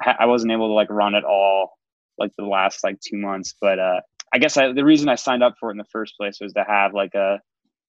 I, 0.00 0.16
I 0.20 0.26
wasn't 0.26 0.52
able 0.52 0.68
to 0.68 0.74
like 0.74 0.90
run 0.90 1.14
at 1.14 1.24
all 1.24 1.78
like 2.18 2.32
the 2.36 2.44
last 2.44 2.84
like 2.84 3.00
two 3.00 3.16
months. 3.16 3.54
But 3.60 3.78
uh, 3.78 4.00
I 4.32 4.38
guess 4.38 4.54
the 4.54 4.84
reason 4.84 5.08
I 5.08 5.16
signed 5.16 5.42
up 5.42 5.56
for 5.58 5.70
it 5.70 5.72
in 5.72 5.78
the 5.78 5.84
first 5.84 6.16
place 6.16 6.38
was 6.40 6.52
to 6.54 6.64
have 6.66 6.94
like 6.94 7.14
a 7.14 7.40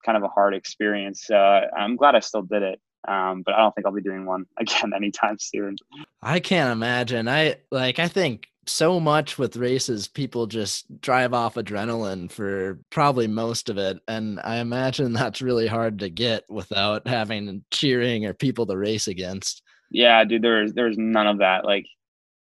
kind 0.05 0.17
of 0.17 0.23
a 0.23 0.27
hard 0.27 0.53
experience. 0.53 1.29
Uh, 1.29 1.61
I'm 1.77 1.95
glad 1.95 2.15
I 2.15 2.19
still 2.19 2.41
did 2.41 2.63
it. 2.63 2.81
Um, 3.05 3.43
but 3.45 3.53
I 3.53 3.57
don't 3.59 3.75
think 3.75 3.85
I'll 3.85 3.93
be 3.93 4.01
doing 4.01 4.25
one 4.25 4.45
again 4.57 4.93
anytime 4.95 5.37
soon. 5.39 5.75
I 6.21 6.39
can't 6.39 6.71
imagine. 6.71 7.27
I 7.27 7.57
like, 7.71 7.99
I 7.99 8.07
think 8.07 8.47
so 8.65 8.99
much 8.99 9.37
with 9.37 9.57
races, 9.57 10.07
people 10.07 10.47
just 10.47 11.01
drive 11.01 11.33
off 11.33 11.55
adrenaline 11.55 12.31
for 12.31 12.79
probably 12.89 13.27
most 13.27 13.69
of 13.69 13.77
it. 13.77 13.99
And 14.07 14.39
I 14.43 14.57
imagine 14.57 15.13
that's 15.13 15.41
really 15.41 15.67
hard 15.67 15.99
to 15.99 16.09
get 16.09 16.43
without 16.49 17.07
having 17.07 17.63
cheering 17.71 18.25
or 18.25 18.33
people 18.33 18.65
to 18.67 18.77
race 18.77 19.07
against. 19.07 19.61
Yeah, 19.91 20.23
dude, 20.23 20.41
there's 20.41 20.73
there's 20.73 20.97
none 20.97 21.27
of 21.27 21.39
that. 21.39 21.65
Like 21.65 21.85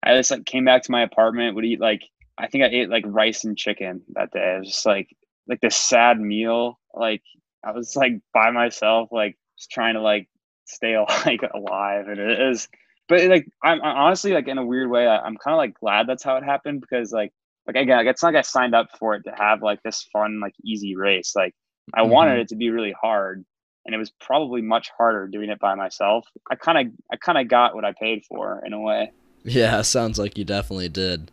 I 0.03 0.15
just 0.15 0.31
like 0.31 0.45
came 0.45 0.65
back 0.65 0.83
to 0.83 0.91
my 0.91 1.03
apartment, 1.03 1.55
would 1.55 1.65
eat 1.65 1.81
like 1.81 2.01
I 2.37 2.47
think 2.47 2.63
I 2.63 2.67
ate 2.67 2.89
like 2.89 3.03
rice 3.05 3.43
and 3.43 3.57
chicken 3.57 4.01
that 4.13 4.31
day. 4.31 4.55
It 4.55 4.59
was 4.59 4.69
just 4.69 4.85
like 4.85 5.09
like 5.47 5.59
this 5.61 5.75
sad 5.75 6.19
meal. 6.19 6.79
Like 6.93 7.23
I 7.63 7.71
was 7.71 7.95
like 7.95 8.13
by 8.33 8.51
myself, 8.51 9.09
like 9.11 9.37
just 9.57 9.69
trying 9.69 9.95
to 9.95 10.01
like 10.01 10.27
stay 10.65 10.97
like 10.97 11.41
alive, 11.53 12.07
and 12.07 12.19
it 12.19 12.39
is. 12.39 12.67
But 13.11 13.25
like 13.25 13.45
I'm, 13.61 13.81
I'm 13.81 13.97
honestly 13.97 14.31
like 14.31 14.47
in 14.47 14.57
a 14.57 14.65
weird 14.65 14.89
way, 14.89 15.05
I, 15.05 15.27
am 15.27 15.35
kind 15.35 15.53
of 15.53 15.57
like 15.57 15.77
glad 15.77 16.07
that's 16.07 16.23
how 16.23 16.37
it 16.37 16.45
happened 16.45 16.79
because 16.79 17.11
like 17.11 17.33
like 17.67 17.75
again, 17.75 17.97
like, 17.97 18.07
it's 18.07 18.23
not 18.23 18.29
like 18.33 18.39
I 18.39 18.41
signed 18.41 18.73
up 18.73 18.87
for 18.97 19.15
it 19.15 19.23
to 19.23 19.33
have 19.37 19.61
like 19.61 19.83
this 19.83 20.07
fun 20.13 20.39
like 20.39 20.53
easy 20.63 20.95
race. 20.95 21.33
Like 21.35 21.53
I 21.93 22.03
mm-hmm. 22.03 22.09
wanted 22.09 22.39
it 22.39 22.47
to 22.47 22.55
be 22.55 22.69
really 22.69 22.95
hard, 23.01 23.43
and 23.85 23.93
it 23.93 23.97
was 23.97 24.11
probably 24.21 24.61
much 24.61 24.91
harder 24.97 25.27
doing 25.27 25.49
it 25.49 25.59
by 25.59 25.75
myself. 25.75 26.25
I 26.49 26.55
kind 26.55 26.77
of 26.77 26.93
I 27.11 27.17
kind 27.17 27.37
of 27.37 27.49
got 27.49 27.75
what 27.75 27.83
I 27.83 27.91
paid 27.99 28.23
for 28.29 28.63
in 28.65 28.71
a 28.71 28.79
way. 28.79 29.11
Yeah, 29.43 29.81
sounds 29.81 30.17
like 30.17 30.37
you 30.37 30.45
definitely 30.45 30.87
did. 30.87 31.31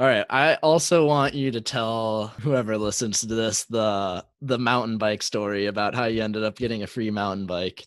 All 0.00 0.06
right, 0.06 0.26
I 0.28 0.56
also 0.64 1.06
want 1.06 1.34
you 1.34 1.52
to 1.52 1.60
tell 1.60 2.32
whoever 2.40 2.76
listens 2.76 3.20
to 3.20 3.26
this 3.26 3.62
the 3.66 4.24
the 4.42 4.58
mountain 4.58 4.98
bike 4.98 5.22
story 5.22 5.66
about 5.66 5.94
how 5.94 6.06
you 6.06 6.24
ended 6.24 6.42
up 6.42 6.56
getting 6.56 6.82
a 6.82 6.88
free 6.88 7.12
mountain 7.12 7.46
bike. 7.46 7.86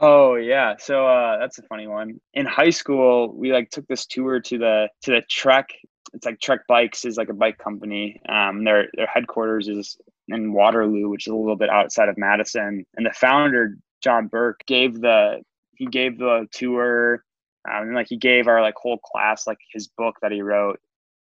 Oh 0.00 0.36
yeah, 0.36 0.76
so 0.78 1.06
uh, 1.06 1.38
that's 1.38 1.58
a 1.58 1.62
funny 1.62 1.86
one. 1.86 2.20
In 2.34 2.46
high 2.46 2.70
school, 2.70 3.34
we 3.34 3.52
like 3.52 3.70
took 3.70 3.86
this 3.88 4.06
tour 4.06 4.40
to 4.40 4.58
the 4.58 4.88
to 5.02 5.10
the 5.12 5.22
Trek. 5.28 5.68
It's 6.14 6.26
like 6.26 6.40
Trek 6.40 6.60
Bikes 6.68 7.04
is 7.04 7.16
like 7.16 7.28
a 7.30 7.34
bike 7.34 7.58
company. 7.58 8.20
Um, 8.28 8.64
their 8.64 8.88
their 8.94 9.06
headquarters 9.06 9.68
is 9.68 9.96
in 10.28 10.52
Waterloo, 10.52 11.08
which 11.08 11.26
is 11.26 11.32
a 11.32 11.36
little 11.36 11.56
bit 11.56 11.70
outside 11.70 12.08
of 12.08 12.18
Madison. 12.18 12.84
And 12.96 13.06
the 13.06 13.12
founder 13.12 13.76
John 14.02 14.28
Burke 14.28 14.60
gave 14.66 15.00
the 15.00 15.42
he 15.74 15.86
gave 15.86 16.18
the 16.18 16.46
tour 16.52 17.24
um, 17.68 17.88
and 17.88 17.94
like 17.94 18.08
he 18.08 18.16
gave 18.16 18.46
our 18.48 18.60
like 18.60 18.74
whole 18.76 18.98
class 18.98 19.46
like 19.46 19.58
his 19.72 19.88
book 19.88 20.16
that 20.22 20.32
he 20.32 20.42
wrote. 20.42 20.80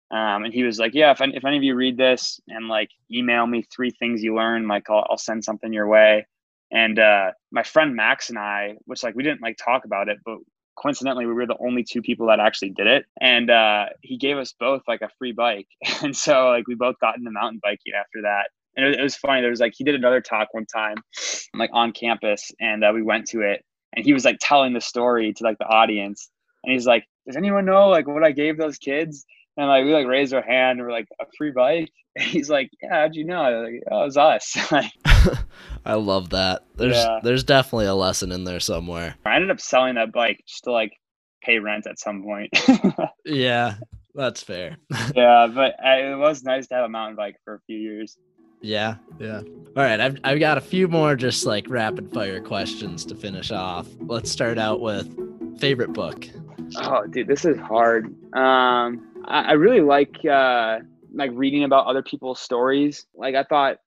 Um, 0.09 0.45
and 0.45 0.53
he 0.53 0.63
was 0.63 0.79
like, 0.79 0.93
yeah, 0.93 1.11
if, 1.11 1.19
if 1.21 1.43
any 1.43 1.57
of 1.57 1.63
you 1.63 1.75
read 1.75 1.97
this 1.97 2.39
and 2.47 2.67
like 2.67 2.89
email 3.11 3.45
me 3.45 3.63
three 3.63 3.91
things 3.91 4.23
you 4.23 4.35
learned, 4.35 4.67
like 4.67 4.89
I'll, 4.89 5.05
I'll 5.09 5.17
send 5.17 5.43
something 5.43 5.73
your 5.73 5.87
way. 5.87 6.25
And 6.71 6.99
uh, 6.99 7.31
my 7.51 7.63
friend 7.63 7.95
Max 7.95 8.29
and 8.29 8.37
I, 8.37 8.75
which 8.85 9.03
like 9.03 9.15
we 9.15 9.23
didn't 9.23 9.41
like 9.41 9.57
talk 9.57 9.85
about 9.85 10.09
it, 10.09 10.17
but 10.25 10.37
coincidentally 10.77 11.25
we 11.25 11.33
were 11.33 11.45
the 11.45 11.57
only 11.59 11.83
two 11.83 12.01
people 12.01 12.27
that 12.27 12.39
actually 12.39 12.71
did 12.71 12.87
it. 12.87 13.05
And 13.21 13.49
uh, 13.49 13.85
he 14.01 14.17
gave 14.17 14.37
us 14.37 14.53
both 14.59 14.81
like 14.87 15.01
a 15.01 15.09
free 15.17 15.31
bike. 15.31 15.67
and 16.03 16.15
so 16.15 16.49
like 16.49 16.67
we 16.67 16.75
both 16.75 16.95
got 16.99 17.17
into 17.17 17.31
mountain 17.31 17.59
biking 17.63 17.93
after 17.97 18.21
that. 18.23 18.49
And 18.75 18.85
it, 18.85 18.99
it 18.99 19.03
was 19.03 19.15
funny. 19.15 19.41
There 19.41 19.49
was 19.49 19.59
like 19.59 19.73
he 19.75 19.83
did 19.83 19.95
another 19.95 20.21
talk 20.21 20.49
one 20.53 20.65
time, 20.65 20.97
like 21.55 21.69
on 21.73 21.93
campus, 21.93 22.51
and 22.59 22.83
uh, 22.83 22.91
we 22.93 23.01
went 23.01 23.27
to 23.29 23.41
it 23.41 23.63
and 23.97 24.05
he 24.05 24.13
was 24.13 24.25
like 24.25 24.37
telling 24.39 24.73
the 24.73 24.81
story 24.81 25.33
to 25.33 25.43
like 25.43 25.57
the 25.57 25.65
audience 25.65 26.29
and 26.63 26.73
he's 26.73 26.85
like 26.85 27.05
does 27.25 27.35
anyone 27.35 27.65
know 27.65 27.89
like 27.89 28.07
what 28.07 28.23
i 28.23 28.31
gave 28.31 28.57
those 28.57 28.77
kids 28.77 29.25
And 29.57 29.67
like 29.67 29.85
we 29.85 29.93
like 29.93 30.07
raised 30.07 30.33
our 30.33 30.41
hand, 30.41 30.79
and 30.79 30.87
we're 30.87 30.93
like 30.93 31.07
a 31.19 31.25
free 31.37 31.51
bike. 31.51 31.91
And 32.17 32.25
he's 32.25 32.49
like, 32.49 32.71
yeah, 32.81 32.89
how'd 33.01 33.15
you 33.15 33.25
know? 33.25 33.39
I 33.43 33.51
was 33.51 33.69
like, 33.71 33.83
oh, 33.91 34.01
it 34.01 34.05
was 34.05 34.17
us. 34.17 34.57
I 35.85 35.93
love 35.93 36.31
that. 36.31 36.63
There's 36.75 36.95
Yeah. 36.95 37.19
there's 37.21 37.43
definitely 37.43 37.85
a 37.85 37.93
lesson 37.93 38.31
in 38.31 38.43
there 38.43 38.59
somewhere. 38.59 39.13
I 39.23 39.35
ended 39.35 39.51
up 39.51 39.61
selling 39.61 39.95
that 39.95 40.11
bike 40.11 40.41
just 40.47 40.63
to 40.63 40.71
like 40.71 40.93
pay 41.43 41.59
rent 41.59 41.85
at 41.85 41.99
some 41.99 42.23
point. 42.23 42.49
Yeah, 43.25 43.75
that's 44.15 44.41
fair. 44.41 44.77
yeah, 45.15 45.45
but 45.53 45.75
uh, 45.85 45.97
it 46.13 46.17
was 46.17 46.41
nice 46.43 46.65
to 46.69 46.73
have 46.75 46.85
a 46.85 46.89
mountain 46.89 47.15
bike 47.17 47.35
for 47.45 47.53
a 47.53 47.59
few 47.67 47.77
years. 47.77 48.17
yeah, 48.61 48.95
yeah. 49.19 49.41
All 49.75 49.83
right, 49.83 49.99
I've 49.99 50.17
I've 50.23 50.39
got 50.39 50.57
a 50.57 50.61
few 50.61 50.87
more 50.87 51.15
just 51.15 51.45
like 51.45 51.69
rapid 51.69 52.11
fire 52.11 52.41
questions 52.41 53.05
to 53.05 53.15
finish 53.15 53.51
off. 53.51 53.85
Let's 53.99 54.31
start 54.31 54.57
out 54.57 54.79
with 54.81 55.59
favorite 55.59 55.93
book. 55.93 56.25
Oh, 56.77 57.05
dude, 57.05 57.27
this 57.27 57.45
is 57.45 57.59
hard. 57.59 58.07
Um, 58.35 59.05
I, 59.27 59.41
I 59.41 59.51
really 59.53 59.81
like 59.81 60.23
uh, 60.25 60.79
like 61.13 61.31
reading 61.33 61.63
about 61.63 61.85
other 61.85 62.01
people's 62.01 62.39
stories. 62.39 63.05
Like 63.15 63.35
I 63.35 63.43
thought 63.43 63.77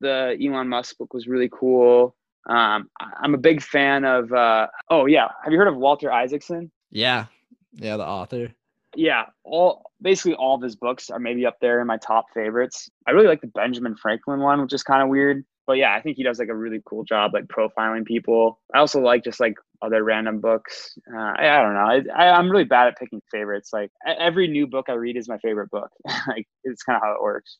the 0.00 0.36
Elon 0.40 0.68
Musk 0.68 0.98
book 0.98 1.14
was 1.14 1.26
really 1.26 1.50
cool. 1.52 2.14
Um, 2.48 2.88
I'm 3.00 3.34
a 3.34 3.38
big 3.38 3.62
fan 3.62 4.04
of. 4.04 4.32
Uh, 4.32 4.68
oh 4.90 5.06
yeah, 5.06 5.28
have 5.42 5.52
you 5.52 5.58
heard 5.58 5.68
of 5.68 5.76
Walter 5.76 6.12
Isaacson? 6.12 6.70
Yeah, 6.90 7.26
yeah, 7.74 7.96
the 7.96 8.06
author. 8.06 8.52
Yeah, 8.94 9.26
all 9.44 9.90
basically 10.00 10.34
all 10.34 10.54
of 10.54 10.62
his 10.62 10.76
books 10.76 11.10
are 11.10 11.18
maybe 11.18 11.44
up 11.44 11.58
there 11.60 11.80
in 11.80 11.86
my 11.86 11.98
top 11.98 12.26
favorites. 12.32 12.90
I 13.06 13.10
really 13.10 13.26
like 13.26 13.40
the 13.40 13.48
Benjamin 13.48 13.96
Franklin 13.96 14.40
one, 14.40 14.62
which 14.62 14.72
is 14.72 14.82
kind 14.82 15.02
of 15.02 15.08
weird. 15.08 15.44
But 15.66 15.74
yeah, 15.74 15.94
I 15.94 16.00
think 16.00 16.16
he 16.16 16.22
does 16.22 16.38
like 16.38 16.48
a 16.48 16.54
really 16.54 16.80
cool 16.84 17.04
job 17.04 17.32
like 17.34 17.46
profiling 17.46 18.04
people. 18.04 18.60
I 18.72 18.78
also 18.78 19.00
like 19.00 19.24
just 19.24 19.40
like 19.40 19.54
other 19.82 20.04
random 20.04 20.40
books. 20.40 20.96
Uh, 21.12 21.32
I, 21.36 21.48
I 21.48 21.62
don't 21.62 21.74
know. 21.74 22.14
I, 22.14 22.24
I, 22.24 22.30
I'm 22.38 22.50
really 22.50 22.64
bad 22.64 22.88
at 22.88 22.98
picking 22.98 23.20
favorites. 23.30 23.70
Like 23.72 23.90
every 24.06 24.46
new 24.48 24.66
book 24.66 24.86
I 24.88 24.92
read 24.92 25.16
is 25.16 25.28
my 25.28 25.38
favorite 25.38 25.70
book. 25.70 25.90
like 26.28 26.46
it's 26.64 26.82
kind 26.82 26.96
of 26.96 27.02
how 27.02 27.14
it 27.14 27.22
works. 27.22 27.58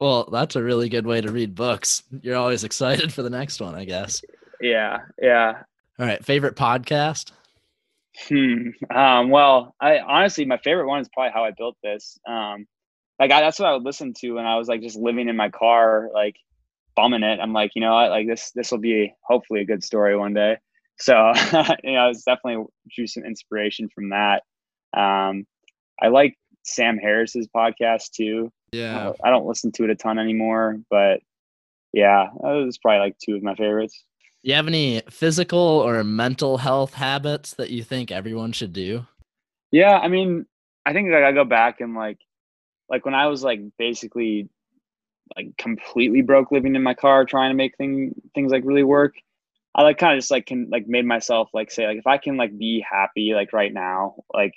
Well, 0.00 0.28
that's 0.32 0.56
a 0.56 0.62
really 0.62 0.88
good 0.88 1.06
way 1.06 1.20
to 1.20 1.30
read 1.30 1.54
books. 1.54 2.02
You're 2.22 2.36
always 2.36 2.64
excited 2.64 3.12
for 3.12 3.22
the 3.22 3.30
next 3.30 3.60
one, 3.60 3.74
I 3.74 3.84
guess. 3.84 4.22
Yeah, 4.60 5.02
yeah. 5.20 5.62
All 5.98 6.06
right, 6.06 6.24
favorite 6.24 6.56
podcast? 6.56 7.32
Hmm. 8.28 8.68
Um, 8.94 9.30
well, 9.30 9.74
I 9.80 9.98
honestly, 9.98 10.44
my 10.44 10.58
favorite 10.58 10.88
one 10.88 11.00
is 11.00 11.08
probably 11.12 11.32
how 11.32 11.44
I 11.44 11.52
built 11.56 11.76
this. 11.82 12.18
Um, 12.26 12.66
like 13.18 13.30
I, 13.30 13.40
that's 13.40 13.58
what 13.58 13.68
I 13.68 13.74
would 13.74 13.84
listen 13.84 14.12
to 14.14 14.32
when 14.32 14.46
I 14.46 14.56
was 14.56 14.68
like 14.68 14.82
just 14.82 14.96
living 14.96 15.28
in 15.28 15.36
my 15.36 15.48
car, 15.48 16.08
like 16.12 16.36
bumming 16.94 17.22
it. 17.22 17.40
I'm 17.40 17.52
like, 17.52 17.72
you 17.74 17.80
know 17.80 17.94
what, 17.94 18.10
like 18.10 18.26
this, 18.26 18.50
this 18.52 18.70
will 18.70 18.78
be 18.78 19.12
hopefully 19.22 19.60
a 19.60 19.66
good 19.66 19.84
story 19.84 20.16
one 20.16 20.34
day. 20.34 20.58
So, 20.98 21.32
you 21.84 21.92
know, 21.92 22.10
it's 22.10 22.24
definitely 22.24 22.64
drew 22.94 23.06
some 23.06 23.24
inspiration 23.24 23.88
from 23.94 24.10
that. 24.10 24.42
Um, 24.96 25.46
I 26.00 26.08
like 26.08 26.36
Sam 26.64 26.98
Harris's 26.98 27.48
podcast 27.54 28.10
too. 28.10 28.50
Yeah. 28.72 29.12
I 29.22 29.30
don't 29.30 29.46
listen 29.46 29.72
to 29.72 29.84
it 29.84 29.90
a 29.90 29.94
ton 29.94 30.18
anymore, 30.18 30.78
but 30.90 31.20
yeah, 31.92 32.28
those 32.42 32.78
probably 32.78 33.00
like 33.00 33.16
two 33.18 33.36
of 33.36 33.42
my 33.42 33.54
favorites. 33.54 34.04
You 34.42 34.54
have 34.54 34.66
any 34.66 35.02
physical 35.08 35.58
or 35.58 36.02
mental 36.02 36.58
health 36.58 36.94
habits 36.94 37.54
that 37.54 37.70
you 37.70 37.84
think 37.84 38.10
everyone 38.10 38.52
should 38.52 38.72
do? 38.72 39.06
Yeah, 39.70 39.98
I 39.98 40.08
mean, 40.08 40.46
I 40.84 40.92
think 40.92 41.10
like 41.10 41.22
I 41.22 41.32
go 41.32 41.44
back 41.44 41.80
and 41.80 41.94
like 41.94 42.18
like 42.88 43.04
when 43.04 43.14
I 43.14 43.28
was 43.28 43.42
like 43.44 43.60
basically 43.78 44.48
like 45.36 45.56
completely 45.56 46.22
broke 46.22 46.52
living 46.52 46.74
in 46.74 46.82
my 46.82 46.94
car 46.94 47.24
trying 47.24 47.50
to 47.50 47.56
make 47.56 47.76
thing 47.76 48.14
things 48.34 48.52
like 48.52 48.64
really 48.64 48.84
work. 48.84 49.14
I 49.74 49.82
like 49.82 49.98
kind 49.98 50.12
of 50.12 50.18
just 50.18 50.30
like 50.30 50.46
can 50.46 50.68
like 50.70 50.86
made 50.86 51.06
myself 51.06 51.48
like 51.54 51.70
say 51.70 51.86
like 51.86 51.98
if 51.98 52.06
I 52.06 52.18
can 52.18 52.36
like 52.36 52.56
be 52.56 52.84
happy 52.88 53.32
like 53.34 53.52
right 53.52 53.72
now, 53.72 54.16
like 54.32 54.54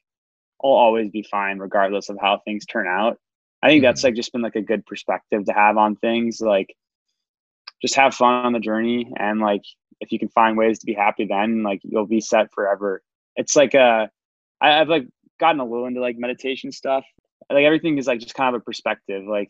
I'll 0.64 0.72
always 0.72 1.10
be 1.10 1.24
fine 1.24 1.60
regardless 1.60 2.10
of 2.10 2.18
how 2.20 2.40
things 2.40 2.66
turn 2.66 2.88
out. 2.88 3.20
I 3.62 3.70
think 3.70 3.82
that's 3.82 4.02
mm-hmm. 4.02 4.08
like 4.08 4.16
just 4.16 4.32
been 4.32 4.42
like 4.42 4.56
a 4.56 4.62
good 4.62 4.86
perspective 4.86 5.46
to 5.46 5.54
have 5.54 5.78
on 5.78 5.96
things 5.96 6.42
like 6.42 6.76
just 7.82 7.96
have 7.96 8.14
fun 8.14 8.46
on 8.46 8.54
the 8.54 8.60
journey 8.60 9.12
and 9.18 9.40
like 9.40 9.64
if 10.02 10.12
you 10.12 10.20
can 10.20 10.30
find 10.30 10.58
ways 10.58 10.80
to 10.80 10.86
be 10.86 10.94
happy 10.94 11.26
then 11.26 11.64
like 11.64 11.82
you'll 11.84 12.06
be 12.06 12.22
set 12.22 12.54
forever. 12.54 13.02
It's 13.36 13.56
like 13.56 13.74
a 13.74 14.10
I, 14.62 14.80
I've 14.80 14.90
like 14.90 15.08
gotten 15.40 15.60
a 15.60 15.66
little 15.66 15.86
into 15.86 16.02
like 16.02 16.18
meditation 16.18 16.72
stuff. 16.72 17.06
Like 17.50 17.64
everything 17.64 17.98
is 17.98 18.08
like 18.08 18.20
just 18.20 18.36
kind 18.36 18.56
of 18.56 18.62
a 18.62 18.64
perspective. 18.64 19.26
Like 19.26 19.50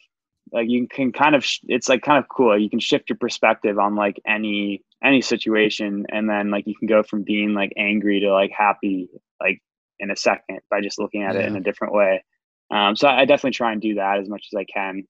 like 0.55 0.69
you 0.69 0.87
can 0.87 1.11
kind 1.11 1.35
of 1.35 1.43
sh- 1.43 1.59
it's 1.67 1.89
like 1.89 2.01
kind 2.01 2.17
of 2.17 2.29
cool. 2.29 2.57
You 2.57 2.69
can 2.69 2.79
shift 2.79 3.09
your 3.09 3.17
perspective 3.17 3.77
on 3.77 3.95
like 3.95 4.21
any 4.25 4.81
any 5.03 5.21
situation, 5.21 6.05
and 6.09 6.29
then 6.29 6.49
like 6.49 6.65
you 6.65 6.75
can 6.75 6.87
go 6.87 7.03
from 7.03 7.23
being 7.23 7.53
like 7.53 7.73
angry 7.77 8.21
to 8.21 8.31
like 8.31 8.51
happy 8.57 9.09
like 9.41 9.61
in 9.99 10.11
a 10.11 10.15
second 10.15 10.61
by 10.71 10.79
just 10.79 10.97
looking 10.97 11.23
at 11.23 11.35
it 11.35 11.45
in 11.45 11.57
a 11.57 11.61
different 11.61 11.93
way. 11.93 12.23
Um, 12.71 12.95
so 12.95 13.09
I 13.09 13.21
I 13.21 13.25
definitely 13.25 13.51
try 13.51 13.73
and 13.73 13.81
do 13.81 13.95
that 13.95 14.19
as 14.19 14.29
much 14.29 14.47
as 14.51 14.57
I 14.57 14.63
can. 14.63 15.03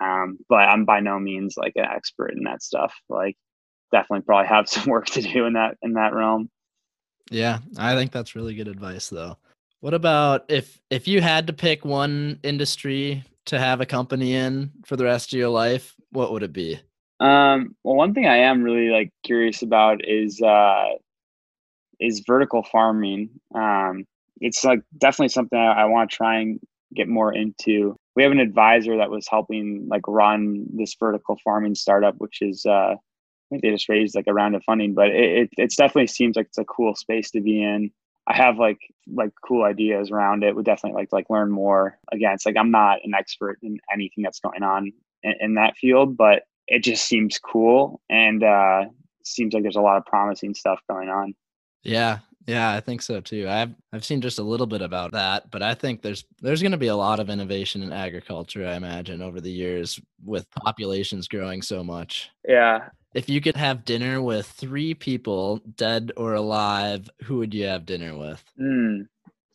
Um, 0.00 0.38
but 0.48 0.56
I'm 0.56 0.86
by 0.86 1.00
no 1.00 1.18
means 1.18 1.56
like 1.58 1.74
an 1.76 1.84
expert 1.84 2.32
in 2.34 2.44
that 2.44 2.62
stuff. 2.62 2.94
Like 3.10 3.36
definitely 3.92 4.24
probably 4.24 4.48
have 4.48 4.68
some 4.70 4.86
work 4.86 5.06
to 5.08 5.20
do 5.20 5.44
in 5.44 5.52
that 5.52 5.76
in 5.82 5.92
that 5.94 6.14
realm. 6.14 6.48
Yeah, 7.30 7.58
I 7.76 7.94
think 7.94 8.10
that's 8.10 8.34
really 8.34 8.54
good 8.54 8.68
advice 8.68 9.10
though. 9.10 9.36
What 9.80 9.92
about 9.92 10.46
if 10.48 10.80
if 10.88 11.06
you 11.06 11.20
had 11.20 11.46
to 11.48 11.52
pick 11.52 11.84
one 11.84 12.40
industry 12.42 13.22
to 13.48 13.58
have 13.58 13.80
a 13.80 13.86
company 13.86 14.34
in 14.34 14.70
for 14.84 14.96
the 14.96 15.04
rest 15.04 15.32
of 15.32 15.38
your 15.38 15.48
life, 15.48 15.94
what 16.10 16.32
would 16.32 16.42
it 16.42 16.52
be? 16.52 16.80
Um, 17.20 17.74
well, 17.82 17.96
one 17.96 18.14
thing 18.14 18.26
I 18.26 18.38
am 18.38 18.62
really 18.62 18.90
like 18.90 19.10
curious 19.24 19.62
about 19.62 20.06
is 20.06 20.40
uh, 20.40 20.84
is 22.00 22.22
vertical 22.26 22.62
farming. 22.62 23.30
Um, 23.54 24.04
it's 24.40 24.64
like 24.64 24.80
definitely 24.96 25.30
something 25.30 25.58
I, 25.58 25.82
I 25.82 25.84
want 25.86 26.10
to 26.10 26.16
try 26.16 26.38
and 26.38 26.60
get 26.94 27.08
more 27.08 27.32
into. 27.32 27.96
We 28.14 28.22
have 28.22 28.32
an 28.32 28.40
advisor 28.40 28.96
that 28.96 29.10
was 29.10 29.26
helping 29.28 29.86
like 29.88 30.06
run 30.06 30.66
this 30.74 30.94
vertical 30.98 31.38
farming 31.42 31.74
startup, 31.74 32.14
which 32.18 32.40
is 32.40 32.64
uh, 32.66 32.94
I 32.94 32.96
think 33.50 33.62
they 33.62 33.70
just 33.70 33.88
raised 33.88 34.14
like 34.14 34.26
a 34.28 34.34
round 34.34 34.54
of 34.54 34.62
funding, 34.64 34.94
but 34.94 35.08
it, 35.08 35.14
it 35.14 35.50
it's 35.56 35.76
definitely 35.76 36.08
seems 36.08 36.36
like 36.36 36.46
it's 36.46 36.58
a 36.58 36.64
cool 36.64 36.94
space 36.94 37.30
to 37.32 37.40
be 37.40 37.62
in. 37.62 37.90
I 38.28 38.36
have 38.36 38.58
like 38.58 38.78
like 39.12 39.30
cool 39.46 39.64
ideas 39.64 40.10
around 40.10 40.44
it. 40.44 40.54
Would 40.54 40.66
definitely 40.66 41.00
like 41.00 41.08
to 41.10 41.14
like 41.14 41.30
learn 41.30 41.50
more. 41.50 41.98
Again, 42.12 42.32
it's 42.34 42.44
like 42.44 42.56
I'm 42.58 42.70
not 42.70 42.98
an 43.02 43.14
expert 43.14 43.58
in 43.62 43.78
anything 43.92 44.22
that's 44.22 44.40
going 44.40 44.62
on 44.62 44.92
in, 45.22 45.34
in 45.40 45.54
that 45.54 45.76
field, 45.76 46.16
but 46.16 46.42
it 46.66 46.84
just 46.84 47.06
seems 47.06 47.38
cool 47.38 48.02
and 48.10 48.44
uh 48.44 48.84
seems 49.24 49.54
like 49.54 49.62
there's 49.62 49.76
a 49.76 49.80
lot 49.80 49.96
of 49.96 50.04
promising 50.04 50.54
stuff 50.54 50.80
going 50.90 51.08
on. 51.08 51.34
Yeah, 51.82 52.18
yeah, 52.48 52.72
I 52.72 52.80
think 52.80 53.02
so 53.02 53.20
too. 53.20 53.46
I've 53.48 53.74
I've 53.92 54.04
seen 54.04 54.20
just 54.22 54.38
a 54.38 54.42
little 54.42 54.66
bit 54.66 54.80
about 54.82 55.12
that, 55.12 55.50
but 55.50 55.62
I 55.62 55.74
think 55.74 56.00
there's 56.02 56.24
there's 56.40 56.62
going 56.62 56.72
to 56.72 56.78
be 56.78 56.86
a 56.88 56.96
lot 56.96 57.20
of 57.20 57.28
innovation 57.30 57.82
in 57.82 57.92
agriculture. 57.92 58.66
I 58.66 58.74
imagine 58.74 59.22
over 59.22 59.40
the 59.40 59.50
years 59.52 60.00
with 60.24 60.50
populations 60.50 61.28
growing 61.28 61.62
so 61.62 61.84
much. 61.84 62.30
Yeah. 62.46 62.88
If 63.14 63.28
you 63.28 63.40
could 63.40 63.56
have 63.56 63.84
dinner 63.84 64.20
with 64.22 64.46
three 64.46 64.94
people, 64.94 65.60
dead 65.76 66.12
or 66.16 66.34
alive, 66.34 67.08
who 67.24 67.36
would 67.38 67.52
you 67.54 67.66
have 67.66 67.86
dinner 67.86 68.16
with? 68.16 68.42
Hmm. 68.58 69.02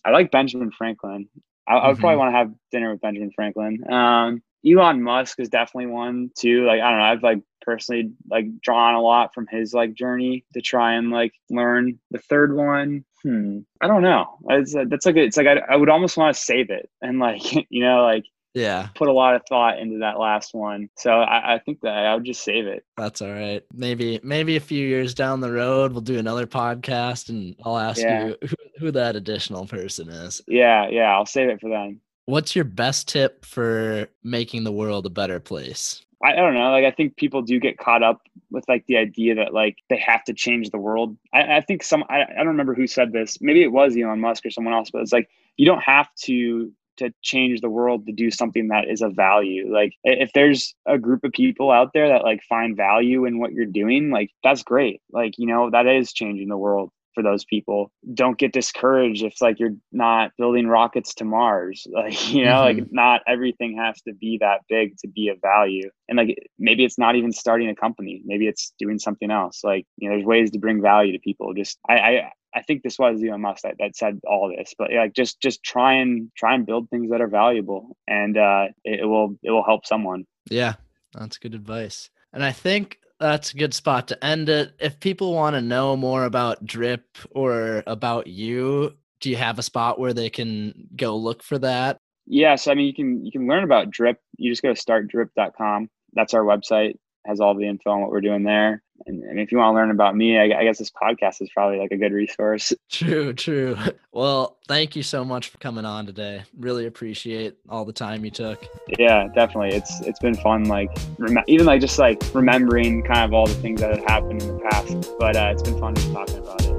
I 0.06 0.12
like 0.12 0.32
Benjamin 0.32 0.72
Franklin. 0.72 1.30
I, 1.68 1.76
I 1.76 1.88
would 1.88 1.98
probably 2.00 2.16
Mhm. 2.16 2.20
want 2.20 2.34
to 2.34 2.38
have 2.38 2.54
dinner 2.72 2.92
with 2.92 3.02
Benjamin 3.02 3.32
Franklin. 3.36 3.84
Um, 3.92 4.44
Elon 4.66 5.02
Musk 5.04 5.40
is 5.40 5.50
definitely 5.50 5.88
one 5.92 6.32
too. 6.38 6.66
Like 6.66 6.82
I 6.82 6.90
don't 6.90 7.00
know, 7.00 7.06
I've 7.06 7.24
like 7.24 7.42
personally 7.62 8.12
like 8.30 8.60
drawn 8.62 8.96
a 8.96 9.02
lot 9.02 9.34
from 9.34 9.48
his 9.48 9.74
like 9.74 9.94
journey 9.94 10.46
to 10.54 10.62
try 10.62 10.94
and 10.94 11.12
like 11.12 11.34
learn. 11.50 12.00
The 12.12 12.20
third 12.20 12.56
one, 12.56 13.06
hmm, 13.24 13.60
I 13.82 13.88
don't 13.88 14.04
know. 14.04 14.38
It's, 14.50 14.76
uh, 14.76 14.86
that's 14.90 15.06
like 15.06 15.18
it's 15.18 15.38
like 15.38 15.48
I, 15.48 15.60
I 15.70 15.76
would 15.76 15.90
almost 15.90 16.18
want 16.18 16.36
to 16.36 16.42
save 16.42 16.70
it 16.70 16.90
and 17.02 17.20
like 17.20 17.42
you 17.70 17.84
know 17.84 18.04
like 18.04 18.26
Yeah, 18.54 18.90
put 18.96 19.10
a 19.10 19.14
lot 19.14 19.36
of 19.36 19.44
thought 19.50 19.80
into 19.80 20.00
that 20.00 20.20
last 20.20 20.54
one. 20.54 20.90
So 20.98 21.12
I, 21.12 21.56
I 21.56 21.60
think 21.60 21.82
that 21.82 21.94
I 21.94 22.16
would 22.16 22.26
just 22.26 22.44
save 22.44 22.68
it. 22.68 22.86
that's 22.98 23.22
all 23.22 23.32
right. 23.32 23.64
Maybe 23.74 24.20
maybe 24.24 24.56
a 24.56 24.60
few 24.60 24.86
years 24.88 25.14
down 25.16 25.40
the 25.40 25.52
road, 25.52 25.92
we'll 25.94 26.02
do 26.02 26.20
another 26.20 26.46
podcast, 26.46 27.30
and 27.30 27.56
I'll 27.64 27.78
ask 27.78 28.08
Yeah. 28.08 28.10
you 28.10 28.38
who, 28.42 28.56
who 28.80 28.92
that 28.92 29.16
additional 29.16 29.66
person 29.68 30.10
is. 30.10 30.42
Yeah, 30.48 30.88
yeah, 30.90 31.14
I'll 31.14 31.26
save 31.26 31.50
it 31.50 31.62
for 31.62 31.70
then. 31.70 32.02
What's 32.26 32.56
your 32.56 32.66
best 32.66 33.10
tip 33.10 33.46
for 33.46 34.08
making 34.24 34.64
the 34.64 34.72
world 34.72 35.06
a 35.06 35.10
better 35.10 35.40
place? 35.40 36.04
I, 36.24 36.36
don't 36.36 36.54
know. 36.54 36.72
Like 36.72 36.86
I 36.86 36.92
think 36.92 37.18
people 37.18 37.42
do 37.42 37.60
get 37.60 37.78
caught 37.78 38.02
up 38.02 38.22
with 38.50 38.64
like 38.70 38.86
the 38.88 38.96
idea 38.96 39.36
that 39.36 39.54
like 39.54 39.78
they 39.90 39.98
have 39.98 40.24
to 40.26 40.34
change 40.34 40.70
the 40.70 40.78
world. 40.78 41.18
I, 41.34 41.58
I 41.58 41.62
think 41.62 41.84
some 41.84 42.06
I, 42.10 42.22
I 42.22 42.38
don't 42.38 42.48
remember 42.48 42.74
who 42.74 42.88
said 42.88 43.12
this. 43.12 43.40
Maybe 43.42 43.62
it 43.62 43.74
was 43.74 43.98
Elon 43.98 44.22
Musk 44.22 44.46
or 44.46 44.52
someone 44.52 44.74
else, 44.74 44.90
but 44.90 45.02
it's 45.02 45.12
like 45.12 45.30
you 45.58 45.66
don't 45.66 45.84
have 45.84 46.08
to 46.24 46.72
to 46.98 47.12
change 47.22 47.62
the 47.62 47.70
world 47.70 48.06
to 48.06 48.14
do 48.14 48.30
something 48.30 48.68
that 48.68 48.88
is 48.88 49.02
of 49.02 49.16
value. 49.16 49.74
Like 49.74 49.94
if 50.04 50.32
there's 50.34 50.76
a 50.86 50.98
group 50.98 51.24
of 51.24 51.32
people 51.32 51.72
out 51.72 51.92
there 51.94 52.08
that 52.08 52.24
like 52.24 52.42
find 52.44 52.78
value 52.78 53.26
in 53.26 53.40
what 53.40 53.52
you're 53.52 53.66
doing, 53.66 54.12
like 54.12 54.30
that's 54.44 54.64
great. 54.64 55.02
Like, 55.12 55.34
you 55.38 55.48
know, 55.48 55.70
that 55.72 55.88
is 55.88 56.14
changing 56.14 56.50
the 56.50 56.58
world 56.58 56.92
for 57.14 57.24
those 57.24 57.46
people. 57.46 57.92
Don't 58.14 58.38
get 58.38 58.54
discouraged 58.54 59.24
if 59.24 59.42
like 59.42 59.60
you're 59.60 59.76
not 59.92 60.32
building 60.38 60.68
rockets 60.68 61.14
to 61.16 61.26
Mars. 61.26 61.88
Like, 61.94 62.34
you 62.34 62.44
know, 62.44 62.62
like 62.62 62.92
not 62.92 63.22
everything 63.28 63.78
has 63.78 64.02
to 64.02 64.14
be 64.14 64.40
that 64.42 64.62
big 64.68 64.98
to 64.98 65.08
be 65.08 65.30
of 65.30 65.38
value. 65.42 65.90
And 66.10 66.18
like 66.18 66.38
maybe 66.58 66.84
it's 66.84 66.98
not 66.98 67.16
even 67.16 67.32
starting 67.32 67.70
a 67.70 67.76
company. 67.76 68.22
Maybe 68.26 68.48
it's 68.48 68.74
doing 68.78 69.00
something 69.00 69.32
else. 69.32 69.64
Like, 69.64 69.86
you 69.98 70.10
know, 70.10 70.16
there's 70.16 70.26
ways 70.26 70.52
to 70.52 70.60
bring 70.60 70.82
value 70.82 71.14
to 71.14 71.20
people. 71.20 71.54
Just 71.54 71.78
I 71.88 71.94
I 71.94 72.32
I 72.56 72.62
think 72.62 72.84
this 72.84 73.00
was 73.00 73.24
Elon 73.24 73.42
Musk 73.42 73.64
that, 73.64 73.76
that 73.80 73.96
said 73.96 74.20
all 74.28 74.54
this, 74.56 74.74
but 74.78 74.92
like 74.94 75.14
just 75.14 75.42
just 75.42 75.64
try 75.64 75.94
and 75.94 76.30
try 76.38 76.54
and 76.54 76.66
build 76.66 76.90
things 76.90 77.10
that 77.12 77.22
are 77.22 77.28
valuable, 77.28 77.98
and 78.08 78.38
uh, 78.38 78.68
it, 78.84 79.02
it 79.02 79.06
will 79.06 79.38
it 79.44 79.52
will 79.52 79.64
help 79.64 79.86
someone. 79.86 80.26
Yeah, 80.50 80.76
that's 81.14 81.38
good 81.38 81.56
advice. 81.56 82.10
And 82.32 82.44
I 82.44 82.52
think 82.52 83.00
that's 83.24 83.54
a 83.54 83.58
good 83.58 83.74
spot 83.74 84.10
to 84.10 84.24
end 84.24 84.50
it. 84.50 84.74
If 84.80 85.00
people 85.00 85.34
want 85.34 85.56
to 85.56 85.62
know 85.62 85.96
more 85.96 86.26
about 86.26 86.66
Drip 86.66 87.06
or 87.32 87.82
about 87.88 88.28
you, 88.28 88.98
do 89.22 89.30
you 89.30 89.38
have 89.38 89.58
a 89.58 89.64
spot 89.64 89.98
where 89.98 90.14
they 90.14 90.30
can 90.30 90.90
go 90.96 91.16
look 91.16 91.42
for 91.42 91.58
that? 91.60 92.00
Yes, 92.26 92.68
I 92.68 92.74
mean 92.74 92.86
you 92.86 92.94
can 92.94 93.26
you 93.26 93.32
can 93.32 93.48
learn 93.48 93.64
about 93.64 93.90
Drip. 93.92 94.20
You 94.38 94.52
just 94.52 94.62
go 94.62 94.74
to 94.74 94.80
startdrip.com. 94.80 95.90
That's 96.14 96.34
our 96.34 96.44
website. 96.44 96.96
Has 97.26 97.40
all 97.40 97.56
the 97.56 97.68
info 97.68 97.92
on 97.92 98.02
what 98.02 98.12
we're 98.12 98.22
doing 98.22 98.44
there. 98.44 98.82
And, 99.06 99.24
and 99.24 99.40
if 99.40 99.52
you 99.52 99.58
want 99.58 99.74
to 99.74 99.76
learn 99.76 99.92
about 99.92 100.16
me, 100.16 100.38
I, 100.38 100.60
I 100.60 100.64
guess 100.64 100.78
this 100.78 100.92
podcast 100.92 101.42
is 101.42 101.50
probably 101.54 101.78
like 101.78 101.92
a 101.92 101.98
good 101.98 102.14
resource. 102.14 102.74
True, 102.90 103.34
true. 103.34 103.78
Well, 104.16 104.60
thank 104.68 104.96
you 104.96 105.02
so 105.02 105.26
much 105.26 105.50
for 105.50 105.58
coming 105.58 105.86
on 105.86 106.06
today. 106.06 106.44
Really 106.56 106.86
appreciate 106.86 107.56
all 107.68 107.84
the 107.84 107.92
time 107.92 108.24
you 108.24 108.30
took. 108.30 108.64
Yeah, 109.00 109.28
definitely. 109.34 109.76
It's 109.76 110.02
it's 110.02 110.20
been 110.20 110.36
fun. 110.36 110.66
Like 110.66 110.96
rem- 111.18 111.44
even 111.48 111.66
like 111.66 111.82
just 111.82 111.98
like 111.98 112.22
remembering 112.32 113.02
kind 113.02 113.22
of 113.22 113.34
all 113.34 113.48
the 113.48 113.56
things 113.56 113.82
that 113.82 113.90
had 113.90 114.08
happened 114.08 114.44
in 114.44 114.50
the 114.50 114.64
past. 114.70 115.10
But 115.18 115.36
uh, 115.36 115.50
it's 115.52 115.64
been 115.64 115.80
fun 115.80 115.96
just 115.96 116.14
talking 116.14 116.38
about 116.38 116.62
it. 116.62 116.74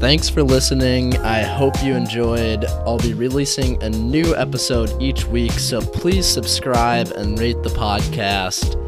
Thanks 0.00 0.30
for 0.30 0.42
listening. 0.42 1.18
I 1.18 1.42
hope 1.42 1.82
you 1.82 1.94
enjoyed. 1.94 2.64
I'll 2.64 2.96
be 2.96 3.12
releasing 3.12 3.82
a 3.82 3.90
new 3.90 4.34
episode 4.36 4.90
each 5.00 5.26
week, 5.26 5.52
so 5.52 5.82
please 5.82 6.24
subscribe 6.24 7.08
and 7.08 7.38
rate 7.38 7.62
the 7.62 7.70
podcast. 7.70 8.82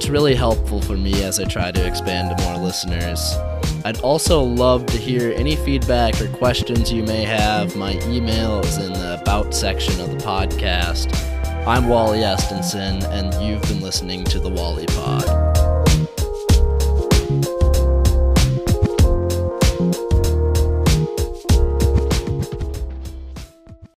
It's 0.00 0.08
really 0.08 0.34
helpful 0.34 0.80
for 0.80 0.96
me 0.96 1.22
as 1.24 1.38
I 1.38 1.44
try 1.44 1.70
to 1.70 1.86
expand 1.86 2.34
to 2.34 2.44
more 2.44 2.56
listeners. 2.56 3.34
I'd 3.84 4.00
also 4.00 4.40
love 4.40 4.86
to 4.86 4.96
hear 4.96 5.34
any 5.36 5.56
feedback 5.56 6.18
or 6.22 6.28
questions 6.28 6.90
you 6.90 7.02
may 7.02 7.22
have. 7.22 7.76
My 7.76 8.00
email 8.08 8.60
is 8.60 8.78
in 8.78 8.94
the 8.94 9.20
About 9.20 9.52
section 9.52 10.00
of 10.00 10.10
the 10.10 10.16
podcast. 10.16 11.14
I'm 11.66 11.86
Wally 11.86 12.20
Estenson, 12.20 13.04
and 13.10 13.46
you've 13.46 13.60
been 13.68 13.82
listening 13.82 14.24
to 14.24 14.40
the 14.40 14.48
Wally 14.48 14.86
Pod. 14.86 15.49